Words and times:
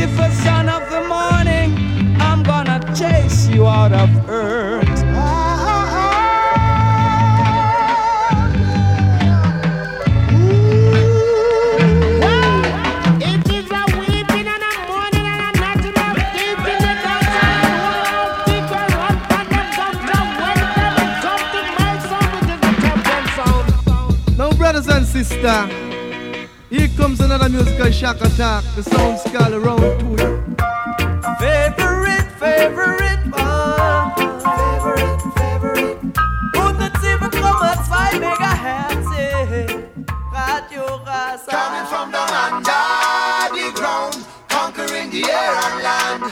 Lucifer, 0.00 0.30
son 0.42 0.68
of 0.70 0.79
shock 28.00 28.20
attack. 28.22 28.64
The 28.76 28.82
sound's 28.82 29.22
called 29.24 29.52
around 29.52 29.80
to 30.00 30.06
you. 30.08 30.28
Favorite, 31.38 32.28
favorite 32.40 33.20
one. 33.28 34.14
Favorite, 34.40 35.20
favorite. 35.36 36.00
107,2 36.56 38.24
Megahertz. 38.24 39.10
Radio 40.32 40.84
Rasa. 41.04 41.50
Coming 41.50 41.86
from 41.92 42.10
down 42.10 42.32
under 42.44 42.88
the 43.52 43.66
ground, 43.78 44.16
conquering 44.48 45.10
the 45.10 45.22
air 45.28 45.52
and 45.66 45.76
land. 45.84 46.22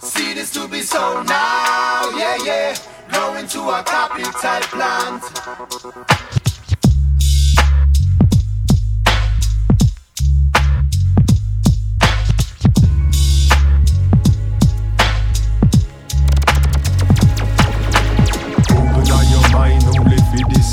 See 0.00 0.34
this 0.34 0.52
to 0.52 0.68
be 0.68 0.82
so 0.82 1.20
now, 1.24 2.12
yeah, 2.16 2.36
yeah. 2.44 2.76
Growing 3.10 3.48
to 3.48 3.60
a 3.70 3.82
capital 3.82 4.30
plant. 4.70 5.22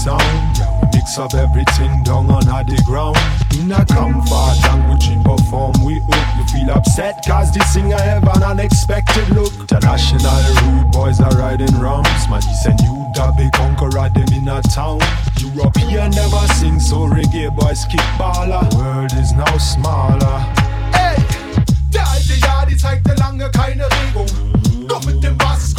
Sound. 0.07 0.57
Mix 0.93 1.17
up 1.17 1.33
everything 1.33 2.03
down 2.03 2.31
on 2.31 2.45
the 2.65 2.81
ground. 2.85 3.17
In 3.59 3.71
a 3.71 3.83
comfort 3.85 4.57
language 4.67 5.07
perform, 5.23 5.73
we 5.83 5.99
hook. 6.07 6.27
You 6.37 6.45
feel 6.51 6.69
upset 6.71 7.15
cause 7.27 7.51
the 7.51 7.63
singer 7.73 7.99
have 7.99 8.27
an 8.35 8.43
unexpected 8.43 9.29
look. 9.29 9.53
International 9.59 10.39
rude 10.59 10.91
boys 10.91 11.19
are 11.19 11.35
riding 11.37 11.75
rums. 11.79 12.23
My 12.29 12.39
decent 12.39 12.79
you 12.81 12.95
dabby 13.13 13.49
conqueror 13.53 14.09
them 14.09 14.31
in 14.33 14.47
a 14.47 14.61
town. 14.75 14.99
European 15.39 16.11
never 16.11 16.45
sing 16.59 16.79
so 16.79 17.07
reggae 17.07 17.51
boys 17.59 17.85
kick 17.91 18.07
baller. 18.19 18.63
World 18.75 19.11
is 19.13 19.31
now 19.33 19.57
smaller. 19.57 20.39
Ey, 20.93 21.17
der 21.93 22.07
alte 22.07 22.35
Jahr, 22.45 22.65
die 22.65 22.77
zeigte 22.77 23.13
lange 23.15 23.49
keine 23.51 23.85
Regung. 23.85 24.31
Doch 24.87 25.03
mit 25.05 25.21
dem 25.21 25.37
Bass 25.37 25.75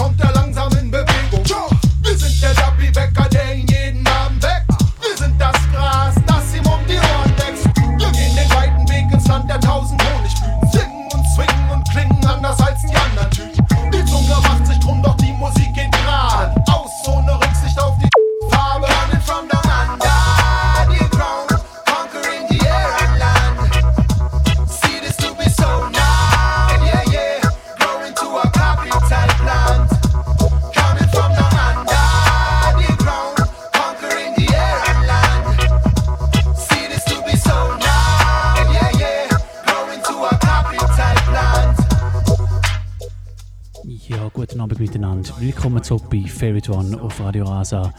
Willkommen 45.41 45.83
zurück 45.85 46.11
bei 46.11 46.25
Favorite 46.27 46.73
One 46.73 47.01
auf 47.01 47.21
Radio 47.21 47.45
Rasa. 47.45 47.93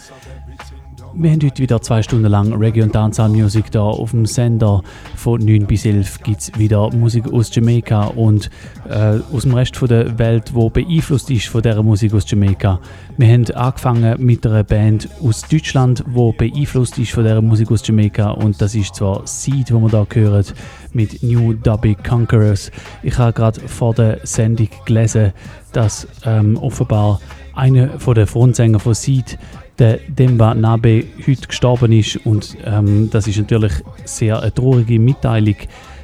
Wir 1.21 1.31
haben 1.31 1.41
heute 1.43 1.61
wieder 1.61 1.81
zwei 1.81 2.01
Stunden 2.01 2.27
lang 2.27 2.53
Reggae 2.53 2.81
und 2.81 2.95
Dancehall 2.95 3.27
Music 3.27 3.69
da 3.71 3.81
auf 3.81 4.11
dem 4.11 4.25
Sender. 4.25 4.81
Von 5.17 5.41
9 5.41 5.67
bis 5.67 5.83
11 5.83 6.23
gibt 6.23 6.39
es 6.39 6.57
wieder 6.57 6.89
Musik 6.93 7.33
aus 7.33 7.53
Jamaika 7.53 8.05
und 8.05 8.49
äh, 8.87 9.19
aus 9.33 9.43
dem 9.43 9.53
Rest 9.53 9.75
von 9.75 9.89
der 9.89 10.17
Welt, 10.17 10.53
wo 10.53 10.69
beeinflusst 10.69 11.29
ist 11.29 11.47
von 11.47 11.61
dieser 11.61 11.83
Musik 11.83 12.13
aus 12.13 12.23
Jamaika. 12.25 12.79
Wir 13.17 13.27
haben 13.27 13.45
angefangen 13.51 14.25
mit 14.25 14.47
einer 14.47 14.63
Band 14.63 15.09
aus 15.21 15.41
Deutschland, 15.41 16.05
wo 16.07 16.31
beeinflusst 16.31 16.97
ist 16.97 17.11
von 17.11 17.25
dieser 17.25 17.41
Musik 17.41 17.69
aus 17.69 17.85
Jamaika 17.85 18.31
und 18.31 18.61
das 18.61 18.73
ist 18.73 18.95
zwar 18.95 19.27
Seed, 19.27 19.73
wo 19.73 19.79
wir 19.81 19.89
da 19.89 20.07
hören, 20.09 20.45
mit 20.93 21.21
New 21.21 21.51
Dubby 21.51 21.95
Conquerors. 21.95 22.71
Ich 23.03 23.17
habe 23.17 23.33
gerade 23.33 23.59
vor 23.59 23.93
der 23.93 24.21
Sendung 24.23 24.69
gelesen, 24.85 25.33
dass 25.73 26.07
ähm, 26.23 26.55
offenbar 26.55 27.19
einer 27.55 27.87
der 27.87 28.25
Frontsänger 28.25 28.79
von 28.79 28.93
Seed 28.93 29.37
der 29.79 29.99
Demba 30.07 30.53
Nabe 30.53 31.05
heute 31.25 31.47
gestorben 31.47 31.91
ist 31.91 32.17
und 32.25 32.57
ähm, 32.65 33.09
das 33.09 33.27
ist 33.27 33.37
natürlich 33.37 33.73
sehr 34.05 34.41
eine 34.41 34.53
traurige 34.53 34.99
Mitteilung 34.99 35.55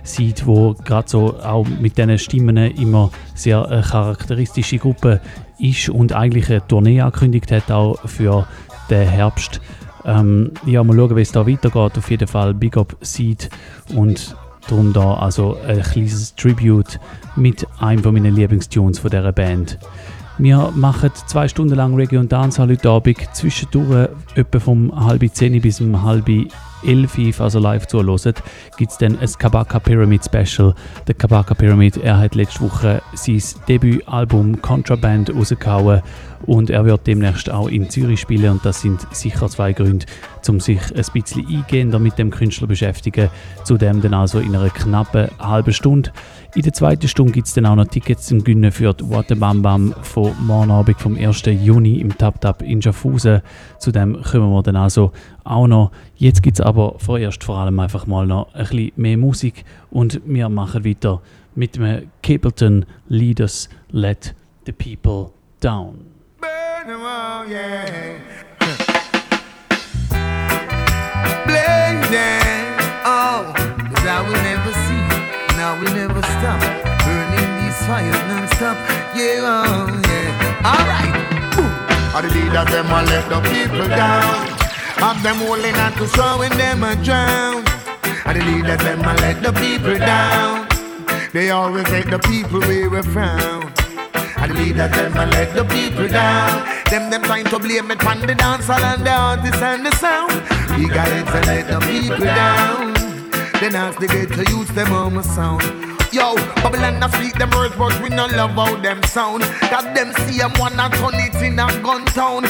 sieht, 0.04 0.46
wo 0.46 0.74
gerade 0.74 1.10
so 1.10 1.40
auch 1.40 1.66
mit 1.68 1.98
diesen 1.98 2.18
Stimmen 2.18 2.58
immer 2.58 3.12
sehr 3.34 3.68
eine 3.68 3.82
charakteristische 3.82 4.78
Gruppe 4.78 5.20
ist 5.60 5.90
und 5.90 6.14
eigentlich 6.14 6.50
eine 6.50 6.66
Tournee 6.68 7.02
angekündigt 7.02 7.52
hat 7.52 7.72
auch 7.72 7.98
für 8.08 8.48
den 8.90 9.08
Herbst. 9.08 9.62
Ähm, 10.06 10.52
ja, 10.66 10.84
mal 10.84 10.96
schauen, 10.96 11.16
wie 11.16 11.22
es 11.22 11.32
da 11.32 11.48
weitergeht. 11.48 11.98
Auf 11.98 12.12
jeden 12.12 12.28
Fall 12.28 12.54
Big 12.54 12.78
Up 12.78 12.96
Seed 13.02 13.50
und 13.96 14.36
darum 14.68 14.94
da 14.94 15.16
also 15.16 15.58
ein 15.68 15.82
kleines 15.82 16.36
Tribute 16.36 17.00
mit 17.36 17.68
einem 17.80 18.04
von 18.04 18.14
meinen 18.14 18.36
Lieblingstunes 18.36 19.00
von 19.00 19.10
dieser 19.10 19.32
Band. 19.32 19.80
Wir 20.38 20.72
machen 20.76 21.12
zwei 21.28 21.48
Stunden 21.48 21.76
lang 21.76 21.96
Reggae 21.96 22.18
und 22.18 22.32
Dancehall 22.32 22.70
heute 22.70 22.90
Abend. 22.90 23.18
Zwischendurch, 23.34 24.10
etwa 24.36 24.60
vom 24.60 25.06
halb 25.06 25.24
zehn 25.34 25.62
bis 25.62 25.80
um 25.80 26.04
halb 26.04 26.30
elf, 26.84 27.42
also 27.42 27.60
live 27.60 27.88
zuhören, 27.88 28.34
gibt 28.78 28.92
es 28.92 28.98
dann 28.98 29.20
ein 29.20 29.30
Kabaka 29.38 29.80
Pyramid 29.80 30.26
Special. 30.26 30.74
Der 31.08 31.16
Kabaka 31.16 31.54
Pyramid, 31.54 31.98
er 31.98 32.20
hat 32.20 32.36
letzte 32.36 32.62
Woche 32.62 33.02
sein 33.14 33.42
Debütalbum 33.68 34.62
Contraband 34.62 35.34
rausgehauen 35.34 36.02
und 36.46 36.70
er 36.70 36.86
wird 36.86 37.08
demnächst 37.08 37.50
auch 37.50 37.68
in 37.68 37.90
Zürich 37.90 38.20
spielen 38.20 38.52
und 38.52 38.66
das 38.66 38.82
sind 38.82 39.06
sicher 39.12 39.50
zwei 39.50 39.74
Gründe, 39.74 40.06
um 40.48 40.60
sich 40.60 40.80
ein 40.96 41.06
bisschen 41.14 41.48
eingehender 41.48 42.00
mit 42.00 42.18
dem 42.18 42.30
Künstler 42.30 42.68
beschäftigen. 42.68 43.30
Zudem 43.64 44.02
dann 44.02 44.14
also 44.14 44.40
in 44.40 44.56
einer 44.56 44.70
knappen 44.70 45.30
halben 45.40 45.74
Stunde. 45.74 46.12
In 46.56 46.62
der 46.62 46.74
zweiten 46.74 47.08
Stunde 47.08 47.34
gibt 47.34 47.48
es 47.48 47.54
dann 47.54 47.66
auch 47.66 47.76
noch 47.76 47.86
Tickets 47.88 48.28
zum 48.28 48.44
Gönnen 48.44 48.72
für 48.72 48.94
die 48.94 49.10
Waterbam 49.10 49.62
Bam 49.62 49.94
von 50.04 50.32
morgen 50.46 50.72
Abend 50.72 51.00
vom 51.02 51.18
1. 51.18 51.44
Juni 51.46 52.00
im 52.00 52.18
Tap 52.18 52.40
Tap 52.42 52.62
in 52.62 52.82
Schaffhausen. 52.82 53.42
Zudem 53.80 54.22
kommen 54.22 54.52
wir 54.52 54.64
dann 54.64 54.76
also 54.76 55.12
auch 55.46 55.68
noch. 55.68 55.92
Jetzt 56.16 56.44
gibt 56.44 56.60
es 56.60 56.66
aber 56.66 56.96
vorerst 56.98 57.44
vor 57.44 57.58
allem 57.58 57.80
einfach 57.80 58.08
mal 58.08 58.26
noch 58.26 58.54
ein 58.54 58.66
bisschen 58.66 58.92
mehr 58.96 59.18
Musik 59.18 59.64
und 59.92 60.20
wir 60.26 60.50
machen 60.50 60.84
weiter 60.86 61.22
mit 61.56 61.78
dem 61.78 62.10
Capleton 62.22 62.86
Leaders 63.08 63.70
Let 63.92 64.36
the 64.66 64.72
People 64.72 65.32
Down. 65.62 66.08
Burn 66.42 66.96
'em 66.96 67.02
all, 67.02 67.50
yeah. 67.50 67.86
Blazing, 71.46 72.76
I 73.06 73.46
I 77.88 78.02
non-stop. 78.28 78.78
Yeah, 79.16 79.42
oh, 79.44 79.88
yeah. 80.08 80.66
All 80.66 80.86
right. 80.88 82.16
All 82.16 82.22
the 82.22 82.30
leaders 82.30 82.66
them 82.72 82.88
a 82.88 83.04
let 83.04 83.30
the 83.30 83.42
people 83.50 83.88
down. 83.88 84.65
Have 84.98 85.22
them 85.22 85.38
holding 85.38 85.76
on 85.76 85.92
to 85.94 86.06
when 86.40 86.58
them 86.58 86.84
a 86.84 86.96
drown. 87.04 87.64
All 88.26 88.34
the 88.34 88.44
leaders 88.44 88.78
them 88.80 89.02
a 89.02 89.14
let 89.16 89.44
the 89.44 89.52
people 89.54 89.98
down. 89.98 90.68
They 91.34 91.50
always 91.50 91.88
let 91.90 92.10
the 92.10 92.20
people 92.20 92.60
wear 92.62 92.96
a 92.98 93.04
frown. 93.04 93.72
And 94.38 94.52
the 94.52 94.56
leaders 94.56 94.92
them 94.92 95.18
a 95.18 95.26
let 95.28 95.54
the 95.54 95.66
people 95.66 96.08
down. 96.08 96.66
Them 96.90 97.10
them 97.10 97.24
trying 97.24 97.46
to 97.46 97.60
blame 97.60 97.92
it 97.92 98.06
on 98.06 98.22
the 98.22 98.34
dancehall 98.34 98.84
and 98.84 99.06
the 99.06 99.12
artists 99.12 99.62
and 99.62 99.86
the 99.86 99.92
sound. 99.96 100.32
We 100.80 100.88
got 100.88 101.10
it 101.10 101.26
to 101.26 101.40
let 101.50 101.68
the 101.68 101.80
people 101.86 102.26
down. 102.26 102.94
Then 103.60 103.76
ask 103.76 104.00
the 104.00 104.08
gate 104.08 104.32
to 104.34 104.44
use 104.52 104.70
them 104.70 104.94
on 104.94 105.16
my 105.16 105.22
sound. 105.22 105.95
Yo, 106.16 106.34
Babylon 106.64 107.04
a 107.04 107.12
speak 107.12 107.34
them 107.34 107.50
words, 107.50 107.76
but 107.76 107.92
we 108.02 108.08
no 108.08 108.26
love 108.28 108.52
how 108.52 108.74
them 108.78 109.04
sound. 109.04 109.42
Got 109.70 109.94
them 109.94 110.14
see 110.24 110.38
them 110.38 110.54
wanna 110.58 110.88
turn 110.96 111.20
it 111.20 111.36
in 111.44 111.60
a 111.60 111.68
gun 111.84 112.06
town. 112.06 112.44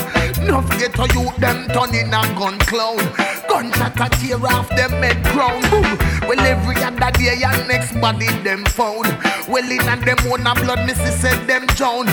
No 0.46 0.62
forget 0.62 0.94
to 0.94 1.10
you 1.16 1.32
them 1.40 1.66
turn 1.74 1.90
in 1.96 2.14
a 2.14 2.22
gun 2.38 2.60
clown. 2.70 3.02
Gunshot 3.50 4.00
a 4.00 4.08
tear 4.22 4.46
off 4.54 4.70
them 4.70 4.92
head 5.02 5.18
crown. 5.34 5.62
Boom. 5.72 5.98
Well 6.30 6.46
every 6.46 6.76
other 6.84 7.10
day 7.18 7.40
your 7.40 7.58
next 7.66 8.00
body 8.00 8.28
them 8.44 8.66
found. 8.66 9.08
Well 9.50 9.72
in 9.72 9.82
and 9.90 10.04
them 10.04 10.20
own 10.32 10.46
a 10.46 10.54
blood, 10.54 10.86
missy 10.86 11.10
said 11.10 11.48
them 11.48 11.66
drown. 11.74 12.06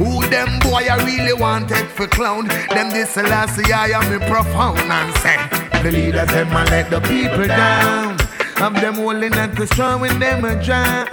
Who 0.00 0.24
them 0.28 0.58
boy 0.60 0.88
I 0.88 1.04
really 1.04 1.34
wanted 1.34 1.86
for 1.88 2.06
clown? 2.06 2.48
Them 2.48 2.88
this 2.88 3.14
last 3.18 3.58
year 3.58 3.76
I 3.76 3.88
am 3.88 4.20
profound 4.20 4.78
and 4.78 5.14
say 5.18 5.36
the 5.82 5.92
leaders 5.92 6.28
them 6.28 6.48
a 6.48 6.64
let 6.64 6.88
the 6.88 7.00
people 7.02 7.46
down. 7.46 8.23
Have 8.64 8.80
them 8.80 8.94
holding 8.94 9.34
at 9.34 9.54
the 9.56 9.66
straw 9.66 9.98
when 9.98 10.18
them 10.18 10.42
a 10.42 10.56
drown. 10.64 11.06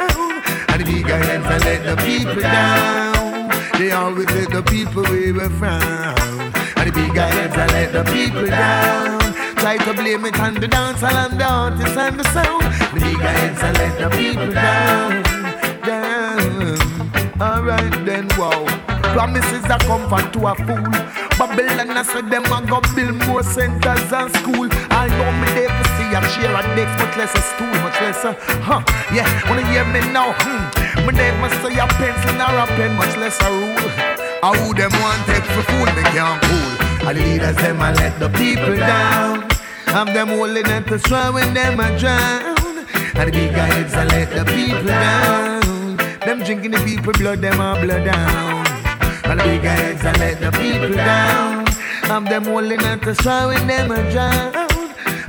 And 0.69 0.79
the 0.79 0.85
bigger 0.85 1.17
heads 1.17 1.45
I 1.45 1.57
let 1.57 1.83
the 1.83 1.97
people 2.01 2.41
down. 2.41 3.49
They 3.77 3.91
always 3.91 4.27
let 4.27 4.51
the 4.51 4.63
people 4.63 5.03
we 5.11 5.33
were 5.33 5.49
from. 5.59 5.83
And 6.79 6.87
the 6.87 6.93
bigger 6.93 7.27
heads 7.27 7.57
I 7.57 7.67
let 7.67 7.91
the 7.91 8.03
people 8.05 8.45
down. 8.47 9.19
Try 9.57 9.75
to 9.79 9.93
blame 9.93 10.23
it 10.23 10.39
on 10.39 10.53
the 10.53 10.67
dance 10.69 11.03
and 11.03 11.37
the 11.37 11.43
artists 11.43 11.97
and 11.97 12.17
the 12.21 12.23
sound. 12.31 12.63
The 12.93 13.01
bigger 13.01 13.33
heads 13.39 13.61
I 13.61 13.71
let 13.73 13.99
the 13.99 14.09
people 14.15 14.53
down. 14.53 15.21
Down. 15.83 17.41
Alright 17.41 18.05
then, 18.05 18.29
wow. 18.37 18.63
Promises 19.11 19.65
are 19.65 19.79
comfort 19.79 20.31
to 20.31 20.47
a 20.47 20.55
fool. 20.55 21.20
Babylon, 21.41 21.97
I 21.97 22.03
said 22.03 22.29
them 22.29 22.45
a 22.53 22.61
go 22.69 22.85
build 22.93 23.17
more 23.25 23.41
centers 23.41 24.13
and 24.13 24.29
school. 24.37 24.69
I 24.93 25.09
know 25.09 25.33
me 25.41 25.49
there 25.57 25.73
to 25.73 25.85
see 25.97 26.13
a 26.13 26.21
share 26.29 26.53
a 26.53 26.61
decks, 26.77 26.93
much 27.01 27.17
less 27.17 27.33
a 27.33 27.41
stool, 27.41 27.73
much 27.81 27.97
less 27.97 28.21
a, 28.29 28.37
huh, 28.61 28.85
yeah, 29.09 29.25
wanna 29.49 29.65
hear 29.73 29.81
me 29.89 30.05
now, 30.13 30.37
hmm. 30.37 31.01
Me 31.01 31.17
never 31.17 31.49
say 31.65 31.73
a 31.81 31.87
pencil 31.97 32.37
nor 32.37 32.53
a 32.61 32.67
pen, 32.77 32.93
much 32.93 33.17
less 33.17 33.41
a 33.41 33.49
rule. 33.49 33.89
How 34.45 34.53
them 34.53 34.93
want 35.01 35.25
take 35.25 35.41
for 35.49 35.65
fool, 35.65 35.89
me 35.97 36.05
can't 36.13 36.37
fool. 36.45 37.09
All 37.09 37.13
the 37.15 37.25
leaders, 37.25 37.55
them 37.57 37.81
a 37.81 37.89
let 37.89 38.19
the 38.19 38.29
people 38.37 38.77
down. 38.77 39.49
Have 39.89 40.13
them 40.13 40.27
holding 40.27 40.67
at 40.67 40.85
the 40.85 41.01
when 41.33 41.55
them 41.55 41.79
a 41.79 41.89
drown. 41.97 42.85
And 43.17 43.25
the 43.25 43.31
big 43.33 43.55
guys, 43.55 43.95
I 43.95 44.05
let 44.13 44.29
the 44.29 44.45
people 44.45 44.85
down. 44.85 45.97
Them 46.21 46.43
drinking 46.45 46.69
the 46.69 46.81
people 46.85 47.13
blood, 47.13 47.41
them 47.41 47.59
a 47.59 47.81
blood 47.81 48.05
down. 48.05 48.60
And 49.31 49.39
the 49.39 49.45
big 49.45 49.61
heads 49.61 50.03
I 50.03 50.11
let 50.19 50.41
the 50.41 50.51
people 50.51 50.93
down. 50.93 51.65
Have 52.11 52.27
them 52.27 52.43
holding 52.43 52.79
the 52.79 53.15
straw 53.15 53.47
when 53.47 53.65
them 53.65 53.89
a 53.89 54.11
drown. 54.11 54.53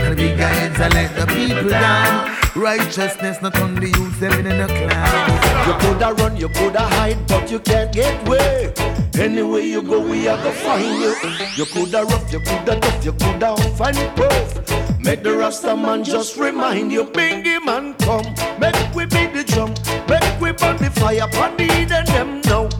And 0.00 0.10
the 0.10 0.16
big 0.16 0.36
heads 0.36 0.80
I 0.80 0.88
let 0.88 1.14
the 1.14 1.24
people 1.32 1.70
down. 1.70 2.36
Righteousness 2.56 3.40
not 3.40 3.56
on 3.60 3.76
the 3.76 3.86
youth, 3.86 4.18
them 4.18 4.32
in 4.44 4.58
the 4.58 4.66
cloud. 4.66 5.68
You 5.68 5.74
coulda 5.86 6.14
run, 6.20 6.36
you 6.36 6.48
coulda 6.48 6.80
hide, 6.80 7.24
but 7.28 7.48
you 7.48 7.60
can't 7.60 7.92
get 7.92 8.26
away. 8.26 8.74
Anywhere 9.14 9.60
you 9.60 9.82
go, 9.82 10.00
we 10.00 10.26
are 10.26 10.36
gonna 10.36 10.52
find 10.52 11.00
you. 11.00 11.14
You 11.56 11.66
coulda 11.66 12.02
rough, 12.02 12.32
you 12.32 12.40
coulda 12.40 12.80
tough, 12.80 13.04
you 13.04 13.12
coulda 13.12 13.50
off 13.50 13.80
and 13.82 14.16
puff. 14.16 14.98
Make 14.98 15.22
the 15.22 15.32
Rasta 15.32 15.76
man 15.76 16.02
just 16.02 16.36
remind 16.36 16.90
you, 16.90 17.04
Bingy 17.04 17.64
man 17.64 17.94
come. 17.94 18.26
Make 18.58 18.74
we 18.96 19.04
beat 19.06 19.32
the 19.32 19.44
drum, 19.46 19.74
make 20.08 20.40
we 20.40 20.50
burn 20.50 20.76
the 20.78 20.90
fire, 20.90 21.28
pan 21.28 21.56
the 21.56 21.70
and 21.70 22.08
them 22.08 22.40
now. 22.40 22.71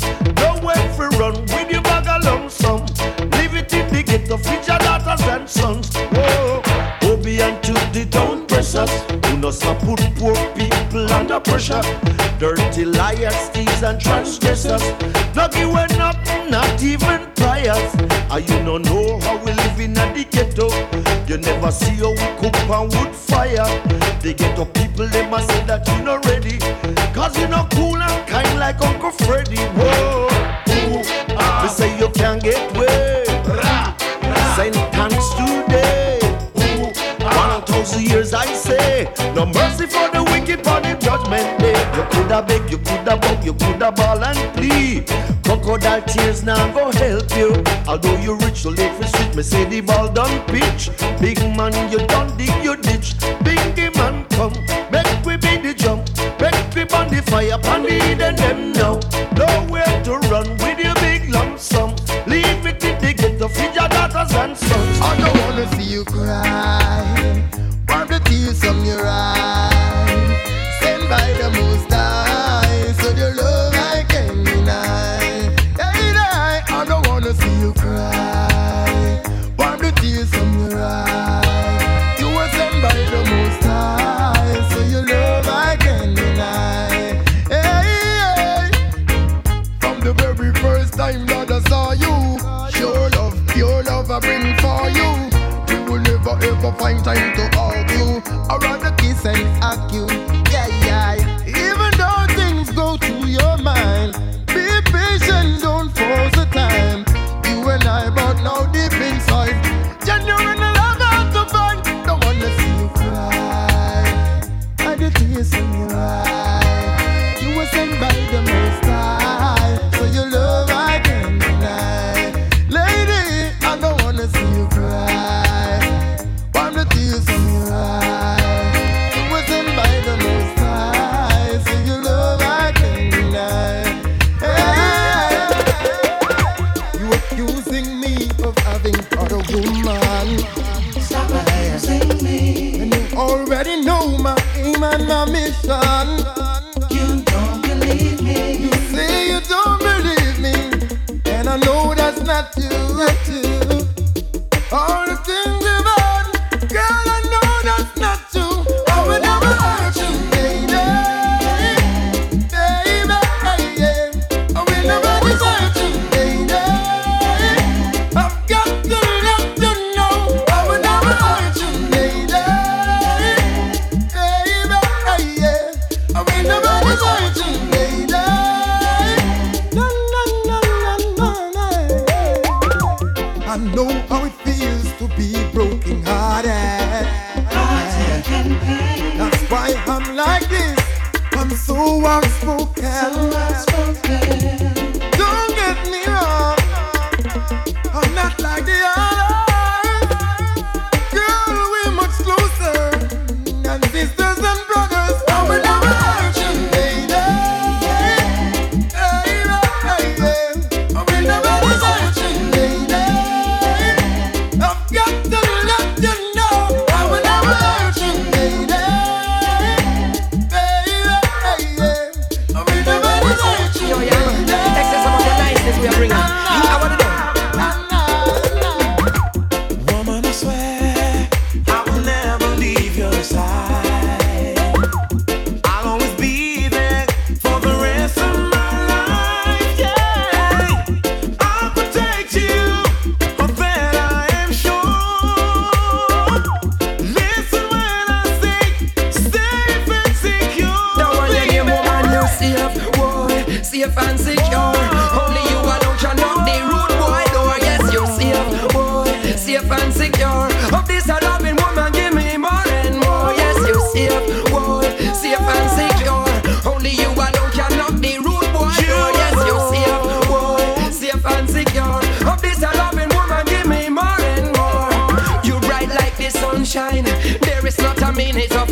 Nowhere 0.63 0.93
for 0.95 1.09
run 1.19 1.35
with 1.43 1.73
your 1.73 1.83
bag 1.83 2.07
of 2.07 2.23
lump. 2.23 2.89
Leave 3.35 3.55
it 3.55 3.73
in 3.75 3.93
the 3.93 4.03
ghetto, 4.07 4.37
feed 4.37 4.65
your 4.69 4.79
daughters 4.79 5.21
and 5.27 5.49
sons. 5.51 5.93
Whoa, 5.97 6.63
Obi 7.03 7.41
and 7.41 7.61
Tuesday 7.65 8.05
don't 8.05 8.47
press 8.47 8.77
us. 8.77 8.93
Who 9.27 9.39
knows 9.39 9.61
not 9.65 9.81
put 9.81 9.99
poor 10.15 10.37
people 10.55 11.13
under 11.13 11.41
pressure. 11.41 11.83
Dirty 12.39 12.85
liars, 12.85 13.49
thieves 13.49 13.83
and 13.83 14.01
transgressors. 14.01 14.83
No 15.35 15.49
give 15.49 15.73
nothing, 15.99 16.49
not 16.49 16.81
even 16.81 17.27
prayers. 17.35 17.95
And 18.31 18.49
you 18.49 18.65
don't 18.65 18.85
know 18.85 19.19
how 19.19 19.39
we 19.39 19.53
live 19.53 19.81
in 19.81 19.95
the 19.95 20.27
ghetto. 20.31 20.69
You 21.27 21.39
never 21.39 21.73
see 21.73 21.97
how 21.97 22.11
we 22.11 22.41
cook 22.41 22.71
on 22.71 22.89
wood 22.91 23.13
fire. 23.13 23.67
The 24.21 24.33
ghetto 24.33 24.67
people, 24.67 25.09
they 25.09 25.29
must 25.29 25.51
say 25.51 25.65
that 25.67 25.89
you 25.89 26.05
not 26.05 26.25
ready. 26.27 26.59
Cause 27.13 27.37
you 27.37 27.49
not 27.49 27.69
cool 27.75 27.97
and 27.97 28.29
kind 28.29 28.61
like 28.61 28.81
Uncle 28.81 29.11
Freddy. 29.11 29.57
Whoa, 29.57 30.29
ah. 30.31 30.32
They 30.32 30.32
you 32.43 32.53
get 32.53 32.77
way. 32.77 33.25
Sentence 34.57 35.35
today. 35.35 36.19
One 37.21 37.63
thousand 37.63 38.03
years 38.03 38.35
I 38.35 38.47
say. 38.47 39.13
No 39.35 39.47
mercy 39.47 39.87
for 39.87 40.09
the 40.11 40.23
wicked 40.25 40.67
on 40.67 40.83
the 40.83 40.95
judgment 41.01 41.59
day. 41.61 41.79
You 41.97 42.05
coulda 42.11 42.43
beg, 42.43 42.71
you 42.71 42.79
coulda 42.79 43.17
beg, 43.17 43.45
you 43.45 43.55
coulda 43.55 43.93
ball 43.93 44.25
and 44.25 44.39
plead. 44.57 45.07
Crocodile 45.45 46.03
tears 46.03 46.43
now 46.43 46.73
go 46.73 46.91
help 46.93 47.37
you. 47.37 47.63
Although 47.87 48.19
you 48.19 48.37
rich, 48.37 48.63
so 48.63 48.71
late 48.71 48.95
for 48.97 49.07
sweet, 49.07 49.35
me 49.37 49.43
say 49.43 49.65
the 49.65 49.81
ball 49.81 50.09
done 50.13 50.41
pitch. 50.47 50.91
Big 51.21 51.39
man, 51.57 51.73
you 51.91 51.99
don't 52.07 52.37
dig 52.37 52.55
your 52.63 52.77
ditch. 52.77 53.15
Bingy 53.45 53.95
man, 53.97 54.25
come, 54.31 54.53
make 54.91 55.25
we 55.25 55.37
beat 55.37 55.63
the 55.63 55.75
jump. 55.75 56.09
Make 56.41 56.75
we 56.75 56.85
burn 56.85 57.09
the 57.09 57.23
fire, 57.27 57.59
pan 57.59 57.83
the 57.83 58.33
them 58.37 58.73
now. 58.73 59.01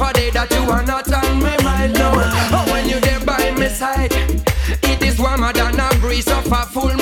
Minute 0.00 0.14
day 0.14 0.30
that 0.30 0.50
you 0.50 0.70
are 0.70 0.84
not 0.84 1.12
on 1.12 1.42
my 1.42 1.56
mind. 1.62 1.92
No, 1.94 2.10
oh, 2.14 2.72
when 2.72 2.88
you're 2.88 3.00
there 3.00 3.20
by 3.20 3.50
my 3.50 3.68
side, 3.68 4.12
it 4.82 5.02
is 5.02 5.18
warmer 5.18 5.52
than 5.52 5.78
a 5.78 5.88
breeze 6.00 6.28
of 6.28 6.50
a 6.50 6.64
full 6.66 6.99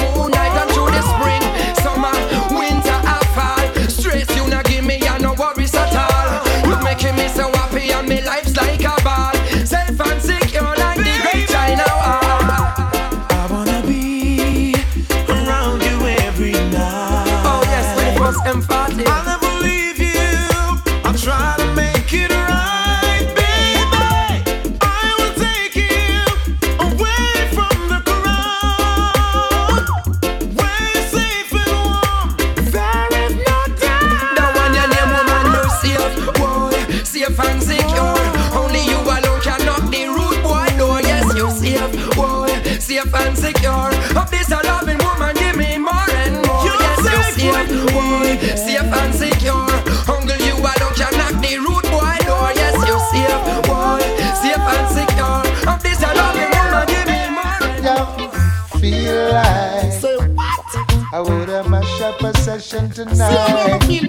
tonight. 62.69 63.79
Feel 63.85 64.03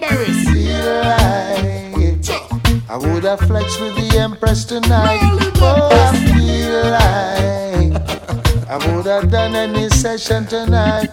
like 1.06 1.40
I 2.90 2.98
would 2.98 3.24
have 3.24 3.40
flexed 3.40 3.80
with 3.80 3.96
the 3.96 4.18
Empress 4.20 4.66
tonight. 4.66 5.20
Oh, 5.62 5.90
I 5.92 6.12
feel 6.34 6.84
like 6.92 7.94
I 8.70 8.78
would 8.96 9.06
have 9.06 9.32
done 9.32 9.56
any 9.56 9.90
session 9.90 10.46
tonight. 10.46 11.10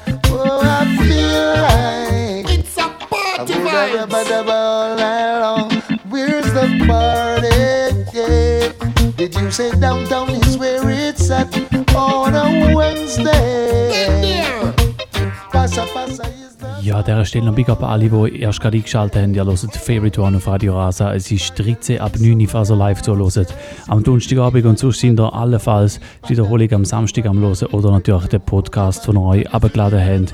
An 16.97 17.05
dieser 17.05 17.27
Stelle 17.27 17.45
noch 17.45 17.55
Big 17.55 17.69
Up 17.69 17.83
an 17.83 17.91
alle, 17.91 18.09
die 18.09 18.41
erst 18.41 18.59
gerade 18.59 18.79
eingeschaltet 18.79 19.21
haben. 19.21 19.35
Ihr 19.35 19.45
hört 19.45 19.77
Favorite 19.77 20.19
One 20.19 20.39
auf 20.39 20.47
Radio 20.47 20.79
Rasa. 20.79 21.13
Es 21.13 21.31
ist 21.31 21.53
13 21.59 22.01
ab 22.01 22.13
9 22.19 22.41
Uhr, 22.41 22.55
also 22.55 22.75
live 22.75 23.03
zu 23.03 23.15
hören. 23.15 23.47
Am 23.89 24.03
Donnerstagabend 24.03 24.65
und 24.65 24.79
sonst 24.79 25.01
sind 25.01 25.21
ihr 25.21 25.31
allenfalls 25.31 26.01
die 26.25 26.31
Wiederholung 26.31 26.73
am 26.73 26.85
Samstag 26.87 27.27
am 27.27 27.39
hören 27.39 27.69
oder 27.73 27.91
natürlich 27.91 28.29
den 28.29 28.41
Podcast 28.41 29.05
von 29.05 29.19
euch 29.19 29.47
abgeladen 29.53 30.01
haben 30.01 30.27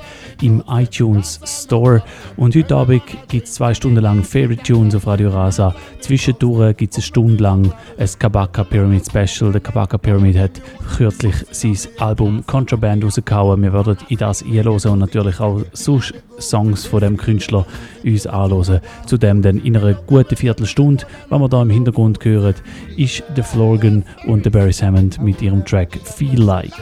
im 0.43 0.63
iTunes 0.69 1.41
Store. 1.45 2.03
Und 2.37 2.55
heute 2.55 2.77
Abend 2.77 3.03
gibt 3.29 3.47
es 3.47 3.55
zwei 3.55 3.75
Stunden 3.75 4.01
lang 4.01 4.23
Favorite 4.23 4.63
Tunes 4.63 4.95
auf 4.95 5.07
Radio 5.07 5.31
Rasa. 5.31 5.75
Zwischendurch 6.01 6.77
gibt 6.77 6.93
es 6.93 6.99
eine 6.99 7.05
Stunde 7.05 7.43
lang 7.43 7.73
ein 7.99 8.09
Kabaka 8.19 8.65
Pyramid 8.65 9.07
Special. 9.07 9.53
Der 9.53 9.61
Kabaka 9.61 9.99
Pyramid 9.99 10.37
hat 10.37 10.61
kürzlich 10.97 11.35
sein 11.51 11.77
Album 11.99 12.45
Contraband 12.47 13.05
rausgehauen. 13.05 13.63
Wir 13.63 13.73
werden 13.73 13.97
in 14.09 14.19
das 14.19 14.43
einhören 14.43 14.93
und 14.93 14.99
natürlich 14.99 15.41
auch 15.41 15.63
sonst 15.73 16.15
Songs 16.39 16.87
von 16.87 17.01
dem 17.01 17.17
Künstler 17.17 17.67
uns 18.05 18.27
anhören. 18.27 18.81
Zudem 19.07 19.43
dann 19.43 19.59
in 19.59 19.77
einer 19.77 19.95
guten 19.95 20.37
Viertelstunde, 20.37 21.05
was 21.29 21.41
wir 21.41 21.49
da 21.49 21.63
im 21.63 21.71
Hintergrund 21.71 22.19
hören, 22.25 22.55
ist 22.97 23.23
The 23.37 23.43
Florgan 23.43 24.05
und 24.27 24.45
The 24.45 24.51
Barry 24.51 24.73
Hammond 24.73 25.21
mit 25.23 25.41
ihrem 25.41 25.65
Track 25.65 25.99
Feel 26.05 26.43
Like. 26.43 26.73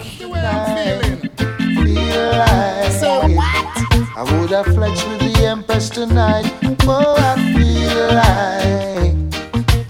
feel 1.85 2.39
like. 2.39 2.70
I 4.21 4.23
would 4.39 4.51
have 4.51 4.67
flexed 4.67 5.09
with 5.09 5.21
the 5.21 5.47
Empress 5.47 5.89
tonight. 5.89 6.45
Oh, 6.83 7.17
I 7.17 7.37
feel 7.55 8.07
like 8.21 9.17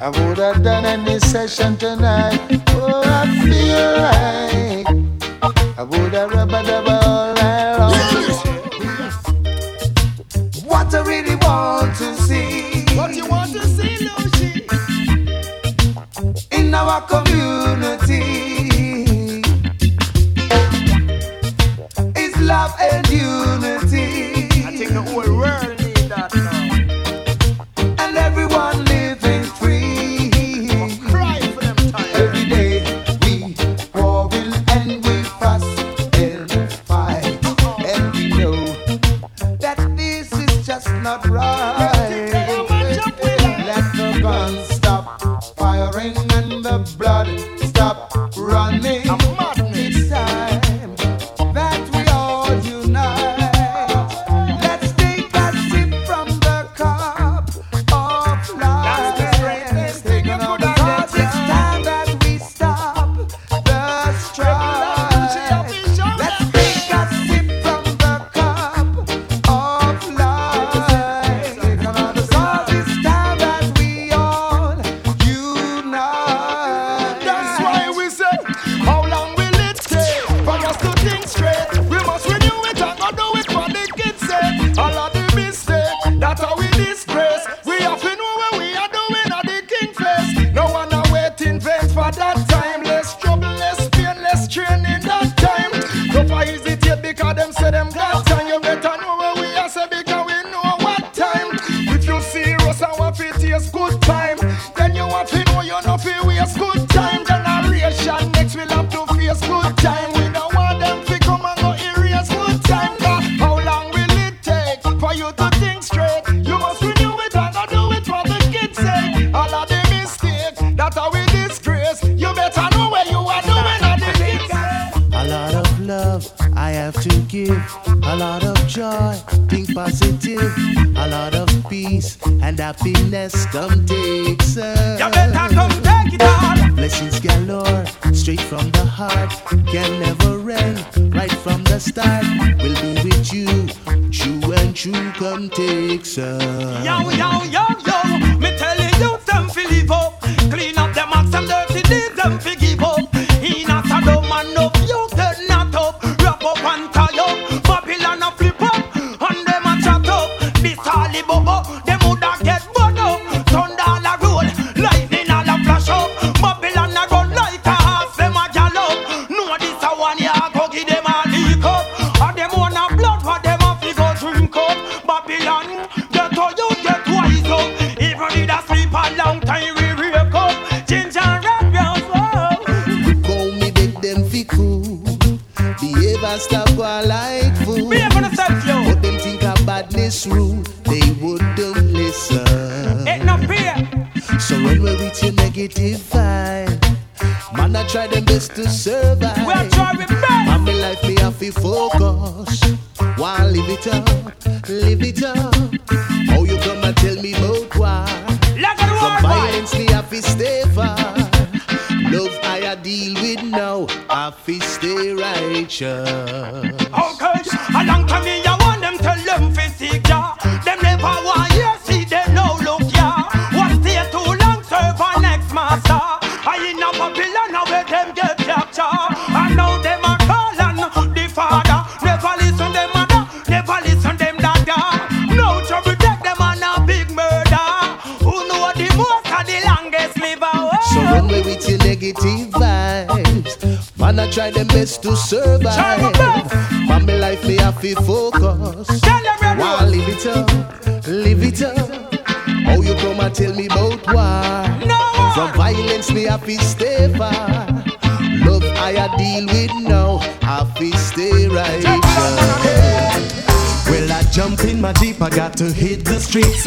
I 0.00 0.08
would 0.08 0.38
have 0.38 0.62
done 0.62 0.84
any 0.84 1.18
session 1.18 1.76
tonight. 1.76 2.38
Oh, 2.68 3.02
I 3.04 3.26
feel 3.42 3.92
like 4.06 4.86
I 5.76 5.82
would 5.82 6.12
have 6.12 6.30
rubber 6.30 6.62
dubber 6.62 7.02
all 7.02 7.34
night 7.34 7.76
long. 7.80 7.92
What 10.64 10.94
I 10.94 11.00
really 11.02 11.34
want 11.34 11.96
to 11.96 12.14
see. 12.22 12.84
What 12.96 13.12
you 13.16 13.26
want 13.26 13.52
to 13.54 13.66
see, 13.66 14.08
Lucy? 14.16 14.64
In 16.52 16.72
our 16.72 17.00
community 17.00 17.49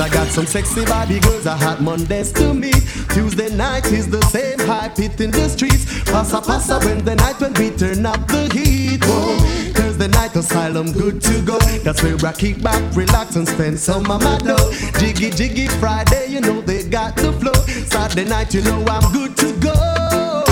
I 0.03 0.09
got 0.09 0.27
some 0.27 0.45
sexy 0.45 0.83
body 0.83 1.21
girls, 1.21 1.47
I 1.47 1.55
had 1.55 1.79
Mondays 1.79 2.33
to 2.33 2.53
meet. 2.53 2.83
Tuesday 3.13 3.55
night 3.55 3.89
is 3.93 4.09
the 4.09 4.21
same 4.23 4.59
high 4.59 4.89
pit 4.89 5.21
in 5.21 5.31
the 5.31 5.47
streets. 5.47 5.85
Passa 6.11 6.41
passa 6.41 6.77
Wednesday 6.83 7.15
night 7.15 7.39
when 7.39 7.53
we 7.53 7.69
turn 7.71 8.05
up 8.05 8.27
the 8.27 8.51
heat. 8.53 9.01
Whoa. 9.05 9.37
Thursday 9.71 10.09
night 10.09 10.35
asylum, 10.35 10.91
good 10.91 11.21
to 11.21 11.41
go. 11.43 11.57
That's 11.85 12.03
where 12.03 12.17
I 12.17 12.33
kick 12.33 12.61
back, 12.61 12.83
relax 12.93 13.37
and 13.37 13.47
spend 13.47 13.79
some 13.79 14.11
of 14.11 14.21
my 14.21 14.37
dough. 14.39 14.73
Jiggy 14.99 15.29
jiggy 15.29 15.67
Friday, 15.79 16.27
you 16.27 16.41
know 16.41 16.59
they 16.59 16.83
got 16.83 17.15
the 17.15 17.31
flow. 17.31 17.53
Saturday 17.85 18.27
night, 18.27 18.53
you 18.53 18.61
know 18.63 18.83
I'm 18.85 19.09
good 19.13 19.37
to 19.37 19.53
go. 19.61 20.43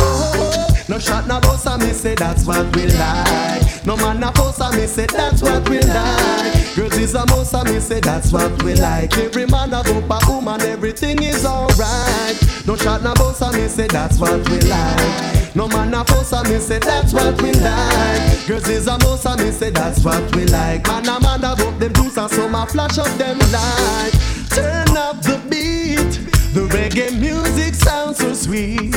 No 0.87 0.97
shot, 0.97 1.27
no 1.27 1.41
boss, 1.41 1.67
I 1.67 1.75
me 1.75 1.91
say 1.91 2.15
that's 2.15 2.45
what 2.45 2.73
we 2.73 2.85
like. 2.85 3.85
No 3.85 3.97
man, 3.97 4.21
no 4.21 4.31
boss, 4.31 4.61
I 4.61 4.73
me 4.77 4.87
say 4.87 5.07
that's 5.07 5.41
what 5.41 5.67
we 5.67 5.81
like. 5.81 6.60
Girls 6.75 6.97
is 6.97 7.15
a 7.15 7.25
most, 7.27 7.53
I 7.53 7.63
me 7.65 7.79
say 7.81 7.99
that's 7.99 8.31
what 8.31 8.63
we 8.63 8.75
like. 8.75 9.17
Every 9.17 9.45
man 9.45 9.73
a 9.73 9.83
go 9.83 9.99
a 9.99 10.19
woman, 10.31 10.61
everything 10.61 11.21
is 11.21 11.45
alright. 11.45 12.37
No 12.65 12.77
shot, 12.77 13.03
no 13.03 13.13
boss, 13.15 13.41
I 13.41 13.51
me 13.51 13.67
say 13.67 13.87
that's 13.87 14.17
what 14.17 14.47
we 14.49 14.59
like. 14.61 15.53
No 15.53 15.67
man, 15.67 15.91
no 15.91 16.05
boss, 16.05 16.31
I 16.31 16.47
me 16.49 16.59
say 16.59 16.79
that's 16.79 17.13
what 17.13 17.41
we 17.41 17.51
like. 17.51 18.47
Girls 18.47 18.69
is 18.69 18.87
a 18.87 18.97
most, 18.99 19.27
I 19.27 19.35
me 19.35 19.51
say 19.51 19.69
that's 19.69 20.03
what 20.05 20.33
we 20.33 20.45
like. 20.45 20.87
Man, 20.87 21.09
a 21.09 21.19
man 21.19 21.43
a 21.43 21.55
go 21.57 21.71
them 21.71 21.93
juice 21.93 22.17
and 22.17 22.31
some 22.31 22.55
a 22.55 22.65
flash 22.65 22.97
up 22.97 23.17
them 23.17 23.37
light. 23.51 24.11
Turn 24.49 24.95
up 24.95 25.21
the 25.21 25.41
beat. 25.49 26.31
The 26.53 26.67
reggae 26.67 27.19
music 27.19 27.75
sounds 27.75 28.19
so 28.19 28.33
sweet. 28.33 28.95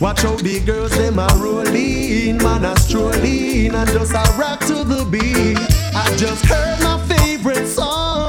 Watch 0.00 0.22
how 0.22 0.34
the 0.34 0.60
girls 0.66 0.90
them 0.98 1.20
a 1.20 1.28
rolling, 1.36 2.38
man 2.38 2.64
a 2.64 2.76
strolling 2.76 3.74
and 3.74 3.88
just 3.90 4.12
a 4.12 4.24
rock 4.36 4.58
to 4.66 4.82
the 4.82 5.04
beat. 5.08 5.58
I 5.94 6.16
just 6.16 6.44
heard 6.46 6.80
my 6.80 6.98
favorite 7.42 7.66
song, 7.66 8.28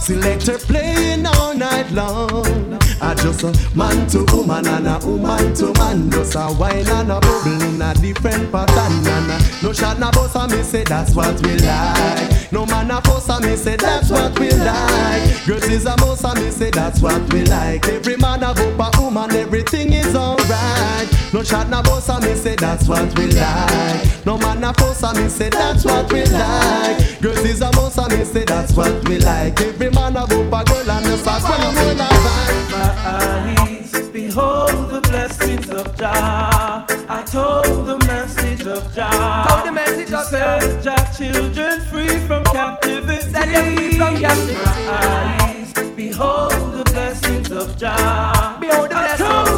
selector 0.00 0.58
playing 0.58 1.26
all 1.26 1.54
night 1.54 1.90
long. 1.90 2.78
I 3.00 3.14
just 3.14 3.42
a 3.42 3.76
man 3.76 4.06
to 4.10 4.24
woman 4.32 4.66
and 4.66 4.86
a 4.86 4.98
woman 5.04 5.52
to 5.54 5.72
man, 5.74 6.10
just 6.10 6.36
a 6.36 6.54
wine 6.58 6.86
and 6.88 7.10
a 7.10 7.18
bubble 7.20 7.62
in 7.62 7.82
a 7.82 7.92
different 7.94 8.52
pattern. 8.52 9.06
And 9.06 9.32
a, 9.32 9.64
no 9.64 9.72
shot 9.72 9.98
na 9.98 10.10
boss 10.12 10.36
and 10.36 10.52
me 10.52 10.62
say 10.62 10.84
that's 10.84 11.14
what 11.14 11.34
we 11.44 11.56
like. 11.58 12.52
No 12.52 12.64
man 12.66 12.90
a 12.90 13.00
fuss 13.02 13.28
and 13.28 13.44
me 13.44 13.56
say 13.56 13.76
that's 13.76 14.10
what 14.10 14.38
we 14.38 14.50
like. 14.50 15.46
Girls 15.46 15.64
is 15.64 15.86
a 15.86 15.96
mouse 15.96 16.22
and 16.24 16.40
me 16.40 16.50
say 16.50 16.70
that's 16.70 17.00
what 17.00 17.20
we 17.32 17.44
like. 17.46 17.86
Every 17.88 18.16
man 18.16 18.42
a 18.42 18.54
woman, 19.00 19.32
everything 19.32 19.92
is 19.92 20.14
alright. 20.42 21.32
No 21.32 21.42
shot 21.42 21.68
na 21.68 21.82
boss 21.82 22.08
and 22.08 22.24
me 22.24 22.34
say 22.34 22.56
that's 22.56 22.88
what 22.88 23.18
we 23.18 23.26
like. 23.26 24.26
No 24.26 24.38
man 24.38 24.64
a 24.64 24.72
fuss 24.74 25.02
and 25.02 25.18
me 25.18 25.28
say 25.28 25.48
that's 25.48 25.84
what 25.84 26.12
we 26.12 26.24
like. 26.26 27.20
Girls 27.20 27.38
is 27.44 27.60
a 27.60 27.72
mouse 27.72 27.98
and 27.98 28.18
me 28.18 28.24
say 28.24 28.44
that's 28.44 28.74
what 28.74 29.08
we 29.08 29.18
like. 29.18 29.60
Every 29.60 29.90
man 29.90 30.16
a 30.16 30.26
go 30.26 30.42
a 30.42 30.64
girl 30.64 30.90
and 30.90 31.06
the 31.06 31.16
sack 31.18 31.42
when 31.48 31.60
I'm 31.60 31.76
in 31.88 32.00
a 32.00 32.52
my 32.72 32.94
eyes 33.04 34.08
behold 34.08 34.90
the 34.90 35.00
blessings 35.08 35.68
of 35.70 35.96
Jah. 35.96 36.86
I 37.08 37.22
told 37.26 37.86
the 37.86 37.98
message 38.06 38.66
of 38.66 38.94
Jah. 38.94 39.46
Told 39.48 39.66
the 39.66 39.72
message 39.72 40.12
of 40.12 40.30
Jah. 40.30 40.60
Set 40.60 40.82
Jah 40.82 41.12
children 41.16 41.80
free 41.82 42.18
from 42.26 42.44
captivity. 42.44 43.20
Set 43.30 43.48
them 43.48 43.76
free 43.76 43.98
from 43.98 44.16
captivity. 44.16 44.54
My 44.54 44.88
eyes 44.90 45.72
behold 45.96 46.52
the 46.72 46.84
blessings 46.92 47.50
of 47.50 47.76
Jah. 47.76 48.56
Behold 48.60 48.90
the 48.90 48.96
I 48.96 49.16
blessings. 49.16 49.51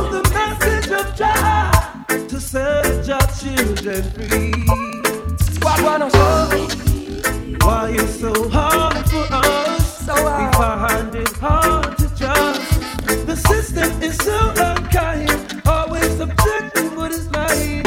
Set 2.55 3.05
Jah 3.05 3.27
children 3.41 4.03
free. 4.15 4.53
Squad 5.55 5.81
one 5.83 6.03
of 6.03 6.15
us. 6.15 6.75
Why 7.65 7.91
it's 7.91 8.21
so 8.21 8.33
hard 8.49 8.95
for 9.11 9.27
us? 9.31 10.07
So 10.07 10.15
We 10.15 10.45
hard. 10.55 10.91
find 10.91 11.15
it 11.17 11.33
hard 11.45 11.99
to 11.99 12.07
trust. 12.17 13.27
The 13.27 13.37
system 13.51 13.91
is 14.01 14.17
so 14.19 14.39
unkind, 14.69 15.63
always 15.67 16.11
subjecting 16.17 16.95
what 16.95 17.11
is 17.11 17.27
lying. 17.33 17.83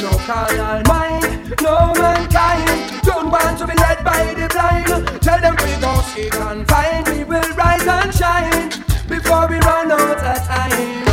No 0.00 0.12
carnal 0.28 0.80
mind, 0.88 1.54
no 1.60 1.92
mankind. 2.00 3.02
Don't 3.02 3.30
want 3.30 3.58
to 3.58 3.66
be 3.66 3.74
led 3.74 4.02
by 4.04 4.22
the 4.38 4.46
blind. 4.54 5.20
Tell 5.20 5.40
them 5.44 5.54
we 5.64 5.72
go 5.84 5.92
seek 6.12 6.34
and 6.34 6.66
find. 6.66 7.06
We 7.08 7.24
will 7.24 7.50
rise 7.62 7.86
and 7.86 8.14
shine 8.14 8.70
before 9.06 9.46
we 9.48 9.58
run 9.68 9.92
out 9.92 10.24
of 10.32 10.38
time. 10.48 11.08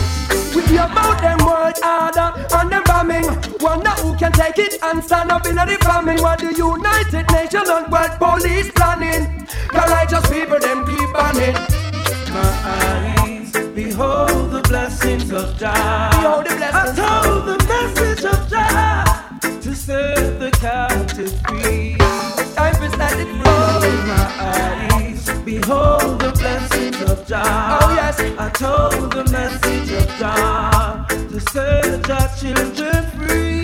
We 0.55 0.77
about 0.77 1.21
them 1.21 1.39
world 1.45 1.77
order 1.83 2.14
who 4.15 4.19
can 4.19 4.31
take 4.31 4.57
it 4.57 4.81
and 4.81 5.03
stand 5.03 5.31
up 5.31 5.45
in 5.45 5.57
a 5.57 5.65
famine? 5.77 6.21
What 6.21 6.39
the 6.39 6.53
United 6.53 7.25
Nations 7.31 7.69
and 7.69 7.91
World 7.91 8.11
Police 8.17 8.71
planning? 8.71 9.45
The 9.73 9.83
righteous 9.89 10.25
people 10.29 10.59
them 10.59 10.85
keep 10.85 11.13
banning. 11.13 11.55
My 12.31 12.51
eyes 12.63 13.51
behold 13.73 14.51
the 14.51 14.61
blessings 14.67 15.31
of 15.31 15.57
Jah. 15.57 15.73
I 15.73 16.93
told 16.95 17.45
the 17.45 17.57
message 17.67 18.25
of 18.25 18.49
Jah 18.49 19.39
to 19.61 19.75
set 19.75 20.39
the 20.39 20.51
captive 20.51 21.33
free. 21.47 21.97
Time 22.55 22.83
is 22.83 22.93
set 22.93 23.19
it 23.19 23.27
free. 23.27 23.97
My 24.11 24.25
eyes 24.39 25.29
behold 25.43 26.19
the 26.19 26.31
blessings 26.39 27.01
of 27.01 27.27
Jah. 27.27 27.79
Oh 27.81 27.93
yes. 27.95 28.19
I 28.19 28.49
told 28.49 29.11
the 29.11 29.25
message 29.31 29.91
of 29.91 30.07
Jah 30.19 31.05
to 31.09 31.39
set 31.39 32.09
our 32.09 32.29
children 32.37 33.11
free 33.11 33.54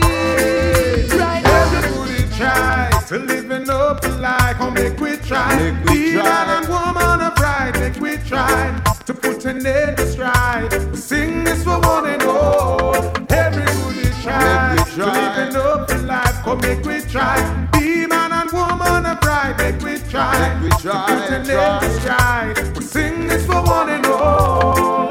living 3.11 3.69
up 3.69 4.01
the 4.01 4.09
life. 4.19 4.57
Come 4.57 4.73
make 4.73 4.99
we 4.99 5.17
try. 5.17 5.55
Make 5.55 5.85
we 5.89 5.93
Be 6.05 6.11
try. 6.13 6.23
man 6.23 6.49
and 6.63 6.67
woman 6.69 7.21
of 7.27 7.35
pride. 7.35 7.79
Make 7.79 7.99
we 7.99 8.17
try 8.27 8.81
to 9.05 9.13
put 9.13 9.45
an 9.45 9.65
end 9.65 9.97
to 9.97 10.07
strife. 10.11 10.71
We 10.91 10.97
sing 10.97 11.43
this 11.43 11.63
for 11.63 11.79
one 11.79 12.07
and 12.07 12.23
all. 12.23 12.95
Everybody 13.29 14.09
try. 14.23 14.75
To 14.77 14.91
try. 14.95 15.37
living 15.37 15.55
up 15.57 15.87
the 15.87 15.97
life. 15.99 16.43
Come 16.43 16.59
make 16.61 16.83
we 16.85 17.01
try. 17.01 17.37
Be 17.73 18.05
man 18.07 18.31
and 18.31 18.51
woman 18.51 19.05
of 19.05 19.19
pride. 19.21 19.57
Make 19.57 19.81
we 19.81 19.97
try. 20.09 20.33
Make 20.59 20.63
we 20.63 20.69
To 20.69 20.75
put 20.77 21.29
an 21.31 21.45
try. 21.45 21.73
end 21.73 21.81
to 21.81 21.99
strife. 21.99 22.77
We 22.77 22.83
sing 22.85 23.27
this 23.27 23.45
for 23.45 23.61
one 23.63 23.89
and 23.89 24.05
all. 24.05 25.09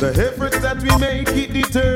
The 0.00 0.12
efforts 0.32 0.58
that 0.60 0.80
we 0.82 0.90
make 0.98 1.28
it 1.28 1.52
determines 1.52 1.89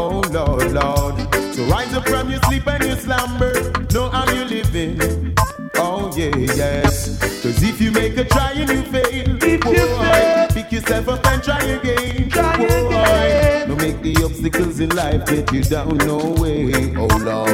Oh 0.00 0.22
Lord, 0.30 0.70
Lord. 0.70 1.34
So 1.54 1.64
rise 1.64 1.92
up 1.92 2.08
from 2.08 2.30
your 2.30 2.40
sleep 2.42 2.66
and 2.68 2.84
your 2.84 2.96
slumber. 2.96 3.52
Know 3.92 4.08
how 4.08 4.30
you're 4.32 4.44
living. 4.44 5.34
Oh 5.74 6.12
yeah, 6.16 6.36
yes. 6.36 7.18
Cause 7.42 7.60
if 7.64 7.80
you 7.80 7.90
make 7.90 8.16
a 8.16 8.24
try 8.24 8.52
and 8.52 8.70
you 8.70 8.82
fail, 8.82 9.04
If 9.42 9.42
you 9.42 9.58
boy, 9.58 9.74
fail, 9.74 10.48
pick 10.50 10.70
yourself 10.70 11.08
up 11.08 11.26
and 11.26 11.42
try 11.42 11.60
again. 11.64 12.30
Try 12.30 12.56
boy. 12.58 12.64
again. 12.64 13.68
Don't 13.68 13.78
make 13.82 14.00
the 14.00 14.22
obstacles 14.24 14.78
in 14.78 14.90
life 14.90 15.26
get 15.26 15.52
you 15.52 15.64
down, 15.64 15.96
no 15.98 16.18
way. 16.40 16.94
Oh 16.96 17.08
Lord. 17.18 17.50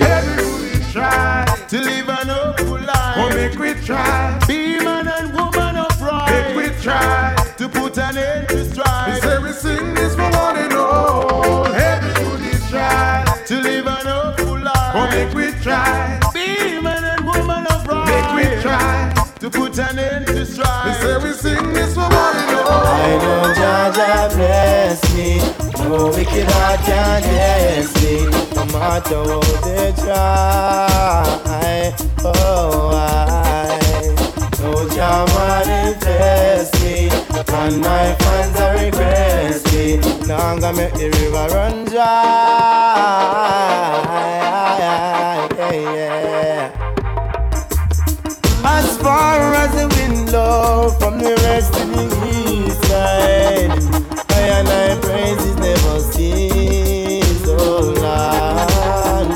Everybody 0.00 0.92
try. 0.92 1.44
To 1.68 1.78
live 1.78 2.08
an 2.08 2.28
hopeful 2.28 2.80
life. 2.80 3.14
Come 3.16 3.34
make 3.36 3.58
we 3.58 3.74
try. 3.84 4.38
Be 4.48 4.78
man 4.82 5.08
and 5.08 5.32
woman 5.34 5.76
upright. 5.76 6.30
Make 6.30 6.56
we 6.56 6.82
try. 6.82 7.36
To 7.58 7.68
put 7.68 7.98
an 7.98 8.16
end 8.16 8.48
to 8.48 8.73
make 15.14 15.34
we 15.34 15.50
try. 15.62 16.18
Be 16.32 16.80
man 16.80 17.04
and 17.04 17.24
woman 17.26 17.66
of 17.72 17.86
right. 17.86 18.06
Make 18.36 18.56
we 18.56 18.62
try. 18.62 19.12
To 19.40 19.50
put 19.50 19.78
an 19.78 19.98
end 19.98 20.26
to 20.26 20.32
We 20.34 20.44
strife. 20.44 21.00
say 21.00 21.16
we 21.22 21.32
sing 21.32 21.72
this 21.72 21.94
for 21.94 22.00
one 22.00 22.36
and 22.36 22.56
all. 22.58 22.86
I 22.86 23.10
know 23.22 23.54
Jaja 23.58 24.34
bless 24.34 25.00
me. 25.14 25.38
No 25.88 26.06
wicked 26.08 26.46
heart 26.50 26.80
can 26.80 27.22
test 27.22 27.94
me. 28.02 28.14
No 28.56 28.64
matter 28.72 29.22
how 29.30 29.40
they 29.64 29.92
try. 30.02 31.94
Oh, 32.26 32.90
I 32.94 32.98
know 34.60 34.88
Jah 34.88 35.26
manifest 35.36 36.72
me. 36.73 36.73
And 37.56 37.80
my 37.80 38.14
fans 38.18 38.60
are 38.60 38.74
me. 39.74 39.96
Now 40.26 40.38
I'm 40.50 40.58
gonna 40.60 40.76
make 40.76 40.94
the 40.94 41.10
river 41.10 41.46
run 41.54 41.84
dry. 41.84 42.04
Yeah, 44.78 45.72
yeah. 45.72 46.70
As 48.64 48.98
far 48.98 49.54
as 49.54 49.70
the 49.74 49.86
wind 49.96 50.26
blow 50.26 50.90
from 50.98 51.18
the 51.18 51.34
west 51.44 51.74
to 51.74 51.84
the 51.84 52.04
east 52.26 52.82
side, 52.88 53.70
I 54.30 54.40
and 54.58 54.68
I 54.68 54.98
praises 55.00 55.56
never 55.56 56.00
cease, 56.00 57.44
oh 57.46 57.94
Lord. 58.02 59.28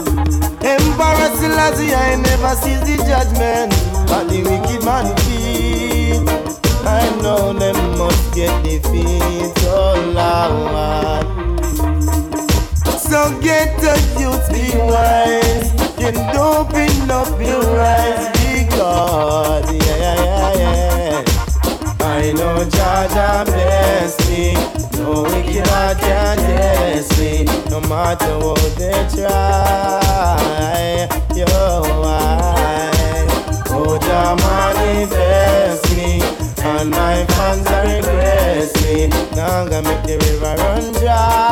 Emperor 0.64 1.30
Selassie, 1.36 1.94
I 1.94 2.16
never 2.16 2.54
sees 2.56 2.80
the 2.80 2.96
judgment, 3.06 3.72
but 4.08 4.24
the 4.28 4.42
wicked 4.42 4.84
man 4.84 5.16
feed. 5.18 5.67
Get 8.38 8.62
defeat, 8.62 9.52
oh 9.66 9.98
Lord. 10.14 11.26
So 13.00 13.18
get 13.40 13.76
the 13.80 13.94
youth, 14.20 14.46
be 14.52 14.78
wise. 14.78 15.68
You 15.98 16.10
open 16.38 17.10
up 17.10 17.40
your 17.40 17.80
eyes, 17.80 18.28
because, 18.38 19.72
yeah, 19.72 20.14
yeah, 20.22 20.52
yeah. 20.62 21.24
I 22.00 22.32
know 22.32 22.64
Jaja 22.76 23.44
bless 23.44 24.14
me. 24.30 24.54
No 24.96 25.24
wicked 25.24 25.66
heart 25.66 25.98
can 25.98 26.36
test 26.36 27.18
me. 27.18 27.44
No 27.70 27.80
matter 27.88 28.38
what 28.38 28.72
they 28.76 29.08
try. 29.16 31.08
Yo, 31.34 31.46
I. 32.04 33.26
Oh, 33.70 33.98
Jah 33.98 34.36
manifest 34.36 35.96
me. 35.96 36.47
And 36.60 36.90
my 36.90 37.24
fans 37.26 37.66
are 37.66 37.84
regress 37.84 38.74
me. 38.84 39.08
Now 39.36 39.62
I'm 39.62 39.68
gonna 39.70 39.88
make 39.88 40.02
the 40.04 40.18
river 40.18 40.54
run 40.62 40.92
dry. 40.92 41.48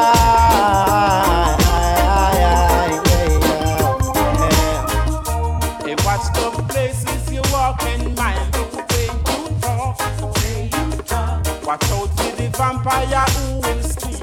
Watch 11.65 11.91
out 11.91 12.11
for 12.17 12.37
the 12.37 12.47
vampire 12.57 13.27
who 13.35 13.59
will 13.61 13.83
speak. 13.83 14.23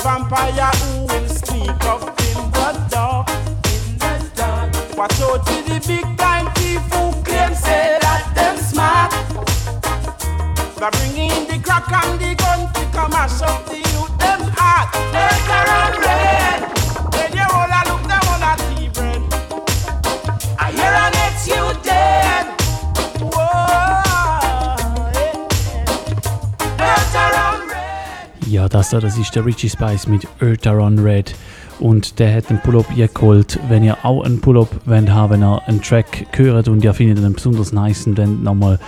vampire 0.08 0.70
who 0.80 1.04
will 1.04 1.28
sneak 1.28 1.84
up 1.84 2.00
in 2.28 2.40
the 2.56 2.68
dark. 2.88 3.28
In 3.74 3.98
the 3.98 4.30
dark. 4.34 4.96
Watch 4.96 5.20
out 5.20 5.44
for 5.46 5.62
the 5.68 5.78
big 5.86 6.06
time 6.16 6.46
thief 6.54 6.80
who 6.92 7.12
claim 7.26 7.54
say 7.54 7.98
that 8.00 8.24
them 8.34 8.56
smart. 8.56 9.12
They're 10.78 10.90
bringing 10.92 11.46
the 11.50 11.58
crack 11.62 11.92
and 11.92 12.18
the 12.18 12.34
gun 12.42 12.72
to 12.72 12.82
come 12.96 13.10
mash 13.10 13.42
up 13.42 13.66
the 13.66 13.76
youth 13.76 14.14
them 14.18 14.40
heart. 14.56 14.88
Enter 15.26 15.64
and 15.78 15.96
red. 16.04 16.77
Das 28.70 28.90
da, 28.90 29.00
das 29.00 29.16
ist 29.16 29.34
der 29.34 29.46
Richie 29.46 29.70
Spice 29.70 30.06
mit 30.08 30.26
Eartha 30.40 30.72
on 30.78 30.98
Red. 30.98 31.34
Und 31.80 32.18
der 32.18 32.34
hat 32.34 32.50
einen 32.50 32.60
Pull-Up 32.60 32.86
geholt. 33.14 33.58
Wenn 33.68 33.84
ihr 33.84 34.04
auch 34.04 34.24
einen 34.24 34.40
Pull-Up 34.40 34.68
wollt 34.84 35.10
haben, 35.10 35.32
wenn 35.32 35.42
ihr 35.42 35.62
einen 35.66 35.80
Track 35.80 36.26
hört 36.32 36.68
und 36.68 36.84
ihr 36.84 36.92
findet 36.92 37.24
ihn 37.24 37.32
besonders 37.32 37.72
nice 37.72 38.08
dann 38.14 38.42
nochmal 38.42 38.78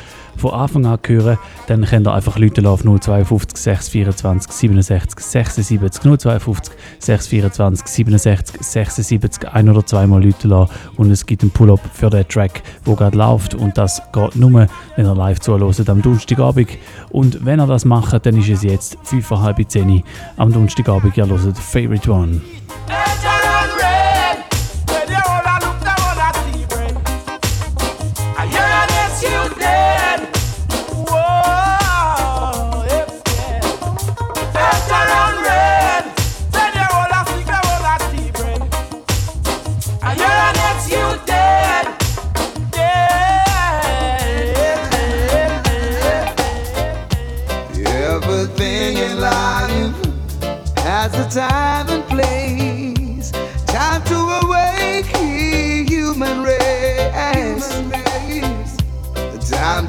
von 0.40 0.53
Anfang 0.53 0.87
an 0.87 0.98
hören, 1.07 1.38
dann 1.66 1.85
könnt 1.85 2.07
ihr 2.09 2.14
einfach 2.14 2.38
Leute 2.38 2.68
auf 2.68 2.83
052 2.83 3.57
624 3.57 4.50
67 4.50 5.20
76 5.20 6.03
052 6.03 6.74
624 6.98 7.87
67 7.87 8.62
76 8.62 9.48
ein 9.48 9.68
oder 9.68 9.85
zweimal 9.85 10.24
Leute 10.24 10.48
lassen 10.48 10.72
und 10.96 11.11
es 11.11 11.26
gibt 11.26 11.42
einen 11.42 11.50
Pull-Up 11.50 11.81
für 11.92 12.11
den 12.11 12.26
Track, 12.26 12.62
wo 12.85 12.94
gerade 12.94 13.16
läuft 13.16 13.55
und 13.55 13.76
das 13.76 14.03
geht 14.12 14.37
nur, 14.37 14.66
wenn 14.96 15.07
ihr 15.07 15.14
live 15.14 15.40
zuhört 15.40 15.88
am 15.88 16.03
Donnerstagabend. 16.03 16.70
Und 17.11 17.44
wenn 17.44 17.61
ihr 17.61 17.66
das 17.66 17.85
macht, 17.85 18.24
dann 18.24 18.37
ist 18.37 18.48
es 18.48 18.62
jetzt 18.62 18.96
5.30 19.05 19.68
10 19.68 20.03
am 20.37 20.53
Donnerstagabend, 20.53 21.16
ihr 21.16 21.29
hört 21.29 21.59
Favorite 21.59 22.11
One. 22.11 22.40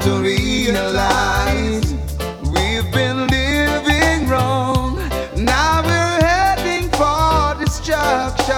To 0.02 0.20
realize 0.20 1.94
we've 2.52 2.90
been 2.92 3.28
living 3.28 4.28
wrong. 4.28 4.96
Now 5.36 5.80
we're 5.84 6.26
heading 6.26 6.90
for 6.90 7.54
destruction. 7.64 8.56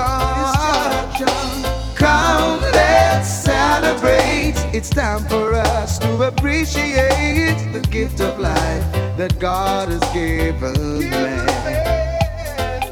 Come, 1.96 2.60
let's 2.72 3.28
celebrate. 3.28 4.54
It's 4.72 4.88
time 4.88 5.24
for 5.24 5.52
us 5.52 5.98
to 5.98 6.22
appreciate 6.22 7.58
the 7.74 7.86
gift 7.90 8.20
of 8.22 8.40
life 8.40 8.84
that 9.18 9.38
God 9.38 9.90
has 9.90 10.04
given 10.14 11.10
man. 11.10 12.90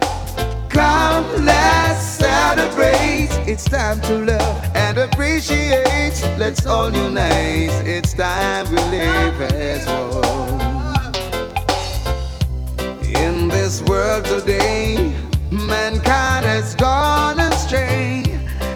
Come, 0.68 1.24
let's 1.42 2.02
celebrate. 2.02 3.30
It's 3.48 3.64
time 3.64 3.98
to 4.02 4.26
love 4.26 4.76
and 4.76 4.91
appreciate. 5.42 6.38
Let's 6.38 6.66
all 6.66 6.92
unite. 6.94 7.70
It's 7.86 8.12
time 8.14 8.68
we 8.70 8.76
live 8.76 9.40
as 9.40 9.86
one. 9.86 11.14
In 13.16 13.48
this 13.48 13.82
world 13.82 14.24
today, 14.24 15.12
mankind 15.50 16.46
has 16.46 16.74
gone 16.76 17.40
astray, 17.40 18.22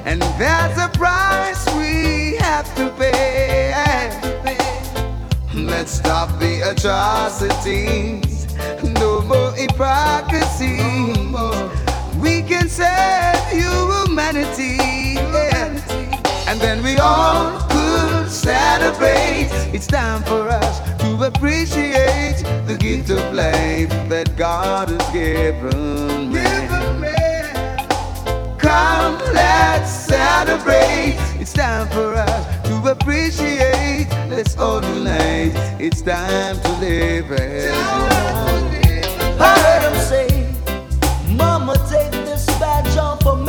and 0.05 0.21
there's 0.39 0.79
a 0.79 0.89
price 0.95 1.65
we 1.77 2.37
have 2.37 2.75
to 2.77 2.91
pay. 2.99 3.73
Let's 5.55 5.93
stop 5.93 6.39
the 6.39 6.71
atrocities, 6.71 8.47
no 8.83 9.21
more 9.23 9.53
hypocrisy. 9.53 10.79
We 12.21 12.43
can 12.43 12.69
save 12.69 13.47
humanity. 13.51 15.06
And 16.47 16.61
then 16.61 16.83
we 16.83 16.97
all 16.99 17.61
could 17.69 18.31
celebrate. 18.31 19.49
It's 19.75 19.87
time 19.87 20.23
for 20.23 20.49
us 20.49 20.81
to 21.01 21.25
appreciate 21.25 22.43
the 22.67 22.77
gift 22.79 23.11
of 23.11 23.35
life 23.35 23.91
that 24.09 24.37
God 24.37 24.89
has 24.91 25.13
given 25.13 26.33
man. 26.33 27.89
Come, 28.59 29.19
let's 29.35 29.91
celebrate. 29.91 31.17
It's 31.41 31.53
time 31.53 31.89
for 31.89 32.15
us 32.15 32.69
to 32.69 32.91
appreciate. 32.91 34.07
Let's 34.29 34.57
all 34.57 34.83
unite. 34.83 35.53
It's 35.81 36.03
time 36.03 36.61
to 36.61 36.73
live 36.79 37.33
as 37.33 37.73
one. 37.73 39.41
I 39.41 39.59
heard 39.65 39.83
him 39.89 39.97
say, 40.11 40.29
Mama, 41.35 41.75
take 41.91 42.13
this 42.13 42.47
badge 42.61 42.97
off 42.97 43.27
of 43.27 43.41
me. 43.41 43.46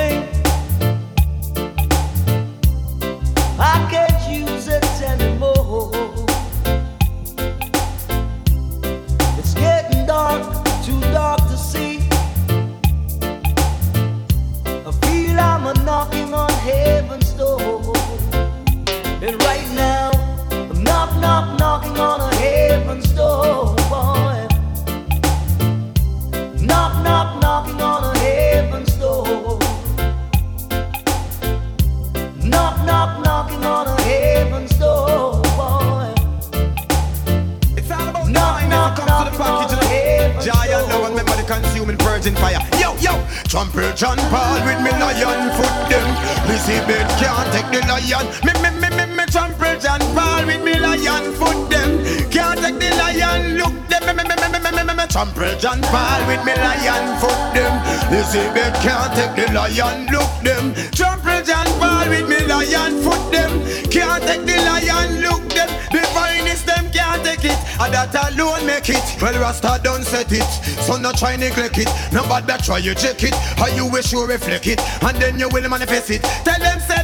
Consuming 41.61 41.97
virgin 41.97 42.35
fire. 42.35 42.59
Yo, 42.79 42.95
yo, 42.99 43.13
trample 43.45 43.91
John 43.93 44.17
Paul 44.29 44.59
with 44.65 44.79
me 44.81 44.91
lion 44.91 45.49
foot 45.57 45.75
them. 45.89 46.07
Lizzie 46.47 46.79
bed 46.85 47.07
can't 47.17 47.47
take 47.53 47.69
the 47.73 47.81
lion. 47.87 48.25
Me, 48.45 48.53
me, 48.61 48.69
me, 48.81 48.89
me, 48.95 49.05
me 49.15 49.25
trample 49.25 49.56
John 49.79 49.99
Paul 50.15 50.45
with 50.47 50.63
me 50.63 50.79
lion 50.79 51.33
foot 51.33 51.69
them. 51.69 52.03
Can't 52.31 52.59
take 52.59 52.79
the 52.79 52.89
lion 52.97 53.57
look 53.57 53.75
them. 53.89 54.03
Me, 54.07 54.13
me, 54.13 54.23
me, 54.23 54.35
me, 54.49 54.59
me, 54.59 54.83
me, 54.83 54.93
me. 54.93 55.05
Trample 55.07 55.55
John 55.59 55.81
Paul 55.81 56.25
with 56.27 56.43
me 56.45 56.53
lion 56.55 57.19
foot 57.21 57.53
them. 57.53 57.73
This 58.09 58.33
Elizabeth 58.33 58.73
can't 58.81 59.13
take 59.13 59.35
the 59.35 59.53
lion 59.53 60.07
look 60.07 60.31
them. 60.41 60.73
Trample 60.91 61.43
John 61.43 61.67
Paul 61.79 62.09
with 62.09 62.27
me 62.27 62.45
lion 62.47 63.01
foot 63.03 63.31
them. 63.31 63.51
Can't 63.91 64.23
take 64.23 64.45
the 64.45 64.57
lion 64.65 65.21
look 65.21 65.47
them. 65.49 65.69
The 65.91 66.01
finest 66.13 66.65
them 66.65 66.89
can't 66.91 67.23
take 67.23 67.45
it. 67.45 67.57
And 67.79 67.93
that 67.93 68.15
alone 68.33 68.65
make 68.65 68.89
it. 68.89 69.21
Well, 69.21 69.39
Rasta 69.39 69.79
done 69.83 70.03
set 70.03 70.31
it. 70.31 70.49
So 70.85 70.97
no 70.97 71.11
try 71.11 71.35
neglect 71.35 71.77
it. 71.77 71.87
No 72.11 72.23
bad 72.23 72.47
that 72.47 72.63
try 72.63 72.79
you 72.79 72.95
check 72.95 73.21
it. 73.23 73.33
How 73.33 73.67
you 73.67 73.85
wish 73.85 74.11
you 74.11 74.25
reflect 74.25 74.65
it. 74.65 74.81
And 75.03 75.17
then 75.17 75.37
you 75.37 75.49
will 75.49 75.69
manifest 75.69 76.09
it. 76.09 76.23
Tell 76.43 76.59
them 76.59 76.79
say 76.79 76.96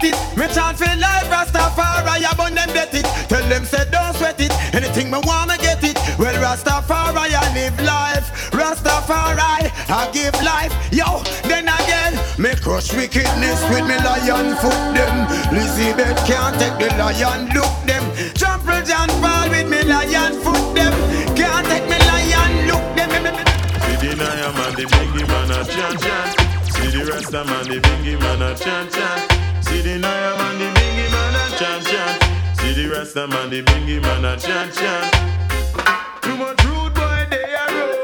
sweat 0.00 0.14
it. 0.14 0.36
Me 0.36 0.46
chant 0.54 0.78
for 0.78 0.84
life 0.98 1.28
Rastafari. 1.28 2.24
I 2.24 2.34
bun 2.36 2.54
them 2.54 2.68
get 2.72 2.94
it. 2.94 3.04
Tell 3.28 3.42
them 3.48 3.64
say 3.64 3.84
don't 3.90 4.14
sweat 4.16 4.40
it. 4.40 4.52
Anything 4.74 5.10
me 5.10 5.18
wanna 5.24 5.56
get 5.58 5.82
it. 5.82 5.96
Well, 6.18 6.34
Rastafari 6.34 7.32
I 7.34 7.54
live 7.54 7.78
life. 7.80 8.50
Rastafari 8.50 9.70
I 9.88 10.10
give 10.12 10.34
life. 10.42 10.72
Yo, 10.92 11.22
then 11.48 11.68
again. 11.68 12.18
Me 12.38 12.54
crush 12.56 12.92
wickedness 12.94 13.60
with 13.70 13.86
me 13.86 13.96
lion 13.96 14.56
foot 14.56 14.80
them. 14.94 15.16
Lizzie 15.52 15.92
Beth 15.92 16.16
can't 16.26 16.56
take 16.58 16.78
the 16.78 16.88
lion 16.96 17.48
look 17.54 17.74
them. 17.86 18.04
Trample 18.34 18.82
John 18.84 19.08
Paul 19.20 19.50
with 19.50 19.68
me 19.68 19.82
lion 19.84 20.34
foot 20.40 20.74
them. 20.74 20.92
Can't 21.36 21.66
take 21.66 21.86
me 21.88 21.98
lion 21.98 22.66
look 22.68 22.84
them. 22.96 23.10
See 23.84 24.08
the 24.08 24.16
Naya 24.16 24.52
man, 24.52 24.74
the 24.74 24.84
bingy 24.88 25.26
man 25.28 25.50
a 25.50 25.64
chant 25.64 26.00
chant. 26.00 26.30
See 26.72 26.90
the 26.90 27.10
Rasta 27.10 27.44
man, 27.44 27.64
the 27.68 27.80
bingy 27.80 28.18
man 28.18 28.42
a 28.42 28.56
chant 28.56 28.92
chant. 28.92 29.29
See 29.80 29.94
the 29.94 29.98
Naya 29.98 30.36
man, 30.36 30.58
the 30.58 30.66
bingy 30.78 31.10
man 31.10 31.34
a 31.34 31.56
chant 31.56 31.86
chant. 31.86 32.22
See 32.60 32.74
the 32.74 32.92
Rasta 32.92 33.26
man, 33.26 33.48
the 33.48 33.62
bingy 33.62 33.98
man 34.02 34.26
a 34.26 34.36
chant 34.36 34.74
chant. 34.74 35.08
Too 36.20 36.36
much 36.36 36.62
rude 36.66 36.92
boy 36.92 37.24
they 37.32 37.48
a 37.48 37.64
road. 37.72 37.96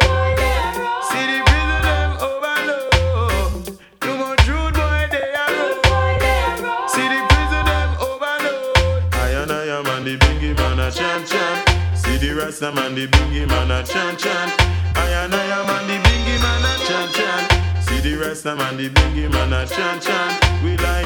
See 1.04 1.26
the 1.28 1.44
prison 1.44 1.82
them 1.84 2.16
overload. 2.16 3.76
Too 4.00 4.16
much 4.16 4.48
rude 4.48 4.72
boy 4.72 5.04
they 5.12 5.36
a 5.36 5.44
road. 5.52 6.88
See 6.88 7.08
the 7.12 7.20
prison 7.28 7.64
them 7.68 7.90
overload. 8.00 9.12
I 9.12 9.36
and 9.36 9.52
I 9.52 9.66
am 9.76 9.84
and 9.84 10.06
the 10.06 10.16
bingy 10.16 10.56
man 10.56 10.80
a 10.80 10.90
chant 10.90 11.28
chant. 11.28 11.68
See 11.92 12.16
the 12.16 12.32
Rasta 12.40 12.72
man, 12.72 12.94
the 12.94 13.06
bingy 13.06 13.46
man 13.46 13.70
a 13.70 13.84
chant 13.84 14.18
chant. 14.18 14.50
I 14.96 15.10
and 15.20 15.34
I 15.34 15.44
am 15.60 15.68
and 15.68 15.90
the 15.90 16.08
bingy 16.08 16.40
man 16.40 16.64
a 16.64 16.72
chant 16.88 17.12
chant. 17.12 17.84
See 17.84 18.00
the 18.00 18.16
Rasta 18.16 18.56
man, 18.56 18.78
the 18.78 18.88
bingy 18.88 19.30
man 19.30 19.52
a 19.52 19.66
chant 19.66 20.02
chant. 20.02 20.64
We 20.64 20.78
like 20.78 21.04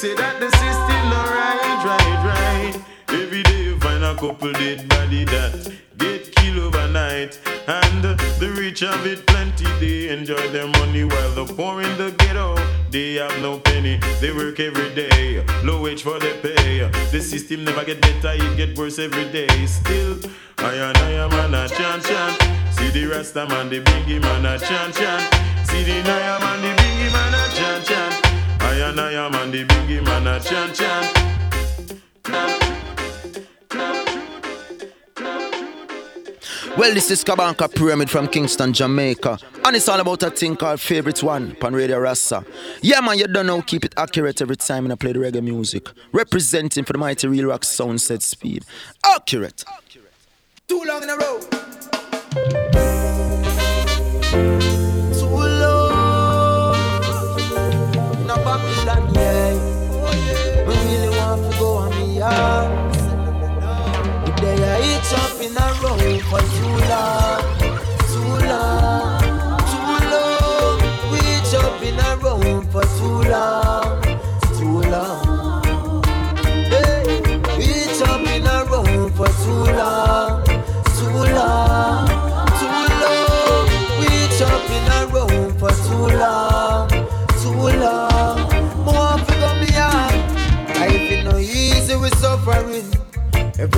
say 0.00 0.14
that 0.14 0.40
the 0.40 0.50
system 0.52 1.02
no 1.12 1.20
right, 1.28 1.84
right, 1.84 2.20
right. 2.24 2.74
Every 3.10 3.42
day 3.42 3.64
you 3.64 3.78
find 3.80 4.02
a 4.02 4.14
couple 4.14 4.50
dead 4.54 4.88
body 4.88 5.24
that 5.24 5.52
get 5.98 6.34
killed 6.36 6.56
overnight. 6.56 7.38
And 7.68 8.02
the 8.40 8.48
rich 8.56 8.80
have 8.80 9.04
it 9.04 9.26
plenty, 9.26 9.66
they 9.78 10.08
enjoy 10.08 10.48
their 10.56 10.68
money 10.68 11.04
while 11.04 11.32
the 11.32 11.44
poor 11.44 11.82
in 11.82 11.98
the 11.98 12.12
ghetto, 12.12 12.56
they 12.90 13.16
have 13.16 13.42
no 13.42 13.58
penny. 13.58 14.00
They 14.22 14.32
work 14.32 14.58
every 14.58 14.88
day, 14.94 15.44
low 15.64 15.82
wage 15.82 16.02
for 16.02 16.18
their 16.18 16.38
pay. 16.40 16.88
The 17.12 17.20
system 17.20 17.64
never 17.64 17.84
get 17.84 18.00
better, 18.00 18.32
it 18.32 18.56
get 18.56 18.78
worse 18.78 18.98
every 18.98 19.30
day. 19.30 19.66
Still, 19.66 20.16
I 20.60 20.76
and 20.76 20.96
I 20.96 21.10
am 21.24 21.28
man 21.28 21.52
a 21.52 21.68
chant 21.68 22.02
chant. 22.06 22.40
See 22.72 22.88
the 22.88 23.04
Rasta 23.04 23.46
man, 23.48 23.68
the 23.68 23.80
biggie 23.82 24.22
man 24.22 24.46
a 24.46 24.58
chant 24.58 24.94
chant. 24.94 25.22
See 25.68 25.84
the 25.84 26.02
Naya 26.08 26.40
man, 26.40 26.62
the 26.62 26.72
biggie 26.80 27.12
man 27.12 27.34
a 27.34 27.54
chant 27.54 27.84
chant. 27.84 28.29
I 28.80 28.88
and 28.88 29.00
I 29.00 29.12
am 29.12 29.34
and 29.34 29.52
the 29.52 29.64
biggie 29.64 30.02
man 30.02 30.26
a 30.26 30.40
chant 30.40 30.74
chant. 30.74 31.16
Well, 36.78 36.94
this 36.94 37.10
is 37.10 37.22
Kabaka 37.22 37.74
Pyramid 37.74 38.08
from 38.08 38.26
Kingston, 38.26 38.72
Jamaica. 38.72 39.38
And 39.66 39.76
it's 39.76 39.86
all 39.88 40.00
about 40.00 40.22
a 40.22 40.30
thing 40.30 40.56
called 40.56 40.80
Favorite 40.80 41.22
One 41.22 41.54
Pan 41.56 41.74
Radio 41.74 41.98
Rasta. 41.98 42.42
Yeah, 42.80 43.00
man, 43.00 43.18
you 43.18 43.26
don't 43.26 43.46
know, 43.46 43.60
keep 43.60 43.84
it 43.84 43.92
accurate 43.98 44.40
every 44.40 44.56
time 44.56 44.84
when 44.84 44.92
I 44.92 44.94
play 44.94 45.12
the 45.12 45.18
reggae 45.18 45.42
music. 45.42 45.86
Representing 46.12 46.84
for 46.84 46.94
the 46.94 46.98
mighty 46.98 47.28
real 47.28 47.48
rock 47.48 47.64
sound 47.64 48.00
set 48.00 48.22
speed. 48.22 48.64
Accurate. 49.04 49.62
Too 50.68 50.82
long 50.86 51.02
in 51.02 51.10
a 51.10 51.16
row. 51.16 51.40
love. 62.40 64.24
Today 64.24 64.60
I 64.72 64.78
eat 64.90 65.10
up 65.22 65.34
in 65.46 65.54
a 65.64 65.68
row 65.82 66.18
for 66.28 66.42
too 66.56 66.74
long. 66.90 67.39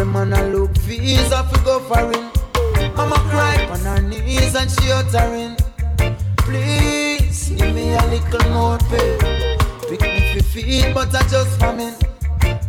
Every 0.03 0.15
man 0.15 0.33
a 0.33 0.49
look 0.49 0.77
visa 0.79 1.45
fi 1.45 1.65
go 1.65 1.79
foreign. 1.79 2.29
Mama 2.97 3.15
cry 3.31 3.69
on 3.71 3.79
her 3.87 4.03
knees 4.03 4.53
and 4.57 4.69
she 4.69 4.91
uttering. 4.91 5.55
Please 6.39 7.51
give 7.51 7.73
me 7.73 7.95
a 7.95 8.05
little 8.11 8.51
more 8.51 8.79
pay. 8.91 9.17
Pick 9.89 10.01
me 10.01 10.21
fi 10.35 10.41
feed, 10.41 10.93
but 10.93 11.15
I 11.15 11.23
just 11.29 11.57
famine. 11.61 11.95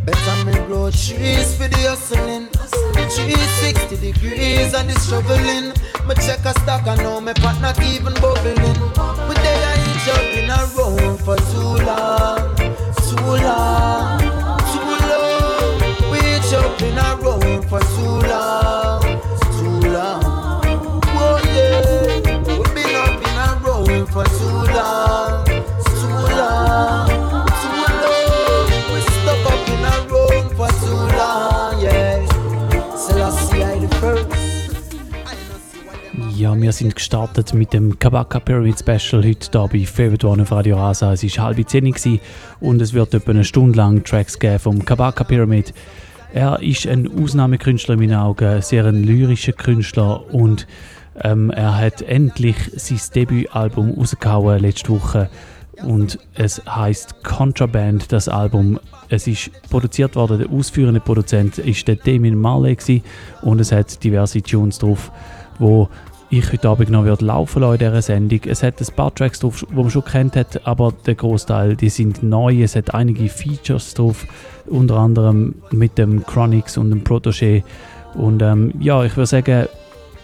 Better 0.06 0.46
me 0.46 0.54
grow 0.68 0.92
trees 0.92 1.58
for 1.58 1.68
the 1.68 1.82
hustling. 1.90 2.50
360 2.94 3.98
degrees 3.98 4.76
and 4.76 4.92
the 4.92 5.00
struggling. 5.00 5.74
Me 6.08 6.14
check 6.22 6.46
a 6.46 6.54
stock 6.60 6.86
and 6.86 7.02
know 7.02 7.20
pot 7.42 7.60
not 7.60 7.82
even 7.82 8.14
bubbling. 8.22 8.78
But 8.94 9.38
they 9.42 9.58
are 9.70 9.80
each 9.90 10.08
up 10.14 10.30
in 10.38 10.52
a 10.54 10.60
row 10.78 11.18
for 11.18 11.38
too 11.50 11.82
long, 11.82 12.56
too 13.10 13.26
long, 13.42 14.23
Wir 36.62 36.72
sind 36.72 36.96
gestartet 36.96 37.54
mit 37.54 37.74
dem 37.74 37.98
Kabaka 37.98 38.40
Pyramid 38.40 38.80
Special 38.80 39.24
heute 39.24 39.50
hier 39.52 39.68
bei 39.72 39.86
Favorite 39.86 40.28
One 40.28 40.44
auf 40.44 40.52
Radio 40.52 40.78
Rasa. 40.78 41.14
Es 41.14 41.24
war 41.24 41.46
halb 41.46 41.70
zehn 41.70 41.94
und 42.60 42.82
es 42.82 42.94
wird 42.94 43.14
etwa 43.14 43.32
eine 43.32 43.44
Stunde 43.44 43.78
lang 43.78 44.04
Tracks 44.04 44.38
geben 44.38 44.60
vom 44.60 44.86
Kabaka 44.86 45.24
Pyramid. 45.24 45.74
Er 46.34 46.62
ist 46.62 46.88
ein 46.88 47.10
Ausnahmekünstler 47.22 47.96
in 47.96 48.02
meinen 48.02 48.16
Augen, 48.16 48.62
sehr 48.62 48.86
ein 48.86 49.04
lyrischer 49.04 49.54
Künstler 49.54 50.34
und 50.34 50.68
ähm, 51.22 51.50
er 51.50 51.78
hat 51.78 52.02
endlich 52.02 52.58
sein 52.76 53.00
Debütalbum 53.14 53.92
rausgehauen 53.92 54.60
letzte 54.60 54.90
Woche 54.90 55.30
und 55.82 56.20
es 56.36 56.62
heißt 56.66 57.24
Contraband, 57.24 58.12
das 58.12 58.28
Album. 58.28 58.80
Es 59.10 59.28
ist 59.28 59.52
produziert 59.70 60.16
worden, 60.16 60.40
der 60.40 60.50
ausführende 60.50 61.00
Produzent 61.00 61.58
ist 61.58 61.88
der 61.88 61.96
Damien 61.96 62.38
Marley 62.38 63.04
und 63.42 63.60
es 63.60 63.72
hat 63.72 64.04
diverse 64.04 64.42
Tunes 64.42 64.80
drauf, 64.80 65.12
wo 65.60 65.90
ich 66.40 66.52
heute 66.52 66.70
Abend 66.70 66.90
noch 66.90 67.06
wird 67.06 67.22
laufen 67.22 67.62
lassen 67.62 67.74
in 67.74 67.80
dieser 67.80 68.02
Sendung. 68.02 68.40
Es 68.46 68.64
hat 68.64 68.82
ein 68.82 68.96
paar 68.96 69.14
Tracks 69.14 69.40
drauf, 69.40 69.66
die 69.70 69.76
man 69.76 69.90
schon 69.90 70.04
kennt 70.04 70.36
hat, 70.36 70.66
aber 70.66 70.94
der 71.06 71.16
Großteil, 71.16 71.76
die 71.76 71.90
sind 71.90 72.24
neu. 72.24 72.64
Es 72.64 72.76
hat 72.76 72.94
einige 72.94 73.30
Features 73.30 73.94
drauf, 73.94 74.26
unter 74.66 74.98
anderem 74.98 75.56
mit 75.72 75.98
dem 75.98 76.26
Chronix 76.26 76.78
und 76.78 76.90
dem 76.90 77.04
Protégé. 77.04 77.64
Und 78.16 78.42
ähm, 78.42 78.74
ja, 78.80 79.04
ich 79.04 79.16
würde 79.16 79.28
sagen, 79.28 79.68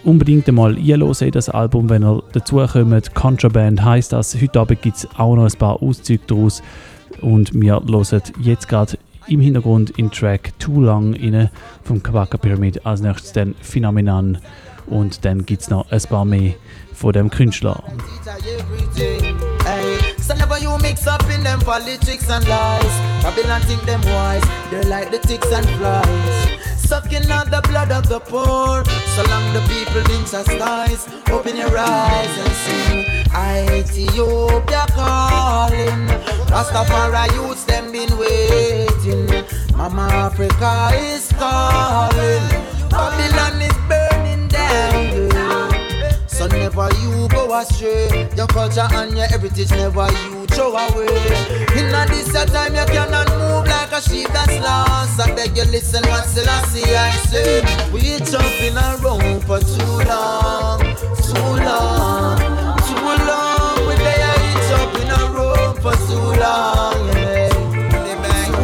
unbedingt 0.04 0.48
einmal 0.48 0.76
einhören 0.76 1.16
in 1.20 1.32
das 1.32 1.50
Album, 1.50 1.90
wenn 1.90 2.04
ihr 2.04 2.24
dazu 2.32 2.58
kommt. 2.58 3.14
Contraband 3.14 3.84
heisst 3.84 4.14
das. 4.14 4.40
Heute 4.42 4.60
Abend 4.60 4.82
gibt 4.82 4.98
es 4.98 5.08
auch 5.18 5.36
noch 5.36 5.46
ein 5.46 5.60
paar 5.60 5.82
Auszüge 5.84 6.24
daraus. 6.26 6.64
Und 7.22 7.54
wir 7.54 7.82
hören 7.82 8.22
jetzt 8.42 8.68
gerade 8.68 8.98
im 9.28 9.42
Hintergrund 9.42 9.92
in 9.92 10.10
Track 10.10 10.58
Too 10.60 10.82
Long 10.82 11.14
rein 11.14 11.50
vom 11.84 12.02
Kabaka 12.02 12.38
Pyramid. 12.38 12.86
Als 12.86 13.02
nächstes 13.02 13.34
dann 13.34 13.54
Phenomenon. 13.62 14.40
Und 14.90 15.26
dann 15.26 15.46
gibt 15.46 15.62
es 15.62 15.70
noch 15.70 15.92
ein 15.92 16.02
paar 16.02 16.26
mehr 16.26 16.54
von 16.94 17.14
dem 17.14 17.30
Künstler. 17.30 17.84
So 20.22 20.34
never 20.36 20.60
you 20.60 20.78
mix 20.80 21.08
up 21.08 21.24
in 21.34 21.44
them 21.44 21.60
politics 21.60 22.30
and 22.30 22.48
lies. 22.48 22.84
Babylon 23.24 23.62
think 23.62 23.84
them 23.86 24.02
wise, 24.02 24.44
they're 24.70 24.84
like 24.84 25.10
the 25.12 25.20
ticks 25.20 25.52
and 25.52 25.68
flies. 25.78 26.60
Sucking 26.78 27.30
out 27.32 27.52
the 27.52 27.62
blood 27.68 27.92
of 27.92 28.10
the 28.10 28.20
poor, 28.20 28.84
so 29.16 29.24
long 29.30 29.54
the 29.54 29.62
people. 29.68 30.00
Open 31.32 31.56
your 31.56 31.78
eyes 31.78 32.38
and 32.40 32.54
sing. 32.64 33.06
Ethiopia 33.80 34.86
calling. 34.96 36.08
Rastafari 36.50 37.32
youths 37.36 37.64
them 37.66 37.92
been 37.92 38.18
waiting. 38.18 39.46
Mama 39.78 40.08
Africa 40.12 40.92
is 40.96 41.32
calling. 41.38 42.50
Babylon 42.90 43.62
is. 43.62 43.99
So 46.40 46.48
never 46.48 46.88
you 47.02 47.28
go 47.28 47.54
astray. 47.54 48.30
Your 48.38 48.48
culture 48.48 48.88
and 48.94 49.12
your 49.12 49.28
heritage 49.28 49.72
never 49.72 50.08
you 50.24 50.46
throw 50.48 50.72
away. 50.72 51.12
In 51.76 51.94
a 51.94 52.06
this 52.08 52.32
your 52.32 52.46
time 52.46 52.76
you 52.76 52.86
cannot 52.86 53.28
move 53.36 53.68
like 53.68 53.92
a 53.92 54.02
sheep 54.02 54.30
that's 54.30 54.58
lost. 54.64 55.20
I 55.20 55.36
beg 55.36 55.58
you 55.58 55.66
listen 55.66 56.02
what 56.08 56.24
Selassie 56.24 56.96
I 56.96 57.12
say. 57.28 57.60
We 57.92 58.24
jumping 58.24 58.78
around 58.80 59.44
for 59.44 59.60
too 59.60 60.00
long, 60.08 60.80
too 61.28 61.60
long, 61.60 62.40
too 62.88 63.12
long. 63.28 63.76
We 63.84 63.96
there 64.00 64.40
each 64.48 64.72
up 64.80 64.96
in 64.96 65.12
a 65.12 65.22
row 65.36 65.74
for 65.84 65.92
too 66.08 66.40
long. 66.40 67.04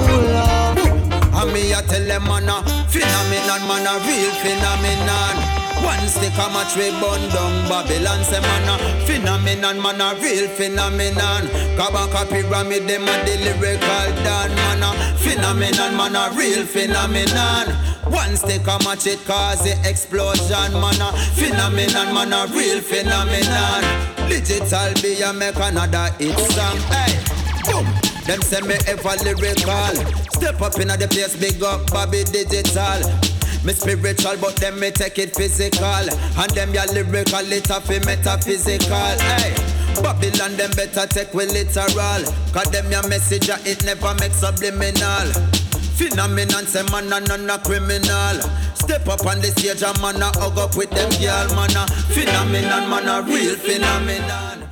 Too 0.08 0.22
long. 0.32 0.80
And 0.80 1.52
me 1.52 1.74
a 1.74 1.82
tell 1.82 2.08
them 2.08 2.24
man 2.24 2.48
a 2.48 2.64
phenomenon, 2.88 3.68
man 3.68 3.86
a 3.86 4.00
real 4.08 4.32
phenomenon. 4.40 5.45
One 5.84 6.08
stick 6.08 6.34
a 6.34 6.48
match 6.54 6.76
we 6.78 6.90
burn 7.02 7.22
down 7.30 7.68
Babylon 7.68 8.24
say 8.24 8.40
man 8.40 8.70
a 8.70 9.06
phenomenon, 9.06 9.82
man 9.82 10.02
a 10.02 10.16
real 10.22 10.48
phenomenon. 10.48 11.48
Kabaka 11.78 12.30
pyramid 12.30 12.88
them 12.88 13.04
a 13.04 13.16
the 13.26 13.36
lyrical 13.44 14.10
dan 14.24 14.54
man 14.56 14.84
a 14.84 15.18
phenomenon, 15.18 15.98
man 15.98 16.16
a 16.16 16.36
real 16.36 16.66
phenomenon. 16.66 17.68
One 18.12 18.38
stick 18.38 18.68
a 18.68 18.78
match 18.84 19.08
it 19.08 19.24
cause 19.26 19.64
the 19.64 19.74
explosion 19.90 20.72
man 20.80 21.02
a 21.02 21.12
phenomenon, 21.36 22.14
man 22.14 22.34
a 22.34 22.48
real 22.54 22.82
phenomenon. 22.82 23.84
Digital 24.30 24.94
be 25.02 25.22
a 25.22 25.34
make 25.34 25.56
another 25.58 26.14
hit 26.20 26.38
song. 26.52 26.78
Hey, 26.90 27.18
boom. 27.66 27.86
Them 28.26 28.42
say 28.42 28.62
me 28.62 28.74
ever 28.88 29.16
lyrical. 29.24 29.96
Step 30.34 30.60
up 30.60 30.80
in 30.80 30.88
the 30.88 31.08
place, 31.10 31.36
big 31.36 31.62
up 31.62 31.86
Bobby 31.92 32.24
Digital. 32.24 33.25
Me 33.66 33.74
spiritual, 33.74 34.38
but 34.40 34.56
them 34.58 34.80
me 34.80 34.92
take 34.92 35.18
it 35.20 35.36
physical. 35.36 35.86
And 36.38 36.52
them 36.52 36.74
ya 36.74 36.84
lyrical, 36.94 37.52
it 37.52 37.70
a 37.70 37.82
fi 37.82 38.00
metaphysical. 38.00 39.18
Hey. 39.20 39.76
Babylon 40.02 40.56
them 40.58 40.72
better 40.72 41.08
take 41.08 41.34
we 41.34 41.46
literal 41.46 42.24
Cause 42.52 42.70
them 42.72 42.92
your 42.92 43.08
message 43.08 43.50
it 43.50 43.84
never 43.86 44.14
makes 44.16 44.38
subliminal 44.38 45.28
Phenomenon 45.96 46.66
say 46.68 46.84
man 46.92 47.12
a 47.14 47.20
none 47.22 47.50
a 47.50 47.58
criminal 47.60 48.38
Step 48.76 49.08
up 49.08 49.26
on 49.26 49.40
the 49.40 49.54
stage 49.56 49.84
and 49.84 50.02
man 50.02 50.22
a 50.22 50.26
hug 50.38 50.58
up 50.58 50.76
with 50.76 50.92
them 50.92 51.10
girl 51.22 51.48
man 51.56 51.76
a 51.76 51.88
Phenomenon 52.12 52.90
man 52.90 53.08
a 53.08 53.22
real 53.22 53.56
phenomenon 53.56 54.68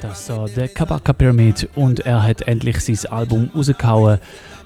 Das 0.00 0.28
war 0.28 0.48
der 0.48 0.68
Kabaka 0.68 1.12
Pyramid 1.12 1.68
und 1.74 2.00
er 2.00 2.22
hat 2.22 2.42
endlich 2.42 2.80
sein 2.80 3.10
Album 3.10 3.50
rausgehauen. 3.54 4.18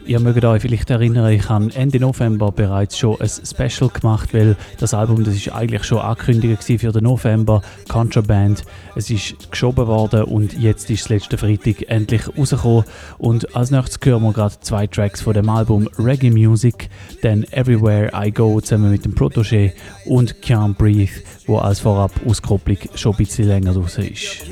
Ihr 0.06 0.20
mögt 0.20 0.42
euch 0.42 0.62
vielleicht 0.62 0.88
erinnern, 0.88 1.30
ich 1.30 1.48
habe 1.48 1.70
Ende 1.74 2.00
November 2.00 2.50
bereits 2.50 2.96
schon 2.96 3.20
ein 3.20 3.28
Special 3.28 3.90
gemacht, 3.90 4.32
weil 4.32 4.56
das 4.78 4.94
Album, 4.94 5.22
das 5.22 5.34
ist 5.34 5.52
eigentlich 5.52 5.84
schon 5.84 5.98
angekündigt 5.98 6.64
für 6.64 6.92
den 6.92 7.04
November, 7.04 7.60
Contraband. 7.88 8.64
Es 8.96 9.10
ist 9.10 9.50
geschoben 9.50 9.86
worden 9.86 10.24
und 10.24 10.54
jetzt 10.54 10.88
ist 10.88 11.02
es 11.02 11.08
letzten 11.10 11.36
Freitag 11.36 11.88
endlich 11.88 12.22
rausgekommen. 12.36 12.84
Und 13.18 13.54
als 13.54 13.70
nächstes 13.70 13.98
hören 14.02 14.22
wir 14.22 14.32
gerade 14.32 14.58
zwei 14.60 14.86
Tracks 14.86 15.20
von 15.20 15.34
dem 15.34 15.50
Album 15.50 15.88
Reggae 15.98 16.30
Music, 16.30 16.88
dann 17.22 17.44
Everywhere 17.50 18.10
I 18.14 18.30
Go 18.30 18.60
zusammen 18.60 18.90
mit 18.90 19.04
dem 19.04 19.14
Protégé 19.14 19.72
und 20.06 20.36
Can't 20.36 20.74
Breathe, 20.74 21.12
wo 21.48 21.58
als 21.58 21.80
vorab 21.80 22.12
Auskopplung 22.26 22.78
schon 22.94 23.12
ein 23.12 23.16
bisschen 23.16 23.48
länger 23.48 23.74
raus 23.74 23.98
ist. 23.98 24.44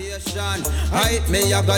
I 0.92 1.20
a 1.52 1.62
a. 1.62 1.76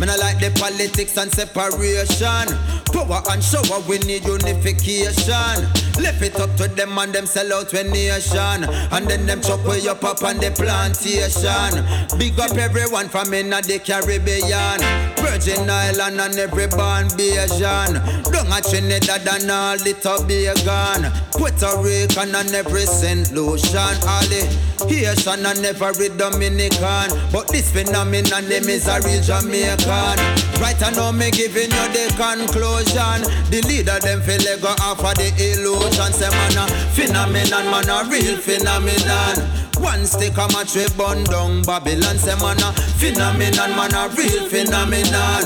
Me 0.00 0.06
no 0.06 0.16
like 0.16 0.40
the 0.40 0.50
politics 0.58 1.16
and 1.16 1.32
separation. 1.32 2.50
Power 2.90 3.22
and 3.30 3.42
shower, 3.42 3.80
we 3.88 3.98
need 3.98 4.24
unification. 4.24 5.62
Left 6.02 6.20
it 6.20 6.34
up 6.40 6.56
to 6.56 6.66
them 6.66 6.98
and 6.98 7.12
them 7.12 7.26
sell 7.26 7.52
out 7.52 7.72
when 7.72 7.90
nation. 7.90 8.64
And 8.90 9.06
then 9.06 9.26
them 9.26 9.40
chop 9.40 9.64
way 9.64 9.86
up 9.86 10.02
up 10.02 10.22
on 10.24 10.38
the 10.38 10.50
plantation. 10.50 12.18
Big 12.18 12.38
up 12.40 12.56
everyone 12.58 13.08
from 13.08 13.32
in 13.34 13.50
the 13.50 13.78
Caribbean. 13.78 14.80
Virgin 15.22 15.70
Island 15.70 16.20
and 16.20 16.38
every 16.38 16.66
born 16.66 17.06
Bayesian. 17.14 18.02
Down 18.32 18.52
at 18.52 18.64
Trinidad 18.64 19.28
and 19.28 19.50
all 19.50 19.78
the 19.78 19.94
Tobago. 19.94 21.10
Puerto 21.38 21.70
Rican 21.82 22.34
and 22.34 22.53
every 22.54 22.86
St. 22.86 23.32
Lucian. 23.32 23.94
All 24.06 24.24
the 24.30 24.46
Haitian 24.88 25.46
and 25.46 25.64
every 25.64 26.08
Dominican. 26.10 27.10
But 27.32 27.48
this 27.48 27.70
phenomenon, 27.72 28.48
them 28.48 28.68
is 28.68 28.86
a 28.88 29.00
real 29.02 29.22
Jamaican. 29.22 30.16
Right 30.60 30.80
I 30.82 30.90
know 30.94 31.12
me 31.12 31.30
giving 31.30 31.70
you 31.70 31.86
the 31.90 32.06
conclusion. 32.14 33.26
The 33.50 33.62
leader 33.66 33.98
them 33.98 34.20
feel 34.22 34.42
like 34.44 34.60
go 34.60 34.74
off 34.84 35.02
of 35.02 35.14
the 35.16 35.28
illusion. 35.34 36.12
Say 36.12 36.30
man 36.30 36.58
a 36.58 36.66
phenomenon, 36.94 37.70
man 37.70 37.88
a 37.90 38.08
real 38.08 38.36
phenomenon. 38.38 39.64
One 39.82 40.06
stick 40.06 40.38
a 40.38 40.46
match 40.54 40.76
we 40.76 40.86
burn 40.96 41.24
down 41.24 41.62
Babylon. 41.62 42.16
Say 42.18 42.36
man 42.38 42.60
a 42.62 42.70
phenomenon, 43.00 43.70
man 43.74 43.94
a 43.94 44.08
real 44.14 44.46
phenomenon. 44.46 45.44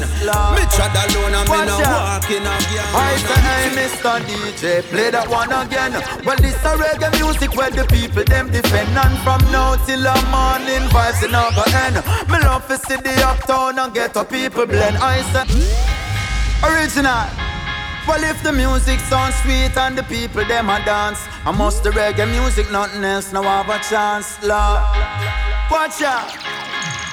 Me 0.53 0.63
trod 0.69 0.93
alone 0.93 1.35
and 1.35 1.49
me 1.49 1.61
no 1.65 1.79
walk 1.81 2.29
in 2.29 2.45
a 2.45 2.55
gang. 2.69 2.93
I 2.93 3.17
say, 3.17 3.41
hey, 3.41 3.67
Mr. 3.73 4.21
DJ, 4.29 4.83
play 4.91 5.11
that 5.11 5.29
one 5.29 5.51
again. 5.53 5.93
Well, 6.25 6.37
this 6.37 6.61
a 6.65 6.77
reggae 6.77 6.98
music 7.19 7.55
where 7.55 7.71
the 7.71 7.85
people 7.85 8.25
them 8.25 8.51
defend. 8.51 8.97
And 8.97 9.19
from 9.21 9.41
now 9.53 9.77
till 9.87 10.03
the 10.03 10.15
morning, 10.35 10.85
vibes 10.91 11.23
in 11.23 11.35
our 11.35 11.53
end. 11.87 11.97
Me 12.31 12.39
love 12.47 12.67
to 12.69 12.77
see 12.79 12.97
the 12.97 13.15
uptown 13.25 13.79
and 13.79 13.95
get 13.95 14.17
a 14.17 14.25
people 14.25 14.67
blend. 14.67 14.97
I 14.99 15.23
say, 15.33 15.47
original. 16.67 17.27
Well, 18.09 18.25
if 18.25 18.43
the 18.43 18.53
music 18.53 18.99
sounds 19.01 19.35
sweet 19.43 19.77
and 19.77 19.97
the 19.97 20.03
people 20.05 20.45
them 20.47 20.71
a 20.71 20.83
dance, 20.85 21.21
I 21.45 21.53
must 21.53 21.85
the 21.85 21.91
reggae 21.91 22.27
music, 22.31 22.71
nothing 22.73 23.05
else, 23.05 23.33
now 23.33 23.43
have 23.43 23.69
a 23.69 23.79
chance, 23.85 24.43
Lord. 24.43 24.81
Watch 25.71 26.01
out. 26.03 26.33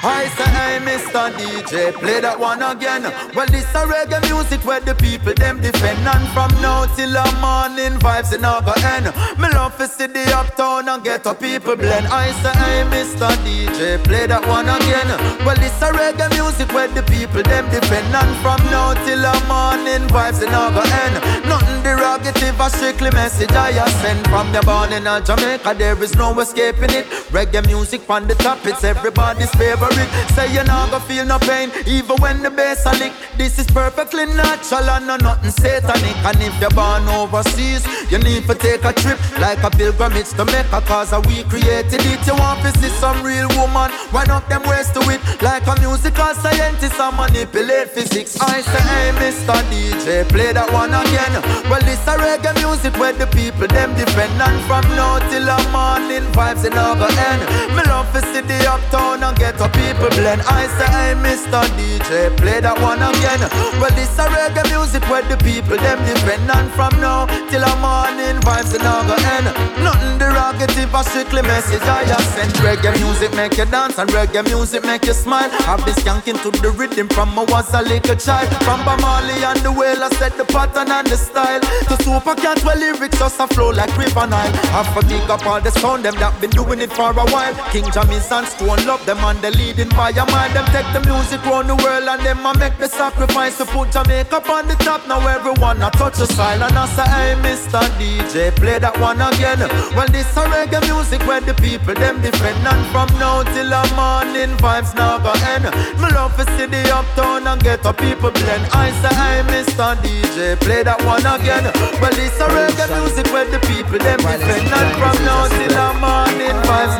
I 0.06 0.28
say, 0.38 0.46
hey, 0.54 0.78
Mr. 0.86 1.34
DJ, 1.34 1.92
play 1.98 2.20
that 2.20 2.38
one 2.38 2.62
again. 2.62 3.02
Well, 3.34 3.50
this 3.50 3.66
a 3.74 3.82
reggae 3.90 4.22
music 4.30 4.62
where 4.64 4.78
the 4.78 4.94
people 4.94 5.34
them 5.34 5.60
defend. 5.60 5.98
And 6.06 6.28
from 6.30 6.54
now 6.62 6.86
till 6.94 7.10
the 7.10 7.26
morning, 7.42 7.98
vibes 7.98 8.30
in 8.30 8.44
our 8.44 8.62
end. 8.94 9.10
Me 9.34 9.50
love 9.50 9.76
to 9.78 9.88
see 9.88 10.06
the 10.06 10.22
uptown 10.30 10.88
and 10.88 11.02
get 11.02 11.26
a 11.26 11.34
people 11.34 11.74
blend. 11.74 12.06
I 12.06 12.30
say, 12.38 12.54
hey, 12.54 12.86
Mr. 12.86 13.26
DJ, 13.42 13.98
play 14.04 14.30
that 14.30 14.46
one 14.46 14.70
again. 14.70 15.10
Well, 15.42 15.58
this 15.58 15.74
a 15.82 15.90
reggae 15.90 16.30
music 16.38 16.70
where 16.70 16.86
the 16.86 17.02
people 17.02 17.42
them 17.42 17.66
defend. 17.74 18.06
And 18.14 18.30
from 18.46 18.62
now 18.70 18.94
till 19.02 19.18
the 19.18 19.34
morning, 19.50 20.06
vibes 20.14 20.38
in 20.38 20.54
our 20.54 20.70
end. 21.02 21.18
Nothing 21.50 21.82
derogative, 21.82 22.54
a 22.62 22.70
strictly 22.70 23.10
message 23.10 23.50
I 23.50 23.74
send. 23.98 24.22
From 24.30 24.52
the 24.54 24.62
born 24.62 24.94
in 24.94 25.02
Jamaica, 25.26 25.74
there 25.74 25.98
is 26.00 26.14
no 26.14 26.30
escaping 26.38 26.94
it. 26.94 27.10
Reggae 27.34 27.66
music 27.66 28.02
from 28.02 28.28
the 28.28 28.36
top, 28.36 28.64
it's 28.66 28.84
everybody's 28.84 29.50
favorite 29.58 29.95
Say 30.34 30.52
you 30.52 30.64
not 30.64 30.90
gonna 30.90 31.04
feel 31.04 31.24
no 31.24 31.38
pain, 31.38 31.70
even 31.86 32.16
when 32.16 32.42
the 32.42 32.50
bass 32.50 32.84
a 32.86 32.92
lick. 32.98 33.12
This 33.36 33.58
is 33.58 33.66
perfectly 33.66 34.26
natural 34.26 34.88
and 34.90 35.06
no 35.06 35.16
nothing 35.16 35.50
satanic. 35.50 36.16
And 36.24 36.40
if 36.42 36.58
you're 36.60 36.70
born 36.70 37.08
overseas, 37.08 37.86
you 38.10 38.18
need 38.18 38.46
to 38.46 38.54
take 38.54 38.84
a 38.84 38.92
trip 38.92 39.18
like 39.38 39.62
a 39.62 39.70
pilgrimage 39.70 40.30
to 40.36 40.44
make 40.44 40.70
a 40.72 40.80
cause 40.80 41.12
we 41.28 41.44
created 41.44 42.00
it. 42.00 42.26
You 42.26 42.34
want 42.34 42.60
to 42.62 42.70
see 42.78 42.88
some 43.00 43.22
real 43.22 43.48
woman, 43.56 43.90
wind 44.12 44.30
up 44.30 44.48
them 44.48 44.62
ways 44.64 44.90
to 44.92 45.00
it 45.10 45.20
like 45.42 45.66
a 45.66 45.78
musical 45.80 46.32
scientist 46.34 46.98
and 46.98 47.16
manipulate 47.16 47.90
physics. 47.90 48.40
I 48.40 48.60
say, 48.60 48.82
hey, 48.90 49.10
Mr. 49.20 49.56
DJ, 49.70 50.28
play 50.28 50.52
that 50.52 50.72
one 50.72 50.90
again. 50.90 51.32
Well, 51.68 51.80
this 51.84 52.00
a 52.06 52.16
reggae 52.16 52.54
music 52.58 52.94
where 52.98 53.12
the 53.12 53.26
people 53.28 53.68
them 53.68 53.94
defend 53.94 54.40
and 54.40 54.60
from 54.64 54.84
now 54.96 55.18
till 55.30 55.44
the 55.44 55.58
morning 55.70 56.24
vibes 56.32 56.64
in 56.64 56.72
over 56.72 57.10
end. 57.28 57.42
Me 57.76 57.82
love 57.84 58.10
to 58.12 58.20
see 58.32 58.40
the 58.40 58.58
uptown 58.66 59.22
and 59.22 59.36
get 59.38 59.60
up 59.60 59.75
people 59.76 60.10
blend. 60.16 60.42
I 60.48 60.66
say, 60.76 60.88
hey, 60.88 61.12
Mr. 61.20 61.60
DJ, 61.76 62.32
play 62.36 62.60
that 62.60 62.80
one 62.80 63.00
again. 63.00 63.40
Well, 63.80 63.92
this 63.92 64.12
a 64.18 64.24
reggae 64.32 64.64
music 64.72 65.04
where 65.08 65.22
the 65.22 65.36
people 65.44 65.76
them 65.76 66.00
depend 66.08 66.50
on 66.50 66.68
from 66.72 66.92
now 67.00 67.26
till 67.52 67.60
the 67.60 67.74
morning, 67.84 68.40
vibes 68.42 68.72
and 68.72 68.86
all 68.88 69.04
go 69.04 69.16
end. 69.36 69.46
Nothing 69.84 70.16
derogative 70.18 70.92
or 70.92 71.04
strictly 71.04 71.42
message 71.42 71.84
I 71.84 72.04
just 72.08 72.28
send. 72.34 72.52
Reggae 72.64 72.96
music 72.98 73.32
make 73.36 73.56
you 73.56 73.66
dance 73.66 73.98
and 73.98 74.08
reggae 74.10 74.44
music 74.44 74.82
make 74.84 75.04
you 75.04 75.14
smile. 75.14 75.50
I've 75.68 75.84
been 75.84 75.94
skanking 75.94 76.40
to 76.42 76.50
the 76.50 76.70
rhythm 76.70 77.08
from 77.08 77.38
I 77.38 77.44
was 77.44 77.72
a 77.74 77.82
little 77.82 78.16
child. 78.16 78.48
From 78.64 78.80
Bamali 78.88 79.44
and 79.44 79.60
the 79.60 79.72
whale, 79.72 80.02
I 80.02 80.08
set 80.16 80.36
the 80.36 80.44
pattern 80.44 80.90
and 80.90 81.06
the 81.06 81.16
style. 81.16 81.60
To 81.60 81.94
super 82.02 82.34
cat 82.34 82.62
where 82.64 82.76
lyrics 82.76 83.18
just 83.18 83.40
a 83.40 83.46
flow 83.46 83.70
like 83.70 83.92
river 83.96 84.26
Nile. 84.26 84.52
I've 84.72 85.08
big 85.08 85.28
up 85.30 85.46
all 85.46 85.60
the 85.60 85.70
sound 85.70 86.04
them 86.04 86.14
that 86.16 86.40
been 86.40 86.50
doing 86.50 86.80
it 86.80 86.92
for 86.92 87.10
a 87.10 87.26
while. 87.32 87.54
King 87.70 87.84
Jammy's 87.92 88.30
and 88.32 88.46
Stone 88.46 88.86
love 88.86 89.04
them 89.06 89.18
and 89.18 89.40
the 89.40 89.50
your 89.74 90.26
mind. 90.26 90.54
Them 90.54 90.66
take 90.70 90.86
the 90.92 91.00
music 91.08 91.44
round 91.44 91.68
the 91.68 91.76
world 91.76 92.06
and 92.06 92.22
them 92.24 92.44
a 92.46 92.52
make 92.58 92.76
the 92.78 92.88
sacrifice 92.88 93.58
to 93.58 93.64
put 93.66 93.90
Jamaica 93.90 94.38
on 94.50 94.68
the 94.68 94.76
top. 94.76 95.06
Now 95.08 95.26
everyone 95.26 95.82
a 95.82 95.90
touch 95.90 96.18
the 96.18 96.26
style 96.26 96.62
and 96.62 96.76
I 96.76 96.86
say, 96.86 97.08
hey, 97.08 97.34
Mr. 97.42 97.82
DJ, 97.98 98.54
play 98.54 98.78
that 98.78 98.98
one 99.00 99.20
again. 99.20 99.58
Well, 99.96 100.08
this 100.08 100.30
a 100.36 100.44
reggae 100.46 100.80
music 100.86 101.20
where 101.26 101.40
the 101.40 101.54
people 101.54 101.94
them 101.94 102.20
defend. 102.20 102.66
And 102.66 102.84
from 102.92 103.08
now 103.18 103.42
till 103.42 103.70
the 103.70 103.82
morning, 103.96 104.54
vibes 104.58 104.94
go 104.94 105.32
end. 105.52 105.66
Me 106.00 106.08
love 106.14 106.36
to 106.36 106.44
see 106.56 106.66
the 106.66 106.82
uptown 106.94 107.46
and 107.46 107.62
get 107.62 107.84
a 107.84 107.92
people 107.92 108.30
blend. 108.30 108.64
I 108.72 108.92
say, 109.02 109.14
hey, 109.14 109.40
Mr. 109.50 109.96
DJ, 110.02 110.58
play 110.60 110.82
that 110.82 111.02
one 111.04 111.26
again. 111.26 111.64
Well, 112.00 112.14
this 112.14 112.38
a 112.38 112.46
reggae 112.46 112.86
music 112.94 113.26
where 113.32 113.48
the 113.50 113.58
people 113.66 113.98
them 113.98 114.20
defend. 114.22 114.68
And 114.70 114.90
from 115.00 115.16
now 115.24 115.48
till 115.48 115.74
the 115.74 115.88
morning, 115.98 116.56
vibes 116.62 116.96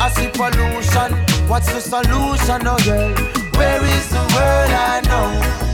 I 0.00 0.10
see 0.10 0.28
pollution. 0.28 1.14
What's 1.48 1.72
the 1.72 1.80
solution? 1.80 2.66
Oh 2.66 2.78
yeah, 2.86 3.14
where 3.56 3.82
is 3.84 4.10
the 4.10 4.18
world 4.18 4.72
I 4.72 5.00
know? 5.06 5.67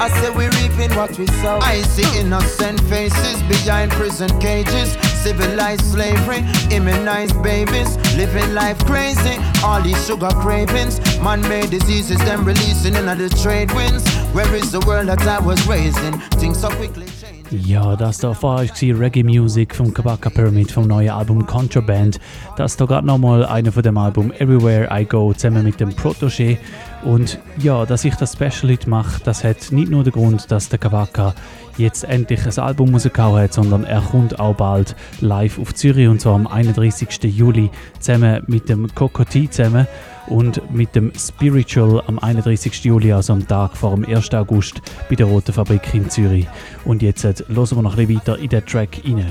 I 0.00 0.08
say 0.08 0.30
we 0.30 0.46
reaping 0.46 0.96
what 0.96 1.18
we 1.18 1.26
sow. 1.26 1.58
I 1.60 1.82
see 1.82 2.18
innocent 2.18 2.80
faces 2.88 3.42
behind 3.42 3.92
prison 3.92 4.30
cages. 4.40 4.92
Civilized 5.20 5.84
slavery, 5.84 6.42
immunized 6.74 7.42
babies, 7.42 7.98
living 8.16 8.54
life 8.54 8.82
crazy. 8.86 9.36
All 9.62 9.82
these 9.82 10.02
sugar 10.06 10.30
cravings, 10.40 11.00
man-made 11.20 11.68
diseases, 11.68 12.16
them 12.20 12.46
releasing 12.46 12.94
in 12.94 13.04
the 13.04 13.28
trade 13.42 13.70
winds. 13.72 14.08
Where 14.32 14.54
is 14.54 14.72
the 14.72 14.80
world 14.86 15.08
that 15.08 15.20
I 15.20 15.38
was 15.38 15.60
raising? 15.66 16.18
Things 16.40 16.58
so 16.58 16.70
quickly. 16.70 17.04
Ja, 17.50 17.96
das 17.96 18.18
da 18.18 18.32
war 18.42 18.62
ich 18.62 18.72
Reggae 18.80 19.24
Music 19.24 19.74
vom 19.74 19.92
Kabaka 19.92 20.30
Pyramid 20.30 20.70
vom 20.70 20.86
neuen 20.86 21.10
Album 21.10 21.44
Contraband. 21.44 22.20
Das 22.56 22.76
da 22.76 22.84
gerade 22.84 23.04
nochmal 23.04 23.44
einer 23.44 23.72
von 23.72 23.82
dem 23.82 23.98
Album 23.98 24.30
Everywhere 24.38 24.88
I 24.92 25.04
Go 25.04 25.32
zusammen 25.32 25.64
mit 25.64 25.80
dem 25.80 25.92
Protoje. 25.92 26.58
Und 27.02 27.38
ja, 27.58 27.86
dass 27.86 28.04
ich 28.04 28.14
das 28.14 28.34
Special 28.34 28.76
mache, 28.86 29.20
das 29.24 29.42
hat 29.42 29.72
nicht 29.72 29.90
nur 29.90 30.04
den 30.04 30.12
Grund, 30.12 30.50
dass 30.50 30.68
der 30.68 30.78
Kabaka 30.78 31.34
jetzt 31.78 32.04
endlich 32.04 32.44
ein 32.44 32.58
Album 32.62 32.92
rausgehauen 32.92 33.42
hat, 33.42 33.54
sondern 33.54 33.84
er 33.84 34.02
kommt 34.02 34.38
auch 34.38 34.54
bald 34.54 34.94
live 35.20 35.58
auf 35.58 35.74
Zürich 35.74 36.08
und 36.08 36.20
zwar 36.20 36.34
am 36.34 36.46
31. 36.46 37.08
Juli 37.24 37.70
zusammen 37.98 38.42
mit 38.46 38.68
dem 38.68 38.94
Kokoti 38.94 39.48
zusammen 39.48 39.86
und 40.26 40.70
mit 40.72 40.94
dem 40.94 41.12
Spiritual 41.16 42.02
am 42.06 42.18
31. 42.18 42.84
Juli, 42.84 43.12
also 43.12 43.32
am 43.32 43.46
Tag 43.46 43.76
vor 43.76 43.94
dem 43.94 44.04
1. 44.04 44.32
August 44.34 44.82
bei 45.08 45.16
der 45.16 45.26
Roten 45.26 45.52
Fabrik 45.52 45.94
in 45.94 46.10
Zürich. 46.10 46.46
Und 46.84 47.02
jetzt 47.02 47.24
hören 47.24 47.36
wir 47.48 47.82
noch 47.82 47.96
ein 47.96 48.06
bisschen 48.06 48.20
weiter 48.20 48.38
in 48.38 48.48
den 48.48 48.64
Track 48.66 49.00
rein. 49.04 49.26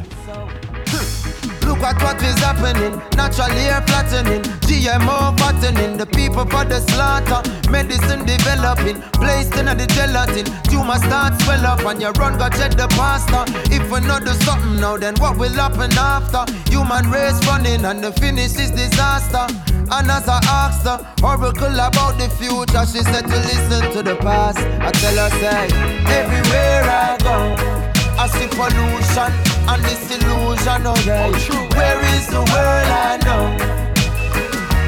Look 1.80 1.96
at 1.96 2.04
what 2.04 2.22
is 2.22 2.38
happening. 2.40 3.00
Natural 3.16 3.52
air 3.56 3.82
flattening. 3.88 4.42
GMO 4.68 5.40
fattening. 5.40 5.96
The 5.96 6.06
people 6.06 6.44
for 6.44 6.66
the 6.66 6.82
slaughter. 6.82 7.40
Medicine 7.72 8.26
developing. 8.26 9.00
Placed 9.16 9.56
in 9.56 9.68
the 9.68 9.88
gelatin. 9.88 10.44
Tumor 10.64 10.98
start 10.98 11.40
swell 11.42 11.66
up 11.66 11.80
and 11.86 12.02
your 12.02 12.12
run 12.20 12.38
got 12.38 12.52
check 12.52 12.72
the 12.76 12.90
pasta. 13.00 13.46
If 13.72 13.90
we 13.90 14.02
not 14.02 14.26
do 14.26 14.34
something 14.44 14.82
now, 14.82 14.98
then 14.98 15.16
what 15.24 15.38
will 15.38 15.54
happen 15.54 15.96
after? 15.96 16.44
Human 16.70 17.10
race 17.12 17.40
running 17.48 17.86
and 17.86 18.04
the 18.04 18.12
finish 18.12 18.60
is 18.60 18.72
disaster. 18.72 19.48
And 19.90 20.12
as 20.12 20.28
I 20.28 20.44
asked 20.52 20.84
her, 20.84 21.00
oracle 21.24 21.80
about 21.80 22.20
the 22.20 22.28
future, 22.28 22.84
she 22.92 23.08
said 23.08 23.24
to 23.24 23.38
listen 23.48 23.90
to 23.94 24.04
the 24.04 24.18
past. 24.18 24.60
I 24.60 24.92
tell 24.92 25.16
her, 25.16 25.30
say, 25.40 25.72
everywhere 26.12 26.84
I 26.84 27.18
go. 27.24 27.89
I 28.22 28.28
see 28.28 28.48
pollution 28.52 29.32
and 29.72 29.82
disillusion, 29.84 30.84
oh 30.86 31.04
yeah. 31.08 31.32
Where 31.78 32.02
is 32.16 32.28
the 32.28 32.44
world 32.52 32.90
I 32.92 33.16
know? 33.24 33.44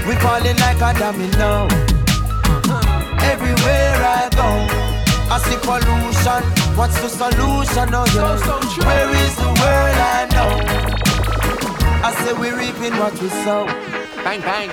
We 0.05 0.15
falling 0.15 0.57
like 0.57 0.81
a 0.83 0.91
domino. 0.99 1.67
Uh-huh. 1.71 3.31
Everywhere 3.31 3.95
I 4.03 4.27
go, 4.35 4.49
I 5.31 5.39
see 5.47 5.55
pollution. 5.63 6.43
What's 6.75 6.99
the 6.99 7.07
solution, 7.07 7.95
oh 7.95 8.03
yeah? 8.11 8.35
Where 8.85 9.09
is 9.23 9.35
the 9.37 9.47
world 9.47 9.97
I 10.11 10.27
know? 10.35 10.51
I 12.03 12.11
say 12.11 12.33
we 12.33 12.49
reaping 12.51 12.99
what 12.99 13.13
we 13.21 13.29
sow. 13.29 13.65
Bang 14.25 14.41
bang. 14.41 14.69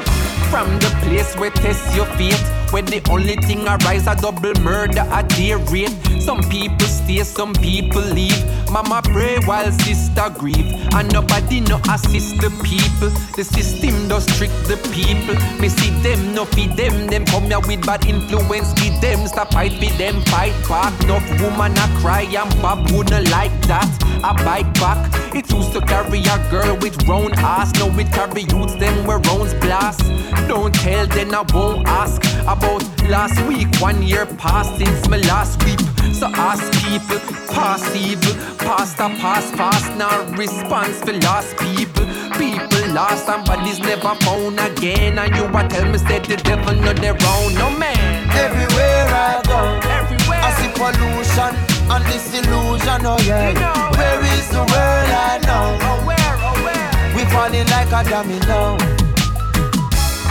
From 0.51 0.67
the 0.81 0.91
place 1.05 1.37
where 1.37 1.51
test 1.51 1.95
your 1.95 2.07
fate 2.17 2.43
when 2.71 2.85
the 2.85 3.01
only 3.11 3.37
thing 3.37 3.67
arise 3.67 4.07
a 4.07 4.15
double 4.15 4.55
murder 4.61 5.07
a 5.13 5.23
day 5.23 5.55
rate. 5.55 5.95
Some 6.21 6.43
people 6.51 6.87
stay, 6.87 7.23
some 7.25 7.53
people 7.55 8.03
leave. 8.03 8.39
Mama 8.71 9.01
pray 9.03 9.39
while 9.45 9.71
sister 9.73 10.29
grieve. 10.37 10.73
And 10.95 11.13
nobody 11.13 11.61
no 11.61 11.81
assist 11.91 12.41
the 12.41 12.51
people. 12.63 13.11
The 13.37 13.45
system 13.45 14.09
does 14.09 14.27
trick 14.37 14.51
the 14.67 14.77
people. 14.93 15.37
Me 15.61 15.69
see 15.69 15.91
them, 16.03 16.35
no 16.35 16.45
feed 16.45 16.77
them. 16.77 17.07
Them 17.07 17.25
come 17.27 17.45
here 17.45 17.61
with 17.61 17.85
bad 17.87 18.05
influence. 18.07 18.73
Give 18.75 19.01
them, 19.01 19.27
stop 19.27 19.53
fight 19.53 19.73
with 19.81 19.97
them, 19.99 20.21
fight 20.27 20.55
back. 20.69 20.93
Enough 21.05 21.41
woman 21.41 21.73
a 21.73 21.87
cry 22.01 22.23
and 22.23 22.51
Bob 22.63 22.91
wouldn't 22.91 23.31
like 23.31 23.55
that. 23.67 23.89
I 24.23 24.33
bite 24.45 24.73
back. 24.75 24.99
It 25.35 25.51
used 25.53 25.73
to 25.73 25.81
carry 25.81 26.21
a 26.21 26.51
girl 26.51 26.77
with 26.79 26.97
round 27.09 27.35
ass. 27.37 27.73
Now 27.75 27.97
it 27.99 28.13
carry 28.13 28.43
youths 28.43 28.75
them 28.75 29.07
where 29.07 29.19
rounds 29.19 29.55
blast. 29.55 30.01
Don't 30.49 30.75
tell 30.75 31.07
then 31.07 31.35
I 31.35 31.43
won't 31.55 31.87
ask 31.87 32.23
about 32.43 32.83
last 33.09 33.41
week. 33.47 33.69
One 33.81 34.03
year 34.03 34.27
past 34.27 34.77
since 34.79 35.09
my 35.09 35.19
last 35.19 35.63
week. 35.65 35.79
So 36.19 36.27
ask 36.35 36.67
people, 36.83 37.21
pass 37.47 37.95
evil, 37.95 38.35
past 38.59 38.99
a 38.99 39.09
pass 39.23 39.53
fast. 39.53 39.87
Now 39.97 40.27
response 40.35 40.99
for 40.99 41.13
lost 41.13 41.57
people. 41.59 42.07
People 42.35 42.93
lost 42.93 43.29
and 43.29 43.47
bodies 43.47 43.79
never 43.79 44.17
found 44.27 44.59
again. 44.59 45.17
And 45.17 45.37
you 45.37 45.45
a 45.45 45.69
tell 45.69 45.87
me 45.87 45.99
say 45.99 46.19
the 46.19 46.37
devil 46.43 46.75
know 46.75 46.93
they're 46.93 47.15
wrong. 47.15 47.55
No 47.55 47.71
man. 47.71 48.27
Everywhere 48.35 49.07
I 49.15 49.43
go, 49.47 49.79
everywhere 49.87 50.41
I 50.43 50.51
see 50.59 50.71
pollution 50.75 51.55
and 51.87 52.05
disillusion. 52.11 53.07
Oh 53.07 53.23
yeah, 53.23 53.55
where 53.95 54.21
is 54.35 54.51
the 54.51 54.59
world 54.59 55.11
I 55.15 55.39
know? 55.47 55.79
Oh 55.87 56.03
where, 56.03 56.35
oh 56.43 56.59
where? 56.67 57.15
We 57.15 57.31
falling 57.31 57.69
like 57.71 57.95
a 57.95 58.03
domino. 58.11 58.75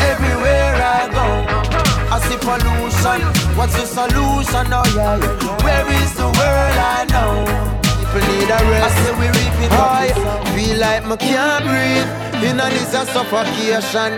Everywhere 0.03 0.75
I 0.83 1.07
go, 1.15 1.76
I 2.09 2.19
see 2.23 2.39
pollution. 2.39 3.19
What's 3.57 3.75
the 3.75 3.85
solution? 3.85 4.67
Oh 4.71 4.87
yeah, 4.95 5.19
where 5.63 5.87
is 6.01 6.13
the 6.15 6.27
world 6.27 6.77
I 6.79 7.05
know? 7.11 7.43
People 7.83 8.23
need 8.31 8.49
a 8.49 8.59
rest. 8.71 8.85
I 8.85 9.03
say 9.03 9.13
we 9.19 9.27
reaping 9.27 9.73
high. 9.75 10.11
Feel 10.55 10.77
like 10.79 11.05
me 11.05 11.17
can't 11.17 11.63
breathe. 11.67 12.09
In 12.47 12.59
a 12.59 12.69
this 12.69 12.93
a 12.93 13.05
suffocation. 13.11 14.17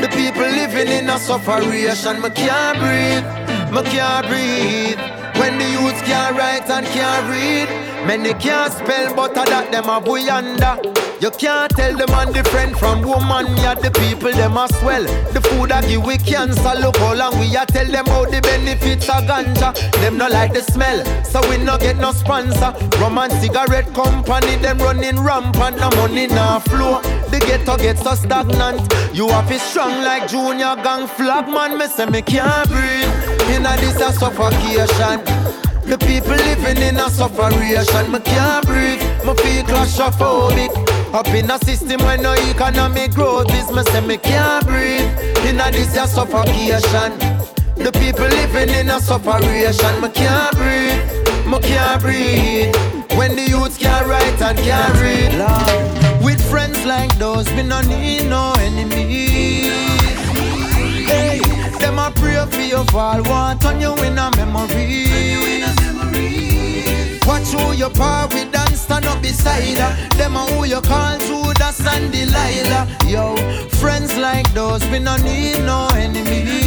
The 0.00 0.08
people 0.08 0.42
living 0.42 0.88
in 0.88 1.08
a 1.08 1.18
sufferation. 1.18 2.20
Me 2.20 2.30
can't 2.30 2.76
breathe. 2.78 3.24
Me 3.72 3.82
can't 3.90 4.26
breathe. 4.28 5.00
When 5.40 5.58
the 5.58 5.64
youths 5.64 6.00
can't 6.02 6.36
write 6.36 6.70
and 6.70 6.86
can't 6.86 7.28
read, 7.28 7.68
many 8.06 8.34
can't 8.34 8.72
spell, 8.72 9.14
but 9.16 9.36
I 9.36 9.44
that 9.46 9.72
them 9.72 9.88
a 9.88 10.00
boy 10.00 10.28
under. 10.30 11.03
You 11.24 11.30
can't 11.30 11.70
tell 11.74 11.96
the 11.96 12.06
man 12.08 12.34
different 12.34 12.76
from 12.76 13.00
woman, 13.00 13.46
yeah, 13.56 13.72
the 13.72 13.90
people 13.92 14.30
them 14.30 14.58
a 14.58 14.68
swell. 14.68 15.04
The 15.32 15.40
food 15.40 15.72
I 15.72 15.80
give 15.80 16.04
we 16.04 16.18
cancer, 16.18 16.74
look 16.78 16.98
how 16.98 17.14
long 17.14 17.38
we 17.40 17.56
a 17.56 17.64
tell 17.64 17.86
them 17.86 18.04
how 18.04 18.26
the 18.26 18.42
benefits 18.42 19.08
of 19.08 19.24
ganja. 19.24 19.72
Them 20.02 20.18
no 20.18 20.28
like 20.28 20.52
the 20.52 20.60
smell, 20.60 21.02
so 21.24 21.40
we 21.48 21.56
no 21.56 21.78
get 21.78 21.96
no 21.96 22.12
sponsor. 22.12 22.76
Rum 23.00 23.16
and 23.16 23.32
cigarette 23.40 23.88
company, 23.94 24.56
them 24.56 24.76
running 24.76 25.18
rampant, 25.18 25.78
no 25.78 25.88
money 25.96 26.26
no 26.26 26.60
flow. 26.68 27.00
The 27.32 27.40
ghetto 27.40 27.78
gets 27.78 28.02
so 28.02 28.16
stagnant. 28.16 28.92
You 29.14 29.30
have 29.30 29.48
to 29.48 29.58
strong 29.58 30.04
like 30.04 30.28
junior 30.28 30.76
gang 30.84 31.06
flag 31.06 31.48
man, 31.48 31.78
me 31.78 31.86
say 31.86 32.04
me 32.04 32.20
can't 32.20 32.68
breathe. 32.68 33.08
Inna 33.48 33.74
this 33.80 33.96
a 33.96 34.12
suffocation. 34.12 35.24
The 35.88 35.96
people 35.96 36.36
living 36.36 36.82
in 36.82 36.96
a 36.96 37.08
sufferation. 37.08 38.12
Me 38.12 38.20
can't 38.20 38.66
breathe. 38.66 39.00
Me 39.24 39.32
feel 39.40 39.64
claustrophobic. 39.64 40.83
Up 41.14 41.28
in 41.28 41.48
a 41.48 41.56
system 41.60 42.00
where 42.00 42.18
no 42.18 42.34
economic 42.50 43.12
growth 43.12 43.48
is. 43.54 43.70
Me 43.70 43.84
say 43.84 44.00
me 44.00 44.16
can't 44.16 44.66
breathe. 44.66 45.06
Inna 45.46 45.70
this 45.70 45.96
a 45.96 46.08
suffocation. 46.08 47.12
The 47.76 47.92
people 47.92 48.26
living 48.26 48.74
in 48.74 48.90
a 48.90 48.98
sufferation. 48.98 50.00
Me 50.00 50.08
can't 50.08 50.56
breathe. 50.56 51.46
Me 51.46 51.60
can't 51.60 52.02
breathe. 52.02 52.74
When 53.16 53.36
the 53.36 53.46
youths 53.48 53.78
can't 53.78 54.08
write 54.08 54.42
and 54.42 54.58
can't 54.58 54.94
read. 55.00 56.24
With 56.24 56.42
friends 56.50 56.84
like 56.84 57.16
those, 57.16 57.48
me 57.52 57.62
no 57.62 57.80
need 57.82 58.28
no 58.28 58.52
enemies. 58.58 59.70
Hey, 61.06 61.38
them 61.78 62.00
a 62.00 62.10
pray 62.16 62.44
for 62.50 62.60
your 62.60 62.84
fall, 62.86 63.22
want 63.22 63.62
turn 63.62 63.80
you 63.80 63.94
in 64.02 64.18
a 64.18 64.32
memory. 64.34 65.04
Watch 67.26 67.52
who 67.52 67.72
you 67.72 67.88
par 67.90 68.28
with 68.28 68.54
and 68.54 68.76
stand 68.76 69.06
up 69.06 69.22
beside 69.22 69.78
her. 69.78 70.16
Them 70.16 70.36
a 70.36 70.44
who 70.52 70.64
you 70.64 70.80
call 70.80 71.18
Judas 71.18 71.80
and 71.86 72.12
Delilah. 72.12 72.86
Yo, 73.06 73.36
friends 73.80 74.16
like 74.16 74.52
those, 74.52 74.84
we 74.90 74.98
no 74.98 75.16
need 75.16 75.60
no 75.64 75.88
enemies. 75.94 76.64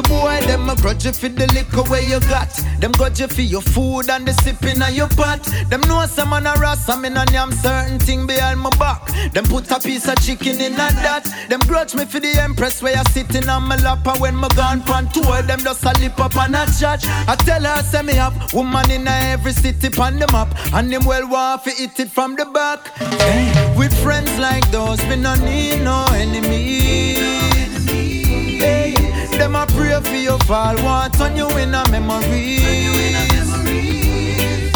The 0.00 0.08
boy, 0.08 0.40
them 0.46 0.70
a 0.70 0.74
grudge 0.76 1.04
you 1.04 1.12
for 1.12 1.28
the 1.28 1.46
liquor 1.52 1.82
where 1.90 2.00
you 2.00 2.20
got. 2.20 2.48
Them 2.80 2.90
grudge 2.92 3.20
you 3.20 3.28
for 3.28 3.42
your 3.42 3.60
food 3.60 4.08
and 4.08 4.26
the 4.26 4.32
sipping 4.32 4.80
of 4.80 4.92
your 4.96 5.08
pot. 5.08 5.44
Them 5.68 5.82
know 5.82 6.06
some 6.06 6.30
man 6.30 6.46
a 6.46 6.54
ras, 6.54 6.88
I 6.88 6.96
mean, 6.98 7.18
and 7.18 7.30
am 7.34 7.52
certain 7.52 7.98
thing 7.98 8.26
behind 8.26 8.60
my 8.60 8.70
back. 8.78 9.04
Them 9.34 9.44
put 9.44 9.70
a 9.70 9.78
piece 9.78 10.08
of 10.08 10.18
chicken 10.22 10.58
in 10.58 10.72
a 10.72 10.88
that. 11.04 11.28
Them 11.50 11.60
grudge 11.66 11.94
me 11.94 12.06
for 12.06 12.18
the 12.18 12.32
empress 12.40 12.80
where 12.80 12.96
you 12.96 13.04
sitting 13.10 13.46
on 13.50 13.64
my 13.64 13.76
lap. 13.76 14.06
And 14.06 14.18
when 14.22 14.36
my 14.36 14.48
gone 14.56 14.80
pan 14.80 15.08
tour, 15.08 15.42
them 15.42 15.60
just 15.60 15.84
a 15.84 15.92
lip 16.00 16.18
up 16.18 16.34
and 16.34 16.56
a 16.56 16.64
chat. 16.80 17.04
I 17.28 17.36
tell 17.36 17.62
her, 17.62 17.82
say 17.82 18.00
me 18.00 18.16
up. 18.18 18.54
woman 18.54 18.90
in 18.90 19.06
every 19.06 19.52
city 19.52 19.88
on 20.00 20.18
the 20.18 20.26
map. 20.32 20.48
And 20.72 20.90
them 20.90 21.04
well 21.04 21.28
want 21.28 21.66
eat 21.78 22.00
it 22.00 22.10
from 22.10 22.36
the 22.36 22.46
back. 22.46 22.88
Hey, 23.20 23.74
with 23.76 23.92
friends 24.02 24.38
like 24.38 24.64
those, 24.70 25.04
we 25.08 25.16
no 25.16 25.34
need 25.44 25.84
no 25.84 26.06
enemies. 26.14 27.49
Them 29.40 29.56
a 29.56 29.66
pray 29.68 29.98
for 30.02 30.14
your 30.16 30.38
fall, 30.40 30.76
want 30.84 31.14
turn 31.14 31.34
you 31.34 31.48
in 31.56 31.74
a 31.74 31.82
memory. 31.88 32.58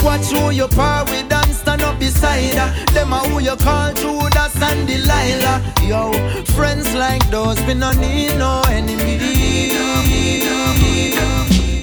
Watch 0.02 0.32
who 0.32 0.50
you 0.52 0.68
par 0.68 1.04
with 1.04 1.30
and 1.30 1.50
stand 1.54 1.82
up 1.82 1.98
beside 1.98 2.54
her. 2.54 2.72
Them 2.94 3.12
a 3.12 3.18
who 3.28 3.40
you 3.40 3.56
call 3.56 3.92
Judas 3.92 4.56
and 4.62 4.88
Delilah. 4.88 5.60
Yo, 5.82 6.12
friends 6.54 6.94
like 6.94 7.28
those, 7.28 7.60
we 7.66 7.74
no 7.74 7.92
need 7.92 8.38
no 8.38 8.62
enemies. 8.68 9.72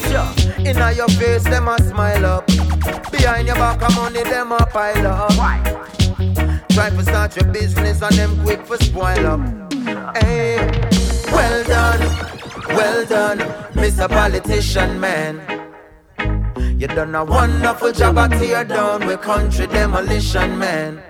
Yeah. 0.10 0.34
Inna 0.58 0.92
your 0.92 1.08
face, 1.10 1.44
them 1.44 1.68
a 1.68 1.80
smile 1.84 2.26
up. 2.26 2.48
Behind 3.12 3.46
your 3.46 3.58
back, 3.58 3.80
of 3.84 3.96
money, 3.96 4.24
them 4.24 4.54
a 4.54 4.66
pile 4.66 5.06
up. 5.06 5.32
Try 6.72 6.90
to 6.90 7.04
start 7.04 7.36
your 7.36 7.46
business 7.54 8.02
and 8.02 8.16
them 8.16 8.44
quick 8.44 8.66
for 8.66 8.78
spoil 8.78 9.28
up. 9.28 9.40
Hey, 10.18 10.58
well 11.32 11.64
done, 11.66 12.02
well 12.74 13.06
done, 13.06 13.40
Mr. 13.74 14.08
Politician 14.08 15.00
Man. 15.00 15.42
You 16.80 16.88
done 16.88 17.14
a 17.16 17.24
wonderful 17.24 17.92
job 17.92 18.18
at 18.18 18.32
tear 18.32 18.64
down 18.64 19.06
with 19.06 19.22
country 19.22 19.68
demolition, 19.68 20.58
man. 20.58 21.02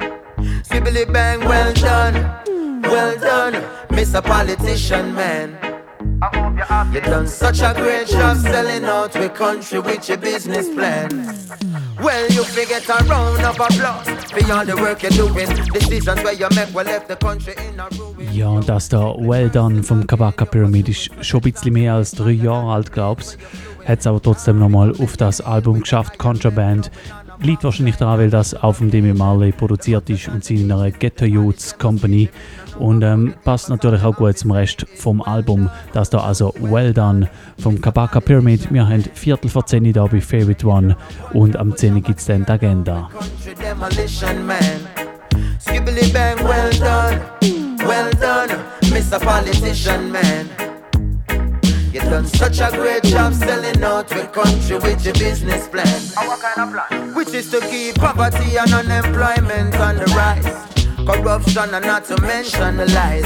Sibbly 0.64 1.12
bang, 1.12 1.40
well 1.40 1.74
done, 1.74 2.82
well 2.84 3.18
done, 3.18 3.54
Mr. 3.90 4.22
Politician, 4.22 5.16
man. 5.16 5.81
You 6.22 7.02
done 7.02 7.28
such 7.28 7.62
a 7.62 7.74
great 7.74 8.08
job 8.08 8.38
selling 8.38 8.86
out 8.86 9.16
with 9.16 9.34
country 9.34 9.80
with 9.80 10.08
your 10.08 10.20
business 10.20 10.70
plan. 10.70 11.10
Well, 12.00 12.28
you 12.30 12.44
forget 12.44 12.88
a 12.90 13.04
round 13.06 13.44
of 13.44 13.60
applause 13.60 14.08
for 14.30 14.54
all 14.54 14.66
the 14.66 14.76
work 14.76 15.02
you're 15.02 15.12
doing. 15.12 15.48
Decisions 15.74 16.24
where 16.24 16.34
you 16.34 16.48
make 16.56 16.72
will 16.76 16.86
left 16.86 17.08
the 17.08 17.16
country 17.16 17.56
in 17.68 17.80
a 17.80 17.88
ruin. 17.98 18.32
Ja, 18.32 18.50
und 18.50 18.70
das 18.70 18.88
da 18.90 19.16
Well 19.18 19.50
Done 19.50 19.82
vom 19.82 20.06
Kabaka 20.06 20.46
Pyramid 20.46 20.90
ist 20.90 21.10
schon 21.22 21.40
ein 21.40 21.52
bisschen 21.52 21.74
mehr 21.74 21.96
als 21.96 22.12
drei 22.12 22.32
Jahre 22.32 22.72
alt, 22.72 22.92
glaub's. 22.92 23.38
Hat 23.86 24.00
es 24.00 24.06
aber 24.08 24.22
trotzdem 24.22 24.60
nochmal 24.60 24.94
auf 25.00 25.18
das 25.18 25.42
Album 25.42 25.80
geschafft, 25.82 26.20
Contraband. 26.20 26.92
Liegt 27.42 27.64
wahrscheinlich 27.64 27.96
daran, 27.96 28.20
weil 28.20 28.30
das 28.30 28.54
auf 28.54 28.78
dem 28.78 28.92
Demi 28.92 29.14
Marley 29.14 29.52
produziert 29.52 30.10
ist 30.12 30.28
und 30.28 30.44
seiner 30.44 30.92
Ghetto 30.92 31.26
Youths 31.26 31.76
Company. 31.78 32.30
Und 32.78 33.02
ähm, 33.02 33.34
passt 33.44 33.70
natürlich 33.70 34.04
auch 34.04 34.16
gut 34.16 34.38
zum 34.38 34.52
Rest 34.52 34.86
vom 34.96 35.22
Album. 35.22 35.70
Das 35.92 36.10
da 36.10 36.20
also 36.20 36.54
Well 36.60 36.94
Done 36.94 37.28
vom 37.58 37.82
Kabaka 37.82 38.20
Pyramid. 38.20 38.72
Wir 38.72 38.88
haben 38.88 39.04
Viertel 39.14 39.50
vor 39.50 39.66
10 39.66 39.92
da 39.92 40.06
bei 40.06 40.22
Favorite 40.22 40.68
One 40.68 40.96
und 41.34 41.58
am 41.58 41.76
10 41.76 42.04
gibt 42.04 42.20
es 42.20 42.26
dann 42.26 42.46
die 42.46 42.52
Agenda. 42.52 43.10
Skibbly 45.60 46.12
bang, 46.12 46.38
well 46.44 46.70
done, 46.80 47.22
well 47.86 48.12
done, 48.20 48.58
Mr. 48.92 49.20
Politician 49.20 50.12
man. 50.12 50.71
You 52.04 52.10
done 52.10 52.26
such 52.26 52.60
a 52.60 52.70
great 52.72 53.04
job 53.04 53.34
selling 53.34 53.84
out 53.84 54.10
with 54.10 54.32
country 54.32 54.78
with 54.78 55.06
your 55.06 55.14
business 55.14 55.68
plan. 55.68 56.02
Our 56.18 56.38
kind 56.38 56.58
of 56.58 56.90
plan? 56.90 57.14
Which 57.14 57.34
is 57.34 57.50
to 57.52 57.60
keep 57.62 57.96
poverty 57.96 58.58
and 58.58 58.74
unemployment 58.74 59.76
on 59.76 59.98
the 59.98 60.06
rise. 60.16 60.46
Corruption 61.06 61.74
and 61.74 61.86
not 61.86 62.06
to 62.06 62.20
mention 62.22 62.78
the 62.78 62.88
lies. 62.88 63.26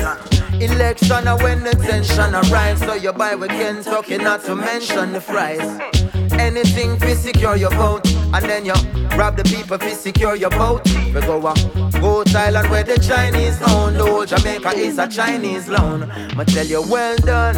Election 0.62 1.28
and 1.28 1.42
when 1.42 1.64
the 1.64 1.72
tension 1.72 2.36
arise, 2.36 2.80
so 2.80 2.96
you 2.96 3.14
buy 3.14 3.36
with 3.36 3.50
Kentucky, 3.52 4.18
not 4.18 4.44
to 4.44 4.56
mention 4.56 5.14
the 5.14 5.22
fries. 5.22 6.05
Anything 6.40 6.98
to 7.00 7.16
secure 7.16 7.56
your 7.56 7.72
vote, 7.72 8.06
and 8.34 8.46
then 8.46 8.66
you 8.66 8.74
rob 9.18 9.38
the 9.38 9.44
people 9.44 9.78
to 9.78 9.90
secure 9.96 10.36
your 10.36 10.52
vote. 10.52 10.86
We 11.14 11.22
go 11.22 11.38
up, 11.48 11.58
go 12.02 12.24
Thailand 12.24 12.70
where 12.70 12.84
the 12.84 12.98
Chinese 13.00 13.62
own. 13.70 13.96
Whole 13.96 14.26
Jamaica 14.26 14.70
is 14.76 14.98
a 15.00 15.08
Chinese 15.08 15.68
loan. 15.68 16.04
I 16.12 16.44
tell 16.44 16.66
you, 16.66 16.82
well 16.90 17.18
done, 17.18 17.56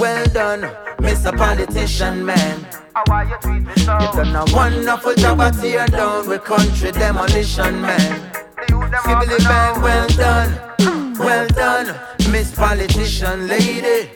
well 0.00 0.24
done, 0.26 0.62
Mr. 0.98 1.36
Politician 1.36 2.24
Man. 2.24 2.66
You 2.94 4.12
done 4.12 4.36
a 4.36 4.44
wonderful 4.54 5.14
job 5.14 5.40
at 5.40 5.54
tear 5.60 5.86
down 5.86 6.28
with 6.28 6.44
country 6.44 6.92
demolition 6.92 7.80
man. 7.80 8.32
Sibbly 8.68 9.38
bang, 9.44 9.80
well 9.80 10.08
done, 10.08 11.14
well 11.18 11.48
done, 11.48 11.96
Miss 12.30 12.54
Politician 12.54 13.48
Lady. 13.48 14.10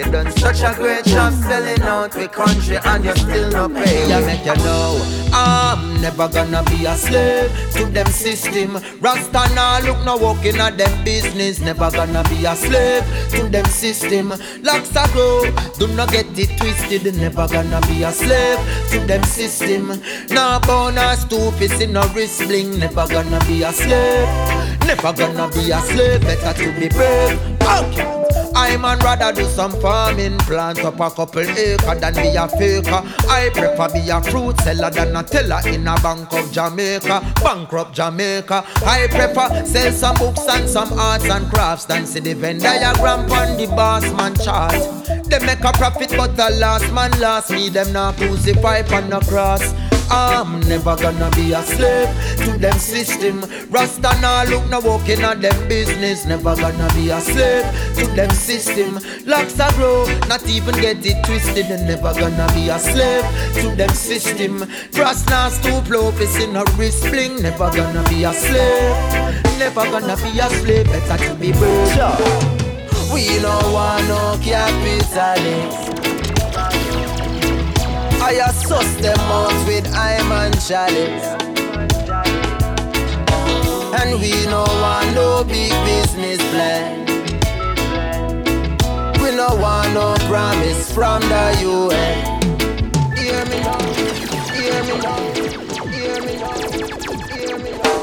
You 0.00 0.10
done 0.10 0.32
such 0.32 0.62
a 0.62 0.74
great 0.76 1.04
job 1.04 1.34
selling 1.34 1.82
out 1.82 2.12
the 2.12 2.26
country 2.26 2.78
and 2.82 3.04
you 3.04 3.14
still 3.16 3.50
not 3.50 3.74
pay. 3.74 4.08
Yeah, 4.08 4.20
make 4.20 4.46
you 4.46 4.54
know 4.64 4.96
I'm 5.30 6.00
never 6.00 6.26
gonna 6.26 6.62
be 6.70 6.86
a 6.86 6.96
slave 6.96 7.52
to 7.74 7.84
them 7.84 8.06
system. 8.06 8.78
Rasta 9.02 9.54
now 9.54 9.78
look 9.80 10.02
no 10.06 10.16
walking 10.16 10.56
at 10.56 10.78
them 10.78 11.04
business. 11.04 11.60
Never 11.60 11.90
gonna 11.90 12.24
be 12.30 12.46
a 12.46 12.56
slave 12.56 13.04
to 13.32 13.46
them 13.50 13.66
system. 13.66 14.30
Locks 14.62 14.96
a 14.96 15.04
do 15.78 15.86
not 15.88 16.10
get 16.10 16.26
it 16.38 16.56
twisted. 16.56 17.14
Never 17.16 17.46
gonna 17.46 17.82
be 17.82 18.02
a 18.02 18.10
slave 18.10 18.58
to 18.92 19.00
them 19.00 19.22
system. 19.24 20.00
Now 20.30 20.60
born 20.60 20.96
or 20.96 21.14
stupid 21.16 21.72
in 21.78 21.92
no 21.92 22.08
wrist 22.14 22.40
bling. 22.48 22.78
Never 22.78 23.06
gonna 23.06 23.38
be 23.44 23.64
a 23.64 23.70
slave. 23.70 24.28
Never 24.86 25.12
gonna 25.12 25.50
be 25.52 25.70
a 25.70 25.80
slave. 25.82 26.22
Better 26.22 26.54
to 26.54 26.80
be 26.80 26.88
brave. 26.88 27.38
Okay. 27.60 28.20
I 28.54 28.76
man 28.76 28.98
rather 28.98 29.32
do 29.32 29.44
some 29.48 29.72
farming, 29.90 30.38
plant 30.46 30.78
up 30.84 31.00
a 31.00 31.10
couple 31.10 31.40
acre 31.40 31.94
than 31.98 32.14
be 32.14 32.36
a 32.36 32.46
faker. 32.46 33.02
I 33.28 33.50
prefer 33.52 33.88
be 33.92 34.08
a 34.08 34.22
fruit 34.22 34.56
seller 34.60 34.90
than 34.90 35.16
a 35.16 35.22
teller 35.24 35.60
in 35.66 35.88
a 35.88 35.94
bank 36.00 36.32
of 36.32 36.52
Jamaica, 36.52 37.16
bankrupt 37.42 37.92
Jamaica. 37.92 38.64
I 38.86 39.08
prefer 39.08 39.64
sell 39.66 39.90
some 39.92 40.16
books 40.16 40.46
and 40.48 40.68
some 40.68 40.92
arts 40.92 41.24
and 41.24 41.50
crafts 41.50 41.86
than 41.86 42.06
see 42.06 42.20
the 42.20 42.34
Venn 42.34 42.58
diagram 42.58 43.30
on 43.32 43.56
the 43.58 43.66
boss 43.66 44.04
man 44.12 44.34
chart. 44.36 44.78
They 45.28 45.40
make 45.44 45.64
a 45.64 45.72
profit, 45.72 46.10
but 46.16 46.36
the 46.36 46.50
last 46.60 46.92
man 46.92 47.10
last 47.18 47.50
me 47.50 47.68
them 47.68 47.92
not 47.92 48.16
crucify 48.16 48.82
on 48.96 49.10
the 49.10 49.20
cross. 49.20 49.74
I'm 50.10 50.60
never 50.68 50.96
gonna 50.96 51.30
be 51.30 51.52
a 51.52 51.62
slave 51.62 52.08
to 52.38 52.58
them 52.58 52.78
system. 52.78 53.44
Rasta 53.70 54.10
nah 54.20 54.42
look 54.42 54.68
no 54.68 54.80
walking 54.80 55.22
at 55.22 55.40
them 55.40 55.68
business. 55.68 56.26
Never 56.26 56.56
gonna 56.56 56.88
be 56.94 57.10
a 57.10 57.20
slave 57.20 57.64
to 57.94 58.06
them 58.16 58.30
system. 58.30 58.98
Locks 59.24 59.58
are 59.60 59.72
grow, 59.74 60.04
not 60.28 60.46
even 60.48 60.74
get 60.80 61.04
it 61.06 61.24
twisted. 61.24 61.66
And 61.66 61.86
never 61.86 62.12
gonna 62.18 62.50
be 62.54 62.68
a 62.68 62.78
slave 62.78 63.24
to 63.62 63.76
them 63.76 63.90
system. 63.90 64.66
Cross 64.92 65.26
now 65.26 65.48
stoop 65.48 65.88
low, 65.88 66.10
in 66.42 66.56
a 66.56 66.64
wrist 66.76 67.04
bling. 67.04 67.40
Never 67.42 67.70
gonna 67.70 68.02
be 68.08 68.24
a 68.24 68.32
slave. 68.32 69.40
Never 69.58 69.84
gonna 69.90 70.16
be 70.16 70.38
a 70.40 70.48
slave. 70.50 70.86
Better 70.86 71.24
to 71.28 71.34
be 71.34 71.52
brave. 71.52 72.50
We 73.12 73.38
no 73.40 73.58
want 73.72 74.08
no 74.08 74.38
capitalist. 74.42 76.19
I 78.22 78.32
assess 78.32 78.96
them 79.00 79.18
out 79.18 79.66
with 79.66 79.86
I'm 79.94 80.30
and 80.30 80.54
chalice. 80.60 81.26
And 83.98 84.20
we 84.20 84.32
no 84.46 84.64
want 84.82 85.14
no 85.14 85.42
big 85.44 85.72
business 85.86 86.38
plan. 86.50 87.06
We 89.22 89.30
no 89.34 89.48
want 89.56 89.94
no 89.94 90.14
promise 90.28 90.92
from 90.92 91.22
the 91.22 91.56
UN. 91.62 92.40
Hear 93.16 93.44
me 93.46 93.58
now, 93.60 93.80
hear 94.52 94.82
me 94.84 94.94
now, 95.00 95.20
hear 95.88 96.20
me 96.22 96.34
now, 96.36 96.56
hear 97.32 97.56
me 97.58 97.70
now. 97.70 98.00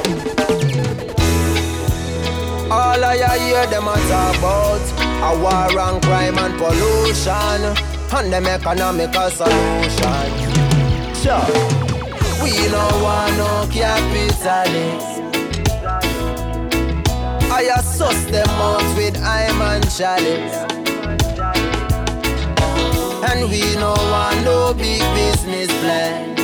All 2.76 3.04
I 3.04 3.38
hear 3.38 3.66
them 3.68 3.86
talk 3.86 4.38
about 4.38 4.84
a 5.22 5.32
war 5.40 5.80
and 5.80 6.02
crime 6.04 6.38
and 6.40 6.54
pollution 6.58 7.97
and 8.14 8.32
them 8.32 8.46
economical 8.46 9.30
solution. 9.30 10.30
Sure, 11.14 11.44
we 12.42 12.52
no 12.70 12.88
want 13.04 13.38
no 13.38 13.68
capitalist. 13.72 15.22
I 17.50 17.70
assess 17.78 18.26
them 18.26 18.48
out 18.50 18.96
with 18.96 19.18
I'm 19.22 19.62
and 19.62 19.90
chalice. 19.90 20.56
And 23.30 23.50
we 23.50 23.76
no 23.76 23.94
want 23.94 24.44
no 24.46 24.74
big 24.74 25.02
business 25.16 25.68
plan. 25.82 26.36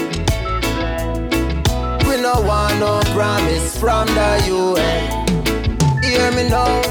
We 2.07 2.21
no 2.21 2.41
want 2.41 2.79
no 2.79 3.01
promise 3.13 3.77
from 3.77 4.07
the 4.07 4.43
UN. 4.47 6.03
Hear 6.03 6.31
me 6.31 6.49
now, 6.49 6.81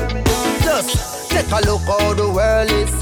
just 0.62 1.30
take 1.30 1.50
a 1.50 1.60
look 1.66 1.82
how 1.82 2.14
the 2.14 2.30
world 2.30 2.70
is 2.70 3.01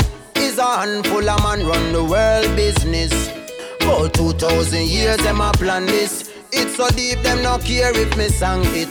is 0.51 0.59
a 0.59 0.81
handful 0.81 1.29
of 1.29 1.43
man 1.43 1.65
run 1.67 1.93
the 1.93 2.03
world 2.03 2.57
business. 2.57 3.13
For 3.83 4.09
2000 4.09 4.87
years, 4.87 5.17
them 5.19 5.41
a 5.41 5.53
plan 5.53 5.87
this. 5.87 6.31
It's 6.53 6.77
so 6.77 6.89
deep, 6.89 7.23
them 7.23 7.43
no 7.43 7.59
care 7.59 7.93
if 7.95 8.17
me 8.17 8.29
sang 8.29 8.65
it. 8.75 8.89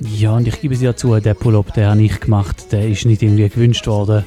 Ja, 0.00 0.32
und 0.36 0.46
ich 0.46 0.60
gebe 0.60 0.74
es 0.74 0.80
ja 0.80 0.94
zu, 0.94 1.18
der 1.18 1.34
Pull-Up, 1.34 1.72
den 1.74 1.86
habe 1.86 2.02
ich 2.02 2.20
gemacht, 2.20 2.70
der 2.72 2.88
ist 2.88 3.04
nicht 3.04 3.22
irgendwie 3.22 3.48
gewünscht 3.48 3.86
worden. 3.86 4.24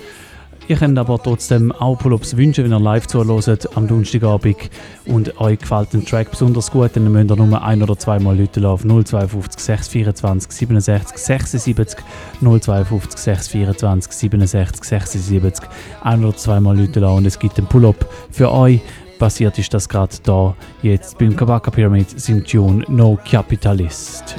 Ihr 0.70 0.76
könnt 0.76 1.00
aber 1.00 1.18
trotzdem 1.22 1.72
auch 1.72 1.98
Pull-Ups 1.98 2.36
wünschen, 2.36 2.66
wenn 2.66 2.74
ihr 2.74 2.80
live 2.80 3.08
zuhört 3.08 3.78
am 3.78 3.88
Donnerstagabend 3.88 4.70
und 5.06 5.40
euch 5.40 5.60
gefällt 5.60 5.94
der 5.94 6.04
Track 6.04 6.32
besonders 6.32 6.70
gut, 6.70 6.92
dann 6.94 7.10
müsst 7.10 7.32
ihr 7.32 7.36
nur 7.38 7.62
ein- 7.64 7.82
oder 7.82 7.98
zweimal 7.98 8.38
Leute 8.38 8.68
auf 8.68 8.84
052 8.84 9.62
624 9.62 10.52
67 10.52 11.18
76 11.18 12.00
052 12.42 13.18
624 13.18 14.12
67 14.12 14.84
76 14.84 15.70
ein- 16.04 16.26
oder 16.26 16.36
zweimal 16.36 16.78
Leute 16.78 17.08
und 17.08 17.26
es 17.26 17.40
gibt 17.40 17.58
einen 17.58 17.68
Pull-Up 17.68 18.06
für 18.32 18.52
euch. 18.52 18.82
Passiert 19.20 19.58
ist 19.58 19.74
das 19.74 19.88
gerade 19.88 20.16
da, 20.24 20.54
jetzt 20.82 21.18
beim 21.18 21.36
Kabaka 21.36 21.72
Pyramid, 21.72 22.20
sind 22.20 22.46
Tune 22.46 22.84
No 22.90 23.18
Capitalist. 23.26 24.36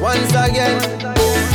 Once 0.00 0.36
again, 0.36 0.78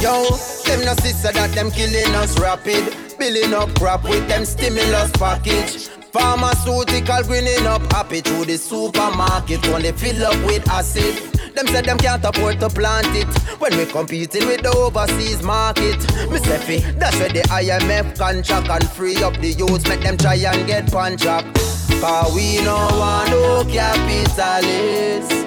yo, 0.02 0.36
them 0.78 0.86
no 0.86 0.94
sister 1.04 1.32
that 1.32 1.52
them 1.52 1.70
killing 1.72 2.16
us 2.16 2.40
rapid. 2.40 2.96
Billing 3.20 3.54
up 3.54 3.74
crap 3.76 4.04
with 4.04 4.28
them 4.28 4.46
stimulus 4.46 5.12
package. 5.14 5.90
Pharmaceutical 6.12 7.24
greening 7.24 7.66
up 7.68 7.82
happy 7.92 8.22
through 8.22 8.46
the 8.46 8.58
supermarket. 8.58 9.66
when 9.68 9.84
they 9.84 9.92
fill 9.92 10.26
up 10.26 10.46
with 10.46 10.68
acid. 10.70 11.16
Them 11.54 11.68
said 11.68 11.86
them 11.86 11.98
can't 12.00 12.24
afford 12.26 12.60
to 12.62 12.70
plant 12.70 13.08
it 13.10 13.30
when 13.60 13.78
we 13.78 13.86
competing 13.86 14.48
with 14.48 14.62
the 14.64 14.76
overseas 14.76 15.44
market. 15.44 16.00
Me 16.32 16.40
Effie, 16.52 16.80
that's 16.98 17.18
where 17.20 17.30
the 17.30 17.42
IMF 17.42 18.18
contract 18.18 18.70
and 18.70 18.90
free 18.90 19.18
up 19.24 19.36
the 19.38 19.52
youths, 19.52 19.88
make 19.88 20.02
them 20.02 20.18
try 20.18 20.36
and 20.36 20.66
get 20.66 20.92
contract. 20.92 21.54
Cause 22.02 22.34
we 22.34 22.58
no 22.64 22.76
want 22.98 23.30
no 23.30 23.64
capitalists. 23.70 25.44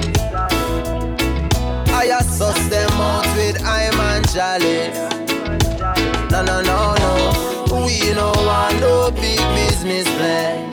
I 1.99 2.05
assess 2.21 2.69
them 2.69 2.91
out 2.93 3.27
with 3.37 3.61
I'm 3.65 3.99
and 3.99 4.29
chalice. 4.29 5.16
No, 6.37 6.43
no, 6.43 6.61
no, 6.61 6.95
no. 6.97 7.87
We 7.87 8.13
no 8.13 8.31
want 8.45 8.79
no 8.79 9.11
big 9.11 9.41
business 9.57 10.05
plan. 10.17 10.71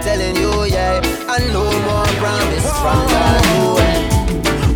Telling 0.00 0.36
you, 0.36 0.52
yeah, 0.66 1.02
and 1.02 1.52
no 1.52 1.64
more 1.64 2.06
promise 2.22 2.70
from 2.78 3.02
UN. 3.58 4.02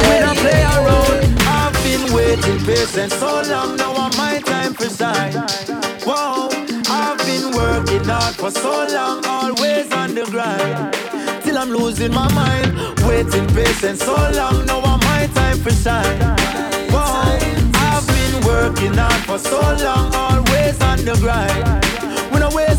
We 0.03 0.14
don't 0.24 0.39
play 0.43 0.61
around. 0.74 1.39
I've 1.47 1.72
been 1.84 2.12
waiting 2.12 2.59
patient 2.66 3.12
so 3.12 3.43
long. 3.49 3.76
Now 3.76 3.95
I'm 3.95 4.11
my 4.16 4.41
time 4.41 4.74
for 4.74 4.89
shine. 4.91 5.34
Whoa, 6.03 6.49
I've 6.91 7.18
been 7.18 7.55
working 7.55 8.03
hard 8.09 8.34
for 8.34 8.51
so 8.51 8.89
long, 8.91 9.24
always 9.24 9.93
on 9.93 10.16
the 10.16 10.24
grind. 10.24 10.95
Till 11.45 11.57
I'm 11.57 11.70
losing 11.70 12.12
my 12.12 12.28
mind. 12.34 12.74
Waiting 13.07 13.47
patient 13.55 14.01
so 14.01 14.16
long. 14.34 14.66
Now 14.66 14.80
I'm 14.80 14.99
my 14.99 15.28
time 15.32 15.59
for 15.59 15.70
shine. 15.70 16.18
Whoa, 16.91 17.65
I've 17.97 18.07
been 18.09 18.44
working 18.44 18.92
hard 18.92 19.24
for 19.24 19.38
so 19.38 19.59
long, 19.59 20.14
always 20.14 20.78
on 20.82 20.99
the 21.07 21.16
grind. 21.18 21.86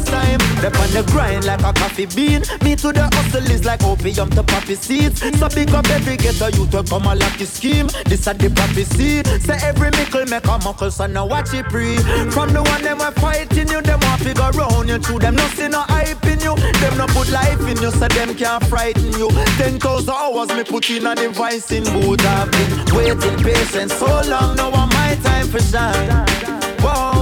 No 0.08 0.18
time, 0.18 0.39
they 0.62 0.68
on 0.68 0.89
the 0.91 1.03
grind 1.12 1.45
like 1.45 1.62
a 1.62 1.74
coffee 1.74 2.05
bean. 2.05 2.41
Me 2.64 2.76
to 2.76 2.91
the 2.91 3.10
hustle 3.14 3.51
is 3.51 3.66
like 3.66 3.84
opium 3.84 4.30
to 4.32 4.43
poppy 4.43 4.76
seeds. 4.76 5.22
So 5.39 5.49
big 5.49 5.72
up 5.72 5.88
every 5.89 6.18
ghetto 6.18 6.47
youth 6.47 6.72
to 6.72 6.84
come 6.84 7.05
a 7.05 7.16
lucky 7.16 7.45
scheme. 7.45 7.88
This 8.05 8.28
a 8.28 8.34
the 8.34 8.49
poppy 8.49 8.84
seed. 8.84 9.28
Say 9.41 9.58
every 9.64 9.91
mickle 9.91 10.26
make 10.26 10.45
a 10.45 10.58
muckle, 10.60 10.91
so 10.91 11.05
now 11.08 11.26
watch 11.26 11.53
it 11.53 11.66
pre. 11.66 11.97
From 12.32 12.53
the 12.53 12.64
one 12.64 12.84
them 12.84 13.01
a 13.01 13.12
fighting 13.12 13.70
you, 13.70 13.82
them 13.82 13.99
want 14.01 14.22
figure 14.22 14.51
round 14.51 14.89
you. 14.89 14.99
Through 14.99 15.20
them 15.20 15.36
nothing 15.36 15.72
no 15.72 15.82
hype 15.82 16.26
in 16.26 16.39
you. 16.39 16.55
Them 16.55 16.97
no 16.97 17.08
put 17.08 17.30
life 17.32 17.62
in 17.62 17.78
you, 17.82 17.91
so 17.91 18.08
them 18.08 18.36
can't 18.36 18.64
frighten 18.66 19.12
you. 19.14 19.30
Ten 19.58 19.80
thousand 19.80 20.14
hours 20.14 20.49
me 20.49 20.64
put 20.64 20.89
in 20.89 21.05
a 21.05 21.16
device 21.16 21.72
in 21.72 21.84
boot. 21.84 22.24
I've 22.26 22.51
been 22.51 22.95
waiting 22.95 23.38
patient 23.43 23.91
so 23.91 24.05
long, 24.05 24.55
now 24.55 24.72
I'm 24.72 24.89
my 24.89 25.18
time 25.24 25.47
for 25.47 25.60
shine. 25.60 26.26
Whoa. 26.80 27.16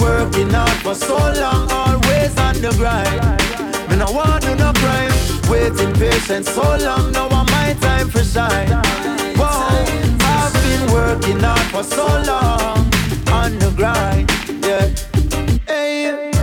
Working 0.00 0.50
hard 0.50 0.78
for 0.82 0.94
so 0.94 1.16
long, 1.16 1.70
always 1.70 2.36
on 2.38 2.54
the 2.60 2.72
grind. 2.76 3.20
Me 3.88 3.96
no 3.96 4.10
want 4.12 4.42
do 4.42 4.54
no 4.54 4.72
crime, 4.74 5.12
waiting 5.48 5.92
patient 5.94 6.46
so 6.46 6.62
long. 6.62 7.12
Now 7.12 7.28
I'm 7.28 7.46
my 7.46 7.74
time 7.80 8.08
for 8.08 8.24
shine. 8.24 8.68
Whoa, 9.36 9.68
I've 10.20 10.52
been 10.52 10.92
working 10.92 11.40
hard 11.40 11.66
for 11.72 11.84
so 11.84 12.06
long 12.06 12.90
on 13.30 13.58
the 13.58 13.72
grind. 13.76 14.30
Yeah. 14.64 14.88
Hey, 15.66 16.33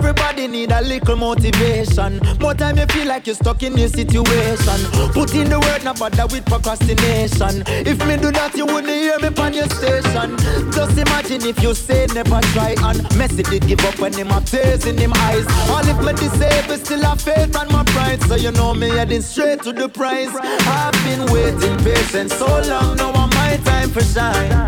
Everybody 0.00 0.48
need 0.48 0.72
a 0.72 0.80
little 0.80 1.14
motivation. 1.14 2.20
More 2.40 2.54
time 2.54 2.78
you 2.78 2.86
feel 2.86 3.06
like 3.06 3.26
you're 3.26 3.36
stuck 3.36 3.62
in 3.62 3.76
your 3.76 3.88
situation. 3.88 4.80
Put 5.12 5.34
in 5.34 5.50
the 5.50 5.60
work, 5.60 5.84
not 5.84 5.98
bother 5.98 6.26
with 6.26 6.46
procrastination. 6.46 7.62
If 7.84 8.00
me 8.06 8.16
do 8.16 8.32
that, 8.32 8.56
you 8.56 8.64
wouldn't 8.64 8.88
hear 8.88 9.18
me 9.18 9.28
on 9.36 9.52
your 9.52 9.68
station. 9.68 10.38
Just 10.72 10.96
imagine 10.96 11.44
if 11.44 11.62
you 11.62 11.74
say 11.74 12.06
never 12.14 12.40
try 12.56 12.70
and 12.88 13.00
Messi 13.20 13.44
did 13.44 13.68
give 13.68 13.84
up 13.84 13.98
when 13.98 14.14
him 14.14 14.28
have 14.28 14.46
tears 14.46 14.86
in 14.86 14.96
him 14.96 15.12
eyes. 15.16 15.44
All 15.68 15.86
if 15.86 15.98
me 16.00 16.14
disabled, 16.14 16.80
still 16.80 17.02
have 17.02 17.20
faith 17.20 17.54
and 17.54 17.70
my 17.70 17.84
pride. 17.84 18.22
So 18.22 18.36
you 18.36 18.52
know 18.52 18.72
me 18.72 18.88
heading 18.88 19.20
straight 19.20 19.62
to 19.64 19.72
the 19.72 19.90
prize. 19.90 20.32
I've 20.32 20.96
been 21.04 21.30
waiting 21.30 21.76
patient 21.84 22.30
so 22.30 22.46
long, 22.46 22.96
now 22.96 23.12
my 23.12 23.58
time 23.64 23.90
for 23.90 24.00
shine. 24.00 24.66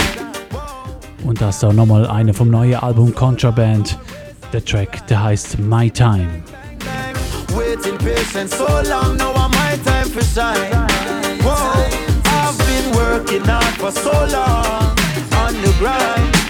Und 1.24 1.40
das 1.40 1.56
ist 1.56 1.64
auch 1.64 1.72
nochmal 1.72 2.06
eine 2.06 2.34
vom 2.34 2.50
neuen 2.50 2.74
Album 2.74 3.14
Contraband. 3.14 3.96
Der 4.52 4.62
Track, 4.62 5.06
der 5.06 5.22
heißt 5.22 5.58
My 5.58 5.90
Time. 5.90 6.42
Waiting 7.56 7.96
patient 7.96 8.50
so 8.50 8.66
long, 8.88 9.16
now 9.16 9.32
I'm 9.32 9.50
my 9.50 9.78
time 9.82 10.10
for 10.10 10.22
shine. 10.22 10.70
Whoa, 11.40 11.54
I've 12.26 12.58
been 12.58 12.94
working 12.94 13.44
hard 13.44 13.74
for 13.80 13.90
so 13.90 14.10
long 14.10 14.94
on 15.40 15.54
the 15.62 15.74
grind. 15.78 16.42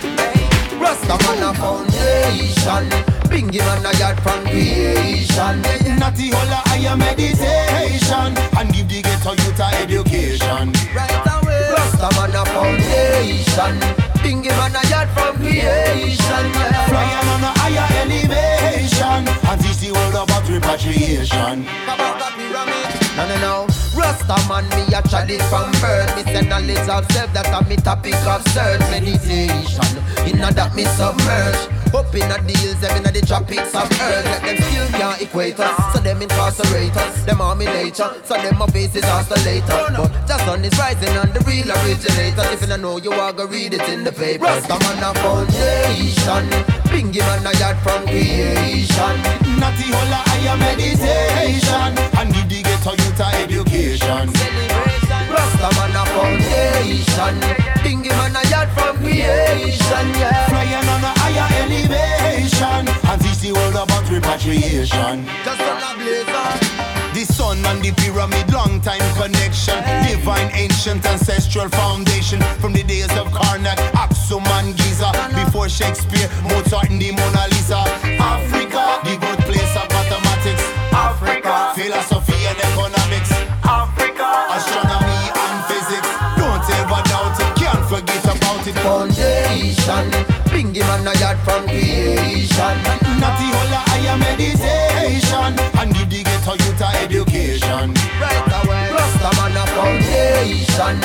Rasta 0.81 1.17
man 1.25 1.43
a 1.45 1.55
foundation 1.55 2.91
Bingy 3.31 3.59
man 3.59 3.87
a 3.87 3.97
yard 3.99 4.19
from 4.21 4.45
creation 4.47 5.63
Natty 5.97 6.31
holla 6.31 6.61
I 6.67 6.79
a 6.91 6.97
meditation 6.97 8.37
And 8.59 8.73
give 8.75 8.89
the 8.89 9.01
ghetto 9.01 9.31
youth 9.31 9.61
a 9.61 9.69
education 9.81 10.73
Right 10.93 11.27
away 11.37 11.71
Rasta 11.71 12.09
man 12.19 12.35
a 12.35 12.45
foundation 12.47 14.12
Bingy 14.23 14.49
man 14.49 14.77
a 14.77 14.89
yard 14.89 15.09
from 15.11 15.37
creation 15.37 16.45
yeah. 16.55 16.87
Flying 16.87 17.29
on 17.35 17.43
a 17.43 17.53
higher 17.59 17.87
elevation 18.03 19.29
And 19.51 19.61
teach 19.61 19.79
the 19.79 19.93
world 19.93 20.15
about 20.15 20.49
repatriation 20.49 21.65
No, 23.17 23.27
no, 23.29 23.41
no. 23.41 23.82
Rasta 23.95 24.37
man, 24.49 24.65
me 24.71 24.89
a 24.95 25.03
chalice 25.07 25.45
from 25.51 25.71
birth. 25.81 26.17
Me 26.17 26.23
say 26.33 26.47
knowledge 26.49 26.89
of 26.89 27.05
self, 27.13 27.33
that 27.35 27.53
a 27.53 27.69
me 27.69 27.77
topic 27.77 28.15
of 28.25 28.41
search. 28.49 28.81
Meditation, 28.91 29.93
inna 30.25 30.51
that 30.53 30.75
me 30.75 30.85
submerge. 30.97 31.69
Up 31.93 32.15
inna 32.15 32.41
the 32.41 32.57
hills, 32.57 32.81
them 32.81 32.97
inna 32.97 33.13
the 33.13 33.21
tropics 33.21 33.75
of 33.75 33.85
earth. 34.01 34.25
Let 34.25 34.43
them 34.43 34.57
still 34.65 34.89
can't 34.97 35.21
equate 35.21 35.61
us, 35.61 35.93
so 35.93 36.01
them 36.01 36.23
incarcerate. 36.23 36.95
Them 37.27 37.41
army 37.43 37.67
nature, 37.67 38.09
so 38.25 38.35
them 38.35 38.57
my 38.57 38.67
faces 38.69 39.05
oscillator. 39.05 39.93
But 39.93 40.27
just 40.27 40.49
on 40.49 40.65
is 40.65 40.73
rising 40.79 41.13
and 41.13 41.35
the 41.35 41.41
real 41.45 41.69
originator. 41.69 42.49
If 42.49 42.65
you 42.65 42.77
know, 42.79 42.97
you 42.97 43.13
are 43.13 43.33
gonna 43.33 43.51
read 43.51 43.75
it 43.75 43.87
in 43.91 44.05
the 44.05 44.13
paper. 44.13 44.45
Rasta 44.45 44.73
man 44.81 45.05
a 45.05 45.13
foundation, 45.21 46.49
Bingy 46.89 47.21
man 47.21 47.45
a 47.45 47.53
yard 47.61 47.77
from 47.85 48.09
creation. 48.09 49.17
Natty 49.61 49.93
holla 49.93 50.25
I 50.27 50.49
a 50.49 50.57
meditation 50.57 51.93
And 52.19 52.35
the 52.35 52.43
ghetto 52.83 53.03
youth 53.03 53.21
a 53.21 53.27
education. 53.43 54.27
Rasta 55.31 55.69
man 55.77 55.97
a 55.97 56.05
foundation. 56.13 57.35
Bingy 57.83 58.11
man 58.11 58.37
a 58.37 58.49
yard 58.51 58.69
from 58.71 58.97
creation 58.99 60.07
yeah. 60.19 60.47
Flying 60.49 60.89
on 60.89 61.05
a 61.05 61.13
higher 61.19 61.49
elevation. 61.63 62.89
And 63.09 63.21
teach 63.21 63.39
the 63.41 63.53
world 63.53 63.75
about 63.75 64.09
repatriation. 64.11 65.27
Just 65.45 65.61
on 65.61 65.79
a 65.79 65.95
blazer 65.97 66.49
The 67.15 67.25
sun 67.25 67.65
and 67.65 67.83
the 67.83 67.93
pyramid, 67.93 68.53
long 68.53 68.81
time 68.81 69.03
connection. 69.15 69.79
Divine 70.09 70.51
ancient 70.55 71.05
ancestral 71.07 71.69
foundation. 71.69 72.41
From 72.61 72.73
the 72.73 72.83
days 72.83 73.13
of 73.17 73.29
Karnak, 73.29 73.79
Aksum 73.95 74.47
and 74.59 74.77
Giza. 74.77 75.13
Before 75.35 75.69
Shakespeare, 75.69 76.29
Mozart 76.45 76.91
and 76.91 77.01
the 77.01 77.13
Mona 77.13 77.47
Lisa. 77.51 77.83
Africa, 78.19 78.99
the 79.05 79.17
birthplace 79.19 79.77
of 79.77 79.89
mathematics. 79.91 80.65
Africa, 80.93 81.73
philosophy 81.75 82.32
Foundation. 88.83 90.11
Bingy 90.51 90.81
man 90.81 91.07
a 91.07 91.13
yard 91.21 91.39
from 91.45 91.67
creation. 91.69 92.77
Natty 93.23 93.47
holla 93.55 93.81
higher 93.87 94.17
meditation. 94.19 95.55
And 95.79 95.95
give 95.95 96.11
the 96.11 96.23
ghetto 96.25 96.53
youth 96.59 96.83
a 96.83 96.89
education. 97.03 97.95
Right 98.19 98.53
away. 98.59 98.91
Rasta 98.91 99.31
man 99.39 99.57
a 99.57 99.65
foundation. 99.71 100.97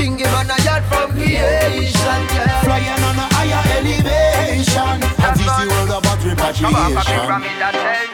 Bingy 0.00 0.24
man 0.32 0.50
a 0.50 0.56
yard 0.64 0.84
from 0.88 1.12
creation. 1.12 2.20
Flying 2.64 3.04
on 3.04 3.20
a 3.20 3.26
higher 3.36 3.62
elevation. 3.76 4.98
And 5.04 5.36
teach 5.36 5.54
the 5.60 5.64
world 5.68 5.92
about 5.92 6.24
repatriation. 6.24 7.42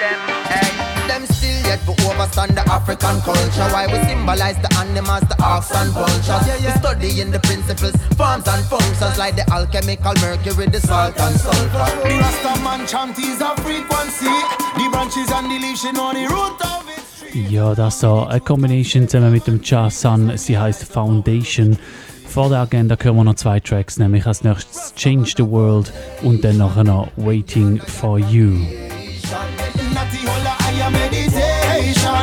Them 0.03 0.91
still 1.27 1.61
yet 1.67 1.81
to 1.87 1.93
overstand 2.07 2.57
the 2.57 2.65
African 2.71 3.21
culture. 3.23 3.69
Why 3.73 3.87
we 3.87 3.99
symbolize 4.09 4.59
the 4.63 4.71
animals, 4.79 5.25
the 5.29 5.37
ox 5.43 5.71
and 5.75 5.91
vultures. 5.91 6.45
We 6.63 6.71
studying 6.79 7.31
the 7.31 7.41
principles, 7.41 7.97
forms 8.17 8.47
and 8.49 8.65
functions 8.67 9.19
Like 9.19 9.37
the 9.37 9.47
alchemical 9.53 10.15
mercury, 10.21 10.67
the 10.67 10.81
salt 10.81 11.19
and 11.19 11.37
sulfur. 11.39 11.89
The 12.09 12.19
Rasta 12.19 12.53
man 12.63 12.87
chant 12.87 13.19
is 13.19 13.41
a 13.41 13.55
frequency. 13.63 14.37
The 14.79 14.89
branches 14.93 15.31
and 15.31 15.51
the 15.51 15.59
leaves, 15.59 15.83
you 15.85 15.93
know 15.93 16.13
the 16.13 16.27
root 16.29 16.61
of 16.63 16.89
it. 16.89 17.03
Ja, 17.35 17.75
das 17.75 17.95
ist 17.95 18.01
so 18.01 18.27
eine 18.27 18.41
Combination 18.41 19.09
zusammen 19.09 19.33
mit 19.33 19.47
dem 19.47 19.61
Jazz 19.63 20.03
Sun. 20.03 20.37
Sie 20.37 20.59
heißt 20.59 20.85
Foundation. 20.85 21.79
Vor 22.29 22.51
der 22.51 22.61
Agenda 22.61 22.97
hören 23.01 23.17
wir 23.17 23.25
noch 23.25 23.35
zwei 23.35 23.61
Tracks, 23.61 23.99
nämlich 23.99 24.27
als 24.27 24.43
nächstes 24.45 24.95
Change 24.95 25.33
the 25.37 25.51
World 25.51 25.93
und 26.23 26.45
dann 26.45 26.59
nachher 26.59 26.85
noch 26.85 27.09
Waiting 27.17 27.79
for 27.79 28.19
You. 28.19 28.67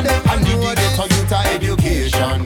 Holla 0.00 0.32
And 0.32 0.46
give 0.46 0.60
the 0.60 0.74
ghetto 0.74 1.04
youth 1.04 1.32
education 1.32 2.44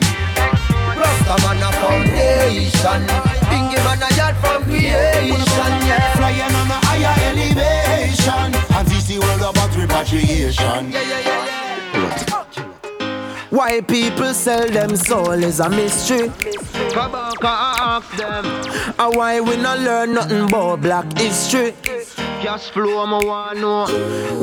Rasta 0.99 1.35
man 1.43 1.63
a 1.63 1.71
foundation 1.79 3.01
Bingy 3.49 3.79
man 3.83 4.03
a 4.03 4.15
yard 4.15 4.35
from 4.37 4.63
creation 4.63 5.71
yeah. 5.87 6.15
Flying 6.15 6.55
on 6.55 6.71
a 6.71 6.79
higher 6.85 7.15
elevation 7.29 8.49
And 8.75 8.87
teach 8.87 9.05
the 9.05 9.19
world 9.19 9.41
about 9.41 9.75
repatriation 9.75 10.91
Why 13.49 13.81
people 13.81 14.33
sell 14.33 14.67
them 14.69 14.97
soul 14.97 15.31
is 15.31 15.61
a 15.61 15.69
mystery. 15.69 16.27
Kabaka 16.91 17.39
ask 17.45 18.17
them 18.17 18.45
And 18.99 19.15
why 19.15 19.39
we 19.39 19.55
not 19.55 19.79
learn 19.79 20.13
nothing 20.15 20.49
about 20.49 20.81
black 20.81 21.17
history. 21.17 21.73
Cash 22.41 22.69
flow 22.71 23.05
me 23.05 23.25
want 23.25 23.59
know 23.59 23.85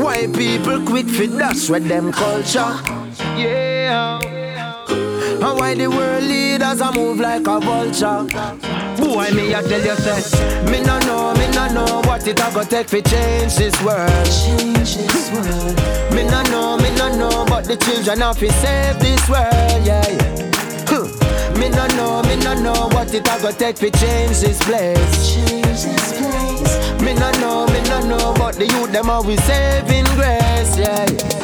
Why 0.03 0.27
people 0.27 0.85
quick 0.85 1.07
fit 1.07 1.31
dash 1.39 1.69
with 1.69 1.87
them 1.89 2.13
culture. 2.13 2.75
Yeah 3.37 4.19
And 4.21 5.59
why 5.59 5.75
the 5.75 5.89
world 5.89 6.25
leaders 6.25 6.81
a 6.81 6.93
move 6.93 7.21
like 7.21 7.47
a 7.47 7.61
vulture. 7.61 8.25
Boy 8.97 9.31
me 9.33 9.53
a 9.53 9.63
tell 9.63 9.85
you 9.85 9.97
say 9.97 10.65
Me 10.71 10.81
no 10.83 10.99
know, 11.01 11.35
me 11.35 11.49
no 11.53 11.69
know 11.73 12.01
what 12.07 12.27
it 12.27 12.41
a 12.41 12.51
go 12.55 12.65
take 12.65 12.89
fi 12.89 13.01
change 13.01 13.57
this 13.57 13.81
world. 13.83 14.11
Change 14.27 14.97
this 14.97 15.31
world. 15.33 15.77
Me 16.15 16.25
no 16.25 16.43
know, 16.51 16.77
me 16.79 16.95
no 16.97 17.17
know, 17.17 17.45
but 17.47 17.65
the 17.65 17.77
children 17.77 18.21
have 18.21 18.39
to 18.39 18.51
save 18.53 18.99
this 19.01 19.29
world, 19.29 19.87
yeah. 19.87 20.09
yeah. 20.09 20.43
Me 21.59 21.69
no 21.69 21.87
know, 21.97 22.23
me 22.23 22.37
no 22.37 22.55
know 22.61 22.89
what 22.89 23.13
it 23.15 23.29
a 23.29 23.43
go 23.43 23.51
take 23.53 23.77
fi 23.77 23.91
change 23.91 24.41
this 24.41 24.59
place. 24.65 25.35
Change 25.35 25.63
this 25.63 26.19
place. 26.19 26.52
Me 27.03 27.15
no 27.15 27.31
know, 27.41 27.67
me 27.67 27.81
no 27.89 28.01
know, 28.07 28.33
but 28.35 28.55
the 28.55 28.67
youth 28.67 28.93
them 28.93 29.11
always 29.11 29.43
saving 29.45 30.05
grace, 30.15 30.79
yeah. 30.79 31.42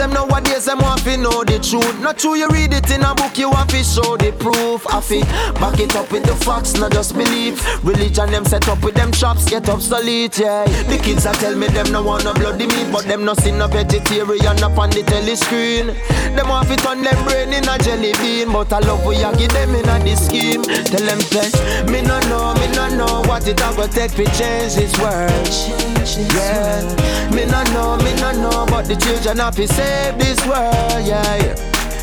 Them 0.00 0.14
nowadays 0.14 0.64
them 0.64 0.78
want 0.78 1.04
to 1.04 1.14
know 1.18 1.44
the 1.44 1.60
truth. 1.60 2.00
Not 2.00 2.16
true, 2.16 2.34
you 2.34 2.48
read 2.48 2.72
it 2.72 2.90
in 2.90 3.02
a 3.02 3.14
book, 3.14 3.36
you 3.36 3.50
want 3.50 3.68
to 3.68 3.84
show 3.84 4.16
the 4.16 4.32
proof. 4.32 4.86
I 4.88 5.00
fi 5.00 5.20
back 5.60 5.78
it 5.78 5.94
up 5.94 6.10
with 6.10 6.24
the 6.24 6.34
facts, 6.36 6.72
not 6.74 6.92
just 6.92 7.12
belief. 7.12 7.60
Religion 7.84 8.30
them 8.32 8.46
set 8.46 8.66
up 8.68 8.82
with 8.82 8.94
them 8.94 9.12
traps, 9.12 9.44
get 9.44 9.68
obsolete, 9.68 10.38
yeah. 10.38 10.64
The 10.88 10.96
kids 10.96 11.26
a 11.26 11.32
tell 11.32 11.54
me 11.54 11.66
them 11.68 11.92
no 11.92 12.02
want 12.02 12.24
no 12.24 12.32
bloody 12.32 12.66
meat, 12.66 12.88
but 12.90 13.04
them 13.04 13.26
no 13.26 13.34
see 13.34 13.52
no 13.52 13.68
vegetarian 13.68 14.62
up 14.64 14.78
on 14.78 14.88
the 14.88 15.02
telly 15.02 15.36
screen. 15.36 15.88
Them 16.34 16.48
want 16.48 16.68
to 16.68 16.76
turn 16.76 17.02
them 17.02 17.22
brain 17.28 17.52
in 17.52 17.68
a 17.68 17.76
jelly 17.76 18.14
bean, 18.24 18.50
but 18.52 18.72
I 18.72 18.78
love 18.80 19.04
we 19.04 19.20
a 19.22 19.36
give 19.36 19.52
them 19.52 19.74
in 19.74 19.84
a 19.84 20.00
the 20.00 20.16
scheme. 20.16 20.62
Tell 20.64 21.04
them 21.04 21.20
say, 21.20 21.84
me 21.92 22.00
no 22.00 22.18
know, 22.32 22.54
me 22.54 22.72
no 22.72 22.88
know 22.96 23.20
what 23.28 23.46
it 23.46 23.60
a 23.60 23.68
go 23.76 23.86
take 23.86 24.12
to 24.12 24.24
change 24.32 24.80
this 24.80 24.96
world. 24.98 25.99
Yeah, 26.00 27.30
me 27.30 27.44
no 27.44 27.62
know, 27.74 27.96
me 28.02 28.14
no 28.16 28.32
know, 28.32 28.66
but 28.66 28.86
the 28.86 28.96
children 28.96 29.36
have 29.38 29.54
to 29.56 29.68
save 29.68 30.18
this 30.18 30.38
world, 30.46 31.04
yeah. 31.04 31.36
yeah. 31.36 31.54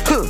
Huh. 0.06 0.22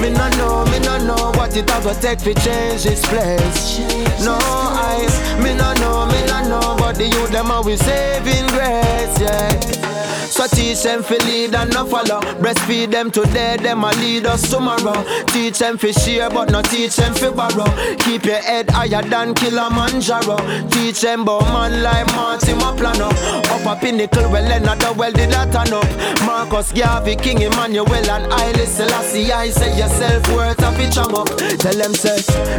Me 0.00 0.10
no 0.10 0.28
know, 0.30 0.64
me 0.66 0.80
no 0.80 0.98
know 0.98 1.30
what 1.38 1.56
it 1.56 1.70
a 1.70 1.80
go 1.82 1.94
take 2.00 2.18
to 2.18 2.34
change 2.34 2.82
this 2.82 3.00
place. 3.06 3.78
No 4.24 4.34
eyes, 4.34 5.14
me 5.38 5.54
no 5.54 5.72
know, 5.74 6.06
me 6.06 6.26
no 6.26 6.48
know, 6.48 6.76
but 6.76 6.96
the 6.96 7.04
youth 7.06 7.30
them 7.30 7.50
always 7.50 7.80
saving 7.80 8.48
grace, 8.48 9.20
yeah. 9.20 9.91
So 10.32 10.46
teach 10.46 10.82
them 10.82 11.04
to 11.04 11.18
lead 11.26 11.54
and 11.54 11.70
not 11.74 11.90
follow. 11.90 12.22
Breastfeed 12.40 12.90
them 12.90 13.10
today, 13.10 13.58
them 13.58 13.84
a 13.84 13.90
lead 14.00 14.24
us 14.24 14.48
tomorrow. 14.48 15.04
Teach 15.26 15.58
them 15.58 15.76
to 15.76 15.92
share, 15.92 16.30
but 16.30 16.50
not 16.50 16.64
teach 16.64 16.96
them 16.96 17.12
to 17.16 17.30
borrow. 17.30 17.66
Keep 17.98 18.24
your 18.24 18.40
head 18.40 18.70
higher 18.70 19.02
than 19.02 19.34
Kilimanjaro. 19.34 20.38
Teach 20.70 21.02
them 21.02 21.22
about 21.22 21.44
man 21.52 21.82
like 21.82 22.06
Martin 22.16 22.58
Maplano. 22.58 23.12
Up 23.50 23.76
a 23.76 23.78
pinnacle, 23.78 24.30
well 24.30 24.50
another 24.50 24.94
well 24.94 25.12
did 25.12 25.30
that 25.32 25.52
turn 25.52 25.74
up. 25.74 26.24
Marcus 26.24 26.72
Garvey, 26.72 27.14
King 27.14 27.42
Emmanuel 27.42 27.92
and 27.92 28.32
Haile 28.32 28.66
Selassie. 28.66 29.30
I 29.30 29.50
say 29.50 29.76
yourself 29.76 30.26
worth 30.28 30.62
of 30.64 30.80
each 30.80 30.96
up. 30.96 31.12
Tell 31.60 31.74
them 31.76 31.92
say, 31.92 32.16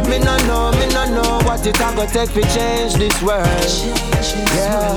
me 0.08 0.20
no 0.20 0.36
know, 0.46 0.70
me 0.78 0.86
no 0.94 1.06
know 1.10 1.40
what 1.44 1.66
it 1.66 1.74
a 1.80 1.90
go 1.96 2.06
take 2.06 2.32
to 2.34 2.42
change 2.54 2.94
this 2.94 3.20
world. 3.20 3.44
Yeah, 4.54 4.94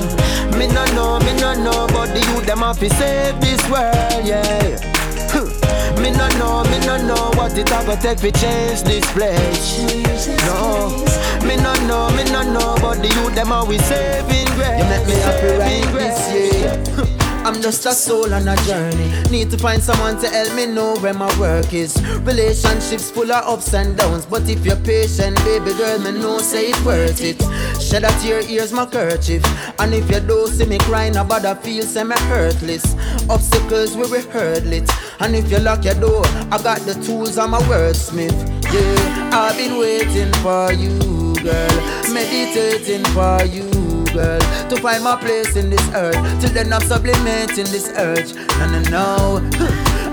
me 0.56 0.68
no 0.68 0.84
know, 0.94 1.18
me 1.18 1.34
no 1.40 1.54
know, 1.54 1.86
but 1.88 2.14
the 2.14 2.20
youth 2.20 2.46
them 2.46 2.67
have 2.68 2.78
to 2.78 2.90
save 2.90 3.40
this 3.40 3.62
world. 3.70 4.26
Yeah. 4.26 4.76
Me 6.02 6.10
no 6.10 6.28
know, 6.38 6.62
me 6.64 6.78
no 6.84 6.96
know 7.08 7.30
what 7.34 7.56
it 7.56 7.70
a 7.72 7.84
go 7.86 7.96
take 7.96 8.18
to 8.18 8.30
change 8.30 8.82
this 8.82 9.10
place. 9.12 9.80
No, 10.44 11.02
me 11.48 11.56
no 11.56 11.72
know, 11.88 12.10
me 12.14 12.24
no 12.24 12.42
know, 12.52 12.76
but 12.80 13.00
the 13.00 13.08
youth 13.08 13.34
them 13.34 13.52
are 13.52 13.64
we 13.64 13.78
saving 13.78 14.46
grace. 14.54 14.78
You 14.78 14.84
make 14.84 15.06
me 15.08 15.16
happy 15.24 15.56
right 15.56 15.88
this 15.94 15.96
year. 15.96 16.07
I'm 16.07 16.07
just 17.70 17.84
a 17.84 17.92
soul 17.92 18.32
on 18.32 18.48
a 18.48 18.56
journey. 18.64 19.12
Need 19.30 19.50
to 19.50 19.58
find 19.58 19.82
someone 19.82 20.18
to 20.20 20.28
help 20.30 20.54
me 20.54 20.64
know 20.64 20.96
where 21.00 21.12
my 21.12 21.28
work 21.38 21.74
is. 21.74 21.94
Relationships 22.20 23.10
full 23.10 23.30
of 23.30 23.44
ups 23.44 23.74
and 23.74 23.94
downs, 23.94 24.24
but 24.24 24.48
if 24.48 24.64
you're 24.64 24.76
patient, 24.76 25.36
baby 25.44 25.74
girl, 25.76 25.98
me 25.98 26.12
know 26.12 26.38
say 26.38 26.70
it 26.70 26.80
worth 26.82 27.20
it. 27.20 27.38
Shed 27.78 28.04
a 28.04 28.08
tear, 28.20 28.40
here's 28.42 28.72
my 28.72 28.86
kerchief. 28.86 29.44
And 29.78 29.92
if 29.92 30.10
you 30.10 30.20
don't 30.20 30.48
see 30.48 30.64
me 30.64 30.78
crying 30.78 31.16
about 31.16 31.44
a 31.44 31.56
feel, 31.56 31.82
say 31.82 32.04
me 32.04 32.16
hurtless. 32.30 32.96
Obstacles 33.28 33.94
we 33.96 34.04
will 34.04 34.30
hurdle 34.30 34.72
it. 34.72 34.90
And 35.20 35.36
if 35.36 35.50
you 35.50 35.58
lock 35.58 35.84
your 35.84 35.94
door, 35.94 36.24
I 36.50 36.62
got 36.62 36.80
the 36.80 36.94
tools, 37.04 37.36
I'm 37.36 37.52
a 37.52 37.58
wordsmith. 37.58 38.38
Yeah, 38.72 39.30
I've 39.34 39.58
been 39.58 39.78
waiting 39.78 40.32
for 40.40 40.72
you, 40.72 41.34
girl. 41.42 42.14
Meditating 42.14 43.04
for 43.12 43.44
you 43.44 43.77
girl 44.12 44.40
To 44.70 44.76
find 44.76 45.04
my 45.04 45.16
place 45.16 45.56
in 45.56 45.70
this 45.70 45.88
earth. 45.94 46.16
Till 46.40 46.50
then 46.50 46.72
I'm 46.72 46.82
sublimating 46.82 47.66
this 47.66 47.90
urge. 47.96 48.32
And 48.32 48.76
I 48.76 48.90
know 48.90 49.40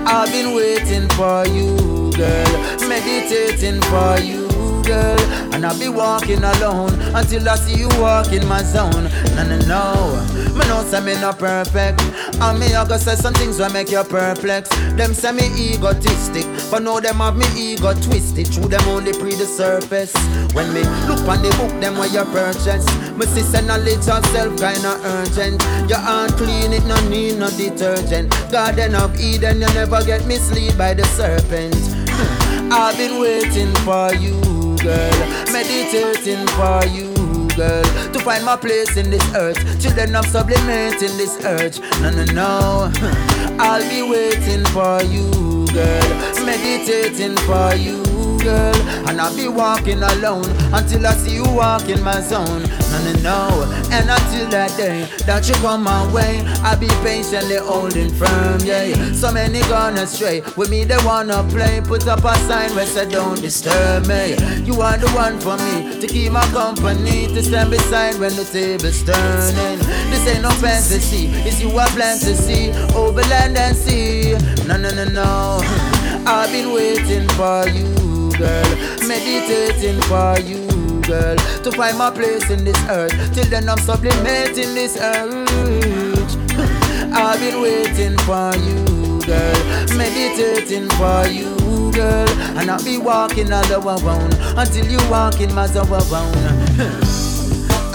I've 0.06 0.30
been 0.30 0.54
waiting 0.54 1.08
for 1.10 1.46
you, 1.46 2.12
girl. 2.16 2.88
Meditating 2.88 3.80
for 3.82 4.18
you, 4.20 4.45
girl 4.86 5.18
And 5.52 5.66
I'll 5.66 5.78
be 5.78 5.88
walking 5.88 6.42
alone 6.42 6.94
Until 7.14 7.48
I 7.48 7.56
see 7.56 7.80
you 7.80 7.88
walk 8.00 8.32
in 8.32 8.46
my 8.46 8.62
zone. 8.62 9.10
No, 9.34 9.42
no, 9.44 9.58
no 9.66 10.54
Me 10.54 10.62
know 10.68 10.82
say 10.86 11.00
me 11.04 11.14
not 11.20 11.38
perfect. 11.38 12.00
And 12.40 12.58
me 12.58 12.74
I 12.74 12.86
go 12.88 12.96
say 12.96 13.16
some 13.16 13.34
things 13.34 13.58
will 13.58 13.70
make 13.70 13.90
you 13.90 14.02
perplex. 14.04 14.70
Them 14.96 15.12
say 15.12 15.32
me 15.32 15.46
egotistic 15.58 16.46
But 16.70 16.82
now 16.82 17.00
them 17.00 17.16
have 17.16 17.36
me 17.36 17.46
ego 17.56 17.92
twisted 17.92 18.46
Through 18.48 18.68
them 18.68 18.86
only 18.88 19.12
pre 19.12 19.34
the 19.34 19.44
surface. 19.44 20.14
When 20.54 20.72
me 20.72 20.82
look 21.06 21.26
on 21.28 21.42
the 21.42 21.50
book 21.58 21.74
them 21.80 21.98
where 21.98 22.08
you 22.08 22.24
purchase. 22.32 22.86
Me 23.16 23.26
see 23.26 23.42
say 23.42 23.62
knowledge 23.66 24.08
of 24.08 24.24
self 24.26 24.56
kinda 24.56 24.94
urgent. 25.04 25.60
Your 25.90 25.98
hand 25.98 26.32
clean 26.32 26.72
it 26.72 26.84
no 26.86 26.96
need 27.08 27.38
no 27.38 27.50
detergent. 27.50 28.30
Garden 28.50 28.94
of 28.94 29.18
Eden 29.20 29.60
you 29.60 29.68
never 29.74 30.02
get 30.04 30.26
misled 30.26 30.78
by 30.78 30.94
the 30.94 31.04
serpent. 31.18 31.74
I've 32.72 32.96
been 32.96 33.20
waiting 33.20 33.72
for 33.84 34.12
you 34.14 34.55
girl. 34.76 35.18
Meditating 35.52 36.46
for 36.56 36.84
you 36.86 37.12
girl. 37.56 37.84
To 38.12 38.20
find 38.20 38.44
my 38.44 38.56
place 38.56 38.96
in 38.96 39.10
this 39.10 39.34
earth. 39.34 39.58
Children 39.80 40.16
I'm 40.16 40.24
sublimating 40.24 41.16
this 41.16 41.44
urge. 41.44 41.80
No, 42.00 42.10
no, 42.10 42.24
no. 42.32 42.92
I'll 43.58 43.88
be 43.88 44.02
waiting 44.02 44.64
for 44.66 45.02
you 45.02 45.66
girl. 45.72 46.44
Meditating 46.44 47.36
for 47.38 47.74
you 47.74 48.05
girl 48.46 48.76
And 49.08 49.20
I'll 49.20 49.34
be 49.34 49.48
walking 49.48 50.02
alone 50.02 50.46
Until 50.72 51.06
I 51.06 51.12
see 51.14 51.34
you 51.34 51.44
walk 51.44 51.88
in 51.88 52.02
my 52.02 52.20
zone. 52.20 52.62
No, 52.90 52.98
no, 53.04 53.12
no 53.28 53.40
And 53.90 54.06
until 54.08 54.46
that 54.54 54.70
day 54.76 55.08
That 55.26 55.48
you 55.48 55.54
come 55.56 55.82
my 55.82 56.00
way 56.12 56.42
I'll 56.62 56.78
be 56.78 56.88
patiently 57.02 57.56
holding 57.56 58.10
firm, 58.14 58.60
yeah. 58.62 59.12
So 59.12 59.32
many 59.32 59.60
gone 59.62 59.98
astray 59.98 60.42
With 60.56 60.70
me 60.70 60.84
they 60.84 60.98
wanna 61.04 61.42
play. 61.50 61.80
Put 61.82 62.06
up 62.06 62.24
a 62.24 62.34
sign 62.46 62.70
where 62.76 62.86
say 62.86 63.08
don't 63.10 63.40
disturb 63.40 64.06
me. 64.06 64.38
You 64.62 64.80
are 64.80 64.96
the 64.96 65.10
one 65.10 65.38
for 65.40 65.56
me 65.58 66.00
To 66.00 66.06
keep 66.06 66.30
my 66.32 66.46
company 66.52 67.26
To 67.34 67.42
stand 67.42 67.70
beside 67.70 68.18
when 68.18 68.34
the 68.36 68.44
table's 68.44 69.02
turning. 69.02 69.78
This 70.10 70.26
ain't 70.28 70.42
no 70.42 70.50
fantasy 70.62 71.26
It's 71.48 71.60
you 71.60 71.76
I 71.76 71.88
plan 71.88 72.18
to 72.20 72.34
see 72.34 72.70
Over 72.94 73.22
land 73.22 73.56
and 73.56 73.76
sea. 73.76 74.32
No, 74.66 74.76
no, 74.76 74.90
no, 74.94 75.04
no 75.04 75.60
I've 76.28 76.50
been 76.50 76.72
waiting 76.72 77.28
for 77.30 77.68
you 77.68 77.95
girl. 78.32 78.68
Meditating 79.06 80.00
for 80.02 80.38
you, 80.40 80.66
girl. 81.02 81.36
To 81.64 81.72
find 81.72 81.98
my 81.98 82.10
place 82.10 82.50
in 82.50 82.64
this 82.64 82.78
earth. 82.88 83.12
Till 83.34 83.44
then, 83.46 83.68
I'm 83.68 83.78
sublimating 83.78 84.74
this 84.74 84.96
urge. 84.96 86.36
I've 87.12 87.40
been 87.40 87.60
waiting 87.62 88.18
for 88.18 88.52
you, 88.56 89.20
girl. 89.24 89.96
Meditating 89.96 90.88
for 90.90 91.26
you, 91.28 91.92
girl. 91.92 92.28
And 92.58 92.70
I'll 92.70 92.84
be 92.84 92.98
walking 92.98 93.52
all 93.52 93.64
the 93.66 93.80
around 93.80 94.34
until 94.58 94.86
you 94.86 94.98
walk 95.10 95.40
in 95.40 95.54
my 95.54 95.66
around. 95.74 97.02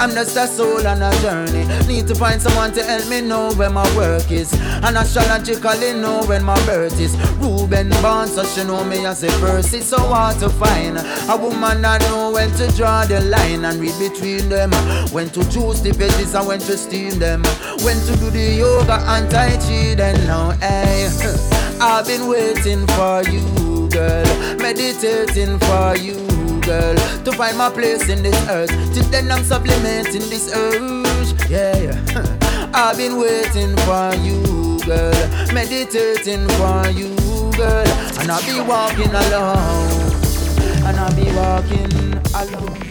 I'm 0.02 0.10
just 0.16 0.36
a 0.36 0.48
soul 0.48 0.88
on 0.88 1.00
a 1.04 1.12
journey. 1.22 1.64
Need 1.86 2.08
to 2.08 2.16
find 2.16 2.42
someone 2.42 2.74
to 2.74 2.84
help 2.84 3.08
me 3.08 3.22
know 3.22 3.54
where 3.54 3.70
my 3.70 3.86
work 3.96 4.32
is. 4.32 4.52
And 4.82 4.98
astrologically 4.98 5.94
know 5.94 6.26
when 6.26 6.44
my 6.44 6.56
birth 6.66 7.00
is. 7.00 7.16
Ruben 7.38 7.90
Barnes, 8.02 8.34
so 8.34 8.44
she 8.44 8.64
know 8.64 8.84
me 8.84 9.06
as 9.06 9.22
a. 9.24 9.28
It's 9.28 9.86
so 9.86 10.00
hard 10.00 10.40
to 10.40 10.50
find 10.50 10.98
a 10.98 11.38
woman 11.38 11.86
I 11.86 12.00
know 12.10 12.32
when 12.32 12.50
to 12.54 12.72
draw 12.76 13.06
the 13.06 13.22
line 13.22 13.64
and 13.64 13.80
read 13.80 13.94
between 14.00 14.50
them. 14.50 14.72
When 15.12 15.30
to 15.30 15.44
choose 15.52 15.84
the 15.84 15.92
veggies 15.92 16.34
and 16.34 16.48
when 16.48 16.60
to 16.62 16.78
steam 16.78 17.20
them. 17.20 17.44
When 17.84 17.98
to 18.08 18.16
do 18.18 18.32
the 18.32 18.56
yoga 18.58 18.96
and 19.06 19.30
Tai 19.30 19.52
Chi. 19.58 19.94
Then 19.94 20.26
now, 20.26 20.50
hey, 20.54 21.10
I've 21.80 22.08
been 22.08 22.28
waiting 22.28 22.88
for 22.88 23.22
you, 23.30 23.88
girl. 23.90 24.26
Meditating 24.58 25.60
for 25.60 25.96
you 25.96 26.31
girl 26.62 26.96
To 27.26 27.32
find 27.32 27.58
my 27.58 27.70
place 27.70 28.10
in 28.10 28.24
this 28.24 28.38
earth. 28.50 28.72
Till 28.94 29.04
then 29.06 29.32
I'm 29.32 29.44
sublimating 29.44 30.28
this 30.30 30.54
urge. 30.54 31.50
Yeah, 31.50 31.78
yeah. 31.78 32.70
I've 32.74 32.98
been 32.98 33.18
waiting 33.20 33.76
for 33.86 34.16
you, 34.24 34.80
girl. 34.86 35.14
Meditating 35.54 36.48
for 36.58 36.90
you, 36.90 37.16
girl. 37.58 37.88
And 38.20 38.32
I'll 38.32 38.46
be 38.46 38.60
walking 38.62 39.10
alone. 39.10 40.12
And 40.88 40.98
I'll 40.98 41.16
be 41.16 41.30
walking 41.36 41.92
alone 42.34 42.91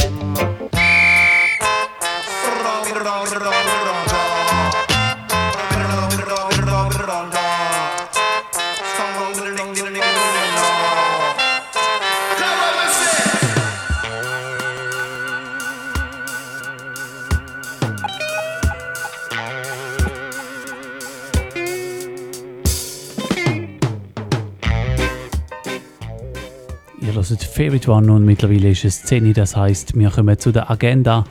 Ihr 27.11 27.17
hört 27.17 27.43
Favorite 27.43 27.91
One 27.91 28.09
und 28.13 28.23
mittlerweile 28.23 28.69
ist 28.69 28.85
es 28.85 29.03
10 29.03 29.27
Uhr, 29.27 29.33
das 29.33 29.57
heisst, 29.57 29.99
wir 29.99 30.09
kommen 30.09 30.39
zu 30.39 30.53
der 30.53 30.71
Agenda. 30.71 31.25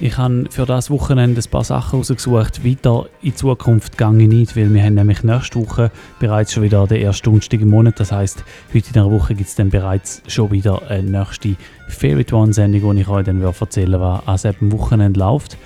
Ich 0.00 0.16
habe 0.16 0.46
für 0.48 0.64
das 0.64 0.90
Wochenende 0.90 1.42
ein 1.42 1.50
paar 1.50 1.64
Sachen 1.64 1.98
rausgesucht. 1.98 2.64
Weiter 2.64 3.10
in 3.20 3.36
Zukunft 3.36 3.98
gehe 3.98 4.16
ich 4.16 4.28
nicht, 4.28 4.56
weil 4.56 4.72
wir 4.72 4.82
haben 4.82 4.94
nämlich 4.94 5.22
nächste 5.24 5.60
Woche 5.60 5.90
bereits 6.18 6.54
schon 6.54 6.62
wieder 6.62 6.86
den 6.86 7.02
ersten 7.02 7.24
Donnerstag 7.24 7.60
im 7.60 7.68
Monat. 7.68 8.00
Das 8.00 8.10
heisst, 8.10 8.42
heute 8.72 8.88
in 8.88 9.00
einer 9.00 9.10
Woche 9.10 9.34
gibt 9.34 9.50
es 9.50 9.54
dann 9.54 9.68
bereits 9.68 10.22
schon 10.28 10.50
wieder 10.50 10.80
eine 10.88 11.10
nächste 11.10 11.56
Favorite 11.88 12.34
One-Sendung, 12.34 12.82
wo 12.82 12.92
ich 12.94 13.08
euch 13.08 13.24
dann 13.26 13.42
erzählen 13.42 14.00
werde, 14.00 14.22
was 14.24 14.42
diesem 14.42 14.72
Wochenende 14.72 15.20
läuft. 15.20 15.58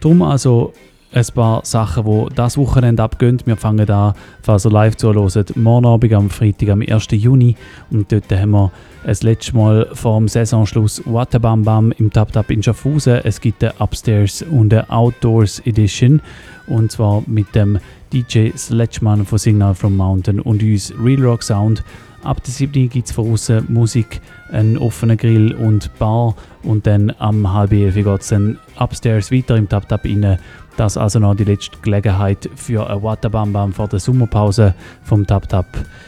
Darum 0.00 0.22
also 0.22 0.72
ein 1.14 1.24
paar 1.34 1.64
Sachen, 1.64 2.04
die 2.04 2.34
das 2.34 2.58
Wochenende 2.58 3.02
abgehen. 3.02 3.40
Wir 3.44 3.56
fangen 3.56 3.88
an, 3.88 4.14
falls 4.42 4.66
ihr 4.66 4.70
live 4.70 4.96
zuhört, 4.96 5.56
morgen 5.56 5.86
Abend 5.86 6.12
am 6.12 6.28
Freitag, 6.28 6.70
am 6.70 6.82
1. 6.82 7.06
Juni. 7.12 7.56
Und 7.90 8.10
dort 8.10 8.30
haben 8.32 8.50
wir 8.50 8.72
das 9.04 9.22
letzte 9.22 9.56
Mal 9.56 9.88
vor 9.92 10.18
dem 10.18 10.28
Saisonschluss 10.28 11.02
Watabam 11.04 11.62
Bam 11.62 11.92
im 11.92 12.10
Tap 12.10 12.32
Tap 12.32 12.50
in 12.50 12.62
Schaffhausen. 12.62 13.20
Es 13.22 13.40
gibt 13.40 13.62
eine 13.62 13.74
Upstairs 13.78 14.42
und 14.42 14.74
eine 14.74 14.90
Outdoors 14.90 15.60
Edition. 15.60 16.20
Und 16.66 16.90
zwar 16.90 17.22
mit 17.26 17.54
dem 17.54 17.78
DJ 18.12 18.50
Sledgeman 18.56 19.24
von 19.24 19.38
Signal 19.38 19.74
from 19.74 19.96
Mountain 19.96 20.40
und 20.40 20.62
uns 20.62 20.92
Real 21.00 21.24
Rock 21.24 21.42
Sound. 21.42 21.84
Ab 22.24 22.42
der 22.42 22.54
7. 22.54 22.88
gibt 22.88 23.06
es 23.06 23.12
von 23.12 23.30
außen 23.30 23.66
Musik, 23.68 24.22
einen 24.50 24.78
offenen 24.78 25.18
Grill 25.18 25.52
und 25.52 25.90
Bar. 25.98 26.34
Und 26.62 26.86
dann 26.86 27.12
am 27.18 27.52
halb 27.52 27.72
elf 27.72 27.94
geht 27.96 28.06
es 28.06 28.28
dann 28.28 28.58
upstairs 28.80 29.30
weiter 29.30 29.56
im 29.56 29.68
Tap 29.68 29.86
Tap 29.88 30.04
rein. 30.06 30.38
Das 30.76 30.96
also 30.96 31.20
noch 31.20 31.36
die 31.36 31.44
letzte 31.44 31.76
Gelegenheit 31.82 32.50
für 32.56 32.88
ein 32.90 33.02
Watabam 33.02 33.52
Bam 33.52 33.72
vor 33.72 33.86
der 33.86 34.00
Sommerpause 34.00 34.74
vom 35.04 35.24
Tap 35.26 35.48
Tap 35.48 35.66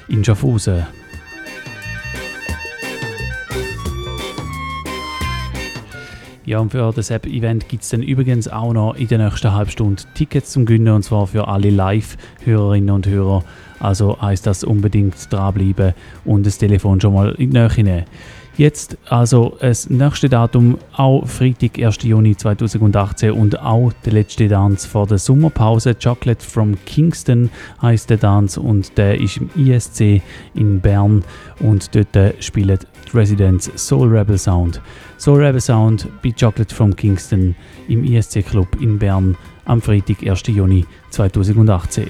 in 0.09 0.25
Schaffhausen. 0.25 0.85
Ja, 6.45 6.61
und 6.61 6.71
für 6.71 6.93
das 6.95 7.11
App-Event 7.11 7.69
gibt 7.69 7.83
es 7.83 7.89
dann 7.89 8.03
übrigens 8.03 8.47
auch 8.47 8.73
noch 8.73 8.95
in 8.95 9.09
der 9.09 9.19
nächsten 9.19 9.53
halben 9.53 9.71
Stunde 9.71 10.03
Tickets 10.15 10.53
zum 10.53 10.65
Gewinnen 10.65 10.95
und 10.95 11.03
zwar 11.03 11.27
für 11.27 11.49
alle 11.49 11.71
Live-Hörerinnen 11.71 12.91
und 12.91 13.07
Hörer. 13.07 13.43
Also 13.81 14.21
heißt 14.21 14.47
das 14.47 14.63
unbedingt 14.63 15.33
dranbleiben 15.33 15.95
und 16.25 16.47
das 16.47 16.59
Telefon 16.59 17.01
schon 17.01 17.15
mal 17.15 17.33
in 17.33 17.51
die 17.51 17.59
Nähe 17.59 17.71
nehmen. 17.77 18.05
Jetzt 18.59 18.97
also 19.11 19.55
das 19.61 19.91
nächste 19.91 20.31
Datum, 20.31 20.79
auch 20.95 21.27
Freitag, 21.27 21.79
1. 21.79 22.05
Juni 22.05 22.35
2018 22.35 23.31
und 23.33 23.61
auch 23.61 23.93
der 24.07 24.15
letzte 24.15 24.49
Tanz 24.49 24.87
vor 24.87 25.07
der 25.07 25.19
Sommerpause. 25.19 25.95
Chocolate 25.95 26.43
from 26.43 26.75
Kingston 26.87 27.51
heißt 27.83 28.09
der 28.09 28.19
Tanz 28.19 28.57
und 28.57 28.97
der 28.97 29.21
ist 29.21 29.37
im 29.37 29.51
ISC 29.57 30.23
in 30.55 30.81
Bern 30.81 31.23
und 31.61 31.95
dort 31.95 32.43
spielt 32.43 32.87
die 33.13 33.17
Residents 33.19 33.71
Soul 33.77 34.09
Rebel 34.09 34.39
Sound. 34.39 34.81
Soul 35.19 35.45
Rebel 35.45 35.61
Sound 35.61 36.09
bei 36.23 36.33
Chocolate 36.33 36.75
from 36.75 36.97
Kingston 36.97 37.55
im 37.89 38.05
ISC 38.05 38.43
Club 38.43 38.69
in 38.81 38.99
Bern 38.99 39.37
am 39.67 39.83
Freitag, 39.83 40.27
1. 40.27 40.45
Juni 40.47 40.87
2018. 41.11 42.09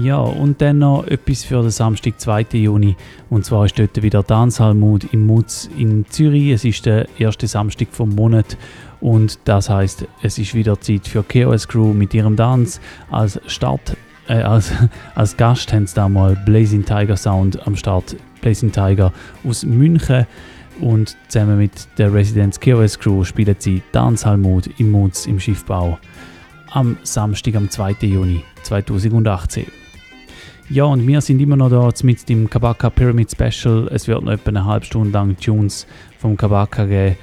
Ja, 0.00 0.18
und 0.18 0.60
dann 0.62 0.78
noch 0.78 1.04
etwas 1.08 1.42
für 1.42 1.60
den 1.60 1.70
Samstag, 1.70 2.20
2. 2.20 2.46
Juni. 2.52 2.96
Und 3.30 3.44
zwar 3.44 3.64
ist 3.64 3.76
dort 3.80 4.00
wieder 4.00 4.24
Tanzhallmut 4.24 5.12
im 5.12 5.26
Mutz 5.26 5.68
in 5.76 6.06
Zürich. 6.08 6.50
Es 6.50 6.64
ist 6.64 6.86
der 6.86 7.08
erste 7.18 7.48
Samstag 7.48 7.88
vom 7.90 8.10
Monat. 8.14 8.56
Und 9.00 9.40
das 9.44 9.68
heißt, 9.68 10.06
es 10.22 10.38
ist 10.38 10.54
wieder 10.54 10.80
Zeit 10.80 11.08
für 11.08 11.24
KOS 11.24 11.66
Crew 11.66 11.92
mit 11.92 12.14
ihrem 12.14 12.36
Tanz. 12.36 12.80
Als 13.10 13.40
Start, 13.48 13.96
äh, 14.28 14.34
als, 14.34 14.72
als 15.16 15.36
Gast 15.36 15.72
haben 15.72 15.88
sie 15.88 15.96
da 15.96 16.08
mal 16.08 16.36
Blazing 16.46 16.84
Tiger 16.84 17.16
Sound 17.16 17.66
am 17.66 17.74
Start. 17.74 18.14
Blazing 18.40 18.70
Tiger 18.70 19.12
aus 19.42 19.64
München. 19.64 20.28
Und 20.80 21.16
zusammen 21.26 21.58
mit 21.58 21.72
der 21.98 22.14
Residence 22.14 22.60
KOS 22.60 23.00
Crew 23.00 23.24
spielen 23.24 23.56
sie 23.58 23.82
Tanzhallmut 23.90 24.70
im 24.78 24.92
Mutz 24.92 25.26
im 25.26 25.40
Schiffbau 25.40 25.98
am 26.70 26.98
Samstag, 27.02 27.56
am 27.56 27.68
2. 27.68 27.96
Juni 28.02 28.44
2018. 28.62 29.87
Ja, 30.70 30.84
und 30.84 31.06
wir 31.06 31.22
sind 31.22 31.40
immer 31.40 31.56
noch 31.56 31.70
da 31.70 31.88
mit 32.02 32.28
dem 32.28 32.50
Kabaka 32.50 32.90
Pyramid 32.90 33.30
Special. 33.30 33.88
Es 33.90 34.06
wird 34.06 34.22
noch 34.22 34.32
etwa 34.32 34.50
eine 34.50 34.66
halbe 34.66 34.84
Stunde 34.84 35.10
lang 35.10 35.34
Tunes 35.38 35.86
vom 36.18 36.36
Kabaka 36.36 36.84
geben. 36.84 37.16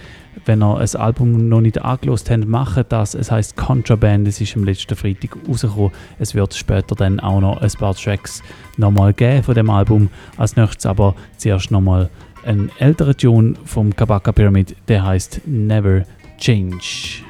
Wenn 0.45 0.63
ihr 0.63 0.77
ein 0.77 0.95
Album 0.95 1.47
noch 1.47 1.61
nicht 1.61 1.79
angelost 1.79 2.31
habt, 2.31 2.47
macht 2.47 2.91
das. 2.91 3.13
Es 3.13 3.29
heißt 3.29 3.55
Contraband, 3.55 4.27
es 4.27 4.41
ist 4.41 4.55
am 4.55 4.63
letzten 4.63 4.95
Freitag 4.95 5.37
rausgekommen. 5.47 5.91
Es 6.17 6.33
wird 6.33 6.55
später 6.55 6.95
dann 6.95 7.19
auch 7.19 7.39
noch 7.39 7.61
ein 7.61 7.71
paar 7.77 7.93
Tracks 7.93 8.41
nochmal 8.77 9.13
geben 9.13 9.43
von 9.43 9.53
dem 9.53 9.69
Album. 9.69 10.09
Als 10.37 10.55
nächstes 10.55 10.87
aber 10.87 11.13
zuerst 11.37 11.69
nochmal 11.69 12.09
ein 12.45 12.71
älterer 12.79 13.15
Tune 13.15 13.53
vom 13.63 13.95
Kabaka 13.95 14.31
Pyramid, 14.31 14.75
der 14.87 15.05
heißt 15.05 15.41
Never 15.45 16.03
Change. 16.39 17.23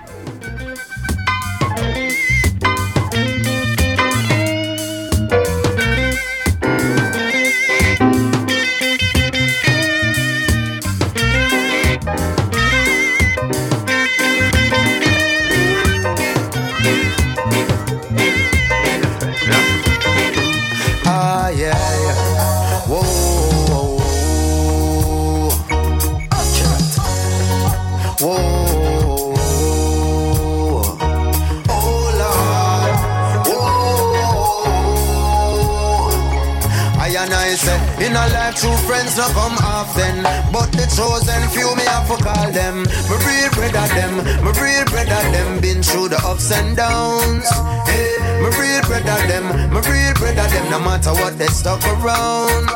True 38.55 38.75
friends 38.87 39.17
not 39.17 39.31
come 39.35 39.57
often. 39.59 40.23
But 40.51 40.71
the 40.71 40.87
chosen 40.87 41.43
few, 41.51 41.69
me 41.75 41.83
have 41.83 42.07
to 42.07 42.17
call 42.23 42.51
them. 42.51 42.87
My 43.11 43.17
real 43.27 43.51
brother, 43.51 43.87
them. 43.93 44.13
My 44.43 44.51
real 44.55 44.85
brother, 44.87 45.23
them. 45.35 45.59
Been 45.59 45.83
through 45.83 46.09
the 46.09 46.19
ups 46.23 46.51
and 46.51 46.75
downs. 46.75 47.47
Hey, 47.85 48.15
my 48.41 48.49
real 48.55 48.81
brother, 48.87 49.19
them. 49.27 49.45
My 49.71 49.81
real 49.83 50.13
brother, 50.15 50.47
them. 50.47 50.65
No 50.71 50.79
matter 50.79 51.11
what 51.11 51.37
they 51.37 51.47
stuck 51.47 51.83
around. 51.99 52.71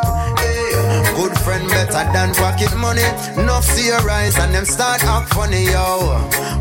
Good 1.15 1.37
friend 1.39 1.67
better 1.69 2.05
than 2.13 2.33
pocket 2.35 2.75
money. 2.77 3.03
Enough 3.35 3.65
see 3.65 3.87
your 3.87 4.09
eyes 4.09 4.37
and 4.37 4.53
them 4.53 4.65
start 4.65 5.03
act 5.03 5.33
funny, 5.33 5.65
yo. 5.65 6.15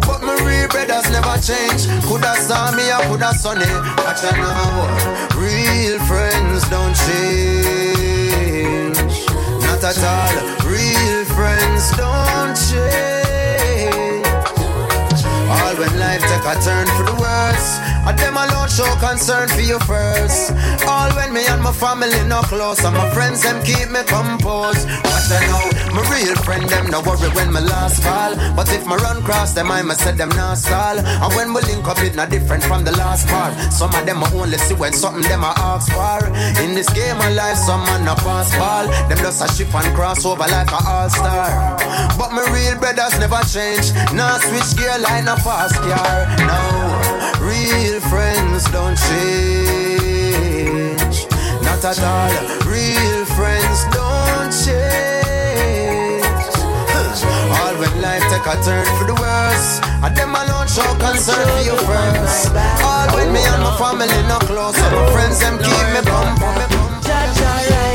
But 0.06 0.22
my 0.22 0.34
real 0.42 0.68
brothers 0.68 1.10
never 1.10 1.38
change. 1.38 1.86
Coulda 2.06 2.34
saw 2.36 2.74
me 2.74 2.90
or 2.90 3.02
coulda 3.06 3.32
sunny. 3.34 3.70
Watch 4.02 4.24
out 4.24 4.36
now. 4.36 5.38
Real 5.38 5.98
friends 6.06 6.68
don't 6.70 6.94
change. 7.06 7.87
Not 9.80 9.96
at 9.96 10.02
all. 10.02 10.68
Real 10.68 11.24
friends 11.24 11.92
don't 11.92 12.56
change. 12.56 14.26
All 15.48 15.67
when 15.78 15.94
life 15.98 16.20
take 16.26 16.42
a 16.42 16.54
turn 16.60 16.86
for 16.98 17.06
the 17.06 17.14
worse. 17.14 17.78
And 18.02 18.18
them 18.18 18.36
alone 18.36 18.68
show 18.68 18.88
concern 18.98 19.48
for 19.48 19.60
you 19.60 19.78
first. 19.86 20.50
All 20.88 21.10
when 21.14 21.32
me 21.32 21.46
and 21.46 21.62
my 21.62 21.72
family 21.72 22.18
no 22.26 22.42
close. 22.42 22.82
And 22.84 22.96
my 22.96 23.08
friends 23.14 23.42
them 23.42 23.62
keep 23.62 23.88
me 23.90 24.02
composed. 24.02 24.84
Watch 25.06 25.30
I 25.30 25.40
know, 25.46 25.64
my 25.94 26.02
real 26.10 26.34
friend 26.42 26.68
them 26.68 26.90
no 26.90 27.00
worry 27.00 27.30
when 27.30 27.52
my 27.52 27.60
last 27.60 28.02
call. 28.02 28.34
But 28.56 28.72
if 28.72 28.86
my 28.86 28.96
run 28.96 29.22
cross 29.22 29.54
them, 29.54 29.70
I 29.70 29.82
must 29.82 30.00
say 30.00 30.12
them 30.12 30.30
not 30.30 30.58
stall. 30.58 30.98
And 30.98 31.32
when 31.36 31.54
we 31.54 31.62
link 31.62 31.86
up, 31.86 32.02
it 32.02 32.16
not 32.16 32.30
different 32.30 32.64
from 32.64 32.84
the 32.84 32.92
last 32.92 33.28
part. 33.28 33.54
Some 33.72 33.94
of 33.94 34.04
them 34.04 34.24
I 34.24 34.32
only 34.34 34.58
see 34.58 34.74
when 34.74 34.92
something 34.92 35.22
them 35.22 35.44
I 35.44 35.54
ask 35.56 35.92
for. 35.92 36.26
In 36.64 36.74
this 36.74 36.90
game 36.90 37.16
of 37.16 37.32
life, 37.34 37.56
some 37.56 37.84
man 37.86 38.04
no 38.04 38.14
pass 38.16 38.50
ball. 38.58 38.86
Them 39.08 39.18
just 39.18 39.44
a 39.44 39.48
shift 39.54 39.74
and 39.74 39.94
cross 39.94 40.24
over 40.24 40.48
like 40.48 40.72
a 40.72 40.80
all 40.82 41.08
star. 41.08 41.78
But 42.18 42.32
my 42.32 42.42
real 42.50 42.78
brothers 42.80 43.18
never 43.20 43.40
change. 43.46 43.92
Nah 44.16 44.38
switch 44.42 44.74
gear 44.76 44.98
like 44.98 45.28
a 45.28 45.67
fast 45.68 45.80
car. 45.82 46.26
No, 46.46 46.62
real 47.44 48.00
friends 48.00 48.64
don't 48.70 48.96
change. 48.96 50.46
Not 51.62 51.84
at 51.84 52.00
all. 52.02 52.32
Real 52.66 53.24
friends 53.36 53.84
don't 53.92 54.52
change. 54.52 56.24
All 57.58 57.74
when 57.80 57.94
life 58.00 58.24
take 58.30 58.46
a 58.46 58.56
turn 58.62 58.86
for 58.98 59.06
the 59.06 59.14
worse. 59.14 59.80
And 60.02 60.16
them 60.16 60.34
alone 60.34 60.68
show 60.68 60.94
concern 60.98 61.46
for 61.48 61.62
you 61.62 61.76
first. 61.76 62.54
All 62.82 63.08
when 63.16 63.32
me 63.32 63.40
and 63.40 63.62
my 63.62 63.76
family 63.78 64.22
no 64.28 64.38
close. 64.38 64.78
And 64.78 64.94
my 64.94 65.10
friends 65.12 65.40
them 65.40 65.58
keep 65.58 65.86
me 65.94 66.00
bump. 66.04 66.38
Jaja 67.02 67.87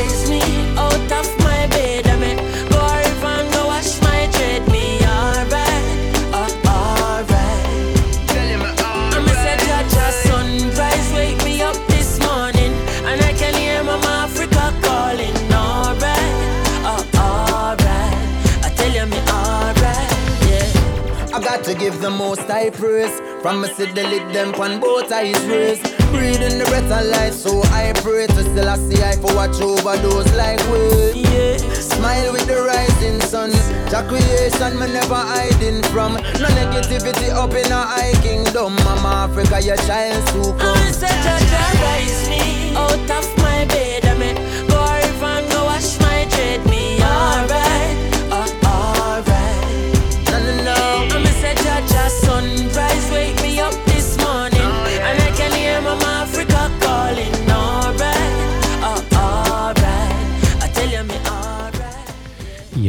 to 21.74 21.80
give 21.80 22.00
the 22.00 22.10
most 22.10 22.42
high 22.42 22.70
praise. 22.70 23.20
From 23.42 23.60
me 23.60 23.68
see 23.68 23.86
the 23.86 24.02
lid 24.02 24.34
them 24.34 24.54
on 24.60 24.80
both 24.80 25.10
eyes 25.12 25.38
raised. 25.46 25.82
Breathing 26.12 26.58
the 26.58 26.64
breath 26.68 26.90
of 26.90 27.06
life, 27.06 27.34
so 27.34 27.62
I 27.72 27.92
pray 28.02 28.26
to 28.26 28.42
still 28.42 28.68
I 28.68 28.76
see 28.76 29.02
I 29.02 29.16
for 29.16 29.34
watch 29.34 29.60
over 29.60 29.96
those 29.98 30.30
like 30.34 30.60
we. 30.70 31.22
Yeah. 31.22 31.56
Smile 31.74 32.32
with 32.32 32.46
the 32.46 32.62
rising 32.62 33.20
sun. 33.22 33.50
Your 33.90 34.04
creation, 34.08 34.78
me 34.78 34.86
never 34.92 35.14
hiding 35.14 35.82
from. 35.90 36.14
No 36.14 36.48
negativity 36.58 37.30
up 37.30 37.52
in 37.52 37.70
a 37.72 37.82
high 37.82 38.14
kingdom. 38.22 38.76
Mama 38.84 39.28
Africa, 39.28 39.60
your 39.62 39.76
child 39.88 40.26
to 40.28 40.42
come. 40.58 40.76
I'm 40.78 40.92
such 40.92 41.10
a 41.10 41.36
rise 41.82 42.28
me 42.28 42.74
out 42.76 43.10
of 43.10 43.26
my 43.38 43.64
bed. 43.66 44.04
I 44.04 44.14
mean, 44.18 44.36
go 44.68 44.78
river 44.78 45.24
and 45.24 45.50
go 45.50 45.64
wash 45.64 45.98
my 46.00 46.26
dread. 46.30 46.64
Me 46.66 47.00
alright, 47.02 48.03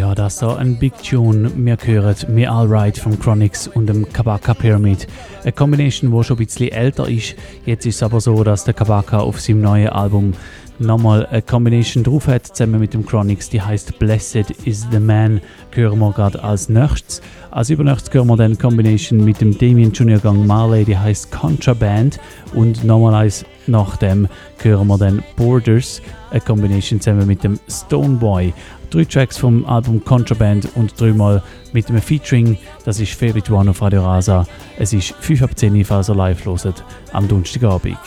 Ja, 0.06 0.14
das 0.14 0.38
so 0.38 0.49
ein 0.49 0.78
Big 0.78 0.93
Tune. 1.01 1.49
Wir 1.56 1.78
hören 1.84 2.16
Me 2.28 2.47
Alright 2.47 2.95
vom 2.95 3.20
Chronics 3.20 3.68
und 3.68 3.88
dem 3.88 4.08
Kabaka 4.08 4.53
Pyramid. 4.53 5.08
Eine 5.41 5.51
Combination, 5.51 6.12
die 6.12 6.24
schon 6.24 6.38
ein 6.38 6.45
bisschen 6.45 6.72
älter 6.72 7.10
ist. 7.10 7.34
Jetzt 7.66 7.88
ist 7.88 7.95
es 7.95 8.03
aber 8.03 8.22
so, 8.22 8.43
dass 8.43 8.66
der 8.66 8.76
Kabaka 8.76 9.18
auf 9.18 9.41
seinem 9.41 9.62
neuen 9.62 9.89
Album 9.89 10.34
nochmal 10.78 11.26
eine 11.26 11.41
Combination 11.41 12.03
drauf 12.03 12.28
hat, 12.28 12.45
zusammen 12.45 12.80
mit 12.80 12.93
dem 12.93 13.03
Chronics, 13.03 13.49
die 13.49 13.62
heißt 13.62 13.97
Blessed 13.97 14.51
is 14.66 14.86
the 14.91 14.99
Man. 14.99 15.41
Hören 15.72 15.97
wir 15.97 16.12
gerade 16.12 16.43
als 16.43 16.70
nächstes. 16.70 17.24
Als 17.49 17.70
übernächstes 17.72 18.14
hören 18.14 18.28
wir 18.28 18.38
dann 18.38 18.51
eine 18.51 18.56
Combination 18.58 19.24
mit 19.24 19.41
dem 19.41 19.58
Damien 19.58 19.91
Junior 19.91 20.20
Gang 20.20 20.45
Marley, 20.45 20.86
die 20.86 20.97
heißt 20.97 21.32
Contraband. 21.32 22.20
Und 22.53 22.84
nochmal 22.84 23.16
eins 23.16 23.43
nach 23.68 23.97
dem 23.97 24.28
hören 24.62 24.88
wir 24.88 24.97
dann 24.97 25.24
Borders, 25.36 26.01
eine 26.32 26.41
Combination 26.41 26.99
zusammen 26.99 27.28
mit 27.28 27.43
dem 27.43 27.60
Stoneboy. 27.70 28.53
Drei 28.90 29.06
Tracks 29.06 29.38
vom 29.38 29.66
Album 29.66 30.04
Contraband 30.04 30.70
und 30.76 31.00
dreimal 31.00 31.42
mit 31.74 31.90
einem 31.90 32.02
Featuring. 32.02 32.58
Das 32.84 33.00
ist 33.00 33.14
Favorite 33.14 33.54
One 33.54 33.70
auf 33.70 33.82
Radio 33.82 34.04
Rasa. 34.04 34.48
Es 34.78 34.94
ist 34.94 35.14
5 35.20 35.42
ab 35.44 35.58
10 35.58 35.76
Uhr, 35.76 35.86
falls 35.86 36.08
live 36.08 36.46
hört, 36.46 36.84
am 37.14 37.28
Donnerstagabend. 37.28 37.98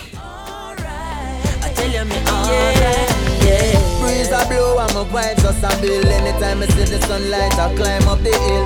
I 4.98 5.02
vibes 5.12 5.42
just 5.42 5.62
a 5.62 5.80
build 5.80 6.06
Anytime 6.06 6.60
I 6.60 6.66
see 6.66 6.84
the 6.84 7.00
sunlight 7.06 7.54
I 7.54 7.72
climb 7.76 8.08
up 8.08 8.18
the 8.18 8.34
hill 8.34 8.64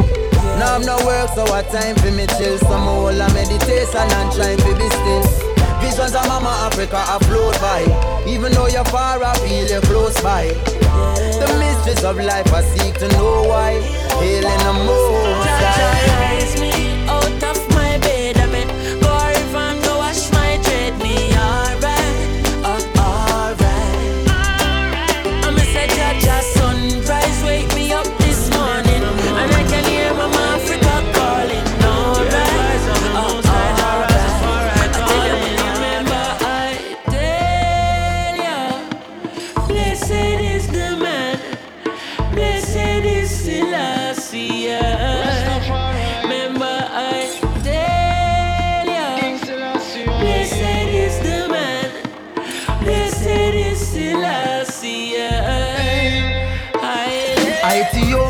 Now 0.58 0.76
I'm 0.76 0.80
no 0.80 0.96
work 1.04 1.28
so 1.34 1.44
what 1.44 1.68
time 1.70 1.94
for 1.96 2.10
me 2.10 2.26
chill 2.38 2.56
Some 2.58 2.84
whole 2.84 3.08
a 3.08 3.28
meditation 3.34 4.08
and 4.16 4.32
trying 4.32 4.56
to 4.56 4.74
be 4.78 4.88
still 4.88 5.51
Visions 5.82 6.14
of 6.14 6.26
Mama 6.28 6.48
Africa 6.66 6.96
I 6.96 7.18
float 7.26 7.60
by. 7.60 7.82
Even 8.26 8.52
though 8.52 8.68
you're 8.68 8.84
far 8.86 9.22
I 9.22 9.36
feel 9.38 9.66
you're 9.68 9.80
close 9.82 10.20
by. 10.22 10.46
The 11.42 11.48
mysteries 11.58 12.04
of 12.04 12.16
life 12.16 12.52
I 12.52 12.62
seek 12.62 12.94
to 12.98 13.08
know 13.08 13.42
why. 13.48 13.80
Hailing 14.20 14.58
the 14.66 14.72
most 14.86 16.71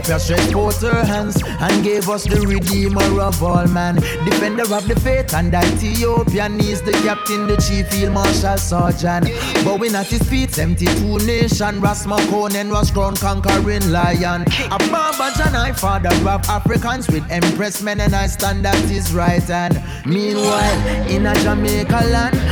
Ethiopia 0.03 0.19
stretched 0.19 0.53
forth 0.53 0.83
her 0.83 1.05
hands 1.05 1.41
and 1.47 1.85
gave 1.85 2.09
us 2.09 2.25
the 2.25 2.45
Redeemer 2.45 3.21
of 3.21 3.41
all 3.41 3.67
man, 3.69 3.95
Defender 4.25 4.63
of 4.75 4.89
the 4.89 4.99
faith 4.99 5.33
and 5.33 5.55
Ethiopian 5.55 6.59
is 6.59 6.83
the 6.83 6.91
captain, 7.05 7.47
the 7.47 7.57
chief 7.57 7.87
field 7.89 8.13
marshal 8.13 8.57
sergeant. 8.57 9.27
Bowing 9.65 9.95
at 9.95 10.07
his 10.09 10.23
feet, 10.25 10.51
72 10.51 11.19
nation, 11.25 11.81
Ras 11.81 12.07
Makonnen 12.07 12.73
was 12.73 12.91
crowned 12.91 13.19
conquering 13.19 13.93
lion. 13.93 14.43
A 14.73 14.79
Baba 14.91 15.31
Janai, 15.39 15.79
father 15.79 16.09
of 16.09 16.27
Africans 16.27 17.07
with 17.07 17.31
empress 17.31 17.81
men 17.81 18.01
and 18.01 18.15
I 18.15 18.27
stand 18.27 18.67
at 18.67 18.75
his 18.91 19.13
right 19.15 19.41
hand. 19.43 19.81
Meanwhile, 20.05 21.07
in 21.09 21.27
a 21.27 21.35
Jamaica 21.37 22.03
land, 22.11 22.43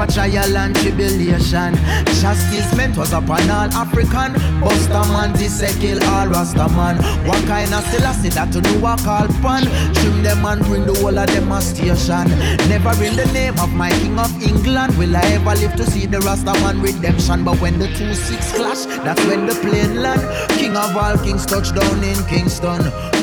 a 0.00 0.06
trial 0.06 0.56
and 0.56 0.74
tribulation. 0.76 1.74
Chastisement 2.20 2.96
was 2.96 3.12
upon 3.12 3.50
all 3.50 3.68
African, 3.74 4.32
Buster 4.60 5.04
man, 5.12 5.34
Tisekil, 5.34 6.00
all 6.08 6.28
Rasta 6.28 6.69
man. 6.70 6.96
What 7.26 7.44
kind 7.46 7.72
of 7.74 7.84
Selassie 7.86 8.30
that 8.30 8.52
to 8.52 8.60
know 8.60 8.86
a 8.86 8.96
call 8.96 9.28
pan? 9.42 9.64
Trim 9.94 10.22
them 10.22 10.44
and 10.44 10.62
bring 10.64 10.86
the 10.86 10.94
whole 11.00 11.18
of 11.18 11.26
them 11.26 11.52
a 11.52 11.60
station. 11.60 12.28
Never 12.68 12.92
in 13.04 13.16
the 13.16 13.28
name 13.32 13.58
of 13.58 13.70
my 13.70 13.90
King 13.90 14.18
of 14.18 14.30
England 14.42 14.96
will 14.98 15.16
I 15.16 15.22
ever 15.38 15.54
live 15.54 15.74
to 15.76 15.84
see 15.84 16.06
the 16.06 16.20
Rasta 16.20 16.52
man 16.60 16.80
redemption. 16.80 17.44
But 17.44 17.60
when 17.60 17.78
the 17.78 17.88
two 17.94 18.14
six 18.14 18.52
clash, 18.52 18.86
that's 19.04 19.24
when 19.26 19.46
the 19.46 19.54
plane 19.54 20.02
land. 20.02 20.22
King 20.58 20.76
of 20.76 20.96
all 20.96 21.16
kings 21.18 21.46
touch 21.46 21.74
down 21.74 22.02
in 22.04 22.16
Kingston. 22.26 22.80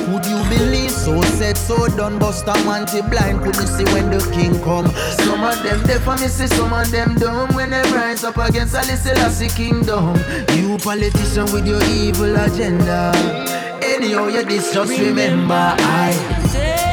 Could 0.07 0.25
you 0.25 0.41
believe 0.47 0.91
so 0.91 1.21
said 1.35 1.57
so 1.57 1.85
done? 1.89 2.17
Buster 2.17 2.53
man 2.63 2.85
to 2.87 3.03
blind 3.03 3.43
couldn't 3.43 3.67
see 3.67 3.83
when 3.91 4.09
the 4.09 4.19
king 4.33 4.57
come. 4.63 4.87
Some 5.19 5.43
of 5.43 5.61
them 5.63 5.83
deaf 5.85 6.07
and 6.07 6.21
me 6.21 6.27
see 6.29 6.47
some 6.47 6.71
of 6.71 6.89
them 6.91 7.15
dumb 7.15 7.53
when 7.53 7.71
they 7.71 7.81
rise 7.91 8.23
up 8.23 8.37
against 8.37 8.73
a 8.73 8.83
Selassie 8.83 9.49
kingdom. 9.49 10.15
You 10.55 10.77
politician 10.77 11.51
with 11.51 11.67
your 11.67 11.83
evil 11.83 12.33
agenda. 12.37 13.11
Anyhow 13.83 14.27
you 14.27 14.45
this 14.45 14.73
just 14.73 14.97
remember 14.97 15.75
I 15.77 16.86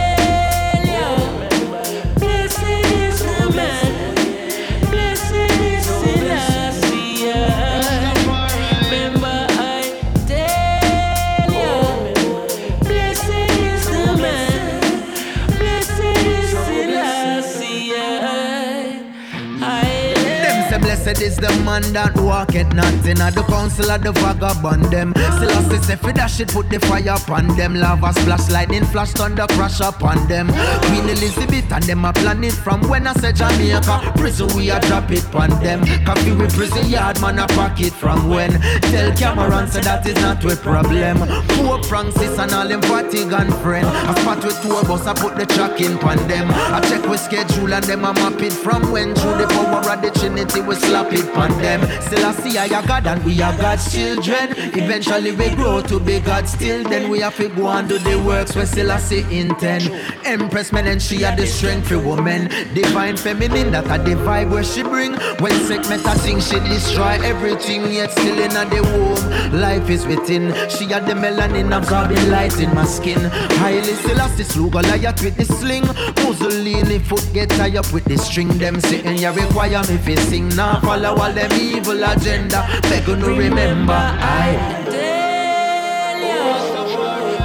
blessed 21.14 21.22
is 21.22 21.36
the 21.36 21.64
man 21.64 21.82
that 21.92 22.16
walketh 22.16 22.72
not 22.74 22.92
in 23.06 23.18
the 23.18 23.44
council 23.48 23.90
of 23.90 24.02
the 24.02 24.12
vagabond 24.12 24.84
them. 24.86 25.12
Selassie 25.14 25.82
say 25.82 25.96
fi 25.96 26.12
dash 26.12 26.40
it 26.40 26.48
put 26.48 26.68
the 26.70 26.80
fire 26.80 27.14
upon 27.14 27.48
them. 27.56 27.74
Lava 27.74 28.12
splash, 28.12 28.50
lightning 28.50 28.84
flash, 28.84 29.12
thunder 29.12 29.46
crash 29.50 29.80
upon 29.80 30.26
them. 30.28 30.48
Queen 30.86 31.08
Elizabeth 31.08 31.70
and 31.72 31.84
them 31.84 32.04
a 32.04 32.12
plan 32.12 32.44
it 32.44 32.52
from 32.52 32.80
when 32.88 33.06
I 33.06 33.12
say 33.14 33.32
Jamaica. 33.32 34.12
Prison 34.16 34.48
we 34.56 34.70
a 34.70 34.80
drop 34.80 35.10
it 35.10 35.24
upon 35.24 35.50
them. 35.62 35.84
Coffee 36.04 36.32
we 36.32 36.46
prison 36.48 36.86
yard 36.88 37.20
man 37.20 37.38
a 37.38 37.46
pack 37.48 37.80
it 37.80 37.92
from 37.92 38.28
when. 38.28 38.60
Tell 38.92 39.12
Cameron 39.16 39.68
say 39.68 39.80
that 39.82 40.06
is 40.06 40.16
not 40.16 40.44
a 40.44 40.56
problem. 40.56 41.18
Pope 41.48 41.84
Francis 41.86 42.38
and 42.38 42.52
all 42.52 42.68
them 42.68 42.82
Vatican 42.82 43.50
friend. 43.62 43.86
A 43.86 44.20
spot 44.20 44.44
with 44.44 44.60
tour 44.62 44.82
bus 44.84 45.06
I 45.06 45.14
put 45.14 45.36
the 45.36 45.46
track 45.46 45.80
in 45.80 45.94
upon 45.94 46.16
them. 46.28 46.50
I 46.50 46.80
check 46.88 47.06
with 47.08 47.20
schedule 47.20 47.72
and 47.72 47.84
them 47.84 48.04
a 48.04 48.12
map 48.12 48.40
it 48.40 48.52
from 48.52 48.90
when 48.90 49.14
through 49.14 49.38
the 49.38 49.46
power 49.48 49.92
of 49.92 50.02
the 50.02 50.10
Trinity 50.18 50.60
we 50.60 50.74
slap 50.74 51.03
it 51.12 51.32
pon 51.34 51.50
them. 51.58 51.80
Still 52.02 52.26
I 52.26 52.32
see 52.32 52.56
a 52.56 52.68
God 52.68 53.06
and 53.06 53.24
we 53.24 53.40
are 53.42 53.56
God's 53.56 53.92
children. 53.92 54.54
Eventually 54.74 55.32
we 55.32 55.50
grow 55.54 55.80
to 55.82 56.00
be 56.00 56.20
God 56.20 56.48
still. 56.48 56.84
Then 56.84 57.10
we 57.10 57.20
have 57.20 57.36
to 57.36 57.48
go 57.48 57.68
and 57.68 57.88
do 57.88 57.98
the 57.98 58.18
works 58.22 58.54
where 58.54 58.66
still 58.66 58.92
I 58.92 58.98
see 58.98 59.24
intend. 59.36 59.90
Empress 60.24 60.72
men 60.72 60.86
and 60.86 61.00
she 61.00 61.22
had 61.22 61.38
the 61.38 61.46
strength 61.46 61.88
for 61.88 61.98
women. 61.98 62.48
Divine 62.74 63.16
feminine 63.16 63.72
that 63.72 63.86
a 63.86 64.02
the 64.02 64.16
vibe 64.16 64.50
where 64.50 64.64
she 64.64 64.82
bring. 64.82 65.12
When 65.40 65.52
sick 65.66 65.82
meta 65.88 66.18
sing 66.18 66.40
she 66.40 66.58
destroy 66.60 67.18
everything 67.22 67.92
yet 67.92 68.10
still 68.12 68.38
in 68.38 68.50
a 68.56 68.64
the 68.68 68.82
womb. 68.82 69.60
Life 69.60 69.88
is 69.90 70.06
within. 70.06 70.52
She 70.68 70.86
had 70.86 71.06
the 71.06 71.14
melanin 71.14 71.76
absorbing 71.76 72.30
light 72.30 72.58
in 72.60 72.74
my 72.74 72.84
skin. 72.84 73.20
Highly 73.60 73.94
still 73.94 74.20
I 74.20 74.28
see 74.30 74.44
slew 74.44 74.70
Goliath 74.70 75.22
with 75.22 75.36
the 75.36 75.44
sling. 75.44 75.86
Mussolini 76.24 76.98
foot 76.98 77.28
get 77.32 77.50
tied 77.50 77.76
up 77.76 77.90
with 77.92 78.04
the 78.04 78.18
string. 78.18 78.48
Them 78.58 78.80
sitting 78.80 79.16
here 79.16 79.32
require 79.32 79.82
me 79.88 79.96
fi 79.98 80.14
sing. 80.16 80.48
Now 80.56 80.80
follow 80.84 81.14
all 81.16 81.32
them 81.32 81.52
evil 81.52 82.02
agenda. 82.04 82.66
Beg 82.82 83.08
you 83.08 83.16
to 83.16 83.30
remember, 83.34 83.94
I 83.94 84.56
tell 84.84 86.20
ya, 86.30 86.44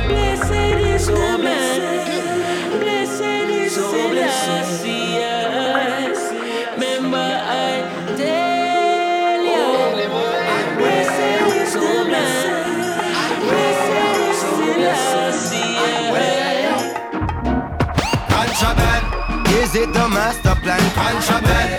blessed 0.08 0.78
is 0.94 1.08
the 1.08 1.38
man, 1.46 1.80
blessed 2.82 3.50
is 3.64 3.76
the 3.76 3.84
Selassie. 3.92 5.24
Remember, 6.76 7.30
I 7.48 7.72
tell 8.20 9.44
ya, 9.54 9.66
blessed 10.78 11.48
is 11.62 11.74
the 11.74 11.96
man, 12.12 12.48
blessed 13.48 14.08
is 14.28 14.42
the 14.44 14.94
Selassie. 15.20 15.78
Contraband, 18.34 19.04
is 19.60 19.72
it 19.76 19.90
the 19.94 20.06
master 20.10 20.56
plan? 20.62 20.84
Contraband. 20.94 21.79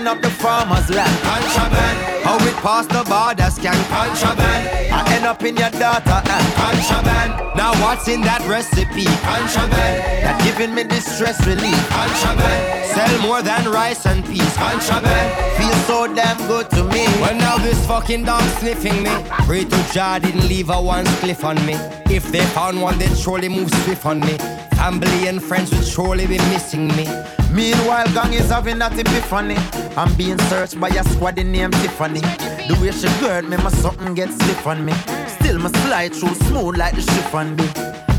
It 0.00 0.06
up 0.06 0.22
the 0.22 0.30
farmer's 0.30 0.88
land. 0.88 1.12
Contraband. 1.20 2.24
How 2.24 2.36
it 2.48 2.56
pass 2.64 2.86
the 2.86 3.04
border 3.04 3.50
scan. 3.50 3.76
Contraband. 3.92 4.92
I 4.96 5.14
end 5.14 5.26
up 5.26 5.42
in 5.42 5.58
your 5.58 5.68
daughter 5.68 6.24
hand. 6.24 6.54
Contraband. 6.56 7.54
Now 7.54 7.74
what's 7.84 8.08
in 8.08 8.22
that 8.22 8.40
recipe? 8.48 9.04
Contraband. 9.20 10.00
That 10.24 10.40
giving 10.42 10.74
me 10.74 10.84
distress 10.84 11.46
relief. 11.46 11.76
Contraband. 11.90 12.86
Sell 12.88 13.20
more 13.20 13.42
than 13.42 13.70
rice 13.70 14.06
and 14.06 14.24
peas. 14.24 14.56
Contraband. 14.56 15.28
Feel 15.60 15.76
so 15.84 16.14
damn 16.14 16.38
good 16.48 16.70
to 16.70 16.82
me. 16.84 17.04
Well 17.20 17.36
now 17.36 17.58
this 17.58 17.86
fucking 17.86 18.24
dog 18.24 18.42
sniffing 18.58 19.02
me. 19.02 19.12
Pray 19.44 19.64
to 19.64 19.92
Jah 19.92 20.18
didn't 20.18 20.48
leave 20.48 20.70
a 20.70 20.80
one 20.80 21.04
cliff 21.20 21.44
on 21.44 21.56
me. 21.66 21.74
If 22.08 22.32
they 22.32 22.44
found 22.56 22.80
one, 22.80 22.98
they'd 22.98 23.18
surely 23.18 23.50
move 23.50 23.68
swift 23.84 24.06
on 24.06 24.20
me. 24.20 24.38
Family 24.80 25.28
and 25.28 25.42
friends 25.42 25.70
would 25.72 25.86
surely 25.86 26.26
be 26.26 26.38
missing 26.48 26.88
me. 26.96 27.06
Meanwhile, 27.52 28.06
gang 28.14 28.32
is 28.32 28.48
having 28.48 28.78
that 28.78 28.98
epiphany. 28.98 29.56
I'm 29.94 30.14
being 30.14 30.38
searched 30.48 30.80
by 30.80 30.88
a 30.88 31.04
squad 31.04 31.36
named 31.36 31.74
Tiffany. 31.74 32.20
The 32.20 32.78
way 32.80 32.90
she 32.90 33.06
gird 33.20 33.46
me, 33.46 33.58
my 33.58 33.68
something 33.68 34.14
gets 34.14 34.36
stiff 34.36 34.66
on 34.66 34.82
me. 34.82 34.94
Still, 35.28 35.58
my 35.58 35.70
slide 35.84 36.14
through 36.14 36.34
smooth 36.46 36.78
like 36.78 36.94
the 36.94 37.02
chiffon 37.02 37.56
be. 37.56 37.64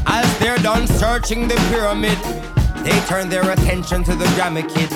As 0.05 0.29
they're 0.37 0.59
done 0.59 0.85
searching 0.85 1.47
the 1.47 1.55
pyramid, 1.71 2.19
they 2.85 2.97
turn 3.07 3.27
their 3.27 3.49
attention 3.49 4.03
to 4.03 4.13
the 4.13 4.25
Grammy 4.35 4.61
Kid. 4.71 4.91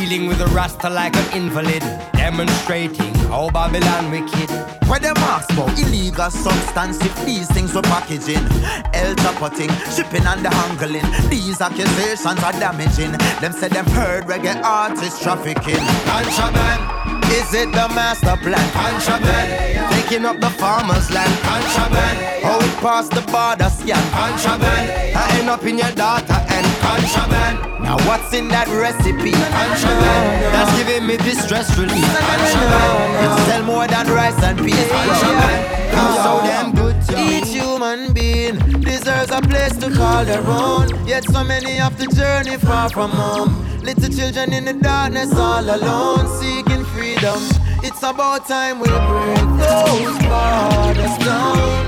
Dealing 0.00 0.26
with 0.26 0.38
the 0.38 0.48
Rasta 0.48 0.90
like 0.90 1.14
an 1.14 1.32
invalid, 1.32 1.82
demonstrating 2.12 3.14
how 3.30 3.50
Babylon 3.50 4.10
wicked. 4.10 4.50
Where 4.92 5.00
them 5.00 5.16
ask 5.16 5.50
about 5.52 5.70
illegal 5.78 6.30
substance 6.30 7.00
if 7.00 7.24
these 7.24 7.50
things 7.50 7.74
were 7.74 7.80
packaging. 7.80 8.44
El 8.92 9.14
Chapoting, 9.14 9.70
shipping 9.90 10.26
and 10.26 10.44
the 10.44 10.50
handling. 10.50 11.30
These 11.30 11.62
accusations 11.62 12.26
are 12.26 12.52
damaging. 12.52 13.12
Them 13.40 13.52
say 13.54 13.68
them 13.68 13.86
heard 13.86 14.24
reggae 14.24 14.62
artists 14.62 15.22
trafficking. 15.22 15.80
Contraband. 16.04 17.11
Is 17.42 17.54
it 17.54 17.72
the 17.72 17.88
master 17.88 18.36
plan? 18.36 18.66
Contraband. 18.70 19.92
Taking 19.94 20.24
up 20.24 20.38
the 20.40 20.50
farmer's 20.50 21.10
land. 21.10 21.32
Contraband. 21.42 22.18
How 22.44 22.58
it 22.60 22.76
past 22.78 23.10
the 23.10 23.22
border 23.32 23.68
scan. 23.68 24.02
Contraband. 24.12 25.16
I 25.16 25.38
end 25.38 25.50
up 25.50 25.64
in 25.64 25.76
your 25.76 25.90
daughter 25.92 26.38
and 26.38 26.66
Contraband. 26.78 27.58
Now 27.82 27.98
what's 28.06 28.32
in 28.32 28.46
that 28.48 28.68
recipe? 28.68 29.32
Contraband. 29.32 30.54
That's 30.54 30.72
giving 30.78 31.06
me 31.06 31.16
distress 31.16 31.76
relief. 31.76 32.06
It 32.06 33.46
sell 33.46 33.64
more 33.64 33.88
than 33.88 34.06
rice 34.08 34.40
and 34.44 34.58
peas. 34.58 34.88
Contraband. 34.88 35.82
I'm 35.98 36.14
so 36.22 36.32
damn 36.46 36.72
good. 36.72 36.96
Each 37.18 37.48
human 37.48 38.12
being 38.14 38.56
deserves 38.80 39.30
a 39.32 39.42
place 39.42 39.76
to 39.78 39.90
call 39.90 40.24
their 40.24 40.46
own. 40.46 40.88
Yet 41.06 41.24
so 41.24 41.42
many 41.44 41.72
have 41.72 41.98
to 41.98 42.06
journey 42.06 42.56
far 42.56 42.88
from 42.88 43.10
home. 43.10 43.68
Little 43.82 44.08
children 44.08 44.52
in 44.52 44.64
the 44.64 44.74
darkness 44.74 45.34
all 45.34 45.64
alone, 45.64 46.28
seeking 46.40 46.71
freedom. 47.02 47.42
It's 47.82 48.02
about 48.04 48.46
time 48.46 48.78
we 48.78 48.86
break 48.86 49.48
those 49.58 50.18
borders 50.30 51.16
down. 51.26 51.82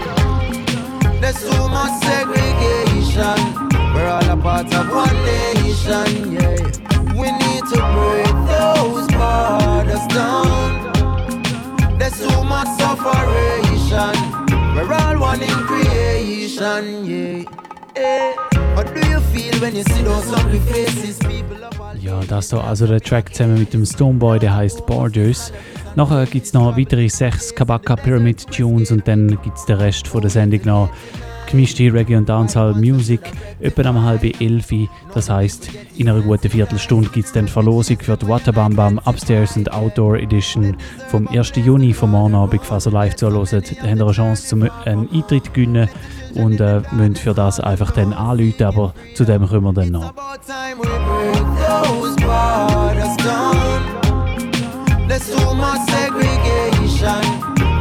There's 1.20 1.41
too 1.41 1.69
much 1.69 1.95
segregation. 2.03 3.39
We're 3.95 4.11
all 4.15 4.28
a 4.28 4.36
part 4.36 4.74
of 4.74 4.91
one 4.91 5.19
nation, 5.31 6.09
yeah. 6.35 6.59
We 7.20 7.28
need 7.43 7.65
to 7.73 7.81
break 7.95 8.36
those 8.55 9.07
borders 9.20 10.07
down. 10.19 10.70
There's 11.97 12.19
too 12.19 12.43
much 12.55 12.70
separation. 12.82 14.15
We're 14.74 14.93
all 15.01 15.16
one 15.31 15.43
in 15.43 15.59
creation, 15.69 16.85
yeah. 17.07 17.45
Eh. 17.95 18.35
Ja, 22.01 22.21
das 22.29 22.51
hier 22.51 22.62
also 22.62 22.87
der 22.87 23.01
Track 23.01 23.35
zusammen 23.35 23.59
mit 23.59 23.73
dem 23.73 23.87
Stoneboy, 23.87 24.39
der 24.39 24.55
heißt 24.55 24.85
Borders. 24.87 25.53
Nachher 25.95 26.27
gibt 26.27 26.47
es 26.47 26.53
noch 26.53 26.77
weitere 26.77 27.09
sechs 27.09 27.55
Kabaka 27.55 27.97
Pyramid 27.97 28.47
Tunes 28.51 28.91
und 28.91 29.07
dann 29.07 29.39
gibt 29.43 29.57
es 29.57 29.65
den 29.65 29.77
Rest 29.77 30.09
von 30.09 30.21
der 30.21 30.31
Sendung 30.31 30.61
noch 30.65 30.91
gemischte 31.51 31.93
Reggae 31.93 32.16
und 32.16 32.29
Dancehall 32.29 32.75
Music 32.75 33.21
etwa 33.61 33.91
um 33.91 34.03
halb 34.03 34.25
elf. 34.41 34.69
Das 35.15 35.31
heißt, 35.31 35.71
in 35.97 36.09
einer 36.09 36.21
guten 36.21 36.51
Viertelstunde 36.51 37.09
gibt 37.11 37.27
es 37.27 37.33
dann 37.33 37.49
Verlosung 37.49 37.99
für 38.01 38.16
die 38.16 38.27
Waterbam 38.27 38.75
Bam 38.75 39.01
Upstairs 39.05 39.57
and 39.57 39.73
Outdoor 39.73 40.16
Edition 40.16 40.77
vom 41.09 41.29
1. 41.29 41.53
Juni 41.57 41.93
vom 41.93 42.11
morgen 42.11 42.35
Abend, 42.35 42.65
falls 42.65 42.87
ihr 42.87 42.93
live 42.93 43.15
zuhört. 43.15 43.53
Da 43.53 43.57
habt 43.59 43.73
ihr 43.73 43.85
eine 43.85 44.11
Chance 44.11 44.47
zum 44.49 44.69
einen 44.85 45.09
Eintritt 45.12 45.47
zu 45.47 45.53
gewinnen 45.53 45.89
und 46.35 46.61
äh, 46.61 46.82
müsst 46.93 47.20
für 47.20 47.35
das 47.35 47.61
einfach 47.61 47.90
dann 47.93 48.12
anrufen, 48.12 48.65
aber 48.65 48.94
zu 49.15 49.24
dem 49.24 49.47
kommen 49.48 49.65
wir 49.65 49.73
dann 49.73 49.90
noch. 49.90 50.11
about 50.11 50.43
time 50.47 50.78
we 50.78 50.86
break 50.86 51.44
those 51.66 52.16
borders 52.16 53.16
down. 53.19 54.05
There's 55.09 55.28
too 55.28 55.55
much 55.55 55.81
segregation. 55.89 57.23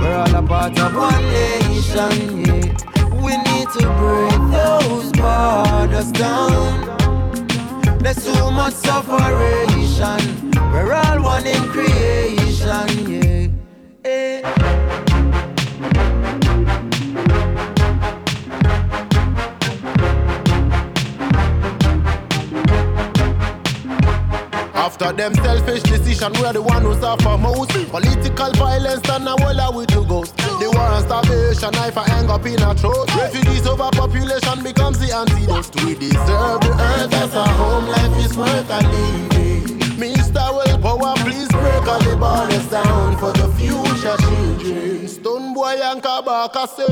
We're 0.02 0.16
all 0.16 0.36
a 0.36 0.42
part 0.42 0.80
of 0.80 0.96
one 0.96 1.24
nation, 1.32 2.46
yeah. 2.46 2.76
We 3.24 3.38
need 3.38 3.70
to 3.80 3.88
break 4.00 4.42
those 4.52 5.12
borders 5.14 6.12
down. 6.12 6.90
There's 8.00 8.24
too 8.24 8.52
much 8.52 8.74
separation. 8.74 10.52
We're 10.74 10.94
all 10.94 11.24
one 11.24 11.48
in 11.48 11.64
creation, 11.70 13.10
yeah. 13.10 13.48
Eh. 14.04 15.13
After 24.94 25.12
them 25.12 25.34
selfish 25.34 25.82
decision, 25.82 26.34
we're 26.34 26.54
the 26.54 26.62
one 26.62 26.84
who 26.84 26.94
suffer 27.02 27.36
most. 27.36 27.72
Political 27.90 28.52
violence 28.54 29.02
and 29.10 29.26
now 29.26 29.36
where 29.38 29.72
we 29.72 29.88
to 29.88 30.06
go. 30.06 30.24
The 30.62 30.70
war 30.70 30.86
and 30.94 31.04
starvation, 31.04 31.72
knife 31.74 31.98
and 31.98 32.08
hang 32.14 32.30
up 32.30 32.46
in 32.46 32.62
our 32.62 32.76
throat. 32.76 33.10
Refugees 33.16 33.66
overpopulation 33.66 34.62
becomes 34.62 35.00
the 35.00 35.10
antidote. 35.10 35.74
We 35.82 35.96
deserve 35.96 36.62
the 36.62 36.78
earth 36.78 37.12
as 37.12 37.34
a 37.34 37.44
home, 37.58 37.88
life 37.88 38.18
is 38.24 38.38
worth 38.38 38.70
a 38.70 38.86
living. 38.86 39.82
Mr. 39.98 40.46
Willpower, 40.54 41.16
please 41.26 41.50
break 41.50 41.88
all 41.90 42.00
the 42.00 42.16
borders 42.16 42.68
down 42.70 43.18
for 43.18 43.34
the 43.34 43.50
future 43.58 44.18
children. 44.22 44.93
Boy 45.54 45.80
and 45.82 46.02
Kabaka 46.02 46.68
say. 46.68 46.88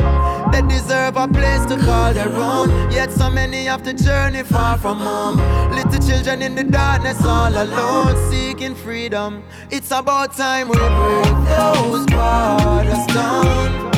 They 0.52 0.62
deserve 0.68 1.18
a 1.18 1.28
place 1.28 1.66
to 1.66 1.78
call 1.78 2.14
their 2.14 2.30
own. 2.30 2.70
Yet 2.92 3.12
so 3.12 3.30
many 3.30 3.66
have 3.66 3.84
to 3.84 3.94
journey 3.94 4.44
far 4.44 4.78
from 4.78 5.00
home. 5.00 5.38
Little 5.74 6.00
children 6.08 6.42
in 6.42 6.56
the 6.56 6.64
darkness 6.64 7.24
all 7.26 7.50
alone, 7.50 8.16
seeking 8.30 8.76
freedom. 8.76 9.44
It's 9.72 9.92
about 9.92 10.36
time 10.36 10.68
we 10.70 10.78
break 10.78 11.36
those 11.48 12.06
borders 12.08 13.06
down. 13.08 13.90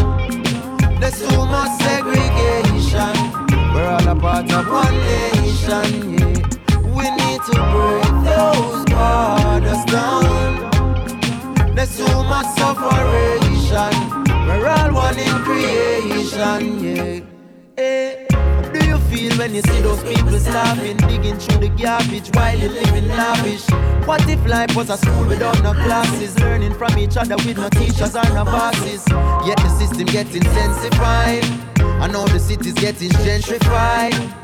There's 0.99 1.19
too 1.19 1.45
much 1.45 1.81
segregation. 1.81 3.15
We're 3.73 3.89
all 3.89 4.07
a 4.07 4.15
part 4.15 4.51
of 4.51 4.67
one 4.67 4.95
nation, 4.95 6.13
yeah. 6.13 6.37
We 6.95 7.09
need 7.21 7.41
to 7.49 7.55
break 7.73 8.13
those 8.23 8.85
borders 8.85 9.83
down. 9.85 10.33
There's 11.75 11.97
too 11.97 12.23
much 12.23 12.47
separation. 12.55 14.22
We're 14.63 14.69
all 14.69 14.93
one 14.93 15.19
in 15.19 15.43
creation, 15.43 16.79
yeah. 16.79 17.19
Eh. 17.77 18.25
How 18.31 18.71
do 18.71 18.87
you 18.87 18.97
feel 19.11 19.37
when 19.37 19.53
you 19.53 19.61
see 19.61 19.81
those 19.81 20.01
people 20.03 20.39
starving, 20.39 20.95
digging 20.95 21.37
through 21.37 21.67
the 21.67 21.67
garbage 21.67 22.29
while 22.33 22.57
you 22.57 22.69
living 22.69 23.09
lavish? 23.09 23.69
What 24.07 24.25
if 24.29 24.39
life 24.47 24.73
was 24.73 24.89
a 24.89 24.95
school 24.95 25.27
without 25.27 25.61
no 25.63 25.73
classes, 25.73 26.39
learning 26.39 26.75
from 26.75 26.97
each 26.97 27.17
other 27.17 27.35
with 27.35 27.57
no 27.57 27.67
teachers 27.71 28.15
or 28.15 28.23
no 28.29 28.45
bosses? 28.45 29.05
Yet 29.45 29.57
the 29.57 29.69
system 29.77 30.05
gets 30.05 30.33
intensified. 30.33 31.43
I 32.01 32.07
know 32.07 32.25
the 32.27 32.39
city's 32.39 32.75
getting 32.75 33.09
gentrified. 33.09 34.42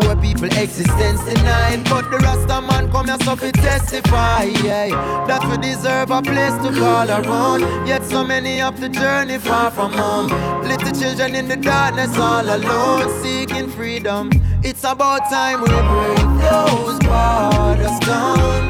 Poor 0.00 0.14
people 0.16 0.44
existence 0.44 1.24
denied 1.24 1.82
But 1.84 2.10
the 2.10 2.18
Rasta 2.18 2.60
man 2.60 2.90
come 2.90 3.06
here 3.06 3.18
so 3.24 3.34
fi 3.34 3.50
testify 3.50 4.44
yeah. 4.62 4.90
That 5.26 5.42
we 5.50 5.56
deserve 5.56 6.10
a 6.10 6.22
place 6.22 6.54
to 6.62 6.72
call 6.78 7.10
our 7.10 7.26
own 7.26 7.60
Yet 7.86 8.04
so 8.04 8.24
many 8.24 8.58
have 8.58 8.78
to 8.80 8.88
journey 8.88 9.38
far 9.38 9.70
from 9.72 9.92
home. 9.92 10.28
Little 10.62 10.92
children 10.92 11.34
in 11.34 11.48
the 11.48 11.56
darkness 11.56 12.16
all 12.16 12.48
alone 12.48 13.10
Seeking 13.22 13.68
freedom. 13.70 14.30
It's 14.62 14.84
about 14.84 15.28
time 15.30 15.62
we 15.62 15.66
break 15.66 16.28
those 16.46 16.98
borders 17.00 17.98
down. 18.06 18.60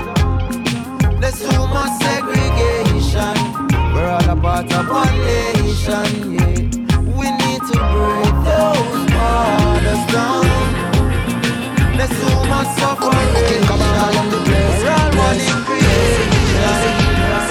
There's 1.20 1.40
too 1.40 1.66
much 1.76 1.92
segregation. 2.00 3.36
We're 3.92 4.08
all 4.08 4.30
a 4.30 4.36
part 4.40 4.72
of 4.72 4.88
one 4.88 5.18
nation 5.20 6.32
yeah. 6.32 6.98
We 7.18 7.26
need 7.42 7.62
to 7.70 7.76
break 7.92 8.34
those 8.48 9.02
borders 9.12 10.12
down 10.12 10.87
there's 11.98 12.10
so 12.10 12.44
much 12.44 12.68
suffering. 12.78 13.28
We're 14.78 14.90
all 14.90 15.10
one 15.16 15.40
in 15.40 15.64
creation. 15.64 16.37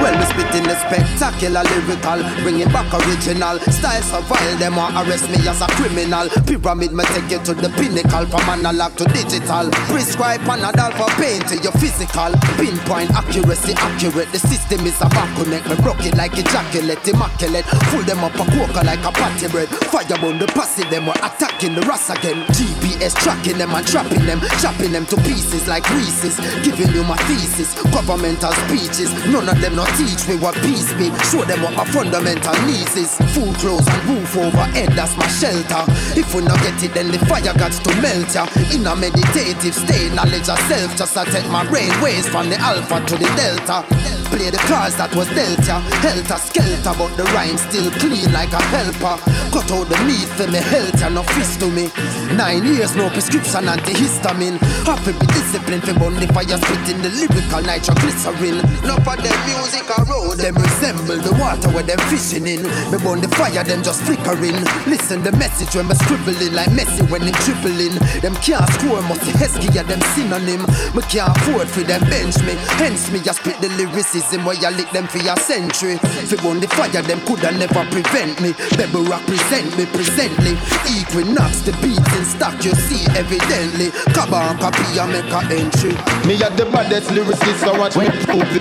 Well, 0.07 0.15
we 0.23 0.37
in 0.57 0.63
the 0.63 0.75
spectacular 0.87 1.63
lyrical. 1.67 2.23
Bring 2.41 2.59
it 2.63 2.71
back 2.71 2.87
original. 2.95 3.59
Style 3.67 4.01
so 4.01 4.21
vile, 4.23 4.57
them 4.57 4.75
want 4.79 4.95
arrest 4.95 5.27
me 5.29 5.37
as 5.43 5.61
a 5.61 5.67
criminal. 5.75 6.29
Pyramid 6.47 6.93
me 6.93 7.03
take 7.11 7.29
you 7.29 7.41
to 7.43 7.53
the 7.53 7.69
pinnacle 7.75 8.25
from 8.31 8.47
analog 8.47 8.95
to 8.95 9.05
digital. 9.11 9.67
Prescribe 9.91 10.39
Panadol 10.47 10.95
for 10.95 11.11
pain 11.19 11.41
to 11.51 11.59
your 11.59 11.75
physical. 11.77 12.31
Pinpoint 12.55 13.11
accuracy, 13.11 13.73
accurate. 13.75 14.31
The 14.31 14.39
system 14.39 14.87
is 14.87 14.95
a 15.01 15.09
connect. 15.35 15.67
Me 15.67 15.75
broke 15.83 16.05
it 16.05 16.15
like 16.15 16.39
ejaculate, 16.39 17.03
immaculate. 17.03 17.65
Full 17.91 18.07
them 18.07 18.23
up 18.23 18.35
a 18.39 18.45
quokka 18.55 18.87
like 18.87 19.03
a 19.03 19.11
patty 19.11 19.47
bread. 19.51 19.67
Firebomb 19.91 20.39
the 20.39 20.47
posse, 20.55 20.87
them 20.89 21.05
were 21.05 21.19
attacking 21.19 21.75
the 21.75 21.81
Ross 21.83 22.09
again. 22.09 22.47
GPS 22.55 23.13
tracking 23.19 23.57
them 23.57 23.75
and 23.75 23.85
trapping 23.85 24.25
them, 24.25 24.39
chopping 24.63 24.91
them 24.91 25.05
to 25.07 25.17
pieces 25.27 25.67
like 25.67 25.83
Reese's. 25.91 26.39
Giving 26.63 26.95
you 26.95 27.03
my 27.03 27.17
thesis, 27.27 27.75
governmental 27.91 28.53
speeches. 28.65 29.11
None 29.27 29.49
of 29.49 29.59
them 29.59 29.75
not 29.75 29.91
teach 29.97 30.27
me 30.29 30.37
what 30.37 30.53
peace 30.61 30.93
be. 30.93 31.09
Show 31.33 31.43
them 31.43 31.63
what 31.63 31.73
my 31.73 31.85
fundamental 31.85 32.53
needs 32.69 32.95
is. 32.95 33.17
Food, 33.33 33.55
clothes, 33.57 33.87
and 33.87 34.01
roof 34.05 34.37
over 34.37 34.65
head, 34.77 34.93
that's 34.93 35.17
my 35.17 35.27
shelter. 35.27 35.83
If 36.13 36.33
we 36.35 36.41
not 36.41 36.61
get 36.61 36.81
it, 36.83 36.93
then 36.93 37.09
the 37.09 37.19
fire 37.25 37.53
got 37.57 37.73
to 37.73 38.01
melt 38.01 38.33
ya. 38.33 38.45
In 38.71 38.85
a 38.85 38.95
meditative 38.95 39.73
state, 39.73 40.13
knowledge 40.13 40.47
of 40.47 40.59
self, 40.69 40.95
just 40.95 41.17
I 41.17 41.25
take 41.25 41.49
my 41.49 41.67
brain 41.67 41.91
waves 42.01 42.29
from 42.29 42.49
the 42.49 42.57
alpha 42.59 43.03
to 43.03 43.15
the 43.17 43.29
delta. 43.35 44.26
Play 44.31 44.49
the 44.51 44.61
cards 44.67 44.95
that 44.97 45.13
was 45.15 45.27
dealt 45.31 45.63
ya. 45.65 45.79
Helter 46.03 46.37
skelter, 46.37 46.93
but 46.99 47.11
the 47.15 47.23
rhyme 47.31 47.57
still 47.57 47.89
clean 47.97 48.31
like 48.31 48.51
a 48.51 48.61
helper. 48.73 49.15
Cut 49.51 49.71
out 49.71 49.87
the 49.87 49.97
meat 50.03 50.27
for 50.35 50.47
me 50.51 50.59
health 50.59 50.99
ya, 50.99 51.09
no 51.09 51.23
fist 51.35 51.59
to 51.59 51.67
me. 51.71 51.89
Nine 52.35 52.65
years, 52.65 52.95
no 52.95 53.09
prescription, 53.09 53.65
antihistamine. 53.65 54.59
Happy 54.83 55.15
be 55.15 55.25
discipline 55.31 55.81
for 55.81 55.95
burn 55.95 56.15
the 56.19 56.27
fire, 56.35 56.59
spitting 56.59 57.01
the 57.01 57.09
lyrical 57.15 57.63
nitroglycerin. 57.63 58.59
No 58.83 58.99
for 59.01 59.15
them 59.15 59.39
music 59.47 59.87
a 59.89 60.03
road, 60.05 60.37
them 60.37 60.55
resemble 60.59 61.17
the 61.17 61.33
water 61.39 61.71
where 61.71 61.87
them 61.87 61.99
fishing 62.11 62.45
in. 62.45 62.63
Me 62.91 62.97
burn 62.99 63.23
the 63.23 63.31
fire, 63.33 63.63
them 63.63 63.81
just 63.81 64.03
flickering. 64.03 64.59
Listen 64.85 65.23
the 65.23 65.31
message 65.39 65.73
when 65.73 65.87
me 65.87 65.95
scribbling 65.95 66.53
like 66.53 66.69
Messi 66.75 67.01
when 67.09 67.23
they 67.23 67.35
tripling. 67.47 67.95
Them 68.21 68.35
can't 68.43 68.67
score, 68.75 69.01
must 69.07 69.23
be 69.23 69.31
Heskey, 69.31 69.73
yeah, 69.73 69.83
them 69.83 70.01
synonym. 70.13 70.61
Me 70.93 71.01
can't 71.07 71.31
afford 71.31 71.67
for 71.67 71.81
them 71.81 72.01
bench 72.11 72.37
me. 72.43 72.53
Hence 72.77 73.09
me, 73.11 73.19
just 73.19 73.39
spit 73.39 73.57
the 73.61 73.69
lyricism 74.17 74.45
where 74.45 74.55
you 74.55 74.69
lick 74.75 74.89
them 74.91 75.07
for 75.07 75.19
your 75.19 75.35
century. 75.37 75.99
If 76.21 76.31
you 76.31 76.37
burn 76.37 76.59
the 76.59 76.67
fire, 76.67 77.01
them 77.01 77.19
coulda 77.21 77.51
never 77.51 77.85
prevent 77.91 78.41
me. 78.41 78.53
Baby 78.77 79.05
represent 79.05 79.77
me 79.77 79.85
presently. 79.85 80.57
Equinox, 80.89 81.61
the 81.61 81.71
beats 81.81 82.11
in 82.17 82.25
stock, 82.25 82.63
you 82.63 82.73
see 82.73 83.05
evidently. 83.15 83.91
Kaban 84.13 84.59
copy, 84.59 84.99
I 84.99 85.05
make 85.05 85.31
a 85.31 85.41
entry. 85.53 85.93
Me 86.27 86.41
at 86.41 86.57
the 86.57 86.65
baddest 86.65 87.09
lyricist, 87.11 87.63
so 87.63 87.77
watch 87.77 87.95
me. 87.95 88.07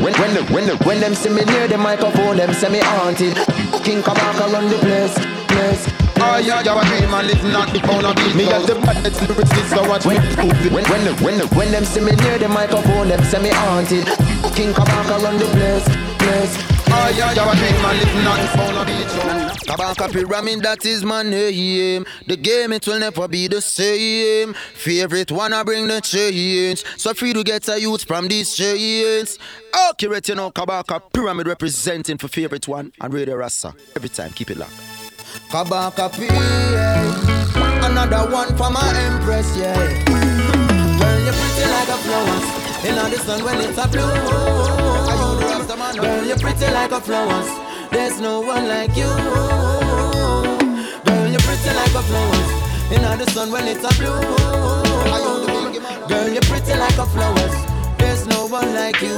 When, 0.03 0.15
when, 0.15 0.35
them, 0.35 0.47
when, 0.53 0.67
them, 0.67 0.79
when 0.79 1.01
them 1.01 1.15
see 1.15 1.31
me 1.31 1.45
near 1.45 1.69
the 1.69 1.79
microphone, 1.79 2.37
them 2.37 2.53
say 2.53 2.69
me 2.69 2.81
haunted. 2.81 3.37
King 3.85 4.03
Kabaka 4.03 4.53
run 4.53 4.69
the 4.69 4.79
place, 4.79 5.15
place. 5.49 6.06
Oh 6.19 6.39
yeah, 6.39 6.63
you 6.63 6.73
a 6.73 6.85
dream 6.85 7.13
and 7.13 7.27
live 7.27 7.45
not 7.45 7.73
the 7.73 7.81
pound 7.81 8.07
of 8.07 8.17
beat. 8.17 8.35
Me 8.35 8.45
at 8.49 8.67
the 8.67 8.75
baddest 8.77 9.21
lyricist, 9.21 9.69
so 9.69 9.89
watch 9.89 10.07
me. 10.07 10.17
When, 10.73 10.85
when, 10.85 11.17
when, 11.23 11.39
when 11.57 11.71
them 11.71 11.85
see 11.85 12.01
me 12.01 12.13
near 12.13 12.39
the 12.39 12.49
microphone, 12.49 13.09
them 13.09 13.23
say 13.25 13.43
me 13.43 13.51
haunted. 13.51 14.07
King 14.55 14.73
Kabaka 14.73 15.23
run 15.23 15.39
the 15.39 15.45
place, 15.53 15.85
place. 16.19 16.77
Oh 16.89 17.13
yeah, 17.17 17.33
you 17.33 17.43
a 17.43 17.55
dream 17.57 17.85
and 17.85 17.99
live 17.99 18.25
not 18.25 18.41
the 18.41 18.49
pound 18.57 18.77
of 18.77 18.87
beat. 18.87 19.67
Kabaka 19.69 20.11
pyramid, 20.13 20.63
that 20.63 20.87
is 20.87 21.05
my 21.05 21.23
name. 21.23 22.07
The 22.27 22.37
game, 22.37 22.73
it 22.73 22.87
will 22.87 22.99
never 22.99 23.29
be 23.29 23.49
the 23.49 23.61
same. 23.61 24.55
Favorite 24.75 25.31
one, 25.31 25.53
I 25.53 25.63
bring 25.65 25.87
the 25.87 26.01
change. 26.01 26.85
So 26.97 27.13
free 27.13 27.35
to 27.35 27.45
get 27.45 27.69
a 27.69 27.79
youth 27.79 28.05
from 28.05 28.29
these 28.29 28.57
chains. 28.57 29.39
Accurate, 29.75 30.29
you 30.31 30.37
know, 30.37 30.51
Kabaka 30.51 31.13
pyramid 31.13 31.47
representing 31.47 32.17
for 32.17 32.29
favorite 32.29 32.67
one 32.67 32.93
and 33.01 33.13
Radio 33.13 33.37
Rasa. 33.37 33.75
Every 33.95 34.09
time, 34.09 34.33
keep 34.33 34.51
it 34.51 34.57
locked. 34.57 34.96
Kabaka 35.51 36.11
P, 36.13 36.27
yeah. 36.27 37.87
Another 37.87 38.29
one 38.31 38.49
for 38.57 38.69
my 38.69 38.93
empress, 39.07 39.57
yeah. 39.57 39.75
Girl, 40.05 41.19
you're 41.23 41.33
pretty 41.33 41.65
like 41.71 41.89
a 41.89 41.97
flowers. 42.03 42.47
In 42.85 42.95
the 42.95 43.19
sun 43.19 43.45
when 43.45 43.61
it's 43.61 43.79
a 43.79 43.87
blue. 43.87 44.11
Girl, 46.03 46.25
you're 46.25 46.39
pretty 46.39 46.67
like 46.73 46.91
a 46.91 47.01
flowers. 47.01 47.49
There's 47.93 48.21
no 48.21 48.41
one 48.41 48.69
like 48.69 48.97
you. 48.97 49.07
Girl, 51.07 51.27
you're 51.31 51.41
pretty 51.47 51.71
like 51.75 51.95
a 51.95 52.03
flowers. 52.03 52.51
In 52.91 53.03
the 53.19 53.27
sun 53.31 53.51
when 53.53 53.69
it's 53.69 53.85
a 53.85 53.93
blue. 53.99 54.21
Girl, 56.09 56.29
you're 56.29 56.43
pretty 56.43 56.75
like 56.75 56.99
a 56.99 57.07
flowers. 57.07 57.55
There's 57.99 58.27
no 58.27 58.47
one 58.47 58.75
like 58.75 59.01
you. 59.01 59.17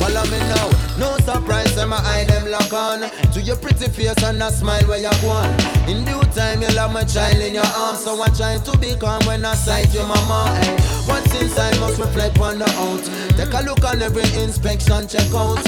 Follow 0.00 0.24
me 0.32 0.38
now. 0.48 0.70
No 0.98 1.16
surprise, 1.18 1.71
when 1.82 1.90
my 1.90 1.98
eye 1.98 2.24
them 2.24 2.50
lock 2.50 2.72
on. 2.72 3.10
To 3.32 3.40
your 3.40 3.56
pretty 3.56 3.88
face 3.88 4.22
and 4.22 4.42
a 4.42 4.50
smile 4.50 4.82
where 4.86 4.98
you 4.98 5.10
gone 5.22 5.50
In 5.88 6.04
due 6.04 6.22
time, 6.32 6.62
you'll 6.62 6.78
have 6.78 6.92
my 6.92 7.04
child 7.04 7.38
in 7.38 7.54
your 7.54 7.66
arms. 7.66 8.04
So 8.04 8.20
I 8.22 8.28
try 8.28 8.58
to 8.58 8.78
be 8.78 8.94
calm 8.96 9.20
when 9.26 9.44
I 9.44 9.54
sight 9.54 9.92
your 9.92 10.06
mama. 10.06 10.54
Hey. 10.62 10.76
What's 11.06 11.34
inside 11.40 11.78
must 11.80 11.98
reflect 11.98 12.38
on 12.38 12.58
the 12.58 12.70
out? 12.78 13.02
Take 13.36 13.54
a 13.54 13.62
look 13.66 13.84
on 13.84 14.00
every 14.00 14.22
inspection, 14.40 15.08
check 15.08 15.34
out 15.34 15.58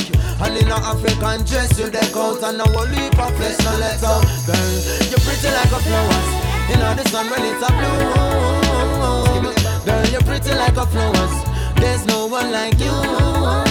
And 0.40 0.56
in 0.56 0.70
a 0.70 0.78
African 0.78 1.44
dress, 1.44 1.78
you 1.78 1.90
deck 1.90 2.14
out. 2.14 2.42
And 2.42 2.60
a 2.60 2.64
whole 2.70 2.86
heap 2.86 3.18
of 3.18 3.34
flesh, 3.34 3.58
no 3.66 3.74
let 3.82 4.00
go 4.00 4.22
Girl, 4.46 4.70
you're 5.10 5.24
pretty 5.26 5.50
like 5.50 5.74
a 5.74 5.80
flowers 5.82 6.30
You 6.70 6.76
know 6.78 6.94
the 6.94 7.04
sun 7.10 7.26
when 7.30 7.42
it's 7.42 7.62
a 7.62 7.70
blue. 7.74 8.54
Girl, 9.84 10.06
you're 10.12 10.22
pretty 10.22 10.54
like 10.54 10.76
a 10.76 10.86
flowers 10.86 11.34
There's 11.80 12.06
no 12.06 12.26
one 12.26 12.52
like 12.52 12.78
you 12.78 13.63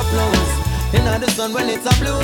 a 0.00 0.04
flowers. 0.04 0.50
In 0.94 1.04
the 1.20 1.30
sun 1.30 1.52
when 1.52 1.68
it's 1.68 1.86
a 1.86 1.94
blue. 2.00 2.20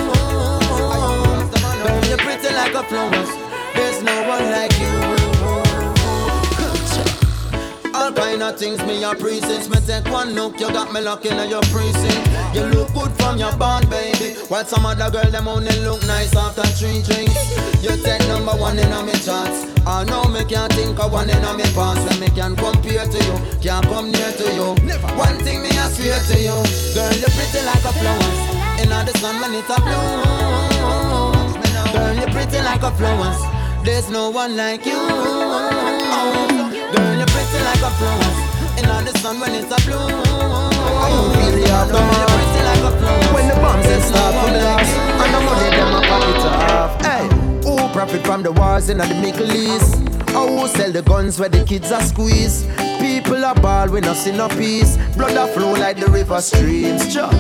Girl, 1.83 2.05
you're 2.09 2.19
pretty 2.19 2.55
like 2.55 2.75
a 2.75 2.83
flowers. 2.85 3.31
There's 3.75 4.03
no 4.03 4.29
one 4.29 4.51
like 4.51 4.79
you. 4.81 4.96
All 8.07 8.13
kind 8.13 8.41
of 8.41 8.57
things 8.57 8.79
me 8.87 9.03
a 9.03 9.17
precinct. 9.17 9.69
Me 9.69 9.81
take 9.85 10.07
one 10.13 10.31
look, 10.31 10.61
you 10.61 10.69
got 10.69 10.93
me 10.93 11.01
looking 11.01 11.33
at 11.33 11.49
your 11.49 11.63
precinct. 11.75 12.23
You 12.55 12.63
look 12.71 12.95
good 12.95 13.11
from 13.19 13.37
your 13.37 13.51
bond, 13.57 13.91
baby. 13.91 14.39
While 14.47 14.65
some 14.65 14.87
other 14.87 15.11
girl 15.11 15.29
them 15.29 15.49
only 15.49 15.75
look 15.81 16.07
nice 16.07 16.31
after 16.37 16.63
three 16.79 17.03
drinks. 17.03 17.35
You 17.83 17.97
take 17.99 18.23
number 18.29 18.53
one 18.53 18.79
in 18.79 18.93
on 18.93 19.07
me 19.07 19.13
charts. 19.27 19.67
I 19.85 20.05
know 20.05 20.23
me 20.31 20.45
can't 20.45 20.73
think 20.75 20.97
of 21.01 21.11
one 21.11 21.29
in 21.29 21.45
on 21.45 21.57
me 21.57 21.65
past 21.75 21.99
when 22.07 22.21
me 22.21 22.29
can 22.31 22.55
compare 22.55 23.07
to 23.11 23.19
you, 23.27 23.37
can't 23.59 23.85
come 23.87 24.13
near 24.13 24.31
to 24.39 24.55
you. 24.55 24.77
Never. 24.87 25.09
One 25.19 25.39
thing 25.43 25.63
me 25.63 25.71
I 25.75 25.91
swear 25.91 26.21
to 26.31 26.39
you, 26.39 26.55
girl 26.95 27.11
you're 27.11 27.35
pretty 27.35 27.59
like 27.67 27.83
a 27.83 27.91
flowers. 27.91 28.39
In 28.87 28.89
the 28.89 29.19
sun 29.19 29.35
when 29.43 29.51
it's 29.59 29.67
a 29.67 29.83
blue. 29.83 30.23
Girl 31.91 32.15
you're 32.15 32.31
pretty 32.31 32.63
like 32.63 32.85
a 32.87 32.91
flowers. 32.95 33.43
There's 33.83 34.09
no 34.11 34.31
one 34.31 34.57
like 34.57 34.87
you. 34.87 34.95
Pretty 34.95 36.56
like 37.67 37.83
a 37.83 37.91
flowers. 37.99 38.39
In 38.79 38.87
the 38.87 39.19
sun 39.19 39.41
when 39.41 39.55
it's 39.55 39.67
a 39.67 39.79
blue. 39.83 39.99
Feel 41.35 41.53
the 41.59 41.65
aftermath 41.75 42.47
like 42.71 42.85
a 42.87 42.93
flowers. 42.99 43.33
When 43.35 43.49
the 43.49 43.57
bombs 43.57 43.87
they 43.87 44.01
start 44.01 44.35
to 44.35 44.49
blast. 44.55 44.95
And 45.23 45.31
the 45.35 45.41
money 45.47 45.71
them 45.75 45.95
a 45.95 46.01
pop 46.09 46.23
it 46.31 46.45
off 46.47 46.93
Hey, 47.03 47.25
who 47.65 47.77
profit 47.93 48.25
from 48.25 48.43
the 48.43 48.53
wars 48.53 48.89
in 48.89 48.99
the 48.99 49.07
Middle 49.21 49.51
East? 49.51 49.97
Or 50.37 50.47
who 50.47 50.69
sell 50.69 50.93
the 50.93 51.03
guns 51.03 51.41
where 51.41 51.49
the 51.49 51.65
kids 51.65 51.91
are 51.91 52.03
squeezed? 52.03 52.69
People 53.01 53.45
are 53.45 53.55
ball, 53.55 53.89
we 53.89 54.01
not 54.01 54.17
see 54.17 54.33
no 54.33 54.49
peace 54.49 54.97
Blood 55.17 55.37
a 55.37 55.53
flow 55.53 55.73
like 55.73 55.99
the 55.99 56.07
river 56.07 56.41
streams 56.41 57.13
Jah. 57.13 57.31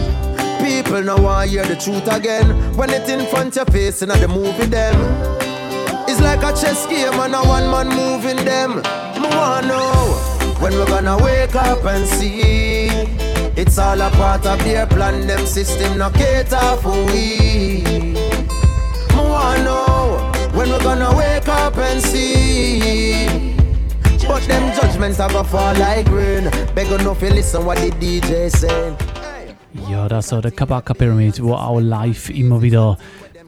People 0.62 1.02
now 1.02 1.20
want 1.20 1.50
hear 1.50 1.64
the 1.64 1.76
truth 1.76 2.06
again 2.12 2.48
When 2.76 2.90
it 2.90 3.08
in 3.08 3.26
front 3.26 3.56
your 3.56 3.66
face 3.66 4.02
in 4.02 4.08
the 4.08 4.28
movie 4.28 4.66
them 4.66 4.96
It's 6.08 6.20
like 6.20 6.42
a 6.42 6.52
chess 6.58 6.86
game 6.86 7.12
and 7.14 7.34
a 7.34 7.40
one 7.40 7.70
man 7.70 7.88
moving 7.88 8.44
them 8.44 9.05
Wanna 9.30 9.68
know 9.68 9.92
when 10.60 10.72
we're 10.74 10.86
gonna 10.86 11.16
wake 11.22 11.54
up 11.54 11.84
and 11.84 12.06
see. 12.06 12.88
It's 13.56 13.78
all 13.78 14.00
a 14.00 14.10
part 14.10 14.44
of 14.46 14.58
their 14.64 14.86
plan 14.86 15.26
Them 15.26 15.46
system 15.46 15.98
no 15.98 16.10
cater 16.10 16.76
for 16.82 16.96
we. 17.06 17.82
Wanna 19.14 19.64
know 19.64 20.32
when 20.54 20.70
we're 20.70 20.82
gonna 20.82 21.14
wake 21.16 21.48
up 21.48 21.76
and 21.76 22.02
see. 22.02 23.54
But 24.28 24.42
them 24.48 24.72
judgments 24.80 25.20
are 25.20 25.30
gonna 25.30 25.44
fall 25.44 25.74
like 25.74 26.08
rain. 26.10 26.50
Beg 26.74 26.90
no 27.04 27.14
fi 27.14 27.30
listen 27.30 27.64
what 27.64 27.78
the 27.78 27.90
DJ 27.92 28.50
saying. 28.50 28.96
Ja, 29.90 30.08
das 30.08 30.32
war 30.32 30.42
der 30.42 30.50
Kabaka 30.50 30.94
Pyramid, 30.94 31.42
wo 31.42 31.54
auch 31.54 31.80
live 31.80 32.30
immer 32.30 32.60
wieder 32.62 32.96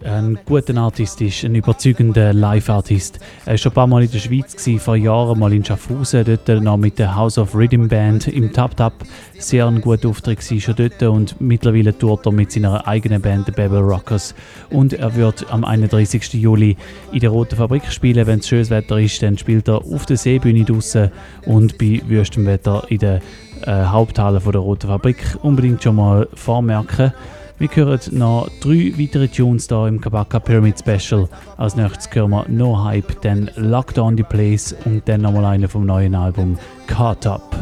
ein 0.05 0.39
guter 0.45 0.77
Artist 0.77 1.21
ist, 1.21 1.45
ein 1.45 1.55
überzeugender 1.55 2.33
Live-Artist. 2.33 3.19
Er 3.45 3.53
war 3.53 3.59
schon 3.59 3.73
ein 3.73 3.75
paar 3.75 3.87
Mal 3.87 4.05
in 4.05 4.11
der 4.11 4.19
Schweiz, 4.19 4.53
gewesen, 4.53 4.79
vor 4.79 4.97
Jahren 4.97 5.39
mal 5.39 5.53
in 5.53 5.65
Schaffhausen, 5.65 6.25
dort 6.25 6.49
noch 6.63 6.77
mit 6.77 6.99
der 6.99 7.15
House 7.15 7.39
of 7.39 7.55
Rhythm 7.55 7.89
Band 7.89 8.29
im 8.29 8.53
Tap 8.53 8.77
Tap. 8.77 8.93
Sehr 9.39 9.67
ein 9.67 9.81
guter 9.81 10.09
Auftritt 10.09 10.39
war 10.51 10.61
schon 10.61 10.75
dort 10.77 11.03
und 11.03 11.41
mittlerweile 11.41 11.97
tourt 11.97 12.27
er 12.27 12.33
mit 12.33 12.53
seiner 12.53 12.87
eigenen 12.87 13.21
Band, 13.21 13.47
The 13.47 13.53
Babel 13.53 13.81
Rockers. 13.81 14.35
Und 14.71 14.93
er 14.93 15.15
wird 15.15 15.51
am 15.51 15.65
31. 15.65 16.35
Juli 16.35 16.77
in 17.13 17.21
der 17.21 17.31
Roten 17.31 17.57
Fabrik 17.57 17.91
spielen. 17.91 18.27
Wenn 18.27 18.41
es 18.41 18.49
schönes 18.49 18.71
Wetter 18.71 18.99
ist, 18.99 19.23
dann 19.23 19.39
spielt 19.39 19.69
er 19.69 19.79
auf 19.79 20.07
der 20.07 20.17
Seebühne 20.17 20.65
draußen 20.65 21.11
und 21.47 21.79
bei 21.79 22.01
wüstem 22.07 22.47
Wetter 22.47 22.85
in 22.89 22.99
der 22.99 23.21
äh, 23.63 23.85
Haupthalle 23.85 24.41
von 24.41 24.53
der 24.53 24.61
Roten 24.61 24.89
Fabrik. 24.89 25.37
Unbedingt 25.43 25.83
schon 25.83 25.97
mal 25.97 26.29
vormerken. 26.35 27.13
Wir 27.61 27.69
hören 27.75 27.99
noch 28.13 28.49
drei 28.61 28.93
weitere 28.97 29.27
Tunes 29.27 29.67
hier 29.67 29.89
im 29.89 30.01
Kabaka 30.01 30.39
Pyramid 30.39 30.79
Special. 30.79 31.29
Als 31.57 31.75
nächstes 31.75 32.09
hören 32.15 32.31
wir 32.31 32.45
No 32.47 32.85
Hype, 32.85 33.21
dann 33.23 33.51
Lockdown 33.57 34.17
the 34.17 34.23
Place 34.23 34.77
und 34.85 35.09
dann 35.09 35.23
nochmal 35.23 35.45
eine 35.45 35.69
vom 35.69 35.85
neuen 35.85 36.15
Album 36.15 36.57
Caught 36.87 37.27
Up. 37.27 37.57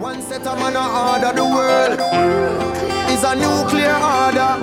One 0.00 0.22
set 0.22 0.46
of 0.46 0.58
man 0.58 0.74
order 0.74 1.34
the 1.34 1.42
world 1.42 2.00
is 3.12 3.22
a 3.24 3.34
nuclear 3.34 3.96
order. 3.96 4.56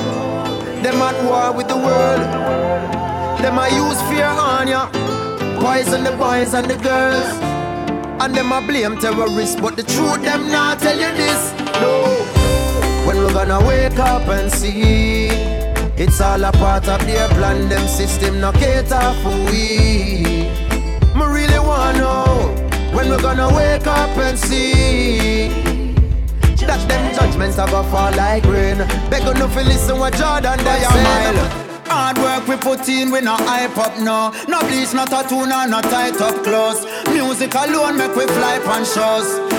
Them 0.81 1.01
at 1.03 1.15
war 1.23 1.55
with 1.55 1.67
the 1.67 1.75
world. 1.75 2.21
Them 3.43 3.59
a 3.59 3.67
use 3.67 4.01
fear 4.09 4.29
on 4.29 4.67
ya, 4.67 4.87
poison 5.59 6.03
the 6.03 6.15
boys 6.17 6.55
and 6.55 6.67
the 6.67 6.77
girls. 6.77 7.27
And 8.19 8.33
them 8.33 8.51
a 8.51 8.59
blame 8.59 8.97
terrorists, 8.97 9.61
but 9.61 9.75
the 9.75 9.83
truth 9.83 10.23
them 10.23 10.49
not 10.51 10.79
tell 10.79 10.97
you 10.97 11.13
this. 11.15 11.53
No. 11.79 12.44
When 13.35 13.49
we're 13.49 13.57
gonna 13.57 13.67
wake 13.67 13.99
up 13.99 14.27
and 14.29 14.49
see. 14.49 15.27
It's 15.97 16.21
all 16.21 16.41
a 16.41 16.53
part 16.53 16.87
of 16.87 17.05
their 17.05 17.27
plan. 17.27 17.67
Them 17.67 17.85
system 17.85 18.39
no 18.39 18.53
cater 18.53 19.13
for 19.21 19.35
we. 19.51 20.47
Me 21.13 21.25
really 21.25 21.59
wanna 21.59 21.99
know 21.99 22.55
When 22.93 23.09
we're 23.09 23.21
gonna 23.21 23.53
wake 23.53 23.87
up 23.87 24.15
and 24.17 24.39
see. 24.39 25.49
That 26.65 26.87
them 26.87 27.13
judgments 27.13 27.59
are 27.59 27.67
gonna 27.67 27.89
fall 27.89 28.15
like 28.15 28.45
rain. 28.45 28.77
Beg 29.09 29.23
no 29.23 29.49
fi 29.49 29.63
listen 29.63 29.99
what 29.99 30.13
Jordan 30.13 30.57
they 30.59 30.79
say 30.79 31.83
Hard 31.87 32.17
work 32.19 32.47
we 32.47 32.55
put 32.55 32.87
in, 32.87 33.11
we 33.11 33.19
no 33.19 33.35
hype 33.35 33.77
up 33.77 33.99
no. 33.99 34.31
No 34.47 34.61
bleach, 34.61 34.93
no 34.93 35.05
tattoo, 35.05 35.45
no, 35.45 35.65
no 35.65 35.81
tight 35.81 36.21
up 36.21 36.41
clothes. 36.41 36.85
Music 37.09 37.53
alone 37.53 37.97
make 37.97 38.15
we 38.15 38.25
fly 38.27 38.59
pan 38.59 38.85
shows 38.85 39.55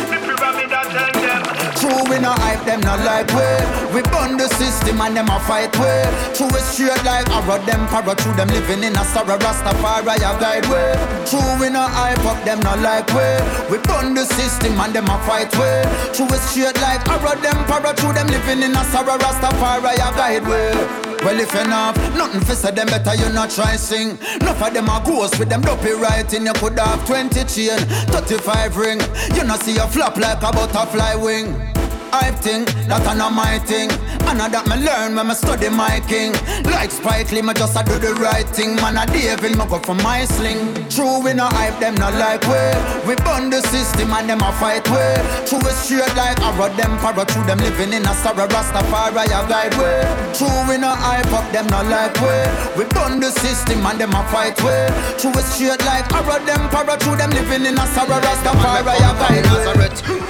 True, 1.87 2.03
we 2.11 2.19
no 2.19 2.35
hype 2.43 2.67
them 2.67 2.81
not 2.81 2.99
like 3.07 3.31
way. 3.31 3.63
We 3.95 4.03
burn 4.11 4.37
the 4.37 4.49
system 4.59 5.01
and 5.01 5.17
them 5.17 5.31
a 5.31 5.39
fight 5.47 5.71
way. 5.79 6.03
True, 6.35 6.51
we 6.51 6.59
straight 6.59 6.99
like 7.07 7.31
arrow 7.31 7.63
them 7.63 7.87
para. 7.87 8.11
True, 8.17 8.35
them 8.35 8.49
living 8.49 8.83
in 8.83 8.99
a 8.99 9.05
sorrow 9.15 9.39
Rastafari 9.39 10.19
a 10.19 10.35
guide 10.43 10.67
way. 10.67 10.99
True, 11.31 11.47
we 11.61 11.71
no 11.71 11.87
hype 11.87 12.27
up 12.27 12.43
them 12.45 12.59
not 12.59 12.81
like 12.81 13.07
way. 13.15 13.39
We 13.71 13.79
burn 13.87 14.15
the 14.15 14.27
system 14.35 14.81
and 14.81 14.95
them 14.95 15.07
a 15.07 15.17
fight 15.23 15.55
way. 15.55 15.87
True, 16.11 16.27
we 16.27 16.39
straight 16.43 16.75
like 16.83 17.07
arrow 17.07 17.39
them 17.39 17.63
para. 17.71 17.95
True, 17.95 18.13
them 18.13 18.27
living 18.35 18.67
in 18.67 18.75
a 18.75 18.83
sorrow 18.91 19.17
Rastafari 19.17 19.95
a 19.95 20.11
guide 20.19 20.47
way. 20.49 21.16
Well, 21.25 21.41
if 21.41 21.53
not 21.69 21.97
nothing 22.17 22.41
for 22.43 22.55
say 22.55 22.71
them 22.71 22.87
better, 22.87 23.15
you 23.15 23.33
not 23.33 23.51
try 23.51 23.77
sing. 23.77 24.19
Enough 24.41 24.63
of 24.63 24.75
them 24.75 24.89
are 24.89 25.03
ghosts 25.05 25.39
with 25.39 25.49
them 25.49 25.61
dopey 25.63 25.93
writing. 25.93 26.47
You 26.47 26.53
could 26.55 26.79
have 26.79 27.05
20 27.07 27.45
chain, 27.45 27.79
35 28.15 28.77
ring. 28.77 29.01
You 29.35 29.45
not 29.45 29.61
see 29.61 29.77
a 29.79 29.87
flop 29.87 30.17
like 30.17 30.43
a 30.43 30.53
butterfly 30.53 31.15
wing. 31.17 31.55
Hype 32.13 32.39
thing, 32.39 32.65
that 32.89 33.03
a 33.03 33.13
not 33.17 33.33
my 33.33 33.59
thing. 33.67 33.91
And 34.27 34.43
I 34.43 34.49
that 34.49 34.67
me 34.67 34.77
learn 34.83 35.15
when 35.15 35.29
me 35.29 35.35
study 35.35 35.69
my 35.69 36.01
king. 36.07 36.33
Like 36.67 36.91
Spike 36.91 37.33
Lee, 37.33 37.43
me 37.43 37.55
just 37.55 37.77
a 37.77 37.83
do 37.83 37.99
the 37.99 38.15
right 38.19 38.47
thing. 38.47 38.77
Man, 38.77 38.99
a 38.99 39.07
David, 39.07 39.59
me 39.59 39.65
go 39.67 39.79
for 39.79 39.95
my 39.95 40.25
sling. 40.25 40.75
True, 40.91 41.23
we 41.23 41.35
no 41.35 41.47
hype 41.47 41.79
them 41.79 41.95
not 41.97 42.15
like 42.15 42.47
way. 42.47 42.75
We 43.07 43.15
burn 43.27 43.51
the 43.51 43.61
system 43.71 44.13
and 44.15 44.29
them 44.29 44.43
a 44.43 44.51
fight 44.59 44.87
way. 44.91 45.19
True, 45.47 45.63
we 45.63 45.71
straight 45.75 46.11
like 46.15 46.39
arrow 46.43 46.71
them 46.75 46.95
para. 46.99 47.25
True, 47.27 47.45
them 47.47 47.59
living 47.59 47.93
in 47.93 48.07
a 48.07 48.15
sorrow 48.23 48.47
Rastafari 48.47 49.27
a 49.27 49.41
guide 49.47 49.75
way. 49.79 50.03
True, 50.35 50.51
we 50.71 50.79
no 50.79 50.91
hype 50.91 51.31
up 51.35 51.47
them 51.53 51.67
not 51.69 51.87
like 51.87 52.17
way. 52.23 52.47
We 52.79 52.85
burn 52.91 53.21
the 53.21 53.31
system 53.31 53.85
and 53.87 53.99
them 53.99 54.15
a 54.15 54.23
fight 54.31 54.59
way. 54.63 54.91
True, 55.19 55.35
we 55.35 55.43
straight 55.43 55.83
like 55.85 56.07
arrow 56.15 56.39
them 56.45 56.69
para. 56.71 56.97
True, 56.99 57.17
them 57.17 57.31
living 57.31 57.67
in 57.67 57.79
a 57.79 57.87
sorrow 57.95 58.23
Rastafari 58.23 58.95
a 58.95 59.11
guide 59.19 59.47
way. 59.51 59.67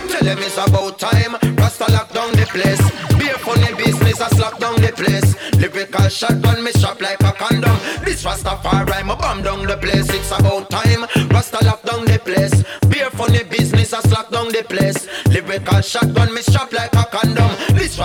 Tell 0.09 0.25
them 0.25 0.39
it's 0.41 0.57
about 0.57 0.99
time. 0.99 1.37
Rasta 1.67 1.91
lock 1.91 2.13
down 2.13 2.31
the 2.31 2.47
place. 2.47 2.79
Be 3.19 3.27
a 3.27 3.37
funny 3.39 3.75
business, 3.75 4.21
I 4.21 4.29
slap 4.29 4.57
down 4.61 4.77
the 4.77 4.93
place. 4.95 5.35
Lyrical 5.59 6.09
shotgun, 6.09 6.63
me 6.63 6.71
strap 6.71 7.01
like 7.01 7.21
a 7.21 7.33
condom. 7.33 7.77
This 8.05 8.23
Rastafari, 8.23 9.03
me 9.03 9.17
bomb 9.19 9.43
down 9.43 9.67
the 9.67 9.77
place. 9.77 10.09
It's 10.15 10.31
about 10.31 10.71
time. 10.71 11.11
Rasta 11.35 11.59
lock 11.65 11.83
down 11.83 12.05
the 12.05 12.21
place. 12.23 12.55
Be 12.87 13.01
a 13.01 13.11
funny 13.11 13.43
business, 13.43 13.93
I 13.93 14.01
slap 14.03 14.31
down 14.31 14.55
the 14.55 14.63
place. 14.63 15.09
Lyrical 15.27 15.81
shotgun, 15.81 16.33
me 16.35 16.43
strap 16.43 16.73
like 16.73 16.95
a 16.95 17.03
condom. 17.11 17.51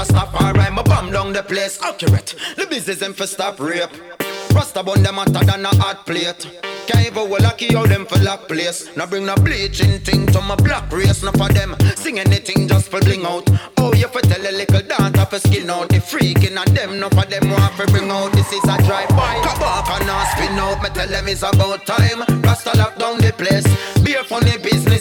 This 0.01 0.09
Rastafari, 0.09 0.75
me 0.75 0.81
bomb 0.81 1.11
down 1.11 1.31
the 1.31 1.43
place. 1.43 1.79
Accurate. 1.83 2.33
The 2.57 2.65
business 2.65 2.97
them 2.97 3.13
for 3.13 3.27
stop 3.27 3.59
rape. 3.59 3.91
Rasta 4.51 4.81
bun 4.81 5.03
them 5.03 5.15
hotter 5.15 5.45
than 5.45 5.63
a 5.63 5.67
hot 5.75 6.07
plate. 6.07 6.47
Can't 6.87 7.05
even 7.05 7.29
well 7.29 7.41
lucky 7.43 7.71
how 7.71 7.85
them 7.85 8.07
for 8.07 8.17
lock 8.17 8.47
place. 8.47 8.89
Now 8.97 9.05
bring 9.05 9.27
no 9.27 9.35
bleaching 9.35 9.99
thing 9.99 10.25
to 10.33 10.41
my 10.41 10.55
black 10.55 10.91
race. 10.91 11.21
No 11.21 11.31
for 11.33 11.49
them 11.49 11.75
sing 11.95 12.17
anything 12.17 12.67
just 12.67 12.89
for 12.89 12.99
bling 12.99 13.25
out. 13.27 13.47
Oh, 13.77 13.93
you 13.93 14.07
for 14.07 14.21
tell 14.21 14.41
a 14.41 14.49
little 14.51 14.81
dance 14.81 15.23
for 15.29 15.37
skin 15.37 15.69
out. 15.69 15.89
The 15.89 15.97
freaking 15.97 16.57
of 16.57 16.73
them, 16.73 16.99
no 16.99 17.07
for 17.09 17.25
them 17.29 17.51
want 17.51 17.77
to 17.77 17.85
bring 17.93 18.09
out. 18.09 18.31
This 18.33 18.51
is 18.51 18.63
a 18.63 18.81
drive 18.81 19.09
by. 19.09 19.39
Come 19.45 19.59
back 19.59 19.87
and 19.87 20.07
not 20.07 20.27
spin 20.33 20.57
out. 20.57 20.81
Me 20.81 20.89
tell 20.89 21.07
them 21.07 21.27
it's 21.27 21.43
about 21.43 21.85
time. 21.85 22.25
Rasta 22.41 22.75
lock 22.75 22.97
down 22.97 23.19
the 23.19 23.31
place. 23.37 23.67
Be 24.03 24.15
a 24.15 24.23
funny 24.23 24.57
business, 24.57 25.00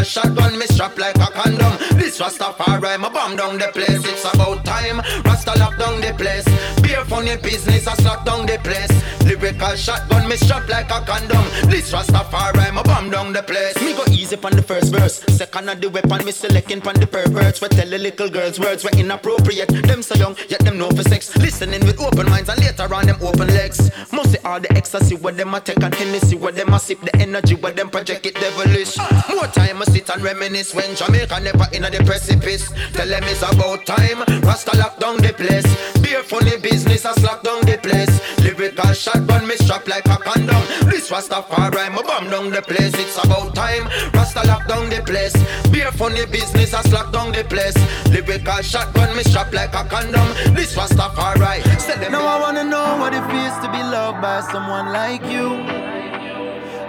Lyrical 0.00 0.22
shotgun, 0.22 0.58
me 0.58 0.66
strap 0.66 0.98
like 0.98 1.16
a 1.16 1.30
condom. 1.30 1.76
This 1.98 2.18
Rastafari, 2.18 2.98
me 2.98 3.08
bomb 3.10 3.36
down 3.36 3.58
the 3.58 3.68
place. 3.68 4.02
It's 4.06 4.24
about 4.34 4.64
time. 4.64 5.00
Rasta 5.24 5.58
lock 5.58 5.78
down 5.78 6.00
the 6.00 6.14
place. 6.14 6.79
Be 6.90 6.96
a 6.96 7.04
funny 7.04 7.36
business, 7.36 7.86
I 7.86 7.94
slap 7.94 8.24
down 8.26 8.46
the 8.46 8.58
place. 8.64 8.90
Lyrical 9.24 9.76
shotgun, 9.76 10.28
me 10.28 10.34
strap 10.34 10.68
like 10.68 10.90
a 10.90 11.00
condom. 11.06 11.46
This 11.70 11.92
Rastafari, 11.92 12.74
me 12.74 12.82
bomb 12.82 13.10
down 13.10 13.32
the 13.32 13.44
place. 13.44 13.80
Me 13.80 13.92
go 13.94 14.02
easy 14.10 14.34
on 14.42 14.56
the 14.56 14.62
first 14.62 14.92
verse. 14.92 15.22
Second 15.38 15.68
of 15.68 15.80
the 15.80 15.88
weapon, 15.88 16.24
me 16.24 16.32
selecting 16.32 16.84
on 16.88 16.94
the 16.94 17.06
perverts. 17.06 17.60
We 17.60 17.68
tell 17.68 17.88
the 17.88 17.96
little 17.96 18.28
girls 18.28 18.58
words 18.58 18.82
were 18.82 18.90
inappropriate. 18.98 19.68
Them 19.86 20.02
so 20.02 20.16
young, 20.16 20.34
yet 20.48 20.64
them 20.64 20.78
know 20.78 20.90
for 20.90 21.04
sex. 21.04 21.36
Listening 21.36 21.86
with 21.86 22.00
open 22.00 22.28
minds 22.28 22.48
and 22.48 22.58
later 22.58 22.92
on 22.92 23.06
them 23.06 23.18
open 23.22 23.46
legs. 23.54 23.92
Mostly 24.10 24.40
all 24.40 24.58
the 24.58 24.72
ecstasy 24.72 25.14
where 25.14 25.32
them 25.32 25.54
a 25.54 25.60
take 25.60 25.80
and 25.84 25.94
Hennessy 25.94 26.34
where 26.34 26.50
them 26.50 26.74
a 26.74 26.80
sip 26.80 27.00
the 27.02 27.14
energy 27.22 27.54
where 27.54 27.72
them 27.72 27.90
project 27.90 28.26
it 28.26 28.34
devilish. 28.34 28.98
More 29.28 29.46
time 29.46 29.80
I 29.80 29.84
sit 29.84 30.10
and 30.10 30.22
reminisce 30.24 30.74
when 30.74 30.96
Jamaica 30.96 31.38
never 31.38 31.68
in 31.72 31.82
the 31.82 32.02
precipice. 32.04 32.66
Tell 32.94 33.06
them 33.06 33.22
it's 33.26 33.42
about 33.42 33.86
time. 33.86 34.24
Rasta 34.42 34.76
lock 34.76 34.98
down 34.98 35.18
the 35.18 35.32
place. 35.32 35.70
Be 36.02 36.14
a 36.14 36.22
funny 36.24 36.56
business, 36.58 36.79
I 36.86 37.12
slap 37.14 37.42
down 37.42 37.60
the 37.62 37.78
place. 37.82 38.20
Lyrical 38.38 38.92
shotgun, 38.92 39.46
me 39.46 39.56
strap 39.56 39.86
like 39.88 40.06
a 40.06 40.16
condom. 40.16 40.62
This 40.90 41.10
Rastafari, 41.10 41.90
me 41.94 42.02
bomb 42.02 42.30
down 42.30 42.50
the 42.50 42.62
place. 42.62 42.94
It's 42.94 43.16
about 43.24 43.54
time. 43.54 43.84
Rasta 44.12 44.46
lock 44.46 44.66
down 44.68 44.88
the 44.90 45.02
place. 45.02 45.34
Be 45.70 45.80
a 45.80 45.92
funny 45.92 46.26
business, 46.26 46.74
I 46.74 46.82
slap 46.82 47.12
down 47.12 47.32
the 47.32 47.44
place. 47.44 47.76
Lyrical 48.10 48.62
shotgun, 48.62 49.16
me 49.16 49.22
strap 49.22 49.52
like 49.52 49.74
a 49.74 49.84
condom. 49.84 50.28
This 50.54 50.74
Rastafari. 50.76 51.62
Now 52.10 52.26
I 52.26 52.40
wanna 52.40 52.64
know 52.64 52.96
what 52.98 53.14
it 53.14 53.24
feels 53.30 53.56
to 53.64 53.70
be 53.70 53.82
loved 53.82 54.20
by 54.20 54.40
someone 54.52 54.92
like 54.92 55.24
you. 55.26 55.48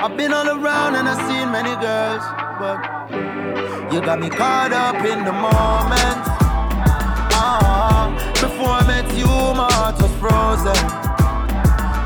I've 0.03 0.17
been 0.17 0.33
all 0.33 0.49
around 0.49 0.95
and 0.95 1.07
I've 1.07 1.21
seen 1.29 1.51
many 1.51 1.75
girls, 1.79 2.23
but 2.59 2.79
you 3.93 4.01
got 4.01 4.19
me 4.19 4.29
caught 4.29 4.73
up 4.73 4.95
in 5.05 5.23
the 5.25 5.31
moment. 5.31 6.23
Ah, 7.33 7.90
frozen. 10.21 10.77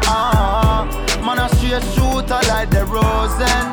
Ah, 0.07 0.87
man, 1.25 1.39
a 1.39 1.49
straight 1.55 1.83
shooter 1.93 2.39
like 2.47 2.69
the 2.69 2.85
Rosen. 2.85 3.63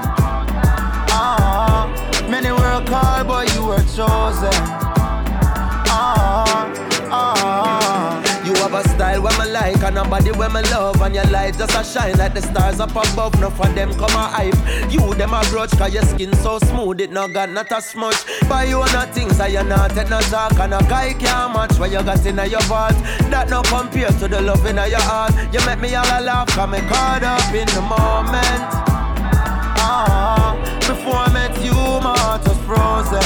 Ah, 1.14 1.86
many 2.28 2.50
work 2.50 2.88
hard, 2.88 3.28
but 3.28 3.54
you 3.54 3.66
were 3.66 3.84
chosen. 3.94 4.91
Like 9.52 9.82
and 9.82 9.98
a 9.98 10.04
body 10.04 10.32
where 10.32 10.48
me 10.48 10.62
love 10.62 11.00
And 11.02 11.14
your 11.14 11.24
light 11.26 11.58
just 11.58 11.76
a 11.78 11.84
shine 11.84 12.16
like 12.16 12.34
the 12.34 12.42
stars 12.42 12.80
up 12.80 12.90
above. 12.90 13.34
Enough 13.34 13.60
of 13.60 13.74
them 13.74 13.92
come 13.94 14.16
a 14.16 14.26
hype. 14.28 14.92
You 14.92 15.14
them 15.14 15.34
a 15.34 15.42
grudge 15.50 15.70
cause 15.72 15.92
your 15.92 16.02
skin 16.04 16.32
so 16.36 16.58
smooth 16.58 17.00
It 17.00 17.10
no 17.10 17.28
got 17.28 17.50
not 17.50 17.70
a 17.70 17.80
smudge 17.80 18.16
Buy 18.48 18.64
you 18.64 18.80
on 18.80 19.12
things 19.12 19.36
so 19.36 19.46
you 19.46 19.62
not 19.62 19.90
take 19.90 20.08
no 20.08 20.20
talk 20.20 20.58
And 20.58 20.74
a 20.74 20.78
guy 20.88 21.12
can't 21.14 21.52
match 21.52 21.78
what 21.78 21.90
you 21.90 22.02
got 22.02 22.24
in 22.26 22.36
your 22.50 22.62
vault. 22.62 22.94
That 23.30 23.48
no 23.50 23.62
compare 23.62 24.08
to 24.08 24.28
the 24.28 24.40
love 24.40 24.64
in 24.66 24.76
your 24.76 25.00
heart. 25.00 25.34
You 25.52 25.64
make 25.66 25.80
me 25.80 25.94
all 25.94 26.06
a 26.06 26.20
laugh 26.20 26.48
cause 26.48 26.70
me 26.70 26.80
caught 26.88 27.22
up 27.22 27.54
in 27.54 27.66
the 27.68 27.82
moment. 27.82 28.62
Ah, 29.84 30.56
before 30.80 31.16
I 31.16 31.32
met 31.32 31.64
you 31.64 31.72
my 31.72 32.16
heart 32.18 32.42
was 32.46 32.58
frozen. 32.58 33.22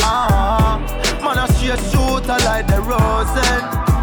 Ah, 0.00 0.78
man 1.22 1.38
a 1.38 1.52
straight 1.52 1.80
shooter 1.90 2.38
like 2.44 2.66
the 2.66 2.80
Rosen 2.80 3.95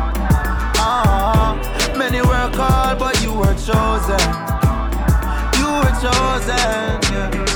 called, 2.53 2.99
but 2.99 3.21
you 3.21 3.33
were 3.33 3.55
chosen. 3.55 4.23
You 5.59 5.67
were 5.81 5.93
chosen. 6.01 6.99
Yeah. 7.11 7.53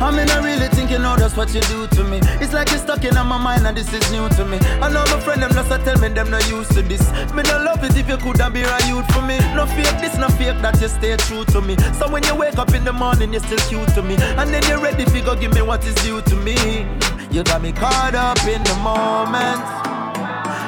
I 0.00 0.10
mean, 0.10 0.28
I 0.28 0.38
really 0.44 0.68
think 0.68 0.90
you 0.90 0.98
oh, 0.98 1.02
know 1.02 1.16
that's 1.16 1.36
what 1.36 1.54
you 1.54 1.60
do 1.62 1.86
to 1.86 2.04
me. 2.04 2.20
It's 2.40 2.52
like 2.52 2.68
you're 2.68 2.78
stuck 2.78 3.04
in 3.04 3.14
my 3.14 3.38
mind 3.38 3.66
and 3.66 3.76
this 3.76 3.90
is 3.92 4.12
new 4.12 4.28
to 4.36 4.44
me. 4.44 4.58
I 4.82 4.92
know 4.92 5.04
my 5.06 5.18
friend 5.20 5.40
them 5.40 5.52
just 5.52 5.70
a 5.70 5.78
tell 5.78 5.98
me 5.98 6.08
them 6.08 6.30
not 6.30 6.46
used 6.50 6.72
to 6.72 6.82
this. 6.82 7.00
Me 7.32 7.42
no 7.42 7.56
love 7.64 7.82
it 7.82 7.96
if 7.96 8.08
you 8.08 8.18
coulda 8.18 8.50
be 8.50 8.60
a 8.60 8.86
youth 8.86 9.06
for 9.14 9.22
me. 9.22 9.38
No 9.54 9.64
fake 9.64 9.96
this, 10.02 10.18
no 10.18 10.28
fake 10.28 10.60
that 10.60 10.78
you 10.82 10.88
stay 10.88 11.16
true 11.16 11.44
to 11.46 11.60
me. 11.62 11.76
So 11.98 12.10
when 12.10 12.22
you 12.24 12.34
wake 12.34 12.58
up 12.58 12.74
in 12.74 12.84
the 12.84 12.92
morning, 12.92 13.32
you're 13.32 13.42
still 13.42 13.58
cute 13.68 13.88
to 13.94 14.02
me. 14.02 14.16
And 14.36 14.52
then 14.52 14.62
you're 14.68 14.80
ready 14.80 15.04
to 15.04 15.20
go 15.22 15.34
give 15.34 15.54
me 15.54 15.62
what 15.62 15.84
is 15.86 15.94
due 16.04 16.20
to 16.20 16.36
me. 16.36 16.86
You 17.30 17.42
got 17.42 17.62
me 17.62 17.72
caught 17.72 18.14
up 18.14 18.44
in 18.44 18.62
the 18.62 18.76
moment. 18.84 20.13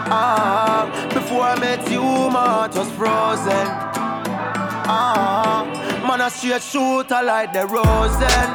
Ah, 0.08 0.88
before 1.12 1.42
I 1.42 1.58
met 1.58 1.90
you, 1.90 2.00
my 2.00 2.46
heart 2.46 2.76
was 2.76 2.88
frozen. 2.92 3.66
Ah, 4.88 5.64
man, 6.06 6.20
a 6.20 6.30
straight 6.30 6.62
shooter 6.62 7.22
like 7.24 7.52
the 7.52 7.66
Rosen. 7.66 8.46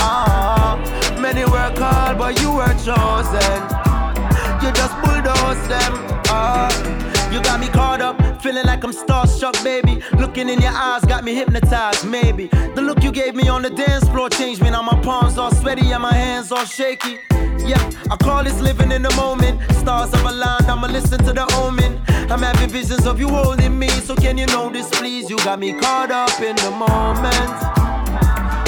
Ah, 0.00 0.80
many 1.20 1.44
were 1.44 1.72
called, 1.76 2.16
but 2.16 2.40
you 2.40 2.50
were 2.52 2.72
chosen. 2.80 3.60
You 4.64 4.72
just 4.72 4.94
bulldoze 5.02 5.68
them. 5.68 5.92
Ah, 6.32 6.70
you 7.30 7.42
got 7.42 7.60
me 7.60 7.68
caught 7.68 8.00
up, 8.00 8.42
feeling 8.42 8.64
like 8.64 8.82
I'm 8.82 8.92
starstruck, 8.92 9.62
baby. 9.62 10.02
Looking 10.18 10.48
in 10.48 10.60
your 10.62 10.72
eyes 10.72 11.04
got 11.04 11.22
me 11.22 11.34
hypnotized, 11.34 12.06
maybe. 12.08 12.46
The 12.46 12.80
look 12.80 13.02
you 13.02 13.12
gave 13.12 13.34
me 13.34 13.48
on 13.48 13.60
the 13.60 13.70
dance 13.70 14.08
floor 14.08 14.30
changed 14.30 14.62
me. 14.62 14.70
Now 14.70 14.80
my 14.80 14.98
palms 15.02 15.36
all 15.36 15.50
sweaty 15.50 15.92
and 15.92 16.02
my 16.02 16.14
hands 16.14 16.50
all 16.50 16.64
shaky. 16.64 17.18
Yeah, 17.66 17.90
I 18.10 18.16
call 18.16 18.44
this 18.44 18.60
living 18.60 18.92
in 18.92 19.02
the 19.02 19.14
moment. 19.16 19.60
Stars 19.72 20.10
have 20.12 20.24
aligned, 20.24 20.66
I'ma 20.68 20.86
listen 20.88 21.18
to 21.24 21.32
the 21.32 21.46
omen. 21.62 22.00
I'm 22.30 22.42
having 22.42 22.70
visions 22.70 23.06
of 23.06 23.18
you 23.18 23.28
holding 23.28 23.78
me, 23.78 23.88
so 23.88 24.14
can 24.14 24.38
you 24.38 24.46
know 24.46 24.70
this, 24.70 24.88
please? 24.90 25.28
You 25.28 25.36
got 25.38 25.58
me 25.58 25.72
caught 25.72 26.10
up 26.10 26.40
in 26.40 26.56
the 26.56 26.70
moment. 26.70 27.56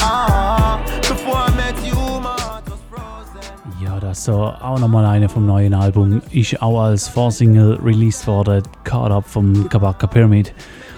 Ah, 0.05 0.82
before 1.09 1.36
I 1.36 1.51
met 1.56 1.77
you, 1.85 1.94
my 2.20 2.36
heart 2.40 2.69
was 2.69 2.81
frozen. 2.90 3.40
Ja, 3.81 4.01
das 4.01 4.24
so 4.24 4.44
auch 4.44 4.78
nochmal 4.78 5.06
eine 5.06 5.28
vom 5.28 5.47
neuen 5.47 5.74
Album. 5.74 6.23
Ist 6.31 6.60
auch 6.60 6.82
als 6.82 7.09
Vorsingle 7.09 7.78
released 7.82 8.27
worden, 8.27 8.62
Caught 8.85 9.12
Up 9.12 9.24
vom 9.27 9.69
Kabaka 9.69 10.06
Pyramid. 10.06 10.52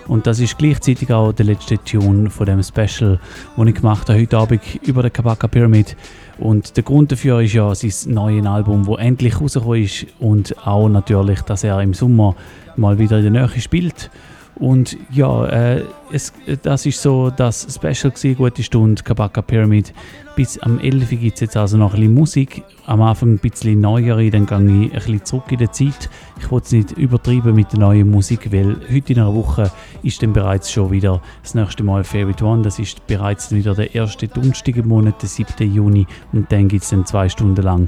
Und 0.09 0.27
das 0.27 0.41
ist 0.41 0.59
gleichzeitig 0.59 1.13
auch 1.13 1.33
der 1.33 1.47
letzte 1.47 1.79
Tune 1.79 2.31
von 2.31 2.47
dem 2.47 2.63
Special, 2.63 3.19
den 3.57 3.67
ich 3.69 3.75
gemacht 3.75 4.09
habe 4.09 4.21
heute 4.21 4.39
Abend 4.39 4.61
über 4.83 5.03
den 5.03 5.13
Kabaka 5.13 5.49
Pyramid. 5.49 5.97
Und 6.39 6.77
der 6.77 6.83
Grund 6.83 7.13
dafür 7.13 7.41
ist 7.41 7.55
ja 7.55 7.75
sein 7.75 8.13
neues 8.13 8.45
Album, 8.47 8.87
wo 8.87 8.97
endlich 8.97 9.41
rausgekommen 9.41 9.83
ist 9.83 10.07
und 10.19 10.67
auch 10.67 10.89
natürlich, 10.89 11.41
dass 11.43 11.65
er 11.65 11.81
im 11.81 11.95
Sommer 11.95 12.35
mal 12.77 12.99
wieder 12.99 13.19
in 13.19 13.33
der 13.33 13.49
Nähe 13.49 13.61
spielt. 13.61 14.11
Und 14.57 14.97
ja, 15.11 15.47
äh, 15.47 15.83
es, 16.13 16.33
das 16.63 16.87
ist 16.87 17.03
so 17.03 17.31
das 17.31 17.67
Special 17.75 18.13
gewesen, 18.13 18.37
gute 18.37 18.63
Stunde, 18.63 19.03
Kabaka 19.03 19.43
Pyramid. 19.43 19.93
Bis 20.37 20.59
am 20.59 20.79
11. 20.79 21.11
gibt 21.11 21.35
es 21.35 21.41
jetzt 21.41 21.57
also 21.57 21.77
noch 21.77 21.95
ein 21.95 22.01
bisschen 22.01 22.15
Musik. 22.15 22.63
Am 22.87 23.03
Anfang 23.03 23.31
ein 23.31 23.39
bisschen 23.39 23.81
neuere, 23.81 24.31
dann 24.31 24.47
gehe 24.47 24.59
ich 24.59 24.65
ein 24.65 24.91
bisschen 24.91 25.25
zurück 25.25 25.51
in 25.51 25.59
der 25.59 25.73
Zeit. 25.73 26.09
Ich 26.39 26.51
will 26.51 26.61
es 26.63 26.73
nicht 26.73 26.93
übertreiben 26.93 27.55
mit 27.55 27.73
der 27.73 27.81
neuen 27.81 28.11
Musik, 28.11 28.53
weil 28.53 28.77
heute 28.93 29.13
in 29.13 29.21
einer 29.21 29.35
Woche 29.35 29.71
ist 30.03 30.23
dann 30.23 30.33
bereits 30.33 30.71
schon 30.71 30.91
wieder 30.91 31.21
das 31.43 31.55
nächste 31.55 31.83
Mal 31.83 32.05
Favorite 32.05 32.45
One. 32.45 32.63
Das 32.63 32.79
ist 32.79 33.07
bereits 33.07 33.51
wieder 33.53 33.75
der 33.75 33.95
erste 33.95 34.29
Donnerstag 34.29 34.77
im 34.77 34.89
Monat, 34.89 35.21
der 35.23 35.29
7. 35.29 35.73
Juni. 35.73 36.07
Und 36.33 36.51
dann 36.53 36.69
gibt 36.69 36.85
es 36.85 36.91
dann 36.91 37.07
zwei 37.07 37.29
Stunden 37.29 37.63
lang 37.63 37.87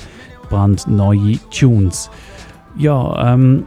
brandneue 0.48 1.38
Tunes. 1.50 2.10
Ja, 2.76 3.34
ähm, 3.34 3.66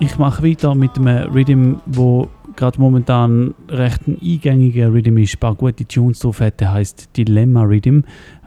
ich 0.00 0.18
mache 0.18 0.44
weiter 0.44 0.74
mit 0.74 0.96
einem 0.96 1.32
Rhythm, 1.32 1.74
wo 1.86 2.28
gerade 2.58 2.80
momentan 2.80 3.54
recht 3.68 4.08
ein 4.08 4.18
eingängiger 4.20 4.92
Rhythm 4.92 5.16
ist, 5.18 5.36
ein 5.36 5.38
paar 5.38 5.54
gute 5.54 5.86
Tunes 5.86 6.18
drauf 6.18 6.40
hat, 6.40 6.60
der 6.60 6.72
heißt 6.72 7.16
Dilemma 7.16 7.62
Rhythm. 7.62 8.00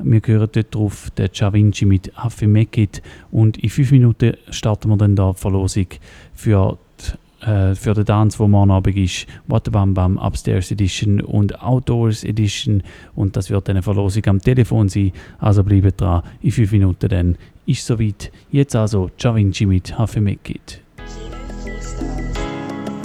Wir 0.04 0.22
hören 0.26 0.50
dort 0.52 0.76
drauf 0.76 1.10
den 1.12 1.30
Chavinci 1.34 1.86
mit 1.86 2.12
Happy 2.22 2.46
Make 2.46 2.82
It 2.82 3.02
und 3.32 3.58
in 3.58 3.70
fünf 3.70 3.92
Minuten 3.92 4.34
starten 4.50 4.90
wir 4.90 4.98
dann 4.98 5.16
da 5.16 5.32
die 5.32 5.40
Verlosung 5.40 5.88
für 6.34 6.78
die, 7.00 7.46
äh, 7.48 7.74
für 7.74 7.94
den 7.94 8.04
Dance, 8.04 8.38
wo 8.38 8.50
morgen 8.50 8.72
Abend 8.72 8.98
ist, 8.98 9.28
Waterbam 9.48 9.94
Bam 9.94 10.18
Upstairs 10.18 10.72
Edition 10.72 11.22
und 11.22 11.64
Outdoors 11.64 12.26
Edition 12.26 12.84
und 13.16 13.38
das 13.38 13.50
wird 13.50 13.70
eine 13.70 13.82
Verlosung 13.82 14.26
am 14.26 14.42
Telefon 14.42 14.90
sein, 14.90 15.14
also 15.40 15.64
bleibt 15.64 16.02
dran, 16.02 16.24
in 16.42 16.52
fünf 16.52 16.74
Minuten 16.74 17.08
dann 17.08 17.38
ist 17.66 17.86
soweit. 17.86 18.30
Jetzt 18.52 18.76
also 18.76 19.10
Chavinci 19.18 19.66
mit 19.66 19.98
Happy 19.98 20.20
Make 20.20 20.52
It. 20.52 20.82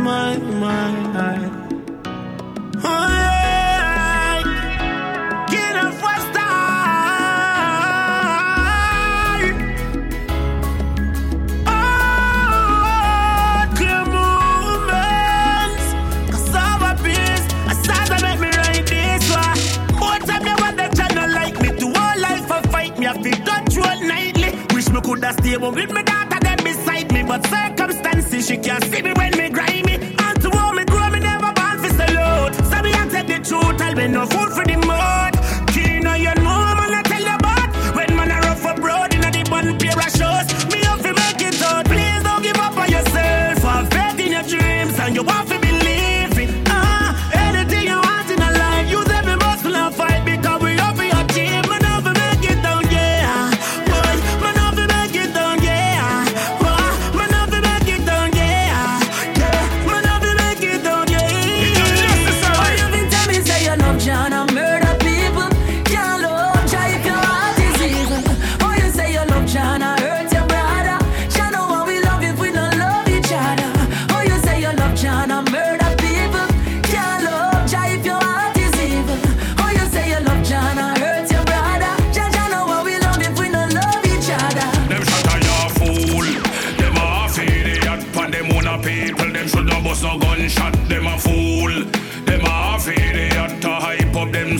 My, 0.07 0.37
my. 1.13 1.39
Oh, 2.85 3.09
yeah. 3.11 4.43
Oh, 11.67 11.73
clear 13.75 14.03
I 20.55 20.61
me 20.63 20.77
this 20.77 20.95
time 20.99 21.15
want 21.17 21.33
like 21.35 21.61
me 21.61 21.71
life 22.23 22.51
a 22.51 22.63
fight 22.71 22.97
me. 23.01 23.07
I 23.09 23.15
feel 23.23 23.39
nightly. 24.07 24.51
Wish 24.73 24.89
me 24.91 25.01
coulda 25.01 25.33
one 25.59 25.75
with 25.75 25.91
me 25.91 26.03
daughter 26.05 26.39
them 26.41 26.59
beside 26.63 27.13
me, 27.13 27.25
but 27.25 27.45
circumstances 27.47 28.47
she 28.47 28.57
can't 28.57 28.85
see 28.85 29.03
me 29.03 29.13
when 29.15 29.33
me 29.37 29.49
grimy. 29.51 29.76
Take 33.49 33.79
tell 33.79 33.95
me 33.95 34.09
no 34.09 34.27
food 34.27 34.53
for 34.53 34.65
the 34.65 34.86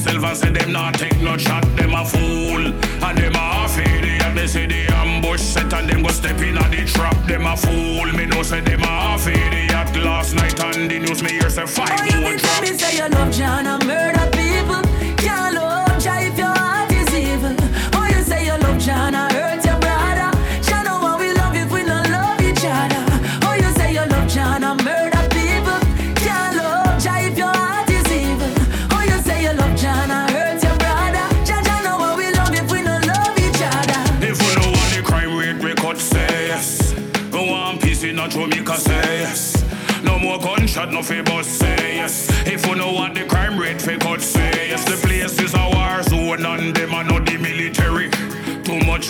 hype 0.07 0.23
up 0.23 0.23
themselves 0.23 0.43
and 0.43 0.57
say 0.57 0.63
them 0.63 0.73
not 0.73 0.95
take 0.95 1.21
no 1.21 1.37
shot. 1.37 1.63
Them 1.77 1.95
a 1.95 2.05
fool. 2.05 2.67
And 2.67 3.19
them 3.19 3.35
a 3.35 3.39
half 3.39 3.79
idiot. 3.79 4.35
They 4.35 4.47
say 4.47 4.67
the 4.67 4.87
ambush 4.95 5.41
set 5.41 5.73
and 5.73 5.89
them 5.89 6.03
go 6.03 6.09
step 6.09 6.41
in 6.41 6.59
at 6.59 6.71
the 6.71 6.85
trap. 6.85 7.17
Them 7.27 7.47
a 7.47 7.57
fool. 7.57 8.13
Me 8.13 8.27
know 8.27 8.43
say 8.43 8.61
them 8.61 8.83
a 8.83 8.87
half 8.87 9.27
idiot. 9.27 10.05
Last 10.05 10.35
night 10.35 10.59
on 10.61 10.89
the 10.89 10.99
news 10.99 11.23
me 11.23 11.31
hear 11.31 11.51
say 11.51 11.67
five 11.67 11.99
more 12.21 12.37
drop. 12.37 12.63
me 12.63 12.69
say 12.79 12.97
you 12.97 13.09
love 13.09 13.33
John 13.33 13.67
and 13.67 13.87
murder 13.87 14.29
people. 14.33 14.83
Can't 15.17 15.56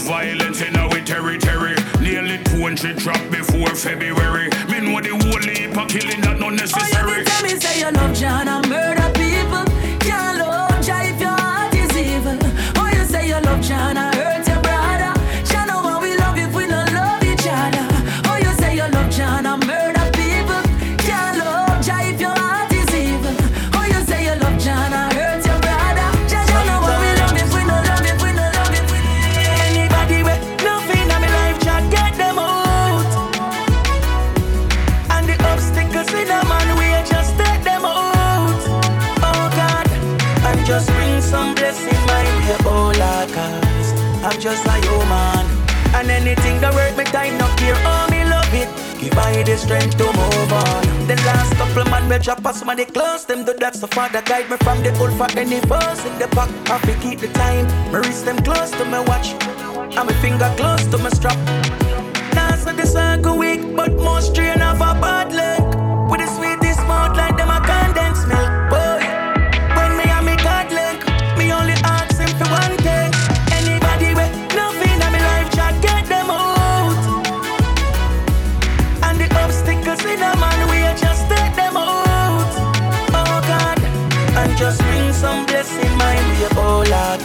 violence 0.06 0.62
in 0.62 0.76
our 0.76 1.00
territory. 1.00 1.74
daily 1.98 2.38
twenty 2.44 2.92
drop 2.94 3.20
before 3.28 3.74
February. 3.74 4.55
The 49.46 49.56
strength 49.56 49.96
to 49.96 50.04
move 50.04 50.52
on. 50.52 51.06
The 51.06 51.14
last 51.24 51.54
couple 51.54 51.82
of 51.82 51.90
man 51.90 52.08
we 52.08 52.18
drop 52.18 52.44
us 52.44 52.58
somebody 52.58 52.84
close 52.84 53.24
them 53.24 53.44
do 53.44 53.54
that 53.54 53.76
so 53.76 53.86
father 53.86 54.20
guide 54.22 54.50
me 54.50 54.56
from 54.56 54.82
the 54.82 54.90
old 54.98 55.12
for 55.14 55.30
any 55.38 55.60
verse 55.60 56.04
in 56.04 56.18
the 56.18 56.26
back. 56.34 56.50
I 56.68 56.78
keep 57.00 57.20
the 57.20 57.28
time. 57.28 57.66
Me 57.92 57.98
wrist 58.00 58.24
them 58.24 58.38
close 58.42 58.72
to 58.72 58.84
my 58.84 59.00
watch. 59.00 59.28
And 59.96 60.06
my 60.08 60.12
finger 60.20 60.52
close 60.56 60.84
to 60.88 60.98
my 60.98 61.10
strap. 61.10 61.38
Now 62.34 62.56
so 62.56 62.72
the 62.72 62.86
circle 62.86 63.38
weak, 63.38 63.76
but 63.76 63.92
more 63.94 64.20
strain 64.20 64.60
of 64.60 64.80
a 64.80 64.92
bad 65.00 65.32
luck. 65.32 66.10
With 66.10 66.20
the 66.20 66.26
sweetest 66.26 66.65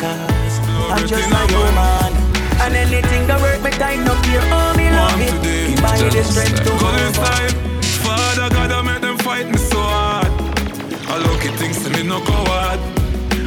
cause 0.02 0.60
I'm 0.90 1.06
just 1.08 1.30
a 1.30 1.42
human. 1.54 2.12
And 2.62 2.76
anything 2.76 3.28
that 3.28 3.40
work 3.42 3.62
me 3.62 3.72
time, 3.78 4.04
no 4.04 4.14
care, 4.26 4.42
oh 4.42 4.74
me 4.74 4.90
love 4.90 5.22
it. 5.22 5.34
Give 5.70 5.86
I 5.86 5.98
the 6.10 6.24
strength 6.26 6.64
to 6.66 6.72
move 6.74 6.94
this 6.98 7.18
on. 7.18 7.26
time. 7.26 7.54
Father 8.02 8.50
God, 8.50 8.72
I 8.72 8.82
make 8.82 9.02
them 9.02 9.18
fight 9.20 9.48
me 9.50 9.58
so 9.58 9.78
hard. 9.80 10.30
I 11.06 11.18
lucky 11.18 11.50
things 11.58 11.84
to 11.84 11.90
me 11.94 12.02
no 12.04 12.20
coward. 12.22 12.80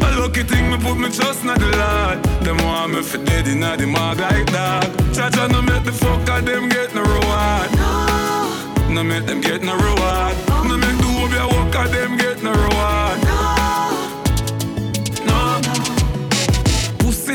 A 0.03 0.09
lucky 0.21 0.43
thing 0.43 0.71
me 0.71 0.79
put 0.79 0.97
me 0.97 1.11
trust 1.11 1.43
in 1.43 1.49
the 1.49 1.71
Lord. 1.83 2.23
Them 2.47 2.59
want 2.67 2.95
me 2.95 3.03
for 3.03 3.19
dead 3.19 3.47
in 3.49 3.61
the 3.61 3.87
mag 3.87 4.19
like 4.19 4.47
dog. 4.53 4.87
Cha-cha 5.15 5.47
no 5.49 5.61
make 5.63 5.85
the 5.85 5.93
fuck 5.93 6.29
of 6.29 6.45
them 6.47 6.69
get 6.69 6.95
no 6.95 7.03
reward. 7.03 7.71
No 7.79 8.95
no 8.95 9.03
make 9.03 9.27
them 9.27 9.41
get 9.41 9.63
no 9.63 9.75
reward. 9.75 10.35
No 10.69 10.77
make 10.79 10.99
the 11.03 11.09
whole 11.15 11.31
your 11.31 11.49
work 11.51 11.75
of 11.75 11.91
them 11.91 12.17
get 12.17 12.43
no 12.43 12.53
reward. 12.53 13.24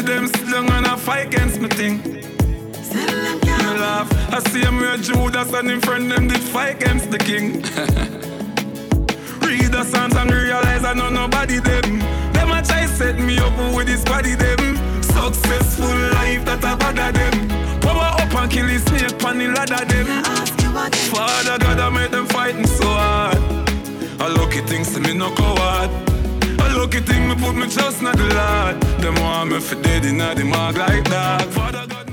Them 0.09 0.27
slung 0.27 0.67
and 0.71 0.87
I 0.87 0.95
fight 0.95 1.27
against 1.27 1.61
me 1.61 1.67
thing. 1.69 2.01
Me 2.01 2.23
laugh. 3.77 4.09
I 4.33 4.39
see 4.49 4.61
him 4.61 4.77
where 4.77 4.97
Judas 4.97 5.53
and 5.53 5.69
him 5.69 5.81
friend 5.81 6.09
them 6.09 6.27
did 6.27 6.41
fight 6.41 6.81
against 6.81 7.11
the 7.11 7.19
king. 7.19 7.61
Read 9.47 9.71
the 9.71 9.83
Psalms 9.83 10.15
and 10.15 10.31
realize 10.31 10.83
I 10.83 10.95
know 10.95 11.11
nobody 11.11 11.59
them. 11.59 11.99
Them 12.33 12.49
a 12.49 12.63
try 12.63 12.87
set 12.87 13.19
me 13.19 13.37
up 13.37 13.55
with 13.75 13.85
this 13.85 14.03
body 14.03 14.33
them. 14.33 14.77
Successful 15.03 15.95
life 16.17 16.43
that 16.43 16.65
I 16.65 16.75
bother 16.75 17.11
them. 17.11 17.79
Power 17.79 18.19
up 18.19 18.33
and 18.33 18.51
kill 18.51 18.65
his 18.65 18.83
snake 18.85 19.23
on 19.23 19.37
the 19.37 19.49
ladder 19.49 19.85
them. 19.85 20.23
Father 21.13 21.59
God, 21.59 21.79
I 21.79 21.89
made 21.91 22.09
them 22.09 22.25
fighting 22.25 22.65
so 22.65 22.87
hard. 22.87 23.37
A 24.21 24.27
lucky 24.27 24.61
things 24.61 24.91
to 24.95 24.99
me 25.01 25.13
no 25.13 25.29
coward. 25.35 26.08
Thing 26.87 27.27
me 27.27 27.35
put 27.35 27.55
me 27.55 27.67
trust 27.67 27.99
in 27.99 28.05
the 28.05 28.33
Lord. 28.33 28.79
Them 29.01 29.15
want 29.21 29.51
me 29.51 29.59
for 29.59 29.75
dead 29.81 30.05
in 30.05 30.17
the 30.17 30.43
mag 30.45 30.77
like 30.77 31.03
dog. 31.09 31.41
Father 31.51 31.85
God, 31.87 32.09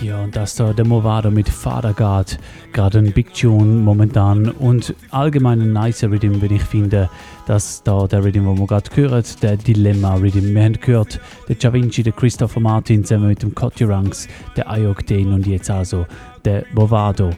Ja, 0.00 0.22
und 0.22 0.36
das 0.36 0.54
da 0.54 0.72
der 0.72 0.86
Movado 0.86 1.30
mit 1.30 1.48
Father 1.48 1.92
God, 1.92 2.38
gerade 2.72 2.98
ein 2.98 3.12
Big 3.12 3.32
Tune 3.34 3.82
momentan 3.82 4.50
und 4.50 4.94
allgemein 5.10 5.60
ein 5.60 5.72
nicer 5.72 6.10
Rhythm, 6.10 6.40
wenn 6.40 6.52
ich 6.52 6.62
finde, 6.62 7.08
dass 7.46 7.82
da 7.82 8.06
der 8.06 8.24
Rhythm, 8.24 8.44
den 8.44 8.58
wir 8.58 8.66
gerade 8.66 8.90
hören, 8.94 9.24
der 9.42 9.56
Dilemma 9.56 10.14
Rhythm. 10.14 10.54
Wir 10.54 10.64
haben 10.64 10.80
gehört, 10.80 11.20
der 11.48 11.56
Da 11.56 11.72
Vinci, 11.72 12.02
der 12.02 12.12
Christopher 12.12 12.60
Martin 12.60 13.04
zusammen 13.04 13.28
mit 13.28 13.42
dem 13.42 13.54
Cotty 13.54 13.84
Ranks, 13.84 14.28
der 14.56 14.70
Ayok 14.70 15.06
Dane 15.06 15.34
und 15.34 15.46
jetzt 15.46 15.70
also 15.70 16.06
der 16.44 16.64
Movado. 16.74 17.30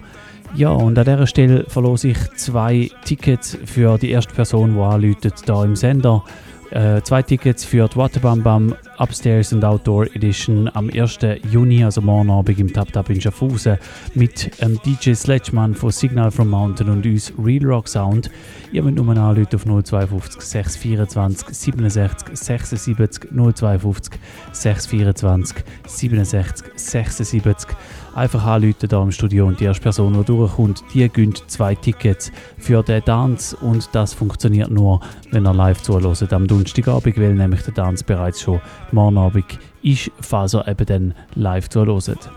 Ja, 0.57 0.71
und 0.71 0.99
an 0.99 1.05
dieser 1.05 1.27
Stelle 1.27 1.67
verlose 1.69 2.09
ich 2.09 2.19
zwei 2.37 2.91
Tickets 3.05 3.59
für 3.67 3.99
die 3.99 4.11
erste 4.11 4.33
Person, 4.33 4.73
die 4.73 4.81
anläutet, 4.81 5.35
da 5.45 5.63
im 5.63 5.77
Sender. 5.77 6.25
Äh, 6.71 7.03
zwei 7.03 7.23
Tickets 7.23 7.63
für 7.63 7.87
die 7.87 7.97
Waterbam 7.97 8.43
Bam 8.43 8.75
Upstairs 8.99 9.53
and 9.53 9.63
Outdoor 9.63 10.07
Edition 10.15 10.71
am 10.73 10.89
1. 10.89 11.19
Juni, 11.51 11.85
also 11.85 12.01
morgen 12.01 12.31
Abend 12.31 12.59
im 12.59 12.73
Tap 12.73 12.91
Tap 12.91 13.11
in 13.11 13.21
Schaffhausen 13.21 13.77
mit 14.15 14.51
ähm, 14.61 14.81
DJ 14.85 15.13
Sledgeman 15.13 15.75
von 15.75 15.91
Signal 15.91 16.31
from 16.31 16.49
Mountain 16.49 16.89
und 16.89 17.05
uns 17.05 17.35
Real 17.39 17.65
Rock 17.67 17.87
Sound. 17.87 18.31
Ihr 18.73 18.83
müsst 18.83 18.97
nur 18.97 19.15
anrufen 19.15 19.55
auf 19.55 19.85
052 19.85 20.41
624 20.41 21.49
67 21.51 22.29
76 22.33 23.31
052 23.31 24.19
624 24.53 25.65
67 25.87 26.67
76 26.75 27.77
Einfach 28.17 28.47
anrufen 28.47 28.89
hier 28.89 29.03
im 29.03 29.13
Studio 29.13 29.47
und 29.47 29.61
die 29.61 29.65
erste 29.65 29.83
Person, 29.83 30.15
die 30.15 30.25
durchkommt, 30.25 30.83
die 30.95 31.07
gönnt 31.07 31.51
zwei 31.51 31.75
Tickets 31.75 32.33
für 32.57 32.83
den 32.83 33.05
Tanz 33.05 33.55
und 33.61 33.91
das 33.93 34.15
funktioniert 34.15 34.71
nur, 34.71 35.01
wenn 35.33 35.45
er 35.45 35.53
live 35.53 35.83
zuhört 35.83 36.33
am 36.33 36.47
Donnerstagabend, 36.47 37.19
weil 37.19 37.35
nämlich 37.35 37.61
der 37.61 37.75
Tanz 37.75 38.03
bereits 38.03 38.41
schon 38.41 38.63
morgen 38.91 39.19
Abend 39.19 39.59
ist, 39.83 40.11
falls 40.23 40.55
er 40.55 40.67
eben 40.67 40.87
dann 40.87 41.15
live 41.35 41.69
zuhört. 41.69 42.31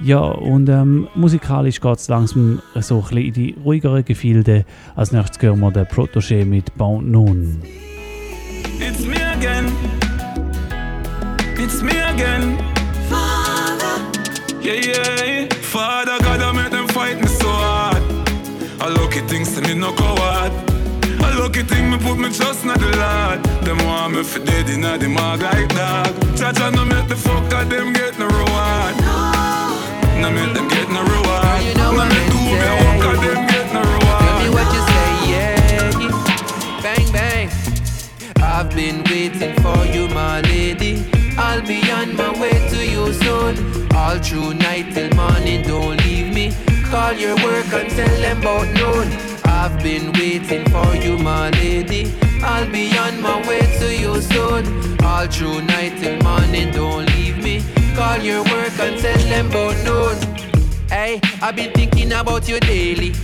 Ja, 0.00 0.18
und 0.18 0.68
ähm, 0.68 1.06
musikalisch 1.14 1.80
geht 1.80 1.98
es 1.98 2.08
langsam 2.08 2.60
so 2.80 2.96
ein 2.96 3.02
bisschen 3.02 3.18
in 3.18 3.32
die 3.32 3.54
ruhigeren 3.64 4.04
Gefilde. 4.04 4.64
Als 4.96 5.12
nächstes 5.12 5.40
hören 5.40 5.60
wir 5.60 5.70
den 5.70 5.84
Protégé 5.84 6.44
mit 6.44 6.76
Bound 6.76 7.08
Noon. 7.08 7.62
It's 8.80 9.06
me 9.06 9.14
again. 9.36 9.70
It's 11.56 11.80
me 11.80 11.92
again. 12.08 12.58
Father. 13.08 14.00
Yeah, 14.60 14.74
yeah. 14.74 15.11
A 18.84 18.90
lucky 18.90 19.20
things 19.20 19.54
to 19.54 19.60
me 19.60 19.74
no 19.74 19.92
coward. 19.92 20.50
A 21.22 21.38
lucky 21.38 21.62
thing 21.62 21.88
me 21.88 21.98
put 21.98 22.18
me 22.18 22.28
trust 22.34 22.64
in 22.64 22.68
the 22.70 22.90
Lord. 22.98 23.38
Them 23.64 23.78
want 23.86 24.14
me 24.14 24.24
for 24.24 24.40
dead 24.40 24.68
in 24.68 24.80
the 24.80 25.08
mag 25.08 25.40
like 25.40 25.68
dog. 25.68 26.10
Cha-cha 26.36 26.68
no 26.70 26.84
make 26.84 27.06
the 27.06 27.14
fuck 27.14 27.52
of 27.52 27.70
them 27.70 27.92
get 27.92 28.18
no 28.18 28.26
reward. 28.26 28.94
No 30.20 30.30
make 30.34 30.52
them 30.52 30.66
get 30.66 30.88
no 30.90 31.00
reward. 31.00 31.62
you 31.62 31.74
know 31.74 31.92
no 31.92 32.04
make 32.10 32.10
I'm 32.10 32.26
the 32.26 32.38
whole 32.42 32.58
saying. 32.58 32.98
work 32.98 33.14
of 33.14 33.22
them 33.22 33.46
get 33.46 33.72
no 33.72 33.80
reward. 33.86 34.22
Tell 34.26 34.38
me 34.42 34.48
what 34.50 34.68
you 34.74 34.82
say, 34.90 35.10
yeah. 35.30 35.62
Bang, 36.82 37.12
bang. 37.12 37.50
I've 38.42 38.74
been 38.74 39.04
waiting 39.04 39.54
for 39.62 39.78
you, 39.94 40.08
my 40.08 40.40
lady. 40.40 41.06
I'll 41.38 41.62
be 41.62 41.88
on 41.92 42.16
my 42.16 42.32
way 42.40 42.58
to 42.70 42.84
you 42.84 43.12
soon. 43.12 43.86
All 43.94 44.18
through 44.18 44.54
night 44.54 44.92
till 44.92 45.14
morning, 45.14 45.62
don't 45.62 46.04
leave 46.04 46.34
me. 46.34 46.52
Call 46.92 47.14
your 47.14 47.34
work 47.36 47.72
and 47.72 47.88
tell 47.88 48.20
them 48.20 48.40
about 48.42 48.66
noon. 48.74 49.08
I've 49.46 49.82
been 49.82 50.12
waiting 50.12 50.68
for 50.68 50.94
you, 50.94 51.16
my 51.16 51.48
lady. 51.48 52.12
I'll 52.42 52.70
be 52.70 52.94
on 52.98 53.18
my 53.22 53.40
way 53.48 53.60
to 53.78 53.96
you 53.96 54.20
soon. 54.20 55.02
All 55.02 55.26
through 55.26 55.62
night 55.62 55.98
till 55.98 56.20
morning, 56.22 56.70
don't 56.70 57.06
leave 57.16 57.42
me. 57.42 57.64
Call 57.96 58.18
your 58.18 58.44
work 58.44 58.78
and 58.78 59.00
tell 59.00 59.16
them 59.16 59.46
about 59.46 59.74
noon. 59.86 60.36
Hey, 60.90 61.18
I've 61.40 61.56
been 61.56 61.72
thinking 61.72 62.12
about 62.12 62.46
you 62.46 62.60
daily. 62.60 63.14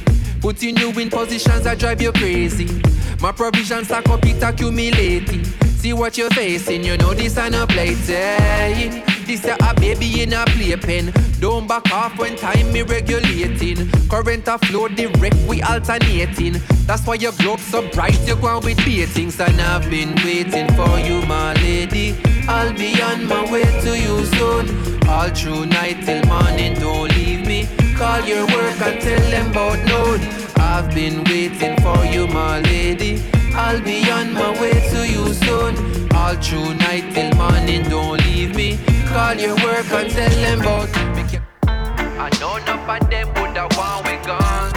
Putting 0.40 0.78
you 0.78 0.88
in 0.98 1.10
positions 1.10 1.64
that 1.64 1.78
drive 1.78 2.00
you 2.00 2.12
crazy. 2.12 2.80
My 3.20 3.32
provisions 3.32 3.90
up, 3.90 4.04
it 4.24 4.42
accumulating. 4.42 5.44
See 5.78 5.92
what 5.92 6.16
you're 6.16 6.30
facing, 6.30 6.84
you 6.84 6.96
know 6.96 7.14
this 7.14 7.36
ain't 7.36 7.54
a 7.54 7.66
plaything. 7.66 9.02
This 9.26 9.44
a 9.44 9.56
a 9.60 9.74
baby 9.74 10.22
in 10.22 10.32
a 10.32 10.44
playpen. 10.46 11.12
Don't 11.40 11.66
back 11.66 11.90
off 11.92 12.16
when 12.16 12.36
time 12.36 12.72
me 12.72 12.82
regulating. 12.82 13.90
Current 14.08 14.46
a 14.46 14.58
flow 14.58 14.86
direct, 14.86 15.36
we 15.48 15.60
alternating. 15.62 16.58
That's 16.86 17.06
why 17.06 17.14
your 17.14 17.32
globe 17.32 17.60
so 17.60 17.88
bright, 17.90 18.20
you 18.26 18.36
go 18.36 18.46
on 18.46 18.64
with 18.64 18.82
beatings. 18.84 19.40
And 19.40 19.60
I've 19.60 19.90
been 19.90 20.14
waiting 20.24 20.68
for 20.74 20.98
you, 21.00 21.26
my 21.26 21.54
lady. 21.54 22.16
I'll 22.48 22.72
be 22.72 23.02
on 23.02 23.26
my 23.26 23.50
way 23.50 23.64
to 23.64 23.98
you 23.98 24.24
soon. 24.26 25.08
All 25.08 25.28
through 25.30 25.66
night 25.66 26.04
till 26.04 26.24
morning, 26.26 26.74
don't 26.74 27.08
leave 27.16 27.46
me. 27.46 27.68
Call 27.96 28.24
your 28.24 28.46
work 28.46 28.80
and 28.80 29.00
tell 29.00 29.30
them 29.30 29.50
about 29.50 29.78
noon. 29.86 30.47
I've 30.78 30.94
been 30.94 31.24
waiting 31.24 31.74
for 31.82 32.04
you, 32.04 32.28
my 32.28 32.60
lady. 32.60 33.20
I'll 33.52 33.80
be 33.82 34.08
on 34.12 34.32
my 34.32 34.52
way 34.60 34.74
to 34.92 35.08
you 35.08 35.34
soon. 35.34 35.74
All 36.14 36.36
through 36.36 36.74
night 36.74 37.12
till 37.12 37.34
morning, 37.34 37.82
don't 37.90 38.24
leave 38.24 38.54
me. 38.54 38.78
Call 39.08 39.34
your 39.34 39.56
work 39.56 39.90
and 39.90 40.08
tell 40.08 40.30
them 40.30 40.60
about 40.60 40.88
me. 41.16 41.40
I 41.66 42.30
know 42.38 42.54
enough 42.58 42.88
of 42.88 43.10
them 43.10 43.26
woulda 43.34 43.66
want 43.76 44.06
we 44.06 44.14
gone. 44.24 44.70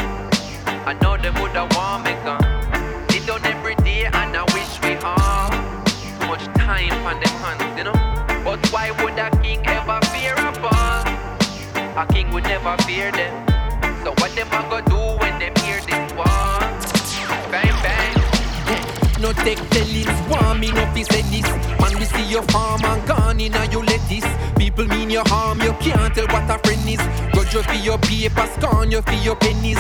I 0.90 0.98
know 1.04 1.18
them 1.18 1.36
woulda 1.36 1.68
want 1.76 2.06
me 2.06 2.14
gone. 2.26 3.08
Sit 3.12 3.28
down 3.28 3.46
every 3.46 3.76
day 3.76 4.06
and 4.06 4.36
I 4.36 4.44
wish 4.56 4.82
we 4.82 4.96
all 5.06 5.52
too 5.86 6.26
much 6.26 6.44
time 6.58 6.98
on 7.06 7.20
them 7.22 7.36
hands, 7.46 7.78
you 7.78 7.84
know. 7.84 8.00
But 8.44 8.60
why 8.74 8.90
would 9.04 9.20
a 9.20 9.30
king 9.44 9.62
ever 9.68 10.00
fear 10.08 10.34
a 10.34 10.52
ball? 10.66 11.06
A 11.96 12.08
king 12.12 12.32
would 12.32 12.46
never 12.46 12.76
fear 12.88 13.12
them. 13.12 13.46
So 14.04 14.10
what 14.18 14.32
them 14.36 14.48
a 14.48 14.62
go 14.68 14.82
do 14.82 15.20
when 15.22 15.38
them 15.38 15.54
hear 15.64 15.81
No 19.22 19.32
take 19.34 19.62
tellings, 19.70 20.30
want 20.30 20.60
me 20.60 20.72
no 20.72 20.84
fi 20.94 21.04
say 21.04 21.22
this. 21.30 21.48
Man, 21.80 22.00
we 22.00 22.06
see 22.06 22.26
your 22.26 22.42
farm 22.44 22.84
and 22.84 23.08
gone 23.08 23.40
in 23.40 23.54
and 23.54 23.72
you 23.72 23.84
let 23.84 24.02
this 24.10 24.26
People 24.58 24.88
mean 24.88 25.12
your 25.12 25.24
harm, 25.28 25.62
you 25.62 25.74
can't 25.74 26.14
tell 26.16 26.26
what 26.28 26.50
a 26.50 26.58
friend 26.58 26.90
is. 26.90 27.02
Grudge 27.32 27.54
you 27.54 27.62
for 27.62 27.76
your 27.76 28.00
paper, 28.00 28.48
scorn 28.58 28.90
you 28.90 29.02
for 29.04 29.14
your 29.24 29.36
pennies. 29.36 29.78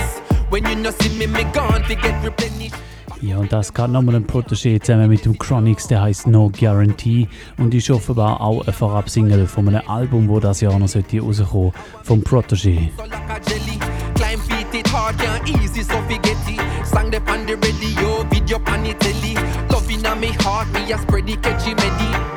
When 0.49 0.65
you 0.65 0.75
no 0.75 0.91
see 0.91 1.17
me, 1.17 1.25
me 1.25 1.43
gone, 1.53 1.83
fi 1.85 1.95
get 1.95 2.23
replenished. 2.23 2.75
Ja, 3.21 3.37
und 3.37 3.51
das 3.51 3.73
gerade 3.73 3.93
nochmal 3.93 4.15
ein 4.15 4.25
Protégé 4.25 4.79
zusammen 4.79 5.09
mit 5.09 5.25
dem 5.25 5.37
Chronix, 5.37 5.87
der 5.87 6.01
heißt 6.01 6.27
No 6.27 6.49
Guarantee. 6.49 7.27
Und 7.57 7.73
ist 7.73 7.89
offenbar 7.89 8.41
auch 8.41 8.65
ein 8.67 8.73
Vorabsingle 8.73 9.47
von 9.47 9.67
einem 9.67 9.87
Album, 9.87 10.27
wo 10.27 10.39
das 10.39 10.61
Jahr 10.61 10.77
noch 10.77 10.87
sollte 10.87 11.19
rauskommen, 11.19 11.71
vom 12.03 12.21
Protégé. 12.21 12.89
Climb 14.15 14.41
feet 14.47 14.73
it 14.73 14.87
hard, 14.91 15.15
can't 15.17 15.47
easy, 15.47 15.83
so 15.83 15.93
forget 16.07 16.25
it. 16.27 16.30
Sang 16.91 17.09
the 17.09 17.21
on 17.31 17.45
the 17.45 17.55
radio, 17.55 18.23
video 18.23 18.57
on 18.67 18.83
the 18.83 18.93
telly. 18.95 19.33
Love 19.69 19.89
in 19.89 20.19
me 20.19 20.27
heart, 20.43 20.67
me 20.73 20.91
a 20.91 20.97
spread 20.97 21.25
the 21.25 21.37
catchy 21.37 21.73
melody. 21.73 22.30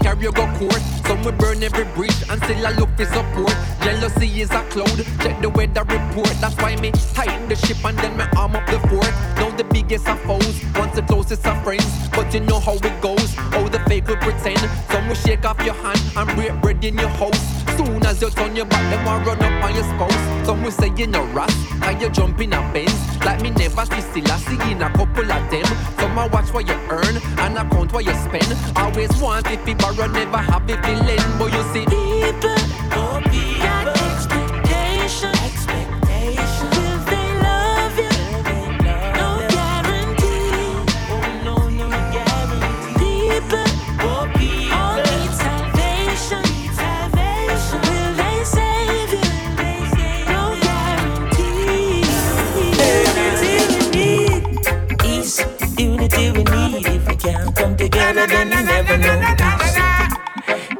Carry 0.00 0.30
go 0.32 0.46
court. 0.58 0.82
Some 1.06 1.22
will 1.24 1.32
burn 1.32 1.62
every 1.62 1.84
bridge 1.94 2.20
and 2.28 2.42
still 2.42 2.66
I 2.66 2.72
look 2.72 2.90
for 2.96 3.04
support. 3.06 3.54
Jealousy 3.82 4.40
is 4.40 4.50
a 4.50 4.62
cloud, 4.70 4.96
check 5.22 5.40
the 5.40 5.48
weather 5.50 5.84
report. 5.84 6.32
That's 6.40 6.56
why 6.56 6.76
me 6.76 6.92
tighten 7.14 7.48
the 7.48 7.56
ship 7.56 7.84
and 7.84 7.96
then 7.98 8.16
me 8.16 8.24
arm 8.36 8.56
up 8.56 8.66
the 8.66 8.78
fort. 8.88 9.12
Now 9.36 9.49
the 9.62 9.74
biggest 9.74 10.08
of 10.08 10.18
foes, 10.22 10.64
once 10.74 10.94
the 10.96 11.02
closest 11.02 11.46
of 11.46 11.62
friends. 11.62 11.84
But 12.10 12.32
you 12.32 12.40
know 12.40 12.60
how 12.60 12.76
it 12.76 13.00
goes, 13.02 13.34
how 13.34 13.68
the 13.68 13.78
fake 13.80 14.08
will 14.08 14.16
pretend. 14.16 14.58
Some 14.90 15.06
will 15.06 15.14
shake 15.14 15.44
off 15.44 15.60
your 15.62 15.74
hand 15.74 16.00
and 16.16 16.26
break 16.34 16.54
bread 16.62 16.82
in 16.82 16.96
your 16.96 17.10
house. 17.20 17.40
Soon 17.76 18.04
as 18.06 18.22
you 18.22 18.30
turn 18.30 18.56
your 18.56 18.64
back, 18.64 18.84
them 18.90 19.04
will 19.04 19.20
run 19.26 19.42
up 19.42 19.64
on 19.64 19.74
your 19.74 19.84
spouse. 19.84 20.46
Some 20.46 20.62
will 20.62 20.70
say 20.70 20.90
you're 20.96 21.08
no 21.08 21.24
ras, 21.26 21.54
and 21.82 22.00
you 22.00 22.08
jump 22.08 22.40
in 22.40 22.54
a 22.54 22.60
Benz. 22.72 22.96
Like 23.24 23.42
me 23.42 23.50
never 23.50 23.84
see 23.84 24.00
still 24.00 24.32
I 24.32 24.38
see 24.38 24.72
in 24.72 24.80
a 24.80 24.88
couple 24.90 25.30
of 25.30 25.50
them. 25.50 25.66
Some 25.98 26.18
I 26.18 26.26
watch 26.28 26.54
what 26.54 26.66
you 26.66 26.74
earn 26.88 27.16
and 27.40 27.58
account 27.58 27.92
what 27.92 28.04
you 28.06 28.14
spend. 28.14 28.56
Always 28.76 29.12
want 29.20 29.50
if 29.50 29.66
you 29.68 29.74
borrow, 29.74 30.06
never 30.06 30.38
have 30.38 30.64
if 30.70 30.80
you 30.88 30.96
lend. 31.04 31.38
But 31.38 31.52
you 31.52 31.62
see, 31.72 31.84
People, 31.84 32.56
oh, 32.96 33.20
together, 58.26 58.44
then 58.44 58.48
we 58.48 58.62
never 58.64 58.96
know 58.98 59.20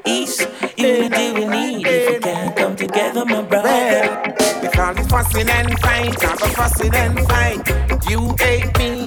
peace. 0.04 0.46
Unity 0.76 1.32
we 1.32 1.44
need. 1.46 1.86
If 1.86 2.08
we 2.10 2.16
eh. 2.16 2.18
can't 2.18 2.56
come 2.56 2.76
together, 2.76 3.24
my 3.24 3.42
brother. 3.42 4.34
Because 4.60 4.98
it's 4.98 5.08
fussing 5.08 5.48
and 5.48 5.80
fight, 5.80 6.20
have 6.22 6.42
a 6.42 6.48
fussing 6.48 6.94
and 6.94 7.18
fight. 7.28 7.62
You 8.08 8.34
hate 8.38 8.78
me 8.78 8.99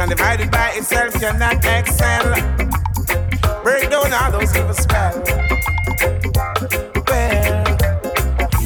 A 0.00 0.06
nation 0.06 0.16
divided 0.16 0.50
by 0.50 0.70
itself 0.76 1.12
cannot 1.20 1.62
excel. 1.62 2.32
Break 3.62 3.90
down 3.90 4.10
all 4.14 4.32
those 4.32 4.56
evil 4.56 4.72
spells. 4.72 5.28
Well, 7.06 7.64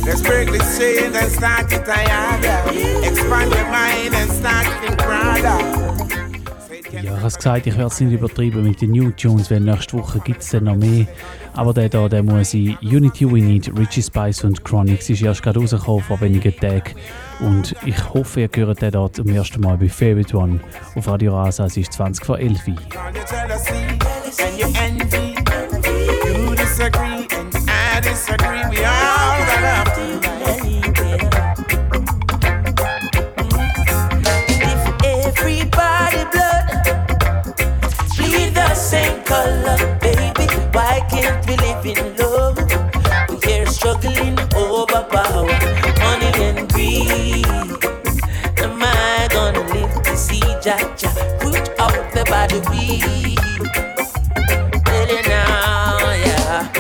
let's 0.07 0.23
break 0.23 0.53
this 0.53 0.79
chain 0.79 1.13
and 1.13 1.33
start 1.33 1.73
it 1.73 1.87
higher. 1.87 3.09
Expand 3.09 3.53
your 3.53 3.67
mind 3.67 4.15
and 4.15 4.31
start 4.31 4.67
think 4.81 4.97
broader. 4.99 5.59
Ja, 6.93 7.01
ich 7.03 7.11
habe 7.11 7.27
es 7.27 7.37
gesagt, 7.37 7.67
ich 7.67 7.77
werde 7.77 7.89
es 7.89 8.01
nicht 8.01 8.13
übertreiben 8.13 8.63
mit 8.63 8.81
den 8.81 8.93
New 8.93 9.11
Tunes, 9.11 9.51
weil 9.51 9.59
nächste 9.59 9.99
Woche 9.99 10.21
gibt 10.21 10.43
es 10.43 10.51
dann 10.51 10.65
noch 10.65 10.77
mehr. 10.77 11.07
Aber 11.55 11.75
der 11.75 11.89
da, 11.89 12.09
der 12.09 12.23
muss 12.23 12.53
sein. 12.53 12.79
Unity 12.81 13.29
We 13.29 13.41
Need, 13.43 13.77
Richie 13.77 14.03
Spice 14.03 14.45
und 14.45 14.65
Chronix 14.65 15.11
ist 15.11 15.21
erst 15.23 15.43
gerade 15.43 15.59
rausgekommen 15.59 16.05
vor 16.05 16.21
wenigen 16.21 16.55
Tagen. 16.55 16.95
Und 17.41 17.75
ich 17.85 18.15
hoffe, 18.15 18.41
ihr 18.41 18.51
hört 18.55 18.83
den 18.83 18.93
dort 18.93 19.17
zum 19.17 19.29
ersten 19.29 19.61
Mal 19.61 19.77
bei 19.77 19.89
Favorite 19.89 20.37
One 20.37 20.61
auf 20.95 21.07
Radio 21.09 21.37
Rasa. 21.37 21.67
Es 21.67 21.77
ist 21.77 21.93
20 21.93 22.25
vor 22.25 22.39
11 22.39 22.69
Uhr. 22.69 22.77
Root 52.15 52.29
out 52.31 52.49
the 52.49 52.59
body 52.59 52.61
weed? 52.71 53.39
Tell 54.85 55.09
you 55.09 55.23
now, 55.29 56.13
yeah. 56.13 56.73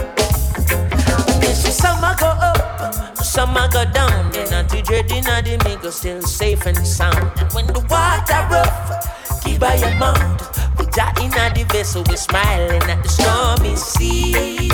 This 1.40 1.66
is 1.66 1.77
summer 1.77 2.15
go 2.19 2.27
up, 2.27 3.16
summer 3.19 3.69
go 3.73 3.85
down. 3.85 4.31
Then 4.32 4.52
until 4.52 4.82
dreading 4.82 5.27
of 5.28 5.44
the 5.44 5.61
me 5.65 5.77
go 5.82 5.90
still 5.90 6.23
safe 6.23 6.66
and 6.66 6.86
sound. 6.86 7.32
And 7.39 7.52
when 7.52 7.66
the 7.66 7.81
water 7.90 8.47
rough, 8.51 9.43
keep 9.43 9.61
by 9.61 9.74
your 9.77 9.94
mouth. 9.97 10.78
We 10.78 10.86
got 10.86 11.20
in 11.20 11.31
the 11.31 11.65
vessel, 11.73 12.05
we 12.09 12.16
smiling 12.16 12.82
at 12.82 13.02
the 13.02 13.09
stormy 13.09 13.77
sea. 13.77 14.69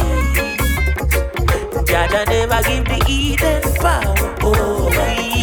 God 1.86 2.28
never 2.28 2.62
give 2.62 2.84
the 2.84 3.04
Eden 3.08 3.62
power 3.76 4.14
over 4.44 5.39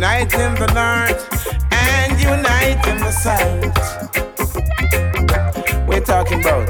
west, 0.00 0.32
unite 0.32 0.34
in 0.34 0.54
the 0.54 0.66
north, 0.74 1.26
and 1.72 2.20
unite 2.20 2.86
in 2.88 2.98
the 2.98 3.10
south. 3.10 3.62
We're 5.88 6.00
talking 6.00 6.40
about. 6.40 6.68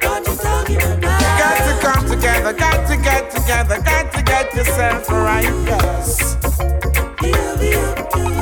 Got 0.00 0.24
to 0.24 1.78
come 1.80 2.06
together, 2.08 2.52
got 2.52 2.86
to 2.88 2.96
get 2.96 3.30
together, 3.30 3.80
got 3.82 4.12
to 4.12 4.22
get 4.22 4.54
yourself 4.54 5.08
right, 5.10 5.44
yes. 5.66 6.36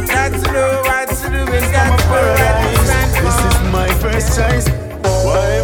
Got 0.08 0.32
to 0.32 0.52
know 0.52 0.82
what 0.84 1.08
to 1.08 1.28
do 1.28 1.52
and 1.52 1.72
got 1.72 1.98
to 1.98 2.04
know 2.08 2.26
what 2.32 2.56
This 3.22 3.38
is 3.54 3.60
my 3.72 3.88
first 4.00 4.36
choice. 4.36 4.68
Why 5.24 5.56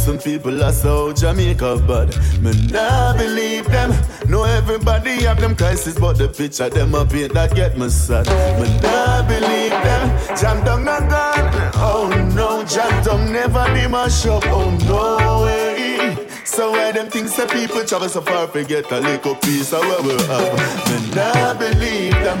some 0.00 0.18
people 0.18 0.62
are 0.64 0.72
so 0.72 1.12
Jamaica, 1.12 1.82
but 1.86 2.08
me 2.40 2.52
nah 2.68 3.12
believe 3.16 3.66
them. 3.66 3.90
Know 4.28 4.44
everybody 4.44 5.22
have 5.24 5.40
them 5.40 5.54
crisis, 5.54 5.98
but 5.98 6.16
the 6.16 6.28
picture 6.28 6.70
them 6.70 6.94
up 6.94 7.10
paint 7.10 7.34
that 7.34 7.54
get 7.54 7.76
me 7.76 7.88
sad. 7.90 8.26
Me 8.60 8.68
nah 8.80 9.22
believe 9.28 9.70
them. 9.70 10.36
Jam 10.36 10.64
down 10.64 10.84
not 10.84 11.08
gone. 11.10 11.72
Oh 11.74 12.08
no, 12.34 12.64
jam 12.64 13.04
down 13.04 13.32
never 13.32 13.64
be 13.74 13.86
my 13.86 14.08
shop. 14.08 14.42
Oh 14.46 14.70
no 14.88 15.44
way. 15.44 16.26
So 16.44 16.70
why 16.72 16.92
them 16.92 17.08
things 17.08 17.36
that 17.36 17.50
people 17.50 17.84
travel 17.84 18.08
so 18.08 18.22
far 18.22 18.48
forget 18.48 18.90
a 18.90 19.00
little 19.00 19.34
piece 19.36 19.72
of 19.72 19.80
what 19.80 20.02
we 20.02 20.12
have? 20.12 20.52
Me 20.88 21.14
nah 21.14 21.54
believe 21.54 22.14
them. 22.24 22.38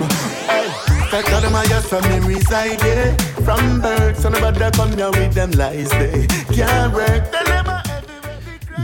That 1.10 1.26
all 1.34 1.40
them 1.40 1.56
a 1.56 1.66
just 1.66 1.88
some 1.88 2.02
memories 2.02 2.46
I 2.52 2.76
get 2.76 3.20
From 3.42 3.80
birth, 3.80 4.20
so 4.20 4.28
nobody 4.28 4.70
come 4.70 4.92
here 4.96 5.10
with 5.10 5.34
them 5.34 5.50
lies 5.52 5.90
they 5.90 6.28
Can't 6.54 6.94
work, 6.94 7.32
tell 7.32 7.48
a 7.48 7.49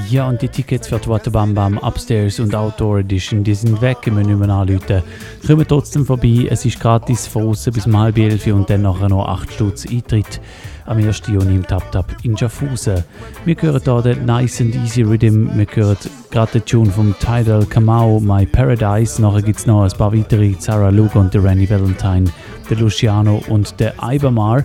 Ja, 0.09 0.29
und 0.29 0.41
die 0.41 0.49
Tickets 0.49 0.89
für 0.89 0.99
die 0.99 1.09
Waterbam 1.09 1.55
Bam 1.55 1.79
Upstairs 1.79 2.39
und 2.39 2.55
Outdoor 2.55 2.99
Edition, 2.99 3.43
die 3.43 3.55
sind 3.55 3.81
weg, 3.81 3.99
wir 4.05 4.13
müssen 4.13 4.29
nicht 4.29 4.39
mehr 4.39 4.55
anrufen. 4.55 5.03
Kommen 5.45 5.67
trotzdem 5.67 6.07
vorbei, 6.07 6.47
es 6.49 6.65
ist 6.65 6.79
gratis 6.79 7.27
von 7.27 7.49
außen 7.49 7.73
bis 7.73 7.87
um 7.87 7.99
halb 7.99 8.17
elf 8.17 8.47
und 8.47 8.71
dann 8.71 8.83
nachher 8.83 9.09
noch 9.09 9.27
8 9.27 9.53
Stutz 9.53 9.85
Eintritt 9.87 10.41
am 10.85 10.99
1. 10.99 11.23
Juni 11.27 11.57
im 11.57 11.67
Tap 11.67 11.91
Tap 11.91 12.15
in 12.23 12.37
Schaffhausen. 12.37 13.03
Wir 13.45 13.57
hören 13.61 13.81
hier 13.83 14.03
den 14.03 14.27
Nice 14.27 14.61
and 14.61 14.77
Easy 14.77 15.03
Rhythm, 15.03 15.49
wir 15.55 15.67
hören 15.75 15.97
gerade 16.31 16.53
den 16.53 16.65
Tune 16.65 16.91
vom 16.91 17.15
Tidal 17.19 17.67
Kamau, 17.67 18.21
My 18.21 18.47
Paradise, 18.47 19.21
nachher 19.21 19.43
gibt 19.43 19.59
es 19.59 19.67
noch 19.67 19.83
ein 19.83 19.99
paar 19.99 20.15
weitere, 20.15 20.55
Sarah 20.59 20.91
Lugo 20.91 21.19
und 21.19 21.35
der 21.35 21.43
Randy 21.43 21.69
Valentine, 21.69 22.31
der 22.71 22.77
Luciano 22.77 23.43
und 23.49 23.81
der 23.81 23.95
Ibermar. 24.01 24.63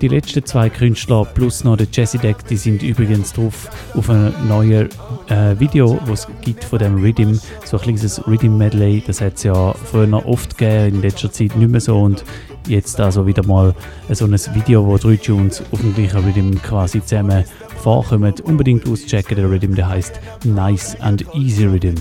Die 0.00 0.08
letzten 0.08 0.44
zwei 0.44 0.68
Künstler 0.68 1.24
plus 1.24 1.64
noch 1.64 1.76
der 1.76 1.86
Jesse 1.90 2.18
Deck, 2.18 2.46
die 2.48 2.56
sind 2.56 2.82
übrigens 2.82 3.32
drauf 3.32 3.70
auf 3.94 4.10
ein 4.10 4.34
neues 4.48 4.88
äh, 5.28 5.58
Video, 5.58 5.98
das 6.06 6.26
es 6.28 6.40
gibt 6.42 6.64
von 6.64 6.78
dem 6.78 6.96
Rhythm, 6.96 7.38
so 7.64 7.76
ein 7.76 7.82
kleines 7.82 8.26
Rhythm 8.26 8.56
Medley. 8.56 9.02
Das 9.06 9.20
hat 9.20 9.34
es 9.36 9.44
ja 9.44 9.72
früher 9.72 10.06
noch 10.06 10.24
oft 10.24 10.58
gegeben, 10.58 10.96
in 10.96 11.02
letzter 11.02 11.30
Zeit 11.30 11.56
nicht 11.56 11.70
mehr 11.70 11.80
so 11.80 11.98
und 12.00 12.24
jetzt 12.66 13.00
also 13.00 13.26
wieder 13.26 13.44
mal 13.46 13.74
so 14.10 14.24
ein 14.24 14.32
Video, 14.32 14.86
wo 14.86 14.98
drei 14.98 15.16
Tunes 15.16 15.62
auf 15.70 15.80
dem 15.80 15.94
gleichen 15.94 16.24
Rhythm 16.24 16.54
quasi 16.62 17.02
zusammen 17.02 17.44
vorkommen. 17.84 18.34
Unbedingt 18.44 18.88
auschecken, 18.88 19.36
der 19.36 19.50
Rhythm, 19.50 19.74
der 19.74 19.88
heißt 19.88 20.20
Nice 20.44 20.96
and 21.00 21.24
Easy 21.34 21.66
Rhythm. 21.66 21.94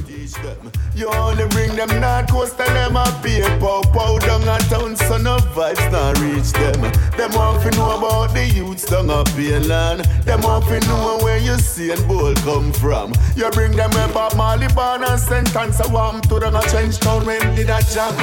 You 0.96 1.08
only 1.10 1.46
bring 1.48 1.76
them 1.76 2.00
not 2.00 2.30
coast 2.30 2.60
and 2.60 2.76
them 2.76 2.96
a 2.96 3.04
pay 3.24 3.42
pow 3.60 3.82
pow 3.94 4.20
down 4.20 4.48
a 4.48 4.60
town 4.70 4.96
so 4.96 5.18
no 5.18 5.38
vibes 5.56 5.92
not 5.92 6.20
reach 6.20 6.52
them. 6.54 6.82
Them 7.18 7.34
want 7.34 7.64
to 7.64 7.72
know 7.72 7.98
about 7.98 8.34
the 8.34 8.46
youths 8.46 8.86
down 8.86 9.10
a 9.10 9.24
land. 9.68 10.06
Them 10.24 10.42
want 10.42 10.66
to 10.66 10.80
know 10.88 11.18
where 11.24 11.40
you 11.40 11.58
see 11.58 11.92
and 11.92 12.08
bull 12.08 12.36
come 12.46 12.72
from. 12.74 13.12
You 13.36 13.50
bring 13.50 13.76
them 13.76 13.92
up 14.16 14.36
Marley 14.36 14.68
Barn 14.76 15.04
and 15.04 15.20
sentence 15.20 15.82
a 15.84 15.90
warm 15.92 16.22
to 16.22 16.40
them 16.40 16.56
a 16.56 16.62
change 16.70 17.00
town 17.00 17.26
when 17.26 17.42
did 17.56 17.72
a 17.72 17.82
jam. 17.92 18.14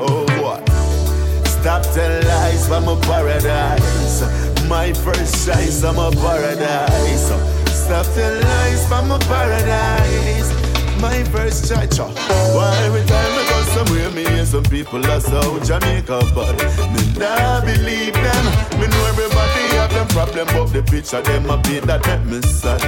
Oh 0.00 0.26
what? 0.42 0.68
Stop 1.46 1.82
tell 1.94 2.22
lies 2.24 2.66
from 2.66 2.88
a 2.88 2.96
paradise. 3.02 4.55
My 4.68 4.92
first 4.92 5.46
choice, 5.46 5.84
I'm 5.84 5.98
a 5.98 6.10
paradise. 6.10 7.28
Stop 7.70 8.06
tell 8.14 8.34
lies 8.34 8.88
from 8.88 9.12
a 9.12 9.18
paradise. 9.20 10.50
My 11.00 11.22
first 11.24 11.68
choice. 11.68 11.98
Why 11.98 12.76
every 12.84 13.04
time 13.06 13.32
I 13.32 13.46
go 13.48 13.62
somewhere, 13.74 14.10
me 14.10 14.24
hear 14.24 14.44
some 14.44 14.64
people 14.64 15.04
are 15.06 15.20
South 15.20 15.64
Jamaica, 15.64 16.20
but 16.34 16.56
me 16.92 17.02
nah 17.18 17.60
believe 17.60 18.14
them. 18.14 18.44
Me 18.80 18.88
know 18.88 19.06
everybody 19.06 19.62
have 19.76 19.92
them 19.92 20.08
problem, 20.08 20.46
but 20.48 20.66
the 20.72 20.82
picture 20.82 21.22
them 21.22 21.48
a 21.48 21.62
paint 21.62 21.86
that 21.86 22.04
make 22.06 22.24
me 22.26 22.42
sad. 22.42 22.80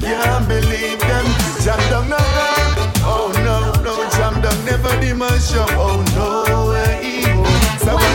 Can't 0.00 0.48
believe 0.48 0.98
them. 0.98 1.26
Jam 1.62 1.78
down 1.90 2.08
no 2.08 2.16
gone. 2.16 2.74
Oh 3.06 3.30
no, 3.44 3.70
no, 3.82 4.10
jam 4.16 4.40
down 4.42 4.64
never 4.64 4.94
the 5.04 5.14
man 5.14 5.38
show. 5.38 5.66
Oh 5.78 6.02
no. 6.16 6.44
So 6.46 6.59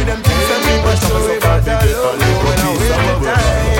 them 0.05 0.21
things 0.21 0.47
that 0.49 0.61
people 0.63 0.95
show 1.01 1.19
so 1.19 1.39
far. 1.41 1.59
To 1.59 1.65
get 1.65 1.83
a 1.83 2.11
little 2.13 2.75
piece 2.77 2.91
of 2.91 3.74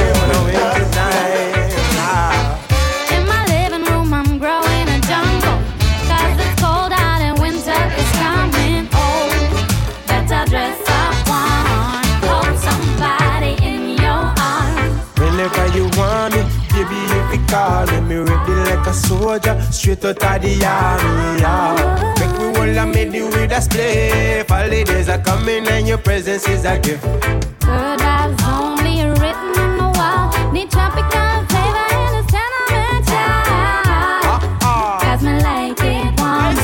call 17.85 18.01
me. 18.01 18.05
Me 18.07 18.15
ready 18.17 18.53
like 18.69 18.87
a 18.87 18.93
soldier, 18.93 19.59
straight 19.71 20.05
out 20.05 20.21
of 20.23 20.41
the 20.41 20.65
army. 20.65 21.41
Yeah. 21.41 22.15
Make 22.19 22.39
me 22.39 22.45
all 22.59 22.79
I 22.79 22.85
made 22.85 23.13
you 23.13 23.27
with 23.27 23.51
a 23.51 23.59
spliff. 23.59 24.47
Holidays 24.47 25.09
are 25.09 25.19
coming 25.19 25.67
and 25.67 25.87
your 25.87 25.97
presence 25.97 26.47
is 26.47 26.65
a 26.65 26.79
gift. 26.79 27.03
Good 27.03 27.99
vibes 27.99 28.41
only 28.47 29.03
written 29.09 29.59
on 29.59 29.77
the 29.77 29.89
wall. 29.97 30.51
Need 30.51 30.71
tropical 30.71 31.45
flavor 31.49 31.87
in 31.97 32.11
this 32.15 32.27
tenement 32.31 33.09
uh-uh. 33.09 34.39
child. 34.61 35.01
Cause 35.01 35.23
me 35.23 35.33
like 35.41 35.79
it 35.81 36.19
warm. 36.19 36.55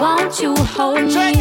Won't 0.00 0.40
you 0.40 0.54
hold 0.56 1.02
me 1.02 1.37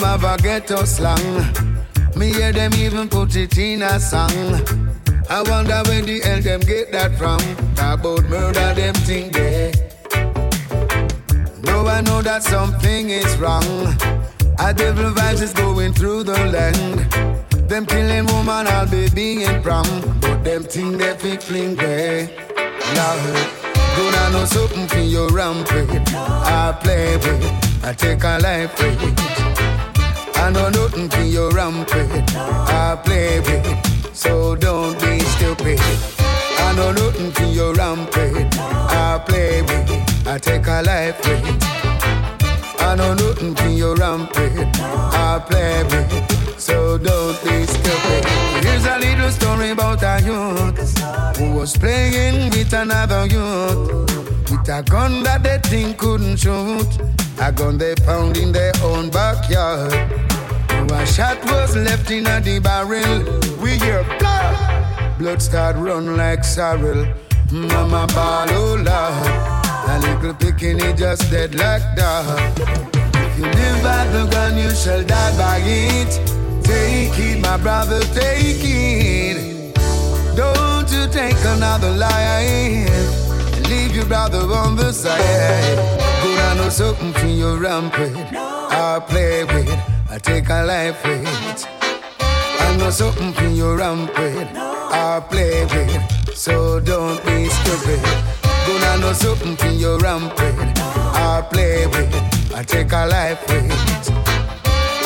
have 0.00 0.24
a 0.24 0.36
ghetto 0.42 0.84
slang. 0.84 1.44
Me 2.16 2.32
hear 2.32 2.52
them 2.52 2.72
even 2.74 3.08
put 3.08 3.36
it 3.36 3.56
in 3.58 3.82
a 3.82 3.98
song. 4.00 4.30
I 5.30 5.42
wonder 5.42 5.82
where 5.86 6.02
the 6.02 6.20
hell 6.24 6.40
them 6.40 6.60
get 6.60 6.92
that 6.92 7.16
from. 7.16 7.38
Talk 7.74 8.00
about 8.00 8.24
murder, 8.28 8.74
them 8.74 8.94
think 8.94 9.32
they. 9.32 9.72
No, 11.62 11.86
I 11.86 12.00
know 12.00 12.22
that 12.22 12.42
something 12.42 13.10
is 13.10 13.36
wrong. 13.38 13.64
A 14.58 14.74
devil 14.74 15.10
vibes 15.12 15.42
is 15.42 15.52
going 15.52 15.92
through 15.92 16.24
the 16.24 16.38
land. 16.46 17.12
Them 17.68 17.86
killing 17.86 18.26
woman, 18.26 18.66
I'll 18.66 18.88
be 18.88 19.08
being 19.10 19.62
prom. 19.62 19.86
But 20.20 20.42
them 20.44 20.64
think 20.64 20.98
they 20.98 21.14
fi 21.14 21.36
fling 21.36 21.76
way. 21.76 22.34
Lord, 22.96 23.68
Gonna 23.98 24.30
know 24.30 24.44
something 24.44 24.86
for 24.86 25.00
your 25.00 25.28
rampage. 25.30 26.14
I 26.14 26.72
play 26.80 27.16
with, 27.16 27.84
I 27.84 27.92
take 27.92 28.22
a 28.22 28.38
life 28.38 28.78
with. 28.78 29.27
I 30.48 30.50
know 30.50 30.70
nothing 30.70 31.10
for 31.10 31.24
your 31.24 31.50
rampage. 31.50 32.34
I 32.34 32.98
play 33.04 33.38
with, 33.40 34.16
so 34.16 34.56
don't 34.56 34.98
be 34.98 35.20
stupid. 35.20 35.78
I 35.78 36.72
know 36.74 36.90
nothing 36.90 37.30
for 37.32 37.44
your 37.44 37.74
rampage. 37.74 38.56
I 38.56 39.22
play 39.26 39.60
with, 39.60 40.26
I 40.26 40.38
take 40.38 40.66
a 40.66 40.80
life 40.80 41.18
with. 41.26 41.44
I 42.80 42.94
know 42.96 43.12
nothing 43.12 43.54
for 43.56 43.68
your 43.68 43.94
rampage. 43.96 44.74
I 44.80 45.38
play 45.46 45.84
with, 45.84 46.58
so 46.58 46.96
don't 46.96 47.44
be 47.44 47.66
stupid. 47.66 48.24
Here's 48.64 48.86
a 48.86 48.98
little 49.00 49.30
story 49.30 49.68
about 49.72 50.02
a 50.02 50.18
youth 50.24 51.36
who 51.36 51.56
was 51.56 51.76
playing 51.76 52.48
with 52.48 52.72
another 52.72 53.26
youth 53.26 54.37
a 54.68 54.82
gun 54.82 55.22
that 55.22 55.42
they 55.42 55.58
think 55.68 55.98
couldn't 55.98 56.36
shoot. 56.36 56.88
A 57.40 57.50
gun 57.52 57.78
they 57.78 57.94
found 58.06 58.36
in 58.36 58.52
their 58.52 58.72
own 58.82 59.08
backyard. 59.08 59.92
A 60.90 61.06
shot 61.06 61.42
was 61.44 61.76
left 61.76 62.10
in 62.10 62.26
a 62.26 62.40
the 62.40 62.58
barrel. 62.58 63.24
We 63.62 63.78
hear 63.78 64.02
blood, 64.18 65.18
blood 65.18 65.40
start 65.40 65.76
run 65.76 66.16
like 66.16 66.44
sorrel. 66.44 67.06
Mama 67.50 68.06
ball, 68.14 68.46
Lord. 68.46 68.86
A 68.86 69.98
little 70.02 70.34
picking 70.34 70.78
just 70.96 71.30
dead 71.30 71.54
like 71.54 71.86
that. 71.96 72.58
If 73.14 73.38
you 73.38 73.44
live 73.44 73.82
by 73.82 74.06
the 74.08 74.26
gun, 74.30 74.58
you 74.58 74.70
shall 74.70 75.04
die 75.04 75.36
by 75.38 75.60
it. 75.64 76.12
Take 76.64 77.18
it, 77.18 77.40
my 77.40 77.56
brother, 77.56 78.00
take 78.12 78.62
it. 78.62 79.74
Don't 80.36 80.90
you 80.90 81.06
take 81.08 81.42
another 81.44 81.90
life 81.90 82.87
brother 84.04 84.40
on 84.52 84.76
the 84.76 84.92
side. 84.92 85.76
Go 86.22 86.36
down 86.36 86.56
to 86.58 86.70
something 86.70 87.12
for 87.14 87.26
your 87.26 87.56
rampage. 87.58 88.16
I 88.34 89.00
play 89.00 89.44
with, 89.44 89.70
I 90.10 90.18
take 90.18 90.48
a 90.48 90.64
life 90.64 91.02
with. 91.04 91.66
I 92.20 92.76
know 92.76 92.90
something 92.90 93.32
for 93.32 93.48
your 93.48 93.76
rampage. 93.76 94.48
I 94.56 95.20
play 95.30 95.64
with, 95.64 96.36
so 96.36 96.80
don't 96.80 97.24
be 97.24 97.48
stupid. 97.48 98.02
Gonna 98.66 98.98
know 99.00 99.12
something 99.12 99.56
for 99.56 99.68
your 99.68 99.98
rampage. 99.98 100.78
I 100.78 101.46
play 101.50 101.86
with, 101.86 102.14
I 102.54 102.62
take 102.62 102.92
a 102.92 103.06
life 103.06 103.46
with. 103.48 103.72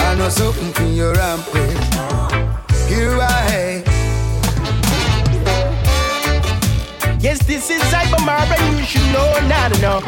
I 0.00 0.14
know 0.16 0.28
something 0.28 0.72
for 0.72 0.84
your 0.84 1.14
rampage. 1.14 1.86
Here 2.88 3.18
I 3.20 3.42
Yes, 7.22 7.38
this 7.46 7.70
is 7.70 7.80
Cybermara, 7.82 8.58
you 8.76 8.84
should 8.84 9.06
know, 9.12 9.38
not 9.46 9.70
know. 9.80 10.00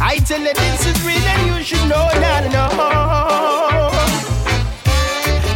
I 0.00 0.16
tell 0.24 0.40
you 0.40 0.54
this 0.54 0.86
is 0.86 1.04
real 1.04 1.18
and 1.18 1.46
you 1.46 1.62
should 1.62 1.86
know, 1.86 2.08
not 2.24 2.44
know. 2.54 2.70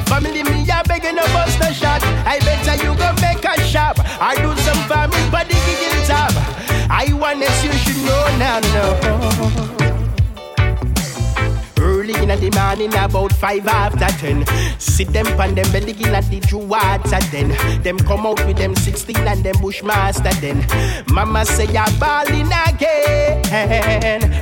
Family, 0.04 0.42
me, 0.42 0.70
I 0.70 0.82
begging 0.82 1.16
a 1.16 1.22
bust 1.32 1.60
a 1.62 1.72
shot. 1.72 2.02
I 2.26 2.38
better 2.40 2.76
you 2.84 2.94
go 2.94 3.10
make 3.22 3.42
a 3.42 3.58
shop. 3.62 3.96
I 4.20 4.34
do 4.36 4.54
some 4.64 4.84
farming, 4.86 5.30
but 5.30 5.48
the 5.48 5.54
giggle 5.54 6.04
top. 6.06 6.34
I 6.90 7.10
want 7.14 7.40
this, 7.40 7.64
you 7.64 7.72
should 7.72 8.04
know, 8.04 8.36
now 8.36 8.60
know. 8.60 9.79
In 12.30 12.38
the 12.38 12.56
morning, 12.60 12.94
about 12.94 13.32
five 13.32 13.66
after 13.66 14.06
ten. 14.18 14.46
Sit 14.78 15.08
them 15.12 15.26
pan 15.36 15.56
them 15.56 15.68
belly 15.72 15.92
in 15.92 16.14
at 16.14 16.30
the 16.30 16.38
true 16.38 16.58
water 16.58 17.18
then. 17.32 17.48
Them 17.82 17.98
come 17.98 18.24
out 18.24 18.46
with 18.46 18.56
them 18.56 18.76
16 18.76 19.16
and 19.16 19.42
them 19.42 19.56
bushmaster 19.60 20.32
then. 20.40 20.64
Mama 21.08 21.44
say 21.44 21.64
you're 21.64 21.90
balling 21.98 22.46
again. 22.68 23.42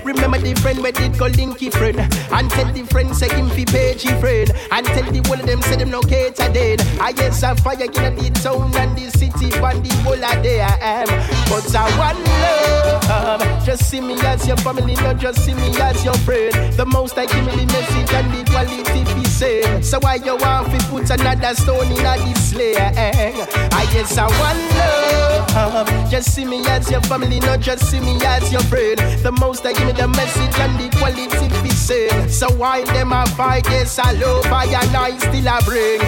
Remember 0.05 0.37
the 0.37 0.55
friend 0.61 0.81
where 0.83 0.93
did 0.93 1.17
go 1.17 1.29
linky 1.31 1.73
friend. 1.73 1.99
And 2.31 2.51
tell 2.51 2.71
the 2.71 2.85
friend 2.85 3.17
say 3.17 3.31
him 3.31 3.49
fi 3.49 3.65
pagey 3.65 4.21
friend. 4.21 4.51
And 4.71 4.87
tell 4.87 5.11
the 5.11 5.27
whole 5.27 5.41
of 5.41 5.47
them 5.47 5.63
say 5.63 5.77
them 5.77 5.91
no 5.91 6.03
cater 6.03 6.49
then. 6.53 6.81
I 7.01 7.13
guess 7.13 7.43
a 7.43 7.57
fire 7.57 7.81
in 7.81 7.91
the 7.91 8.31
town 8.43 8.77
and 8.77 8.99
the 8.99 9.11
city 9.17 9.47
and 9.57 9.85
the 9.85 9.95
whole 10.03 10.13
of 10.13 10.43
there 10.43 10.67
I 10.67 10.79
am. 10.81 11.07
But 11.49 11.75
I 11.75 11.99
want 11.99 12.19
love. 12.19 13.65
Just 13.65 13.89
see 13.89 14.01
me 14.03 14.15
as 14.21 14.47
your 14.47 14.59
family, 14.59 14.95
not 14.97 15.19
just 15.19 15.45
see 15.45 15.55
me 15.55 15.75
as 15.81 16.05
your 16.05 16.17
friend. 16.19 16.53
The 16.75 16.85
most 16.85 17.17
I 17.17 17.25
give 17.25 17.47
me 17.47 17.69
message 17.81 18.13
and 18.15 18.33
the 18.35 18.51
quality 18.51 19.05
be 19.15 19.25
said. 19.25 19.85
So 19.85 19.99
why 20.01 20.17
you 20.17 20.37
want 20.37 20.71
to 20.71 20.79
put 20.87 21.11
another 21.11 21.55
stone 21.55 21.87
in 21.87 22.05
a 22.05 22.37
sling? 22.37 22.77
I 22.77 23.87
guess 23.93 24.19
I 24.19 24.27
want 24.27 24.59
love. 24.79 26.11
Just 26.11 26.35
see 26.35 26.45
me 26.45 26.67
as 26.67 26.91
your 26.91 27.01
family, 27.03 27.41
not 27.41 27.61
just 27.61 27.91
see 27.91 28.01
me 28.01 28.19
as 28.25 28.51
your 28.53 28.63
friend. 28.63 28.99
The 29.23 29.33
most 29.33 29.65
I 29.65 29.73
give 29.73 29.87
me 29.87 29.93
the 29.93 30.09
message 30.09 30.59
and 30.59 30.79
the 30.81 30.97
quality 30.99 31.49
be 31.63 31.71
said. 31.71 32.31
So 32.31 32.51
why 32.51 32.85
them 32.85 33.13
a 33.13 33.27
fight? 33.27 33.67
Yes, 33.69 33.99
I 33.99 34.13
love 34.13 34.47
I 34.47 34.65
and 34.65 34.97
I 34.97 35.17
still 35.19 35.49
a 35.49 35.59
bring. 35.65 36.01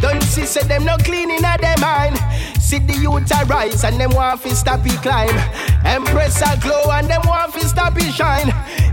Don't 0.00 0.22
see 0.22 0.46
say 0.46 0.62
them 0.62 0.84
no 0.84 0.96
clean 0.98 1.30
in 1.30 1.44
a 1.44 1.56
them 1.58 1.80
mind. 1.80 2.16
See 2.66 2.80
the 2.80 2.98
youth 2.98 3.30
a 3.30 3.44
rise 3.44 3.84
and 3.84 4.00
them 4.00 4.10
want 4.10 4.40
fi 4.40 4.48
stop 4.48 4.84
it 4.84 5.00
climb. 5.00 5.30
Empress 5.86 6.42
a 6.42 6.58
glow 6.58 6.90
and 6.90 7.06
them 7.06 7.22
want 7.24 7.54
fi 7.54 7.60
stop 7.60 7.94
it 7.96 8.12
shine. 8.12 8.48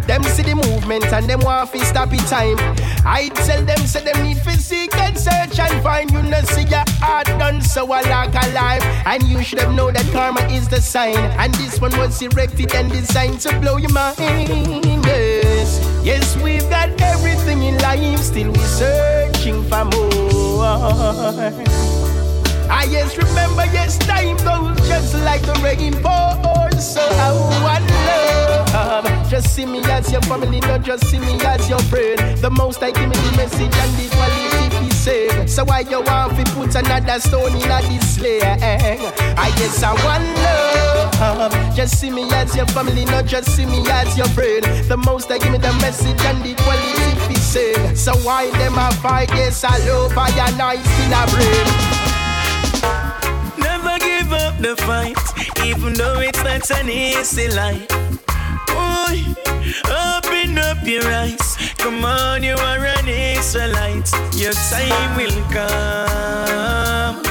Them 0.06 0.22
see 0.26 0.44
the 0.44 0.54
movement 0.54 1.06
and 1.06 1.28
them 1.28 1.40
want 1.40 1.72
fi 1.72 1.80
stop 1.80 2.14
it 2.14 2.20
time. 2.30 2.58
I 3.04 3.32
tell 3.34 3.66
them 3.66 3.80
say 3.80 4.04
them 4.04 4.22
need 4.22 4.38
fi 4.38 4.54
seek 4.58 4.96
and 4.98 5.18
search 5.18 5.58
and 5.58 5.82
find. 5.82 6.12
You 6.12 6.22
know 6.22 6.42
see 6.54 6.70
your 6.70 6.84
heart 7.02 7.26
done 7.42 7.64
so 7.64 7.92
I 7.92 8.02
like 8.02 8.36
a 8.36 8.54
life. 8.54 8.84
And 9.08 9.24
you 9.24 9.42
should 9.42 9.58
have 9.58 9.74
known 9.74 9.96
that 9.96 10.06
karma 10.12 10.42
is 10.54 10.70
the 10.70 10.80
sign. 10.80 11.18
And 11.42 11.52
this 11.56 11.82
one 11.82 11.98
was 11.98 12.22
erected 12.22 12.76
and 12.76 12.92
designed 12.92 13.40
to 13.40 13.60
blow 13.60 13.78
your 13.78 13.92
mind. 13.92 14.20
Yes, 14.20 15.82
yes 16.04 16.38
we've 16.44 16.70
got 16.70 16.90
everything 17.02 17.64
in 17.64 17.80
life, 17.80 18.20
still 18.20 18.52
we 18.52 18.60
searching 18.60 19.64
for 19.64 19.86
more. 19.86 21.93
I 22.74 22.86
yes 22.86 23.16
remember 23.16 23.66
yes 23.72 23.98
time 24.00 24.36
goes 24.38 24.76
just 24.88 25.14
like 25.24 25.42
the 25.44 25.54
rainbow. 25.64 26.32
So 26.80 27.02
I 27.02 27.32
want 27.64 27.88
love. 28.10 29.30
Just 29.30 29.56
see 29.56 29.66
me 29.66 29.80
as 29.86 30.12
your 30.12 30.22
family, 30.24 30.60
not 30.60 30.82
just 30.84 31.06
see 31.06 31.20
me 31.20 31.40
as 31.46 31.70
your 31.70 31.80
friend. 31.84 32.20
The 32.40 32.50
most 32.50 32.84
I 32.84 32.92
give 32.92 33.08
me 33.08 33.16
the 33.16 33.38
message 33.38 33.74
and 33.74 33.94
the 33.96 34.10
quality 34.12 34.86
be 34.86 34.92
said. 34.92 35.50
So 35.50 35.64
why 35.64 35.82
you 35.82 36.02
want 36.02 36.36
to 36.36 36.44
put 36.54 36.76
another 36.76 37.20
stone 37.20 37.56
in 37.56 37.72
a 37.72 37.82
this 37.88 38.16
slay? 38.16 38.42
I 38.42 39.50
guess 39.58 39.82
I 39.82 39.94
want 40.04 40.26
love. 40.44 41.76
Just 41.76 42.00
see 42.00 42.10
me 42.10 42.30
as 42.34 42.56
your 42.56 42.68
family, 42.68 43.06
not 43.06 43.26
just 43.26 43.56
see 43.56 43.66
me 43.66 43.84
as 43.90 44.18
your 44.18 44.28
friend. 44.30 44.66
The 44.90 44.98
most 44.98 45.32
I 45.32 45.38
give 45.38 45.52
me 45.52 45.60
the 45.60 45.74
message 45.74 46.20
and 46.26 46.44
the 46.44 46.54
quality 46.64 47.28
be 47.30 47.36
said. 47.36 47.98
So 47.98 48.14
why 48.26 48.52
them 48.58 48.78
a 48.78 48.92
fight? 48.96 49.30
Yes, 49.30 49.64
I 49.64 49.78
love 49.88 50.18
I 50.18 50.28
and 50.30 50.62
I 50.62 50.76
still 50.82 51.14
a 51.14 51.24
brain. 51.32 52.13
The 54.64 54.78
fight, 54.78 55.20
even 55.66 55.94
though 55.94 56.22
it's 56.22 56.42
not 56.42 56.72
an 56.80 56.90
easy 56.90 57.50
life. 57.50 57.86
Boy, 58.72 59.20
open 59.92 60.58
up 60.58 60.78
your 60.88 61.04
eyes. 61.04 61.58
Come 61.80 62.06
on, 62.06 62.44
you 62.44 62.56
are 62.56 62.86
an 62.86 63.10
Israelite. 63.10 64.10
Your 64.34 64.54
time 64.72 65.18
will 65.18 65.36
come. 65.52 67.22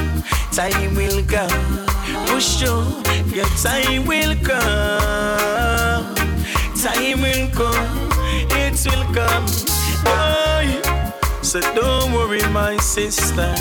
Time 0.52 0.94
will 0.94 1.24
come. 1.24 1.48
Oh, 1.48 2.26
Push 2.28 2.60
through. 2.60 2.84
Your 3.34 3.48
time 3.64 4.04
will 4.04 4.36
come. 4.44 6.14
Time 6.76 7.22
will 7.22 7.48
come. 7.56 8.10
It 8.60 8.76
will 8.84 9.06
come. 9.16 9.46
Boy, 10.04 10.68
so 11.40 11.60
don't 11.74 12.12
worry, 12.12 12.46
my 12.52 12.76
sister. 12.76 13.54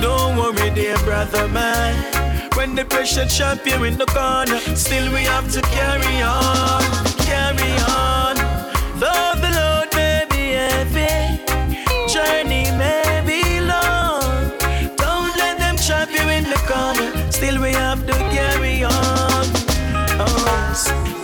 Don't 0.00 0.36
worry, 0.36 0.70
dear 0.70 0.96
brother, 0.98 1.48
man. 1.48 2.17
When 2.58 2.74
the 2.74 2.84
pressure 2.84 3.24
chop 3.24 3.64
you 3.64 3.84
in 3.84 3.96
the 3.96 4.06
corner, 4.06 4.58
still 4.74 5.12
we 5.12 5.22
have 5.22 5.48
to 5.52 5.60
carry 5.60 6.20
on, 6.22 6.82
carry 7.22 7.72
on. 7.86 8.34
Though 8.98 9.32
the 9.42 9.50
load 9.58 9.88
may 9.94 10.26
be 10.28 10.58
heavy, 10.58 11.38
journey 12.12 12.66
may 12.76 13.22
be 13.24 13.60
long. 13.60 14.50
Don't 14.96 15.36
let 15.36 15.56
them 15.58 15.76
chop 15.76 16.10
you 16.10 16.26
in 16.36 16.42
the 16.50 16.60
corner, 16.66 17.30
still 17.30 17.62
we 17.62 17.70
have 17.70 18.04
to 18.08 18.14
carry 18.34 18.82
on. 18.82 19.44
Oh. 20.18 20.48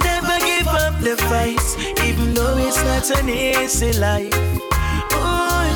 Never 0.04 0.38
give 0.38 0.68
up 0.68 0.94
the 1.00 1.16
fight, 1.28 1.66
even 2.06 2.32
though 2.34 2.58
it's 2.58 2.80
not 2.84 3.10
an 3.18 3.28
easy 3.28 3.92
life. 3.98 4.32
Oh, 5.10 5.66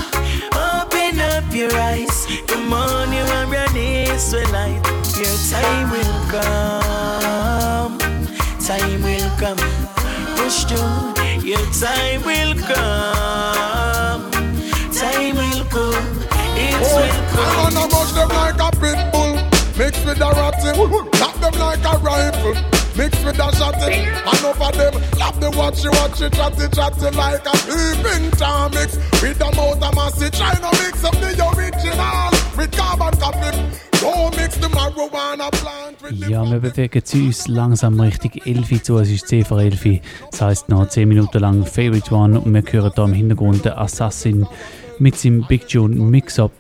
open 0.55 1.19
up 1.19 1.53
your 1.53 1.75
eyes. 1.75 2.27
On, 2.71 3.13
you 3.13 3.23
are 3.23 3.55
an 3.55 3.77
Israelite. 3.77 5.08
Your 5.19 5.37
time 5.51 5.91
will 5.91 6.19
come. 6.31 7.99
Time 8.61 9.03
will 9.03 9.31
come. 9.37 9.59
Push 10.37 10.63
through. 10.71 11.43
Your 11.43 11.59
time 11.75 12.23
will 12.23 12.55
come. 12.63 14.31
Time 14.95 15.35
will 15.35 15.65
come. 15.75 16.07
It 16.55 16.79
oh, 16.79 16.95
will 16.95 17.19
come. 17.35 17.51
I'm 17.51 17.67
come. 17.67 17.75
gonna 17.75 17.91
rush 17.91 18.13
them 18.13 18.29
like 18.29 18.61
a 18.63 18.71
pit 18.79 19.01
bull. 19.11 19.35
Mix 19.77 19.99
with 20.05 20.21
a 20.23 20.31
ratty. 20.39 20.71
Tap 21.19 21.35
them 21.43 21.55
like 21.59 21.83
a 21.83 21.99
rifle. 21.99 22.55
Mix 22.97 23.19
with 23.25 23.39
a 23.41 23.51
shotty. 23.59 24.07
Enough 24.23 24.61
of 24.63 24.73
them 24.77 24.95
love 25.19 25.41
the 25.41 25.51
watchy 25.51 25.91
watchy 25.99 26.31
chatty 26.31 26.69
chatty 26.69 27.11
like 27.17 27.45
a 27.45 27.53
peeping 27.67 28.31
Tom 28.39 28.71
mix 28.71 28.95
with 29.21 29.39
the 29.39 29.51
mouth 29.57 29.83
of 29.83 29.95
massy. 29.97 30.31
Try 30.31 30.55
to 30.55 30.71
mix 30.81 31.03
up 31.03 31.15
the 31.15 31.35
original 31.57 32.38
Ja, 36.29 36.51
wir 36.51 36.59
bewegen 36.59 37.03
uns 37.15 37.47
langsam 37.47 38.01
Richtung 38.01 38.33
11 38.45 38.83
zu. 38.83 38.99
Es 38.99 39.11
ist 39.11 39.29
10 39.29 39.45
vor 39.45 39.61
11. 39.61 40.01
Das 40.33 40.41
heisst 40.41 40.69
noch 40.69 40.89
10 40.89 41.09
Minuten 41.09 41.39
lang 41.39 41.65
Favorite 41.65 42.13
One 42.13 42.41
und 42.41 42.53
wir 42.53 42.65
hören 42.69 42.93
hier 42.97 43.05
im 43.05 43.13
Hintergrund 43.13 43.65
den 43.65 43.75
Assassin 43.75 44.45
mit 44.99 45.17
seinem 45.17 45.47
Big 45.47 45.69
Tune 45.69 45.95
Mix-Up. 45.95 46.53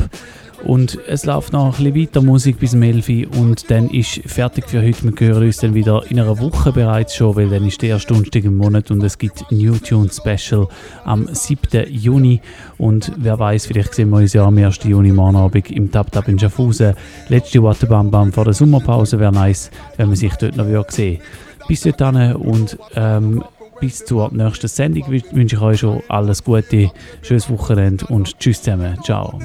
Und 0.64 0.98
es 1.06 1.24
läuft 1.24 1.52
noch 1.52 1.78
ein 1.78 1.94
weiter 1.94 2.20
Musik 2.20 2.58
bis 2.58 2.74
um 2.74 2.82
11 2.82 3.08
Uhr 3.08 3.38
und 3.38 3.70
dann 3.70 3.88
ist 3.90 4.20
fertig 4.26 4.68
für 4.68 4.82
heute. 4.82 5.18
Wir 5.18 5.28
hören 5.28 5.44
uns 5.44 5.58
dann 5.58 5.74
wieder 5.74 6.02
in 6.10 6.18
einer 6.18 6.38
Woche 6.38 6.72
bereits 6.72 7.14
schon, 7.14 7.36
weil 7.36 7.48
dann 7.48 7.66
ist 7.66 7.80
der 7.80 7.90
erste 7.90 8.12
Donnerstag 8.12 8.44
im 8.44 8.56
Monat 8.56 8.90
und 8.90 9.02
es 9.02 9.16
gibt 9.16 9.50
New 9.50 9.76
Tune 9.76 10.10
Special 10.10 10.68
am 11.04 11.28
7. 11.32 11.86
Juni. 11.88 12.40
Und 12.76 13.12
wer 13.16 13.38
weiß, 13.38 13.66
vielleicht 13.66 13.94
sehen 13.94 14.10
wir 14.10 14.18
uns 14.18 14.32
ja 14.32 14.44
am 14.44 14.58
1. 14.58 14.80
Juni 14.84 15.12
morgen 15.12 15.36
Abend 15.36 15.70
im 15.70 15.90
Tap 15.90 16.10
Tap 16.10 16.28
in 16.28 16.38
Schaffhausen. 16.38 16.94
Letzte 17.28 17.62
Watte 17.62 17.86
Bam 17.86 18.10
Bam 18.10 18.32
vor 18.32 18.44
der 18.44 18.54
Sommerpause 18.54 19.18
wäre 19.18 19.32
nice, 19.32 19.70
wenn 19.96 20.08
man 20.08 20.16
sich 20.16 20.34
dort 20.34 20.56
noch 20.56 20.90
sehen 20.90 21.20
Bis 21.68 21.82
dahin 21.82 22.34
und 22.34 22.78
ähm, 22.96 23.44
bis 23.80 24.04
zur 24.04 24.32
nächsten 24.32 24.68
Sendung 24.68 25.06
wünsche 25.08 25.56
ich 25.56 25.62
euch 25.62 25.80
schon 25.80 26.02
alles 26.08 26.44
Gute, 26.44 26.90
schönes 27.22 27.50
Wochenende 27.50 28.06
und 28.06 28.38
tschüss 28.38 28.62
zusammen. 28.62 28.98
Ciao. 29.04 29.38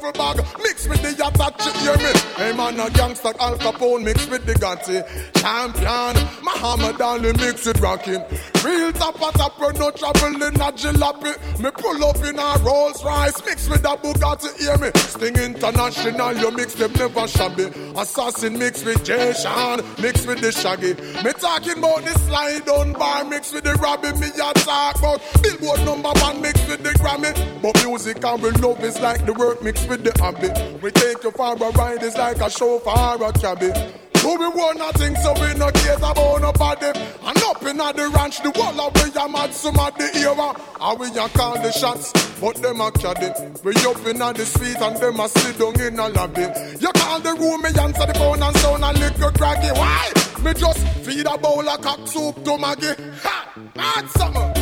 Duffel 0.00 0.12
bag. 0.12 0.46
Mix 0.62 0.88
with 0.88 1.02
the 1.02 1.12
yacht 1.12 1.36
you 1.64 1.72
hear 1.80 1.96
me? 1.96 2.20
Hey 2.36 2.56
man 2.56 2.80
a 2.80 2.90
gangster 2.90 3.32
Al 3.38 3.56
Capone 3.58 4.04
mix 4.04 4.26
with 4.28 4.46
the 4.46 4.54
Gotti 4.54 5.02
Champion 5.34 6.16
Muhammad 6.42 7.00
Ali 7.00 7.32
mix 7.34 7.66
with 7.66 7.80
rockin' 7.80 8.24
Real 8.64 8.92
top 8.92 9.16
a 9.16 9.32
top 9.36 9.58
no 9.60 9.90
trouble 9.90 10.42
in 10.42 10.54
a 10.54 10.72
jalopy. 10.72 11.32
Me 11.60 11.70
pull 11.70 12.04
up 12.04 12.16
in 12.16 12.38
a 12.38 12.58
Rolls 12.62 13.02
Royce 13.04 13.44
Mix 13.44 13.68
with 13.68 13.84
a 13.84 13.96
Bugatti 13.96 14.56
hear 14.58 14.76
me? 14.78 14.90
Sting 14.96 15.36
International 15.36 16.36
you 16.36 16.50
mix 16.50 16.74
them 16.74 16.92
never 16.92 17.26
shabby. 17.26 17.64
Assassin 17.96 18.58
mix 18.58 18.84
with 18.84 19.04
Jay 19.04 19.32
Sean 19.32 19.80
Mix 20.00 20.26
with 20.26 20.40
the 20.40 20.52
Shaggy. 20.52 20.94
Me 21.24 21.32
talking 21.32 21.78
about 21.78 22.04
the 22.04 22.18
slide 22.20 22.68
on 22.68 22.92
bar 22.92 23.24
Mix 23.24 23.52
with 23.52 23.64
the 23.64 23.74
Robbie 23.74 24.12
Me 24.20 24.28
a 24.28 24.52
talk 24.60 24.98
about 24.98 25.20
Billboard 25.42 25.80
number 25.84 26.12
one 26.20 26.40
mix 26.40 26.60
with 26.68 26.82
the 26.82 26.90
Grammy. 27.00 27.32
But 27.62 27.82
music 27.84 28.24
and 28.24 28.42
we 28.42 28.50
love 28.50 28.82
is 28.84 29.00
like 29.00 29.24
the 29.26 29.32
work 29.32 29.62
mixed 29.62 29.89
with 29.90 30.04
the 30.04 30.22
habit 30.22 30.82
We 30.82 30.90
take 30.92 31.22
you 31.24 31.32
for 31.32 31.52
a 31.52 31.70
ride 31.72 32.02
it's 32.02 32.16
like 32.16 32.38
a 32.38 32.48
show 32.48 32.78
for 32.78 32.94
a 32.94 33.32
cabby 33.32 33.72
who 34.20 34.38
we 34.38 34.48
want 34.48 34.76
nothing, 34.76 35.16
so 35.16 35.32
we 35.40 35.54
no 35.54 35.70
care 35.70 35.96
about 35.96 36.42
nobody. 36.42 36.88
And 37.22 37.38
up 37.44 37.62
in 37.62 37.78
the 37.78 38.12
ranch, 38.14 38.42
the 38.42 38.50
wall 38.50 38.78
of 38.78 38.92
we 38.96 39.08
a 39.18 39.26
mad 39.26 39.54
some 39.54 39.78
of 39.78 39.96
the 39.96 40.12
era. 40.20 40.54
And 40.78 41.00
we 41.00 41.06
a 41.08 41.26
call 41.30 41.54
the 41.54 41.72
shots, 41.72 42.12
but 42.38 42.56
them 42.56 42.82
a 42.82 42.92
caddy. 42.92 43.32
We 43.64 43.72
up 43.88 44.04
in 44.06 44.18
the 44.18 44.44
street 44.44 44.76
and 44.76 44.96
them 44.98 45.20
a 45.20 45.28
sit 45.28 45.58
down 45.58 45.80
in 45.80 45.98
a 45.98 46.08
lobby. 46.10 46.42
You 46.78 46.92
call 46.92 47.20
the 47.20 47.32
room, 47.32 47.62
me 47.62 47.70
answer 47.80 48.04
the 48.04 48.14
phone 48.14 48.42
and 48.42 48.56
sound 48.58 48.84
a 48.84 48.92
little 48.92 49.32
craggy. 49.32 49.72
Why? 49.72 50.12
Me 50.44 50.52
just 50.52 50.86
feed 51.00 51.26
a 51.26 51.38
bowl 51.38 51.66
of 51.66 51.80
cock 51.80 52.06
soup 52.06 52.44
to 52.44 52.58
Maggie. 52.58 52.92
Ha! 53.22 53.52
Mad 53.74 54.10
summer. 54.10 54.52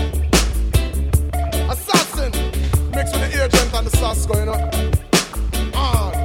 Assassin. 1.69 2.31
Mix 2.95 3.13
with 3.13 3.33
the 3.33 3.45
agent 3.45 3.75
and 3.75 3.87
the 3.89 3.97
sauce 3.97 4.25
going 4.25 4.49
up. 4.49 4.98
On. 5.79 6.18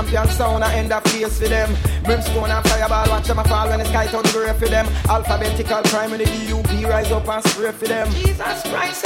Champion 0.00 0.28
sound, 0.28 0.64
I 0.64 0.74
end 0.76 0.92
up 0.92 1.06
face 1.08 1.38
for 1.38 1.48
them. 1.48 1.76
Brimstone 2.04 2.50
and 2.50 2.66
fireball, 2.68 3.08
watch 3.08 3.26
them 3.26 3.38
a 3.38 3.44
fall 3.44 3.68
when 3.68 3.78
the 3.78 3.84
sky 3.84 4.06
turn 4.06 4.22
grey 4.32 4.52
for 4.54 4.68
them. 4.68 4.86
Alphabetical 5.08 5.82
crime 5.82 6.10
when 6.10 6.20
the 6.20 6.24
DUP 6.24 6.88
rise 6.88 7.12
up 7.12 7.28
and 7.28 7.44
spray 7.44 7.72
for 7.72 7.86
them. 7.86 8.10
Jesus 8.12 8.62
Christ. 8.62 9.04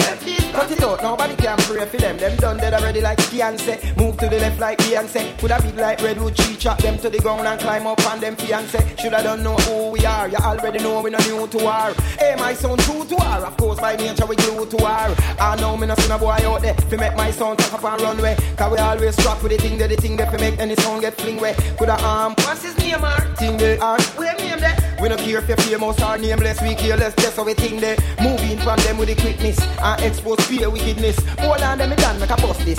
Cut 0.53 0.71
it 0.71 0.83
out, 0.83 1.03
nobody 1.03 1.35
can 1.35 1.59
pray 1.59 1.85
for 1.87 1.97
them. 1.97 2.17
Them 2.17 2.37
done 2.37 2.59
dead 2.59 2.75
already 2.75 3.01
like 3.01 3.19
Beyonce. 3.19 3.97
Move 3.97 4.17
to 4.19 4.29
the 4.29 4.39
left 4.39 4.61
like 4.61 4.79
Beyonce. 4.79 5.37
Put 5.39 5.51
a 5.51 5.61
big 5.61 5.77
like 5.77 6.01
redwood 6.01 6.37
tree, 6.37 6.57
chop 6.57 6.79
them 6.79 6.97
to 6.99 7.11
the 7.11 7.19
ground 7.19 7.47
and 7.47 7.61
climb 7.61 7.87
up 7.87 8.07
on 8.07 8.21
them 8.21 8.37
fiance. 8.37 8.79
Shoulda 8.97 9.23
don't 9.23 9.43
know 9.43 9.57
who 9.57 9.91
we 9.91 10.07
are, 10.07 10.29
you 10.29 10.37
already 10.37 10.79
know 10.79 11.03
we 11.03 11.11
no 11.11 11.19
new 11.19 11.47
to 11.49 11.59
war. 11.59 11.93
Hey, 12.19 12.37
my 12.39 12.55
son 12.55 12.79
true 12.79 13.05
to 13.05 13.17
war, 13.17 13.47
of 13.47 13.57
course 13.57 13.81
by 13.81 13.97
nature 13.97 14.27
we 14.27 14.37
glue 14.37 14.65
to 14.67 14.77
war. 14.77 15.11
I 15.41 15.57
know 15.61 15.77
me 15.77 15.89
no 15.89 15.95
see 15.97 16.09
no 16.09 16.19
boy 16.19 16.39
out 16.45 16.63
there, 16.63 16.75
fi 16.75 16.97
make 16.97 17.17
my 17.17 17.33
son 17.33 17.57
take 17.57 17.73
up 17.75 17.85
and 17.85 18.01
run 18.01 18.23
way. 18.23 18.37
Cause 18.57 18.71
we 18.71 18.79
always 18.79 19.17
strap 19.17 19.43
with 19.43 19.53
the 19.53 19.59
thing 19.59 19.77
that 19.79 19.91
the 19.91 19.97
thing 19.97 20.17
that 20.19 20.31
fi 20.31 20.39
make 20.39 20.59
any 20.61 20.77
sound 20.85 21.01
get 21.01 21.15
fling 21.15 21.41
way. 21.41 21.55
Coulda 21.79 21.97
arm, 22.03 22.35
what's 22.39 22.63
his 22.63 22.77
name, 22.79 23.05
or 23.05 23.21
thing 23.37 23.57
they 23.57 23.79
are. 23.79 24.01
Where 24.17 24.37
name 24.37 24.61
there? 24.61 24.77
We 25.01 25.09
no 25.09 25.17
care 25.17 25.39
if 25.39 25.49
you're 25.49 25.57
famous 25.57 26.03
or 26.03 26.19
nameless, 26.19 26.61
we 26.63 26.75
careless, 26.75 27.15
just 27.17 27.37
how 27.37 27.45
we 27.45 27.55
think 27.55 27.81
they 27.81 27.97
moving 28.23 28.59
from 28.59 28.79
them 28.81 28.99
with 28.99 29.09
the 29.09 29.15
quickness 29.15 29.59
and 29.61 30.03
expose 30.03 30.41
fear 30.47 30.71
wickedness. 30.71 31.19
Hold 31.41 31.61
on, 31.61 31.79
them 31.79 31.91
me 31.91 31.97
done 31.97 32.21
make 32.21 32.31
a 32.31 32.37
bust 32.37 32.65
this. 32.65 32.79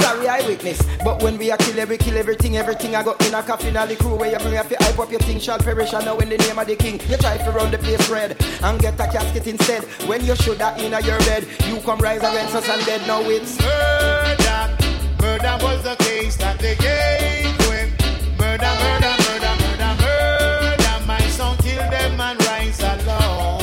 Sorry, 0.00 0.28
I 0.28 0.40
witness, 0.46 0.80
but 1.04 1.22
when 1.22 1.36
we 1.36 1.50
a 1.50 1.56
kill 1.56 1.78
every 1.78 1.98
kill 1.98 2.16
everything, 2.16 2.56
everything 2.56 2.94
I 2.94 3.02
got 3.02 3.20
in 3.26 3.34
a 3.34 3.42
coffin, 3.42 3.76
all 3.76 3.86
the 3.86 3.96
crew 3.96 4.14
where 4.14 4.30
you 4.30 4.38
bring 4.38 4.56
up 4.56 4.70
your 4.70 4.78
hype 4.80 4.98
up 4.98 5.10
your 5.10 5.20
thing 5.20 5.40
shall 5.40 5.58
perish. 5.58 5.94
I 5.94 6.04
know 6.04 6.18
in 6.18 6.28
the 6.28 6.38
name 6.38 6.58
of 6.58 6.66
the 6.66 6.76
king, 6.76 7.00
you 7.08 7.16
try 7.16 7.36
to 7.36 7.50
run 7.50 7.70
the 7.70 7.78
place 7.78 8.08
red 8.08 8.36
and 8.62 8.80
get 8.80 8.94
a 8.94 9.06
casket 9.06 9.46
instead. 9.46 9.84
When 10.08 10.24
you 10.24 10.36
should 10.36 10.58
have 10.58 10.78
in 10.78 10.94
a 10.94 11.00
your 11.00 11.18
bed, 11.20 11.46
you 11.66 11.80
come 11.80 11.98
rise 11.98 12.18
against 12.18 12.54
us 12.54 12.68
and 12.68 12.84
dead. 12.86 13.06
Now 13.06 13.20
it's 13.22 13.58
murder. 13.60 15.05
Murder 15.20 15.58
was 15.62 15.82
the 15.82 15.96
case 15.96 16.36
that 16.36 16.58
they 16.58 16.76
gave 16.76 17.58
when 17.68 17.90
murder, 18.38 18.72
murder, 18.82 19.14
murder, 19.26 19.54
murder, 19.62 19.92
murder. 20.00 21.06
My 21.06 21.20
son 21.28 21.56
killed 21.58 21.90
them 21.90 22.20
and 22.20 22.38
rise 22.46 22.80
alone. 22.80 23.62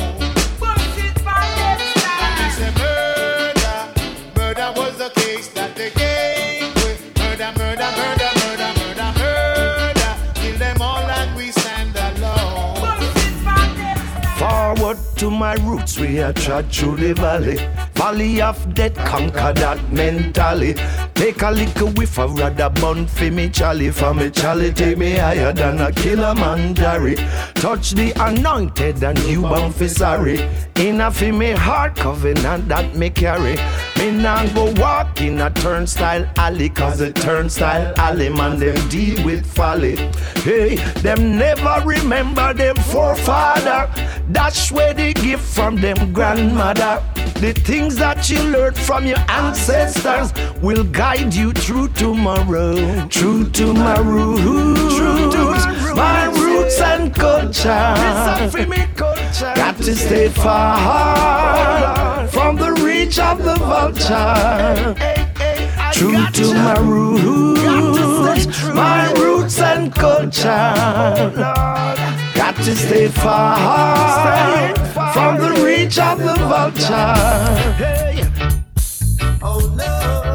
And 1.26 2.34
he 2.40 2.50
said 2.58 2.74
murder, 2.78 3.78
murder 4.36 4.70
was 4.76 4.98
the 4.98 5.10
case 5.16 5.48
that 5.50 5.76
they 5.76 5.92
gave 5.92 6.74
when 6.84 6.98
murder, 7.20 7.52
murder, 7.58 7.90
murder, 8.00 8.32
murder, 8.42 8.72
murder, 8.80 9.10
murder. 9.20 10.12
Kill 10.36 10.58
them 10.58 10.82
all 10.82 11.06
and 11.20 11.36
we 11.36 11.52
stand 11.52 11.96
alone. 11.96 12.76
Forward 14.38 14.98
to 15.18 15.30
my 15.32 15.54
roots, 15.56 16.00
we 16.00 16.20
are 16.22 16.34
trod 16.34 16.72
through 16.72 16.98
the 16.98 17.14
valley. 17.14 17.58
Valley 18.04 18.42
of 18.42 18.74
death, 18.74 18.96
conquer 18.96 19.54
that 19.54 19.80
mentally. 19.90 20.74
Take 21.16 21.42
a 21.42 21.52
little 21.52 21.88
whiff 21.92 22.20
of 22.20 22.38
rather 22.38 22.70
bun 22.70 23.08
for 23.08 23.32
me 23.32 23.48
chally. 23.48 23.92
For 23.92 24.14
me 24.14 24.30
chally, 24.30 24.74
take 24.74 24.98
me 24.98 25.12
higher 25.12 25.54
than 25.54 25.80
a 25.80 25.90
killer 25.90 26.36
mandari. 26.36 27.16
Touch 27.54 27.92
the 27.92 28.12
anointed 28.20 29.02
and 29.02 29.18
you 29.20 29.44
bound 29.44 29.74
for 29.74 29.88
sorry. 29.88 30.38
In 30.76 31.00
a 31.00 31.10
fi 31.10 31.32
me 31.32 31.52
heart 31.52 31.96
covenant 31.96 32.68
that 32.68 32.94
me 32.94 33.10
carry. 33.10 33.56
Me 33.98 34.12
nah 34.12 34.46
go 34.48 34.74
walk 34.82 35.22
in 35.22 35.40
a 35.40 35.50
turnstile 35.52 36.30
alley, 36.36 36.68
cause 36.68 37.00
a 37.00 37.14
turnstile 37.14 37.94
alley 37.96 38.28
man 38.28 38.60
them 38.60 38.90
deal 38.90 39.24
with 39.24 39.46
folly. 39.46 39.96
Hey, 40.44 40.76
them 41.04 41.38
never 41.38 41.82
remember 41.88 42.54
them 42.54 42.76
forefather. 42.76 43.90
That's 44.28 44.74
where 44.74 44.94
they 44.94 45.14
give 45.14 45.40
from 45.40 45.78
them 45.78 46.12
grandmother. 46.12 47.02
The 47.44 47.52
things 47.52 47.93
that 47.96 48.30
you 48.30 48.42
learned 48.44 48.78
from 48.78 49.06
your 49.06 49.20
ancestors 49.28 50.34
will 50.62 50.84
guide 50.84 51.34
you 51.34 51.52
through 51.54 51.90
tomorrow. 51.90 53.08
True 53.08 53.50
to 53.50 53.74
my 53.74 53.98
roots, 54.00 55.66
my 55.96 56.26
roots 56.26 56.80
and 56.80 57.14
culture. 57.14 57.94
Got 59.56 59.78
to 59.78 59.96
stay 59.96 60.30
far 60.30 62.28
from 62.28 62.56
the 62.58 62.72
reach 62.84 63.20
of 63.20 63.44
the 63.44 63.56
vulture. 63.56 64.96
True 65.94 66.26
to 66.28 66.54
my 66.54 66.78
roots, 66.80 68.64
my 68.74 69.12
roots 69.14 69.60
and 69.60 69.94
culture. 69.94 70.74
Oh, 71.36 72.23
Got 72.56 72.66
to 72.66 72.76
stay 72.76 73.08
far 73.08 74.76
from 75.14 75.38
the 75.38 75.64
reach 75.66 75.98
of 75.98 76.20
the 76.20 76.36
vulture. 76.36 76.94
Oh 79.42 79.74
no. 79.76 80.33